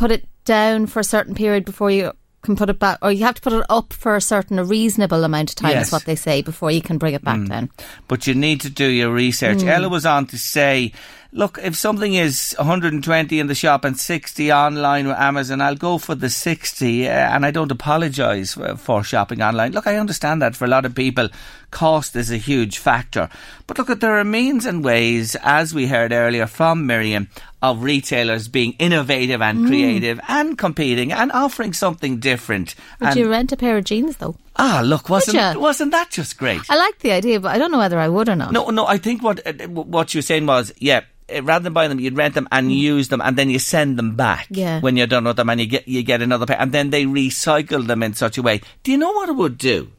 put 0.00 0.10
it 0.10 0.26
down 0.46 0.86
for 0.86 0.98
a 0.98 1.04
certain 1.04 1.34
period 1.34 1.64
before 1.66 1.90
you 1.90 2.10
can 2.42 2.56
put 2.56 2.70
it 2.70 2.78
back, 2.78 2.96
or 3.02 3.12
you 3.12 3.22
have 3.22 3.34
to 3.34 3.42
put 3.42 3.52
it 3.52 3.66
up 3.68 3.92
for 3.92 4.16
a 4.16 4.20
certain, 4.20 4.58
a 4.58 4.64
reasonable 4.64 5.24
amount 5.24 5.50
of 5.50 5.56
time, 5.56 5.72
Yes. 5.72 5.88
is 5.88 5.92
what 5.92 6.06
they 6.06 6.16
say, 6.16 6.40
before 6.40 6.70
you 6.70 6.80
can 6.80 6.96
bring 6.96 7.12
it 7.12 7.22
back 7.22 7.36
Mm. 7.38 7.48
down. 7.50 7.70
But 8.08 8.26
you 8.26 8.32
need 8.34 8.62
to 8.62 8.70
do 8.70 8.86
your 8.86 9.12
research. 9.12 9.58
Mm. 9.58 9.68
Ella 9.68 9.90
was 9.90 10.06
on 10.06 10.24
to 10.28 10.38
say, 10.38 10.92
look, 11.32 11.58
if 11.62 11.76
something 11.76 12.14
is 12.14 12.54
120 12.58 13.38
in 13.38 13.46
the 13.46 13.54
shop 13.54 13.84
and 13.84 13.98
60 13.98 14.52
online 14.52 15.08
with 15.08 15.16
Amazon, 15.16 15.60
I'll 15.60 15.76
go 15.76 15.98
for 15.98 16.14
the 16.14 16.30
60. 16.30 17.08
Uh, 17.08 17.10
and 17.12 17.46
I 17.46 17.50
don't 17.50 17.70
apologise 17.70 18.54
for, 18.54 19.04
shopping 19.04 19.42
online. 19.42 19.72
Look, 19.72 19.86
I 19.86 19.96
understand 19.96 20.42
that 20.42 20.56
for 20.56 20.64
a 20.64 20.68
lot 20.68 20.84
of 20.84 20.94
people, 20.94 21.28
cost 21.70 22.16
is 22.16 22.30
a 22.30 22.36
huge 22.36 22.78
factor. 22.78 23.28
But 23.66 23.78
look, 23.78 23.90
at 23.90 24.00
there 24.00 24.18
are 24.18 24.24
means 24.24 24.66
and 24.66 24.84
ways, 24.84 25.36
as 25.42 25.72
we 25.72 25.86
heard 25.86 26.12
earlier 26.12 26.46
from 26.46 26.86
Miriam, 26.86 27.28
of 27.62 27.82
retailers 27.82 28.48
being 28.48 28.72
innovative 28.78 29.42
and 29.42 29.60
Mm. 29.60 29.66
creative 29.68 30.20
and 30.28 30.56
competing 30.56 31.12
and 31.12 31.30
offering 31.32 31.72
something 31.74 32.18
different. 32.18 32.74
Would 33.00 33.10
and 33.10 33.18
you 33.18 33.30
rent 33.30 33.52
a 33.52 33.56
pair 33.56 33.76
of 33.76 33.84
jeans, 33.84 34.16
though? 34.16 34.36
Ah, 34.56 34.82
look, 34.84 35.08
wasn't 35.08 35.60
wasn't 35.60 35.92
that 35.92 36.10
just 36.10 36.36
great? 36.36 36.60
I 36.68 36.76
like 36.76 36.98
the 36.98 37.12
idea, 37.12 37.40
but 37.40 37.54
I 37.54 37.58
don't 37.58 37.70
know 37.70 37.78
whether 37.78 37.98
I 37.98 38.08
would 38.08 38.28
or 38.28 38.36
not. 38.36 38.52
No, 38.52 38.68
no. 38.70 38.86
I 38.86 38.98
think 38.98 39.22
what 39.22 39.46
uh, 39.46 39.52
what 39.68 40.12
you 40.12 40.18
were 40.18 40.22
saying 40.22 40.44
was, 40.46 40.72
yeah, 40.78 41.00
uh, 41.34 41.42
rather 41.42 41.62
than 41.62 41.72
buy 41.72 41.88
them, 41.88 42.00
you'd 42.00 42.16
rent 42.16 42.34
them 42.34 42.48
and 42.50 42.72
use 42.72 43.08
them, 43.08 43.20
and 43.22 43.36
then 43.36 43.48
you 43.48 43.58
send 43.58 43.96
them 43.98 44.16
back 44.16 44.48
Yeah. 44.50 44.80
when 44.80 44.96
you're 44.96 45.06
done 45.06 45.24
with 45.24 45.36
them, 45.36 45.48
and 45.50 45.60
you 45.60 45.66
get 45.66 45.86
you 45.88 46.02
get 46.02 46.20
another 46.20 46.46
pair, 46.46 46.60
and 46.60 46.72
then 46.72 46.90
they 46.90 47.04
recycle 47.04 47.86
them 47.86 48.02
in 48.02 48.14
such 48.14 48.38
a 48.38 48.42
way. 48.42 48.60
Do 48.82 48.90
you 48.90 48.98
know 48.98 49.12
what 49.12 49.28
it 49.28 49.36
would 49.36 49.56
do? 49.56 49.92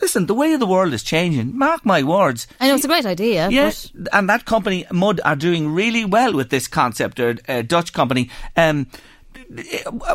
Listen, 0.00 0.24
the 0.24 0.34
way 0.34 0.54
of 0.54 0.60
the 0.60 0.66
world 0.66 0.94
is 0.94 1.02
changing. 1.02 1.56
Mark 1.58 1.84
my 1.84 2.02
words. 2.02 2.46
I 2.58 2.68
know 2.68 2.74
it's 2.76 2.86
a 2.86 2.88
great 2.88 3.04
idea. 3.04 3.50
Yes, 3.50 3.92
and 4.14 4.30
that 4.30 4.46
company 4.46 4.86
Mud 4.90 5.20
are 5.26 5.36
doing 5.36 5.68
really 5.74 6.06
well 6.06 6.32
with 6.32 6.48
this 6.48 6.66
concept. 6.68 7.20
A 7.20 7.62
Dutch 7.62 7.92
company. 7.92 8.30
Um, 8.56 8.86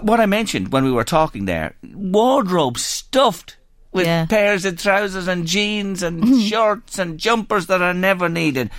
what 0.01 0.19
I 0.19 0.25
mentioned 0.25 0.71
when 0.71 0.83
we 0.85 0.91
were 0.91 1.03
talking 1.03 1.45
there, 1.45 1.75
wardrobe 1.93 2.77
stuffed 2.77 3.57
with 3.95 4.05
Yeah. 4.05 4.25
pairs 4.27 4.65
of 4.65 4.77
trousers 4.77 5.27
and 5.27 5.47
jeans 5.47 6.03
and 6.03 6.41
shorts 6.41 6.99
and 6.99 7.17
jumpers 7.17 7.65
that 7.67 7.81
are 7.81 7.93
never 7.93 8.29
needed. 8.29 8.69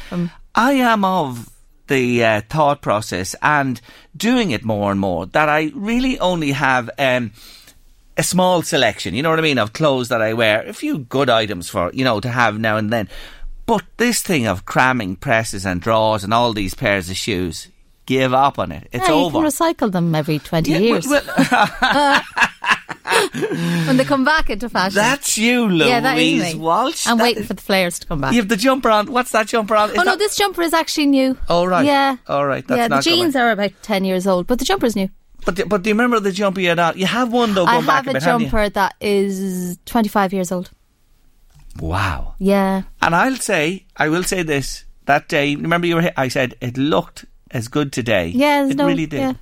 I 0.54 0.72
am 0.74 1.04
of 1.04 1.50
the 1.88 2.24
uh, 2.24 2.40
thought 2.48 2.82
process 2.82 3.34
and 3.42 3.80
doing 4.16 4.50
it 4.52 4.64
more 4.64 4.90
and 4.90 5.00
more 5.00 5.26
that 5.26 5.48
I 5.48 5.72
really 5.74 6.18
only 6.20 6.52
have. 6.52 6.88
Um, 6.98 7.32
a 8.18 8.22
small 8.22 8.62
selection, 8.62 9.12
you 9.14 9.22
know 9.22 9.28
what 9.28 9.38
I 9.38 9.42
mean, 9.42 9.58
of 9.58 9.74
clothes 9.74 10.08
that 10.08 10.22
I 10.22 10.32
wear, 10.32 10.62
a 10.66 10.72
few 10.72 11.00
good 11.00 11.28
items 11.28 11.68
for, 11.68 11.90
you 11.92 12.02
know, 12.02 12.18
to 12.20 12.30
have 12.30 12.58
now 12.58 12.78
and 12.78 12.90
then. 12.90 13.10
But 13.66 13.82
this 13.98 14.22
thing 14.22 14.46
of 14.46 14.64
cramming 14.64 15.16
presses 15.16 15.66
and 15.66 15.82
drawers 15.82 16.24
and 16.24 16.32
all 16.32 16.54
these 16.54 16.72
pairs 16.72 17.10
of 17.10 17.16
shoes, 17.18 17.68
give 18.06 18.32
up 18.32 18.58
on 18.58 18.72
it. 18.72 18.88
It's 18.90 19.06
yeah, 19.06 19.14
over. 19.14 19.36
you 19.36 19.42
can 19.44 19.50
recycle 19.52 19.92
them 19.92 20.14
every 20.14 20.38
20 20.38 20.70
Yeah, 20.72 20.78
years. 20.78 21.06
well- 21.06 21.22
well, 21.82 22.22
when 23.86 23.96
they 23.96 24.04
come 24.04 24.24
back 24.24 24.50
into 24.50 24.68
fashion. 24.68 24.96
that's 24.96 25.36
you, 25.38 25.66
Louise 25.68 25.88
yeah, 25.88 26.00
that 26.00 26.18
is 26.18 26.54
me. 26.54 26.60
Walsh. 26.60 27.06
I'm 27.06 27.18
That 27.18 27.24
waiting 27.24 27.42
is- 27.42 27.48
for 27.48 27.54
the 27.54 27.62
flares 27.62 27.98
to 28.00 28.06
come 28.06 28.20
back. 28.20 28.32
You 28.32 28.40
have 28.40 28.48
the 28.48 28.56
jumper 28.56 28.90
on. 28.90 29.10
What's 29.12 29.32
that 29.32 29.46
jumper 29.46 29.76
on? 29.76 29.90
Is 29.90 29.98
oh 29.98 30.02
no, 30.02 30.16
this 30.16 30.36
jumper 30.36 30.62
is 30.62 30.72
actually 30.72 31.06
new. 31.06 31.38
Oh, 31.48 31.64
right. 31.64 31.84
Yeah. 31.86 32.16
All 32.28 32.46
right, 32.46 32.66
that's 32.66 32.78
yeah, 32.78 32.88
the 32.88 33.00
jeans 33.00 33.34
coming. 33.34 33.48
are 33.48 33.50
about 33.52 33.72
10 33.82 34.04
years 34.04 34.26
old, 34.26 34.46
but 34.46 34.58
the 34.58 34.64
jumper's 34.64 34.96
new. 34.96 35.08
But, 35.44 35.68
but 35.68 35.82
do 35.82 35.90
you 35.90 35.94
remember 35.94 36.18
the 36.18 36.32
jumper 36.32 36.60
you 36.60 36.70
had 36.70 36.78
on? 36.78 36.98
You 36.98 37.06
have 37.06 37.32
one, 37.32 37.54
though, 37.54 37.64
I 37.66 37.80
have 37.80 38.08
a 38.08 38.12
bit, 38.14 38.22
jumper 38.22 38.68
that 38.68 38.94
is 39.00 39.78
25 39.86 40.32
years 40.32 40.50
old. 40.50 40.70
Wow. 41.80 42.34
Yeah. 42.38 42.82
And 43.02 43.14
I'll 43.14 43.36
say, 43.36 43.86
I 43.96 44.08
will 44.08 44.24
say 44.24 44.42
this. 44.42 44.84
That 45.04 45.28
day, 45.28 45.54
remember 45.54 45.86
you 45.86 45.96
were, 45.96 46.10
I 46.16 46.28
said, 46.28 46.56
it 46.60 46.76
looked 46.76 47.26
as 47.52 47.68
good 47.68 47.92
today. 47.92 48.28
Yeah, 48.28 48.66
it 48.66 48.76
no- 48.76 48.86
really 48.88 49.06
did. 49.06 49.20
yeah. 49.20 49.32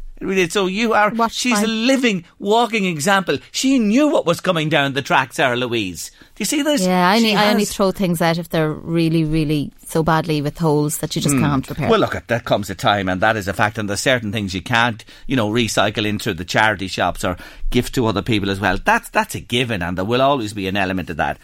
So 0.51 0.67
you 0.67 0.93
are, 0.95 1.11
Watch 1.11 1.33
she's 1.33 1.63
a 1.63 1.67
living, 1.67 2.25
walking 2.39 2.85
example. 2.85 3.39
She 3.51 3.79
knew 3.79 4.09
what 4.09 4.27
was 4.27 4.41
coming 4.41 4.69
down 4.69 4.95
the 4.95 5.03
track, 5.03 5.33
Sarah 5.33 5.57
Louise. 5.57 6.11
Do 6.11 6.41
you 6.41 6.45
see 6.45 6.63
this? 6.63 6.83
Yeah, 6.83 7.09
I, 7.09 7.19
need, 7.19 7.37
I 7.37 7.51
only 7.51 7.65
throw 7.65 7.93
things 7.93 8.21
out 8.21 8.39
if 8.39 8.49
they're 8.49 8.73
really, 8.73 9.25
really 9.25 9.73
so 9.87 10.03
badly 10.03 10.43
with 10.43 10.59
holes 10.59 10.99
that 10.99 11.15
you 11.15 11.23
just 11.23 11.35
hmm. 11.35 11.43
can't 11.43 11.69
repair. 11.69 11.89
Well, 11.89 12.01
look, 12.01 12.27
that 12.27 12.45
comes 12.45 12.71
a 12.71 12.75
time, 12.75 13.09
and 13.09 13.21
that 13.21 13.37
is 13.37 13.47
a 13.47 13.53
fact. 13.53 13.79
And 13.79 13.89
there's 13.89 14.01
certain 14.01 14.33
things 14.33 14.55
you 14.55 14.63
can't, 14.63 15.05
you 15.27 15.37
know, 15.37 15.51
recycle 15.51 16.07
into 16.07 16.35
the 16.35 16.45
charity 16.45 16.89
shops 16.89 17.25
or 17.25 17.37
gift 17.71 17.95
to 17.95 18.07
other 18.07 18.23
people 18.23 18.51
as 18.51 18.61
well. 18.61 18.79
That's 18.85 19.09
that's 19.11 19.35
a 19.35 19.41
given, 19.41 19.83
and 19.83 19.97
there 19.97 20.05
will 20.05 20.23
always 20.23 20.53
be 20.53 20.67
an 20.67 20.77
element 20.77 21.11
of 21.11 21.19
that. 21.19 21.39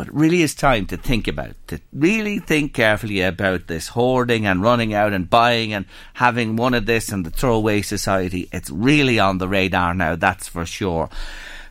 But 0.00 0.08
it 0.08 0.14
really 0.14 0.40
is 0.40 0.54
time 0.54 0.86
to 0.86 0.96
think 0.96 1.28
about, 1.28 1.56
to 1.66 1.78
really 1.92 2.38
think 2.38 2.72
carefully 2.72 3.20
about 3.20 3.66
this 3.66 3.88
hoarding 3.88 4.46
and 4.46 4.62
running 4.62 4.94
out 4.94 5.12
and 5.12 5.28
buying 5.28 5.74
and 5.74 5.84
having 6.14 6.56
one 6.56 6.72
of 6.72 6.86
this 6.86 7.10
and 7.10 7.26
the 7.26 7.28
throwaway 7.28 7.82
society. 7.82 8.48
It's 8.50 8.70
really 8.70 9.18
on 9.18 9.36
the 9.36 9.46
radar 9.46 9.92
now, 9.92 10.16
that's 10.16 10.48
for 10.48 10.64
sure. 10.64 11.10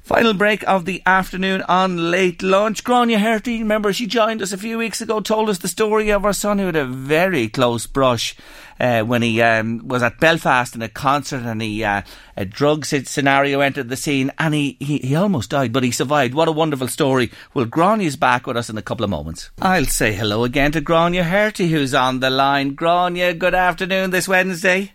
Final 0.09 0.33
break 0.33 0.67
of 0.67 0.85
the 0.85 1.03
afternoon 1.05 1.61
on 1.69 2.09
late 2.09 2.41
lunch. 2.41 2.83
Grania 2.83 3.19
Herty, 3.19 3.59
remember 3.59 3.93
she 3.93 4.07
joined 4.07 4.41
us 4.41 4.51
a 4.51 4.57
few 4.57 4.79
weeks 4.79 5.01
ago, 5.01 5.19
told 5.19 5.51
us 5.51 5.59
the 5.59 5.67
story 5.67 6.09
of 6.09 6.23
her 6.23 6.33
son 6.33 6.57
who 6.57 6.65
had 6.65 6.75
a 6.75 6.83
very 6.83 7.47
close 7.47 7.85
brush 7.85 8.35
uh, 8.79 9.03
when 9.03 9.21
he 9.21 9.39
um, 9.43 9.87
was 9.87 10.01
at 10.01 10.19
Belfast 10.19 10.73
in 10.73 10.81
a 10.81 10.89
concert 10.89 11.43
and 11.43 11.61
he 11.61 11.83
uh, 11.83 12.01
a 12.35 12.43
drug 12.43 12.85
scenario 12.85 13.59
entered 13.59 13.89
the 13.89 13.95
scene 13.95 14.31
and 14.39 14.55
he, 14.55 14.77
he, 14.79 14.97
he 14.97 15.13
almost 15.13 15.51
died, 15.51 15.71
but 15.71 15.83
he 15.83 15.91
survived. 15.91 16.33
What 16.33 16.47
a 16.47 16.53
wonderful 16.53 16.87
story. 16.87 17.29
Well, 17.53 17.65
Grania's 17.65 18.15
back 18.15 18.47
with 18.47 18.57
us 18.57 18.71
in 18.71 18.79
a 18.79 18.81
couple 18.81 19.03
of 19.03 19.11
moments. 19.11 19.51
I'll 19.61 19.85
say 19.85 20.13
hello 20.13 20.43
again 20.43 20.71
to 20.71 20.81
Grania 20.81 21.23
Herty, 21.23 21.69
who's 21.69 21.93
on 21.93 22.19
the 22.19 22.31
line. 22.31 22.73
Grania, 22.73 23.35
good 23.35 23.53
afternoon 23.53 24.09
this 24.09 24.27
Wednesday. 24.27 24.93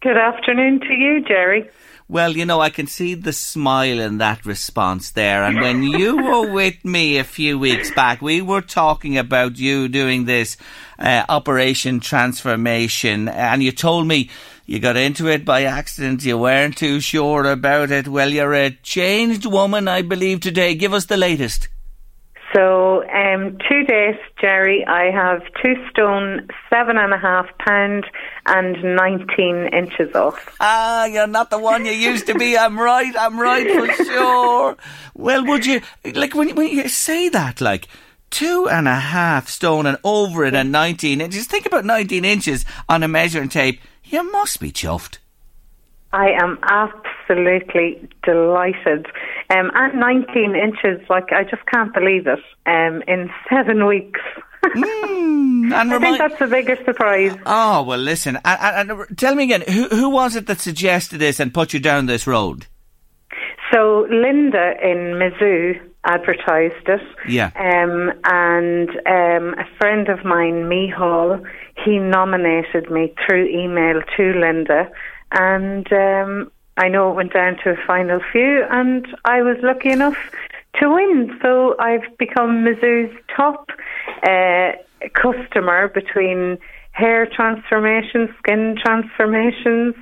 Good 0.00 0.16
afternoon 0.16 0.78
to 0.78 0.92
you, 0.92 1.24
Jerry. 1.26 1.68
Well, 2.06 2.36
you 2.36 2.44
know, 2.44 2.60
I 2.60 2.68
can 2.68 2.86
see 2.86 3.14
the 3.14 3.32
smile 3.32 3.98
in 3.98 4.18
that 4.18 4.44
response 4.44 5.10
there. 5.10 5.42
And 5.42 5.60
when 5.60 5.82
you 5.82 6.16
were 6.22 6.52
with 6.52 6.84
me 6.84 7.16
a 7.16 7.24
few 7.24 7.58
weeks 7.58 7.90
back, 7.92 8.20
we 8.20 8.42
were 8.42 8.60
talking 8.60 9.16
about 9.16 9.58
you 9.58 9.88
doing 9.88 10.26
this 10.26 10.58
uh, 10.98 11.24
Operation 11.30 12.00
Transformation, 12.00 13.28
and 13.28 13.62
you 13.62 13.72
told 13.72 14.06
me 14.06 14.28
you 14.66 14.80
got 14.80 14.98
into 14.98 15.28
it 15.28 15.46
by 15.46 15.64
accident. 15.64 16.24
You 16.24 16.36
weren't 16.36 16.76
too 16.76 17.00
sure 17.00 17.44
about 17.46 17.90
it. 17.90 18.06
Well, 18.06 18.28
you're 18.28 18.54
a 18.54 18.70
changed 18.82 19.46
woman, 19.46 19.88
I 19.88 20.02
believe, 20.02 20.40
today. 20.40 20.74
Give 20.74 20.92
us 20.92 21.06
the 21.06 21.16
latest. 21.16 21.68
So, 22.54 23.02
um, 23.08 23.58
to 23.68 23.82
date, 23.82 24.20
Jerry, 24.40 24.84
I 24.86 25.10
have 25.10 25.42
two 25.60 25.74
stone, 25.90 26.48
seven 26.70 26.96
and 26.96 27.12
a 27.12 27.18
half 27.18 27.46
pound, 27.58 28.06
and 28.46 28.96
19 28.96 29.70
inches 29.72 30.14
off. 30.14 30.54
Ah, 30.60 31.04
you're 31.06 31.26
not 31.26 31.50
the 31.50 31.58
one 31.58 31.84
you 31.84 31.90
used 31.90 32.26
to 32.26 32.38
be. 32.38 32.56
I'm 32.56 32.78
right. 32.78 33.12
I'm 33.18 33.40
right 33.40 33.68
for 33.68 34.04
sure. 34.04 34.76
Well, 35.14 35.44
would 35.46 35.66
you 35.66 35.80
like 36.14 36.34
when 36.34 36.54
when 36.54 36.68
you 36.68 36.88
say 36.88 37.28
that, 37.28 37.60
like 37.60 37.88
two 38.30 38.68
and 38.68 38.86
a 38.86 39.00
half 39.00 39.48
stone 39.48 39.86
and 39.86 39.98
over 40.04 40.44
it 40.44 40.54
and 40.54 40.70
19 40.70 41.20
inches? 41.20 41.46
Think 41.46 41.66
about 41.66 41.84
19 41.84 42.24
inches 42.24 42.64
on 42.88 43.02
a 43.02 43.08
measuring 43.08 43.48
tape. 43.48 43.80
You 44.04 44.30
must 44.30 44.60
be 44.60 44.70
chuffed. 44.70 45.18
I 46.12 46.30
am 46.40 46.58
absolutely 46.62 48.08
delighted. 48.22 49.06
Um, 49.50 49.70
and 49.74 50.00
19 50.00 50.56
inches, 50.56 51.06
like, 51.08 51.32
I 51.32 51.44
just 51.44 51.64
can't 51.66 51.92
believe 51.92 52.26
it, 52.26 52.40
um, 52.66 53.02
in 53.06 53.30
seven 53.50 53.86
weeks. 53.86 54.20
And 54.74 55.74
I 55.74 55.98
think 55.98 56.18
that's 56.18 56.38
the 56.38 56.46
biggest 56.46 56.84
surprise. 56.86 57.36
Oh 57.44 57.82
well, 57.82 57.98
listen. 57.98 58.38
And, 58.44 58.90
and, 58.90 58.90
and 58.90 59.18
tell 59.18 59.34
me 59.34 59.44
again, 59.44 59.62
who 59.68 59.88
who 59.88 60.08
was 60.08 60.36
it 60.36 60.46
that 60.46 60.58
suggested 60.58 61.18
this 61.18 61.38
and 61.38 61.52
put 61.52 61.74
you 61.74 61.80
down 61.80 62.06
this 62.06 62.26
road? 62.26 62.66
So 63.70 64.06
Linda 64.10 64.72
in 64.82 65.18
Mizzou 65.20 65.80
advertised 66.04 66.88
it. 66.88 67.00
Yeah. 67.28 67.50
Um, 67.56 68.12
and 68.24 68.88
um, 68.90 69.58
a 69.58 69.64
friend 69.78 70.08
of 70.08 70.24
mine, 70.24 70.68
Mihal, 70.68 71.42
he 71.84 71.98
nominated 71.98 72.90
me 72.90 73.14
through 73.26 73.48
email 73.48 74.00
to 74.16 74.32
Linda. 74.38 74.90
And 75.32 75.90
um, 75.92 76.50
I 76.76 76.88
know 76.88 77.10
it 77.10 77.14
went 77.14 77.32
down 77.32 77.56
to 77.64 77.70
a 77.70 77.76
final 77.86 78.20
few, 78.32 78.64
and 78.70 79.06
I 79.24 79.42
was 79.42 79.56
lucky 79.62 79.90
enough 79.90 80.16
to 80.80 80.92
win. 80.92 81.38
So 81.40 81.76
I've 81.78 82.16
become 82.18 82.64
Mizzou's 82.64 83.14
top 83.34 83.70
uh, 84.26 84.72
customer 85.14 85.88
between 85.88 86.58
hair 86.94 87.26
transformations, 87.26 88.30
skin 88.38 88.76
transformations, 88.80 89.96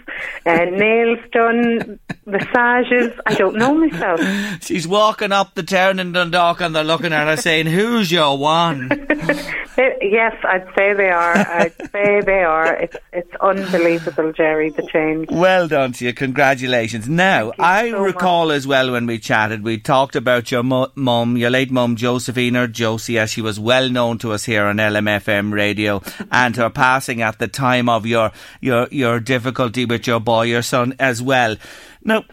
uh, 0.44 0.56
nails 0.66 1.18
done, 1.32 1.98
massages. 2.26 3.18
I 3.26 3.34
don't 3.34 3.56
know 3.56 3.74
myself. 3.74 4.20
She's 4.62 4.86
walking 4.86 5.32
up 5.32 5.54
the 5.54 5.62
town 5.62 5.98
in 5.98 6.12
Dundalk 6.12 6.60
and 6.60 6.76
they're 6.76 6.84
looking 6.84 7.14
at 7.14 7.26
her 7.26 7.36
saying, 7.36 7.66
"Who's 7.66 8.12
your 8.12 8.38
one?" 8.38 8.90
Yes, 10.02 10.36
I'd 10.44 10.66
say 10.76 10.92
they 10.92 11.08
are. 11.08 11.34
I'd 11.34 11.72
say 11.90 12.20
they 12.20 12.42
are. 12.42 12.74
It's 12.74 12.96
it's 13.12 13.34
unbelievable, 13.40 14.30
Jerry, 14.32 14.68
the 14.68 14.86
change. 14.86 15.30
Well 15.30 15.66
done 15.66 15.92
to 15.92 16.04
you. 16.04 16.12
Congratulations. 16.12 17.08
Now, 17.08 17.52
I 17.58 17.88
recall 17.88 18.52
as 18.52 18.66
well 18.66 18.92
when 18.92 19.06
we 19.06 19.18
chatted, 19.18 19.64
we 19.64 19.78
talked 19.78 20.14
about 20.14 20.50
your 20.50 20.62
mu- 20.62 20.88
mum, 20.94 21.38
your 21.38 21.48
late 21.48 21.70
mum, 21.70 21.96
Josephine 21.96 22.56
or 22.56 22.66
Josie, 22.66 23.18
as 23.18 23.30
she 23.30 23.40
was 23.40 23.58
well 23.58 23.88
known 23.88 24.18
to 24.18 24.32
us 24.32 24.44
here 24.44 24.64
on 24.66 24.76
LMFM 24.76 25.52
radio, 25.52 26.02
and 26.30 26.54
her 26.56 26.68
passing 26.82 27.22
at 27.22 27.38
the 27.38 27.46
time 27.46 27.88
of 27.88 28.04
your, 28.06 28.32
your, 28.60 28.88
your 28.90 29.20
difficulty 29.20 29.84
with 29.84 30.04
your 30.04 30.18
boy, 30.18 30.42
your 30.42 30.62
son, 30.62 30.92
as 30.98 31.22
well. 31.22 31.54
Now, 32.02 32.24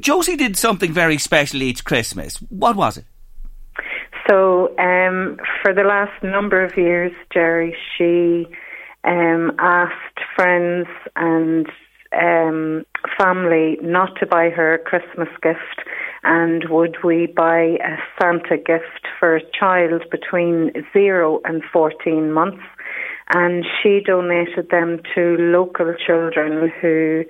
Josie 0.00 0.34
did 0.34 0.56
something 0.56 0.92
very 0.92 1.16
special 1.16 1.62
each 1.62 1.84
Christmas. 1.84 2.38
What 2.48 2.74
was 2.74 2.96
it? 2.96 3.04
So, 4.28 4.76
um, 4.78 5.38
for 5.62 5.72
the 5.72 5.84
last 5.84 6.24
number 6.24 6.64
of 6.64 6.76
years, 6.76 7.12
Jerry, 7.32 7.76
she 7.96 8.46
um, 9.04 9.52
asked 9.60 10.18
friends 10.34 10.88
and 11.14 11.68
um, 12.12 12.84
family 13.16 13.78
not 13.80 14.16
to 14.18 14.26
buy 14.26 14.50
her 14.50 14.74
a 14.74 14.78
Christmas 14.78 15.28
gift, 15.40 15.86
and 16.24 16.64
would 16.68 16.96
we 17.04 17.26
buy 17.26 17.78
a 17.92 17.96
Santa 18.20 18.56
gift 18.56 19.06
for 19.20 19.36
a 19.36 19.50
child 19.56 20.02
between 20.10 20.72
zero 20.92 21.40
and 21.44 21.62
14 21.72 22.32
months? 22.32 22.64
And 23.30 23.64
she 23.82 24.00
donated 24.04 24.70
them 24.70 25.00
to 25.14 25.36
local 25.38 25.94
children 25.94 26.72
who 26.80 27.24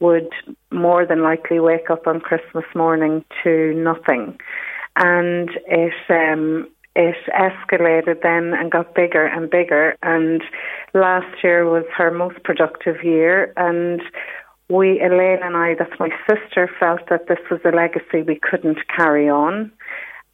would 0.00 0.30
more 0.72 1.06
than 1.06 1.22
likely 1.22 1.60
wake 1.60 1.90
up 1.90 2.06
on 2.06 2.20
Christmas 2.20 2.64
morning 2.74 3.24
to 3.42 3.72
nothing. 3.74 4.38
and 4.96 5.50
it 5.66 5.92
um, 6.08 6.68
it 6.96 7.16
escalated 7.34 8.22
then 8.22 8.54
and 8.54 8.70
got 8.70 8.94
bigger 8.94 9.26
and 9.26 9.50
bigger. 9.50 9.96
And 10.02 10.42
last 10.94 11.42
year 11.42 11.68
was 11.68 11.84
her 11.96 12.10
most 12.12 12.42
productive 12.44 13.02
year, 13.02 13.52
and 13.56 14.00
we, 14.68 15.00
Elaine 15.00 15.42
and 15.42 15.56
I, 15.56 15.74
that's 15.76 15.98
my 15.98 16.10
sister, 16.28 16.70
felt 16.78 17.00
that 17.10 17.26
this 17.26 17.40
was 17.50 17.60
a 17.64 17.74
legacy 17.74 18.22
we 18.22 18.38
couldn't 18.40 18.78
carry 18.96 19.28
on. 19.28 19.72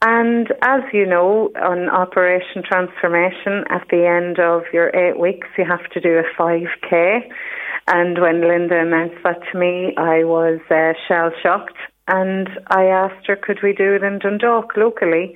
And 0.02 0.48
as 0.62 0.80
you 0.94 1.04
know, 1.04 1.50
on 1.56 1.90
Operation 1.90 2.62
Transformation, 2.64 3.64
at 3.68 3.86
the 3.90 4.06
end 4.06 4.38
of 4.38 4.62
your 4.72 4.88
eight 4.96 5.20
weeks, 5.20 5.48
you 5.58 5.64
have 5.66 5.90
to 5.90 6.00
do 6.00 6.18
a 6.18 6.40
5K. 6.40 7.28
And 7.86 8.18
when 8.18 8.40
Linda 8.40 8.80
announced 8.80 9.22
that 9.24 9.40
to 9.52 9.58
me, 9.58 9.92
I 9.98 10.24
was 10.24 10.60
uh, 10.70 10.94
shell 11.06 11.32
shocked. 11.42 11.76
And 12.08 12.48
I 12.68 12.84
asked 12.86 13.26
her, 13.26 13.36
could 13.36 13.58
we 13.62 13.74
do 13.74 13.94
it 13.94 14.02
in 14.02 14.18
Dundalk 14.20 14.74
locally? 14.74 15.34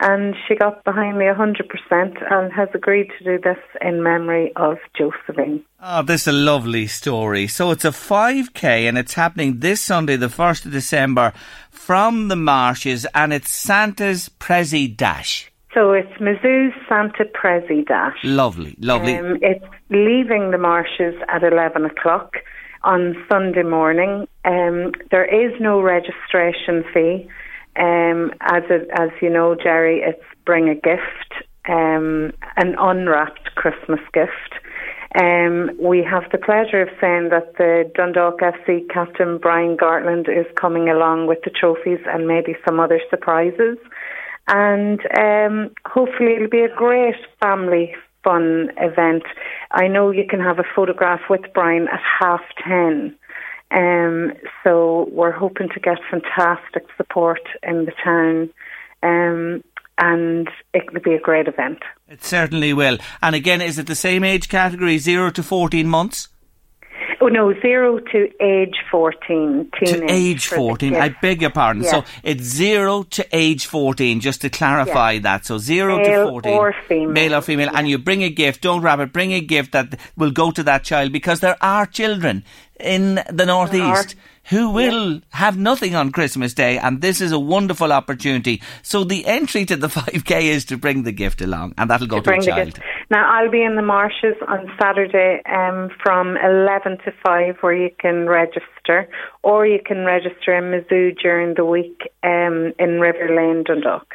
And 0.00 0.36
she 0.46 0.54
got 0.54 0.84
behind 0.84 1.18
me 1.18 1.24
100% 1.24 2.32
and 2.32 2.52
has 2.52 2.68
agreed 2.72 3.10
to 3.18 3.24
do 3.24 3.38
this 3.42 3.58
in 3.80 4.02
memory 4.02 4.52
of 4.54 4.78
Josephine. 4.96 5.64
Oh, 5.82 6.02
this 6.02 6.22
is 6.22 6.28
a 6.28 6.32
lovely 6.32 6.86
story. 6.86 7.48
So 7.48 7.72
it's 7.72 7.84
a 7.84 7.90
5k 7.90 8.88
and 8.88 8.96
it's 8.96 9.14
happening 9.14 9.58
this 9.58 9.80
Sunday, 9.80 10.16
the 10.16 10.28
1st 10.28 10.66
of 10.66 10.72
December, 10.72 11.32
from 11.70 12.28
the 12.28 12.36
marshes, 12.36 13.06
and 13.14 13.32
it's 13.32 13.50
Santa's 13.50 14.30
Prezi 14.38 14.96
Dash. 14.96 15.50
So 15.74 15.92
it's 15.92 16.12
Mizzou's 16.20 16.74
Santa 16.88 17.24
Prezi 17.24 17.86
Dash. 17.86 18.16
Lovely, 18.24 18.76
lovely. 18.80 19.16
Um, 19.16 19.38
it's 19.42 19.64
leaving 19.90 20.50
the 20.50 20.58
marshes 20.58 21.14
at 21.28 21.42
11 21.42 21.84
o'clock 21.84 22.36
on 22.84 23.14
Sunday 23.28 23.62
morning. 23.62 24.26
Um, 24.44 24.92
there 25.10 25.24
is 25.24 25.52
no 25.60 25.80
registration 25.80 26.84
fee. 26.94 27.28
Um, 27.78 28.32
as 28.40 28.64
as 28.98 29.10
you 29.22 29.30
know, 29.30 29.54
Jerry, 29.54 30.00
it's 30.00 30.22
bring 30.44 30.68
a 30.68 30.74
gift, 30.74 31.32
um, 31.68 32.32
an 32.56 32.74
unwrapped 32.78 33.54
Christmas 33.54 34.00
gift. 34.12 34.54
Um, 35.18 35.70
we 35.80 36.02
have 36.02 36.24
the 36.32 36.38
pleasure 36.38 36.82
of 36.82 36.88
saying 37.00 37.30
that 37.30 37.56
the 37.56 37.90
Dundalk 37.94 38.40
FC 38.40 38.88
captain 38.92 39.38
Brian 39.38 39.76
Gartland 39.76 40.28
is 40.28 40.46
coming 40.54 40.88
along 40.88 41.28
with 41.28 41.38
the 41.44 41.50
trophies 41.50 42.00
and 42.06 42.26
maybe 42.26 42.56
some 42.66 42.78
other 42.78 43.00
surprises. 43.08 43.78
And 44.48 45.00
um, 45.16 45.70
hopefully, 45.86 46.34
it'll 46.34 46.48
be 46.48 46.62
a 46.62 46.74
great 46.74 47.16
family 47.40 47.94
fun 48.24 48.70
event. 48.78 49.22
I 49.70 49.86
know 49.88 50.10
you 50.10 50.24
can 50.28 50.40
have 50.40 50.58
a 50.58 50.64
photograph 50.74 51.20
with 51.30 51.42
Brian 51.54 51.88
at 51.88 52.00
half 52.20 52.40
ten. 52.66 53.14
Um, 53.70 54.32
so 54.64 55.08
we're 55.10 55.32
hoping 55.32 55.68
to 55.70 55.80
get 55.80 55.98
fantastic 56.10 56.86
support 56.96 57.40
in 57.62 57.84
the 57.84 57.92
town, 58.02 58.50
um, 59.02 59.62
and 59.98 60.48
it 60.72 60.92
will 60.92 61.00
be 61.00 61.14
a 61.14 61.20
great 61.20 61.48
event. 61.48 61.80
It 62.08 62.24
certainly 62.24 62.72
will. 62.72 62.98
And 63.20 63.34
again, 63.34 63.60
is 63.60 63.78
it 63.78 63.86
the 63.86 63.94
same 63.94 64.24
age 64.24 64.48
category, 64.48 64.98
0 64.98 65.30
to 65.30 65.42
14 65.42 65.86
months? 65.86 66.28
Oh 67.20 67.26
no, 67.26 67.52
zero 67.60 67.98
to 67.98 68.28
age 68.40 68.76
fourteen. 68.90 69.68
To 69.82 70.10
age 70.10 70.46
14. 70.46 70.92
gift. 70.92 71.02
I 71.02 71.08
beg 71.20 71.40
your 71.40 71.50
pardon. 71.50 71.82
Yeah. 71.82 71.90
So 71.90 72.04
it's 72.22 72.42
0 72.44 73.02
to 73.10 73.26
age 73.32 73.66
14, 73.66 74.20
just 74.20 74.40
to 74.42 74.48
clarify 74.48 75.12
Yeah. 75.12 75.20
that. 75.22 75.44
So 75.44 75.58
0 75.58 75.96
Male 75.96 76.04
to 76.26 76.30
14. 76.30 76.52
or 76.52 76.74
female. 76.88 77.10
Male 77.12 77.34
or 77.34 77.40
female. 77.42 77.70
And 77.74 77.88
you 77.88 77.98
bring 77.98 78.22
a 78.22 78.30
gift, 78.30 78.60
don't 78.62 78.82
wrap 78.82 79.00
it, 79.00 79.12
bring 79.12 79.32
a 79.32 79.40
gift 79.40 79.72
that 79.72 79.98
will 80.16 80.30
go 80.30 80.52
to 80.52 80.62
that 80.62 80.84
child 80.84 81.10
because 81.12 81.40
there 81.40 81.56
are 81.60 81.86
children 81.86 82.44
in 82.78 83.20
the 83.28 83.46
Northeast 83.46 84.14
who 84.50 84.70
will 84.70 85.20
have 85.30 85.56
nothing 85.56 85.94
on 85.94 86.12
Christmas 86.12 86.54
Day 86.54 86.78
and 86.78 87.00
this 87.00 87.20
is 87.20 87.32
a 87.32 87.38
wonderful 87.38 87.92
opportunity. 87.92 88.62
So 88.82 89.04
the 89.04 89.26
entry 89.26 89.64
to 89.66 89.76
the 89.76 89.86
5k 89.98 90.42
is 90.42 90.64
to 90.66 90.76
bring 90.76 91.02
the 91.02 91.12
gift 91.12 91.40
along 91.40 91.74
and 91.76 91.90
that'll 91.90 92.06
go 92.06 92.16
to, 92.16 92.22
bring 92.22 92.42
a 92.42 92.44
the 92.44 92.50
child. 92.50 92.78
Now 93.10 93.30
I'll 93.30 93.50
be 93.50 93.62
in 93.62 93.76
the 93.76 93.82
marshes 93.82 94.36
on 94.46 94.70
Saturday 94.80 95.40
um, 95.46 95.90
from 96.02 96.36
eleven 96.36 96.98
to 97.04 97.12
five, 97.24 97.56
where 97.60 97.74
you 97.74 97.90
can 97.98 98.28
register, 98.28 99.08
or 99.42 99.66
you 99.66 99.80
can 99.84 100.04
register 100.04 100.54
in 100.54 100.64
Mizzou 100.64 101.18
during 101.18 101.54
the 101.54 101.64
week 101.64 102.12
um, 102.22 102.72
in 102.78 103.00
River 103.00 103.34
Lane, 103.34 103.64
Dundalk. 103.64 104.14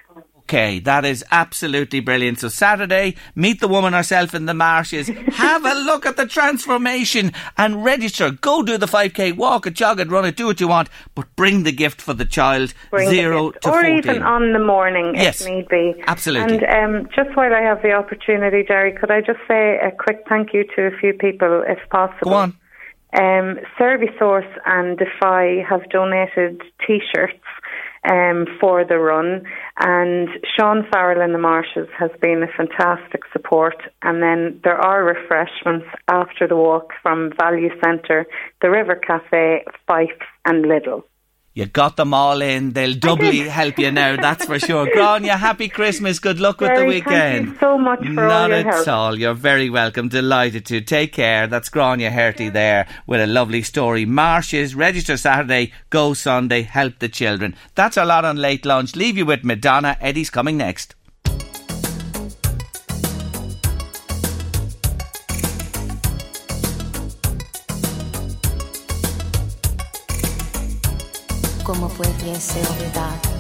Okay, 0.54 0.78
that 0.82 1.04
is 1.04 1.26
absolutely 1.32 2.00
brilliant. 2.00 2.40
So 2.40 2.48
Saturday, 2.48 3.16
meet 3.34 3.60
the 3.60 3.68
woman 3.68 3.94
herself 3.94 4.36
in 4.36 4.46
the 4.46 4.54
marshes, 4.54 5.08
have 5.08 5.66
a 5.66 5.74
look 5.74 6.06
at 6.06 6.16
the 6.16 6.28
transformation 6.28 7.32
and 7.58 7.84
register. 7.84 8.30
Go 8.30 8.62
do 8.62 8.78
the 8.78 8.86
5k, 8.86 9.36
walk 9.36 9.66
it, 9.66 9.74
jog 9.74 10.00
it, 10.00 10.10
run 10.12 10.26
it, 10.26 10.36
do 10.36 10.46
what 10.46 10.62
you 10.62 10.68
want, 10.68 10.90
but 11.16 11.26
bring 11.36 11.64
the 11.64 11.72
gift 11.72 12.00
for 12.04 12.14
the 12.14 12.24
child, 12.26 12.76
Bring 12.92 13.10
the 13.10 13.16
zero 13.16 13.50
gift. 13.50 13.64
to 13.64 13.70
or 13.70 13.82
14. 13.82 13.98
even 13.98 14.22
on 14.22 14.54
the 14.54 14.60
morning 14.60 15.16
Yes, 15.16 15.42
if 15.42 15.48
need 15.48 15.68
be. 15.70 15.96
absolutely. 16.06 16.64
And 16.64 16.98
um, 16.98 17.10
just 17.16 17.36
while 17.36 17.52
I 17.52 17.62
have 17.62 17.82
the 17.82 17.94
opportunity, 17.94 18.64
Jerry, 18.68 18.92
could 18.94 19.10
I 19.10 19.22
just 19.22 19.40
say 19.48 19.80
a 19.80 19.90
quick 19.90 20.24
thank 20.30 20.54
you 20.54 20.66
to 20.76 20.84
a 20.84 20.92
few 21.00 21.14
people, 21.14 21.64
if 21.68 21.80
possible? 21.90 22.30
Go 22.30 22.34
on. 22.36 22.58
Um, 23.16 23.60
Servisource 23.80 24.52
and 24.68 25.00
Defy 25.00 25.64
have 25.68 25.90
donated 25.90 26.62
T-shirts 26.86 27.40
um, 28.10 28.46
for 28.60 28.84
the 28.84 28.98
run, 28.98 29.44
and 29.80 30.30
Sean 30.56 30.86
Farrell 30.92 31.22
in 31.22 31.32
the 31.32 31.40
Marshes 31.40 31.88
has 31.98 32.12
been 32.22 32.44
a 32.44 32.48
fantastic 32.48 33.22
support. 33.32 33.78
And 34.02 34.22
then 34.22 34.60
there 34.64 34.78
are 34.78 35.04
refreshments 35.04 35.88
after 36.10 36.48
the 36.48 36.58
walk 36.58 36.92
from 37.02 37.32
Value 37.40 37.70
Centre, 37.84 38.26
the 38.62 38.70
River 38.70 38.96
Cafe, 38.96 39.64
Fife, 39.88 40.10
and 40.46 40.66
Lidl. 40.66 41.04
You 41.56 41.68
got 41.68 41.98
them 41.98 42.16
all 42.16 42.42
in. 42.42 42.72
They'll 42.72 42.96
doubly 42.96 43.42
help 43.42 43.78
you 43.78 43.92
now, 43.92 44.16
that's 44.16 44.46
for 44.46 44.58
sure. 44.68 44.88
Grania, 44.92 45.38
happy 45.38 45.70
Christmas. 45.70 46.18
Good 46.18 46.40
luck 46.40 46.60
with 46.60 46.76
the 46.76 46.86
weekend. 46.86 47.46
Thank 47.46 47.54
you 47.54 47.60
so 47.60 47.78
much 47.78 48.00
for 48.00 48.10
Not 48.10 48.52
all 48.52 48.58
your 48.58 48.58
at 48.58 48.66
help. 48.66 48.88
all. 48.88 49.20
You're 49.20 49.36
very 49.36 49.70
welcome. 49.70 50.10
Delighted 50.10 50.66
to. 50.66 50.82
Take 50.82 51.14
care. 51.14 51.46
That's 51.46 51.70
Grania 51.70 52.10
Herty 52.10 52.52
there 52.52 52.88
with 53.06 53.22
a 53.22 53.28
lovely 53.28 53.62
story. 53.62 54.04
Marshes, 54.04 54.74
register 54.74 55.16
Saturday, 55.16 55.72
go 55.92 56.16
Sunday, 56.16 56.64
help 56.64 56.98
the 56.98 57.10
children. 57.10 57.56
That's 57.76 57.98
a 57.98 58.06
lot 58.06 58.26
on 58.26 58.38
late 58.38 58.66
lunch. 58.66 58.96
Leave 58.96 59.18
you 59.18 59.26
with 59.28 59.44
Madonna. 59.44 59.96
Eddie's 60.02 60.32
coming 60.32 60.58
next. 60.58 60.96
¿Cómo 71.64 71.88
pudiese 71.88 72.60
olvidar? 72.60 73.33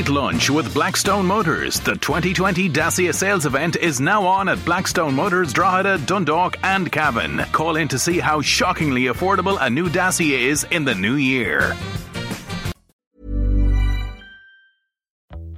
Late 0.00 0.08
Lunch 0.08 0.48
with 0.48 0.72
Blackstone 0.72 1.26
Motors. 1.26 1.78
The 1.78 1.92
2020 1.92 2.70
Dacia 2.70 3.12
sales 3.12 3.44
event 3.44 3.76
is 3.76 4.00
now 4.00 4.24
on 4.24 4.48
at 4.48 4.64
Blackstone 4.64 5.14
Motors, 5.14 5.52
Drogheda, 5.52 5.98
Dundalk, 6.06 6.56
and 6.62 6.90
Cavan. 6.90 7.40
Call 7.52 7.76
in 7.76 7.86
to 7.88 7.98
see 7.98 8.18
how 8.18 8.40
shockingly 8.40 9.04
affordable 9.12 9.58
a 9.60 9.68
new 9.68 9.90
Dacia 9.90 10.38
is 10.38 10.66
in 10.70 10.86
the 10.86 10.94
new 10.94 11.16
year. 11.16 11.76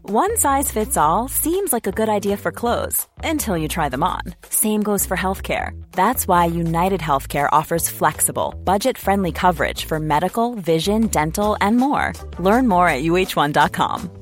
One 0.02 0.36
size 0.36 0.72
fits 0.72 0.96
all 0.96 1.28
seems 1.28 1.72
like 1.72 1.86
a 1.86 1.92
good 1.92 2.08
idea 2.08 2.36
for 2.36 2.50
clothes 2.50 3.06
until 3.22 3.56
you 3.56 3.68
try 3.68 3.90
them 3.90 4.02
on. 4.02 4.22
Same 4.48 4.82
goes 4.82 5.06
for 5.06 5.16
healthcare. 5.16 5.70
That's 5.92 6.26
why 6.26 6.46
United 6.46 7.00
Healthcare 7.00 7.48
offers 7.52 7.88
flexible, 7.88 8.54
budget 8.64 8.98
friendly 8.98 9.30
coverage 9.30 9.84
for 9.84 10.00
medical, 10.00 10.56
vision, 10.56 11.06
dental, 11.06 11.56
and 11.60 11.76
more. 11.76 12.12
Learn 12.40 12.66
more 12.66 12.88
at 12.88 13.04
uh1.com. 13.04 14.21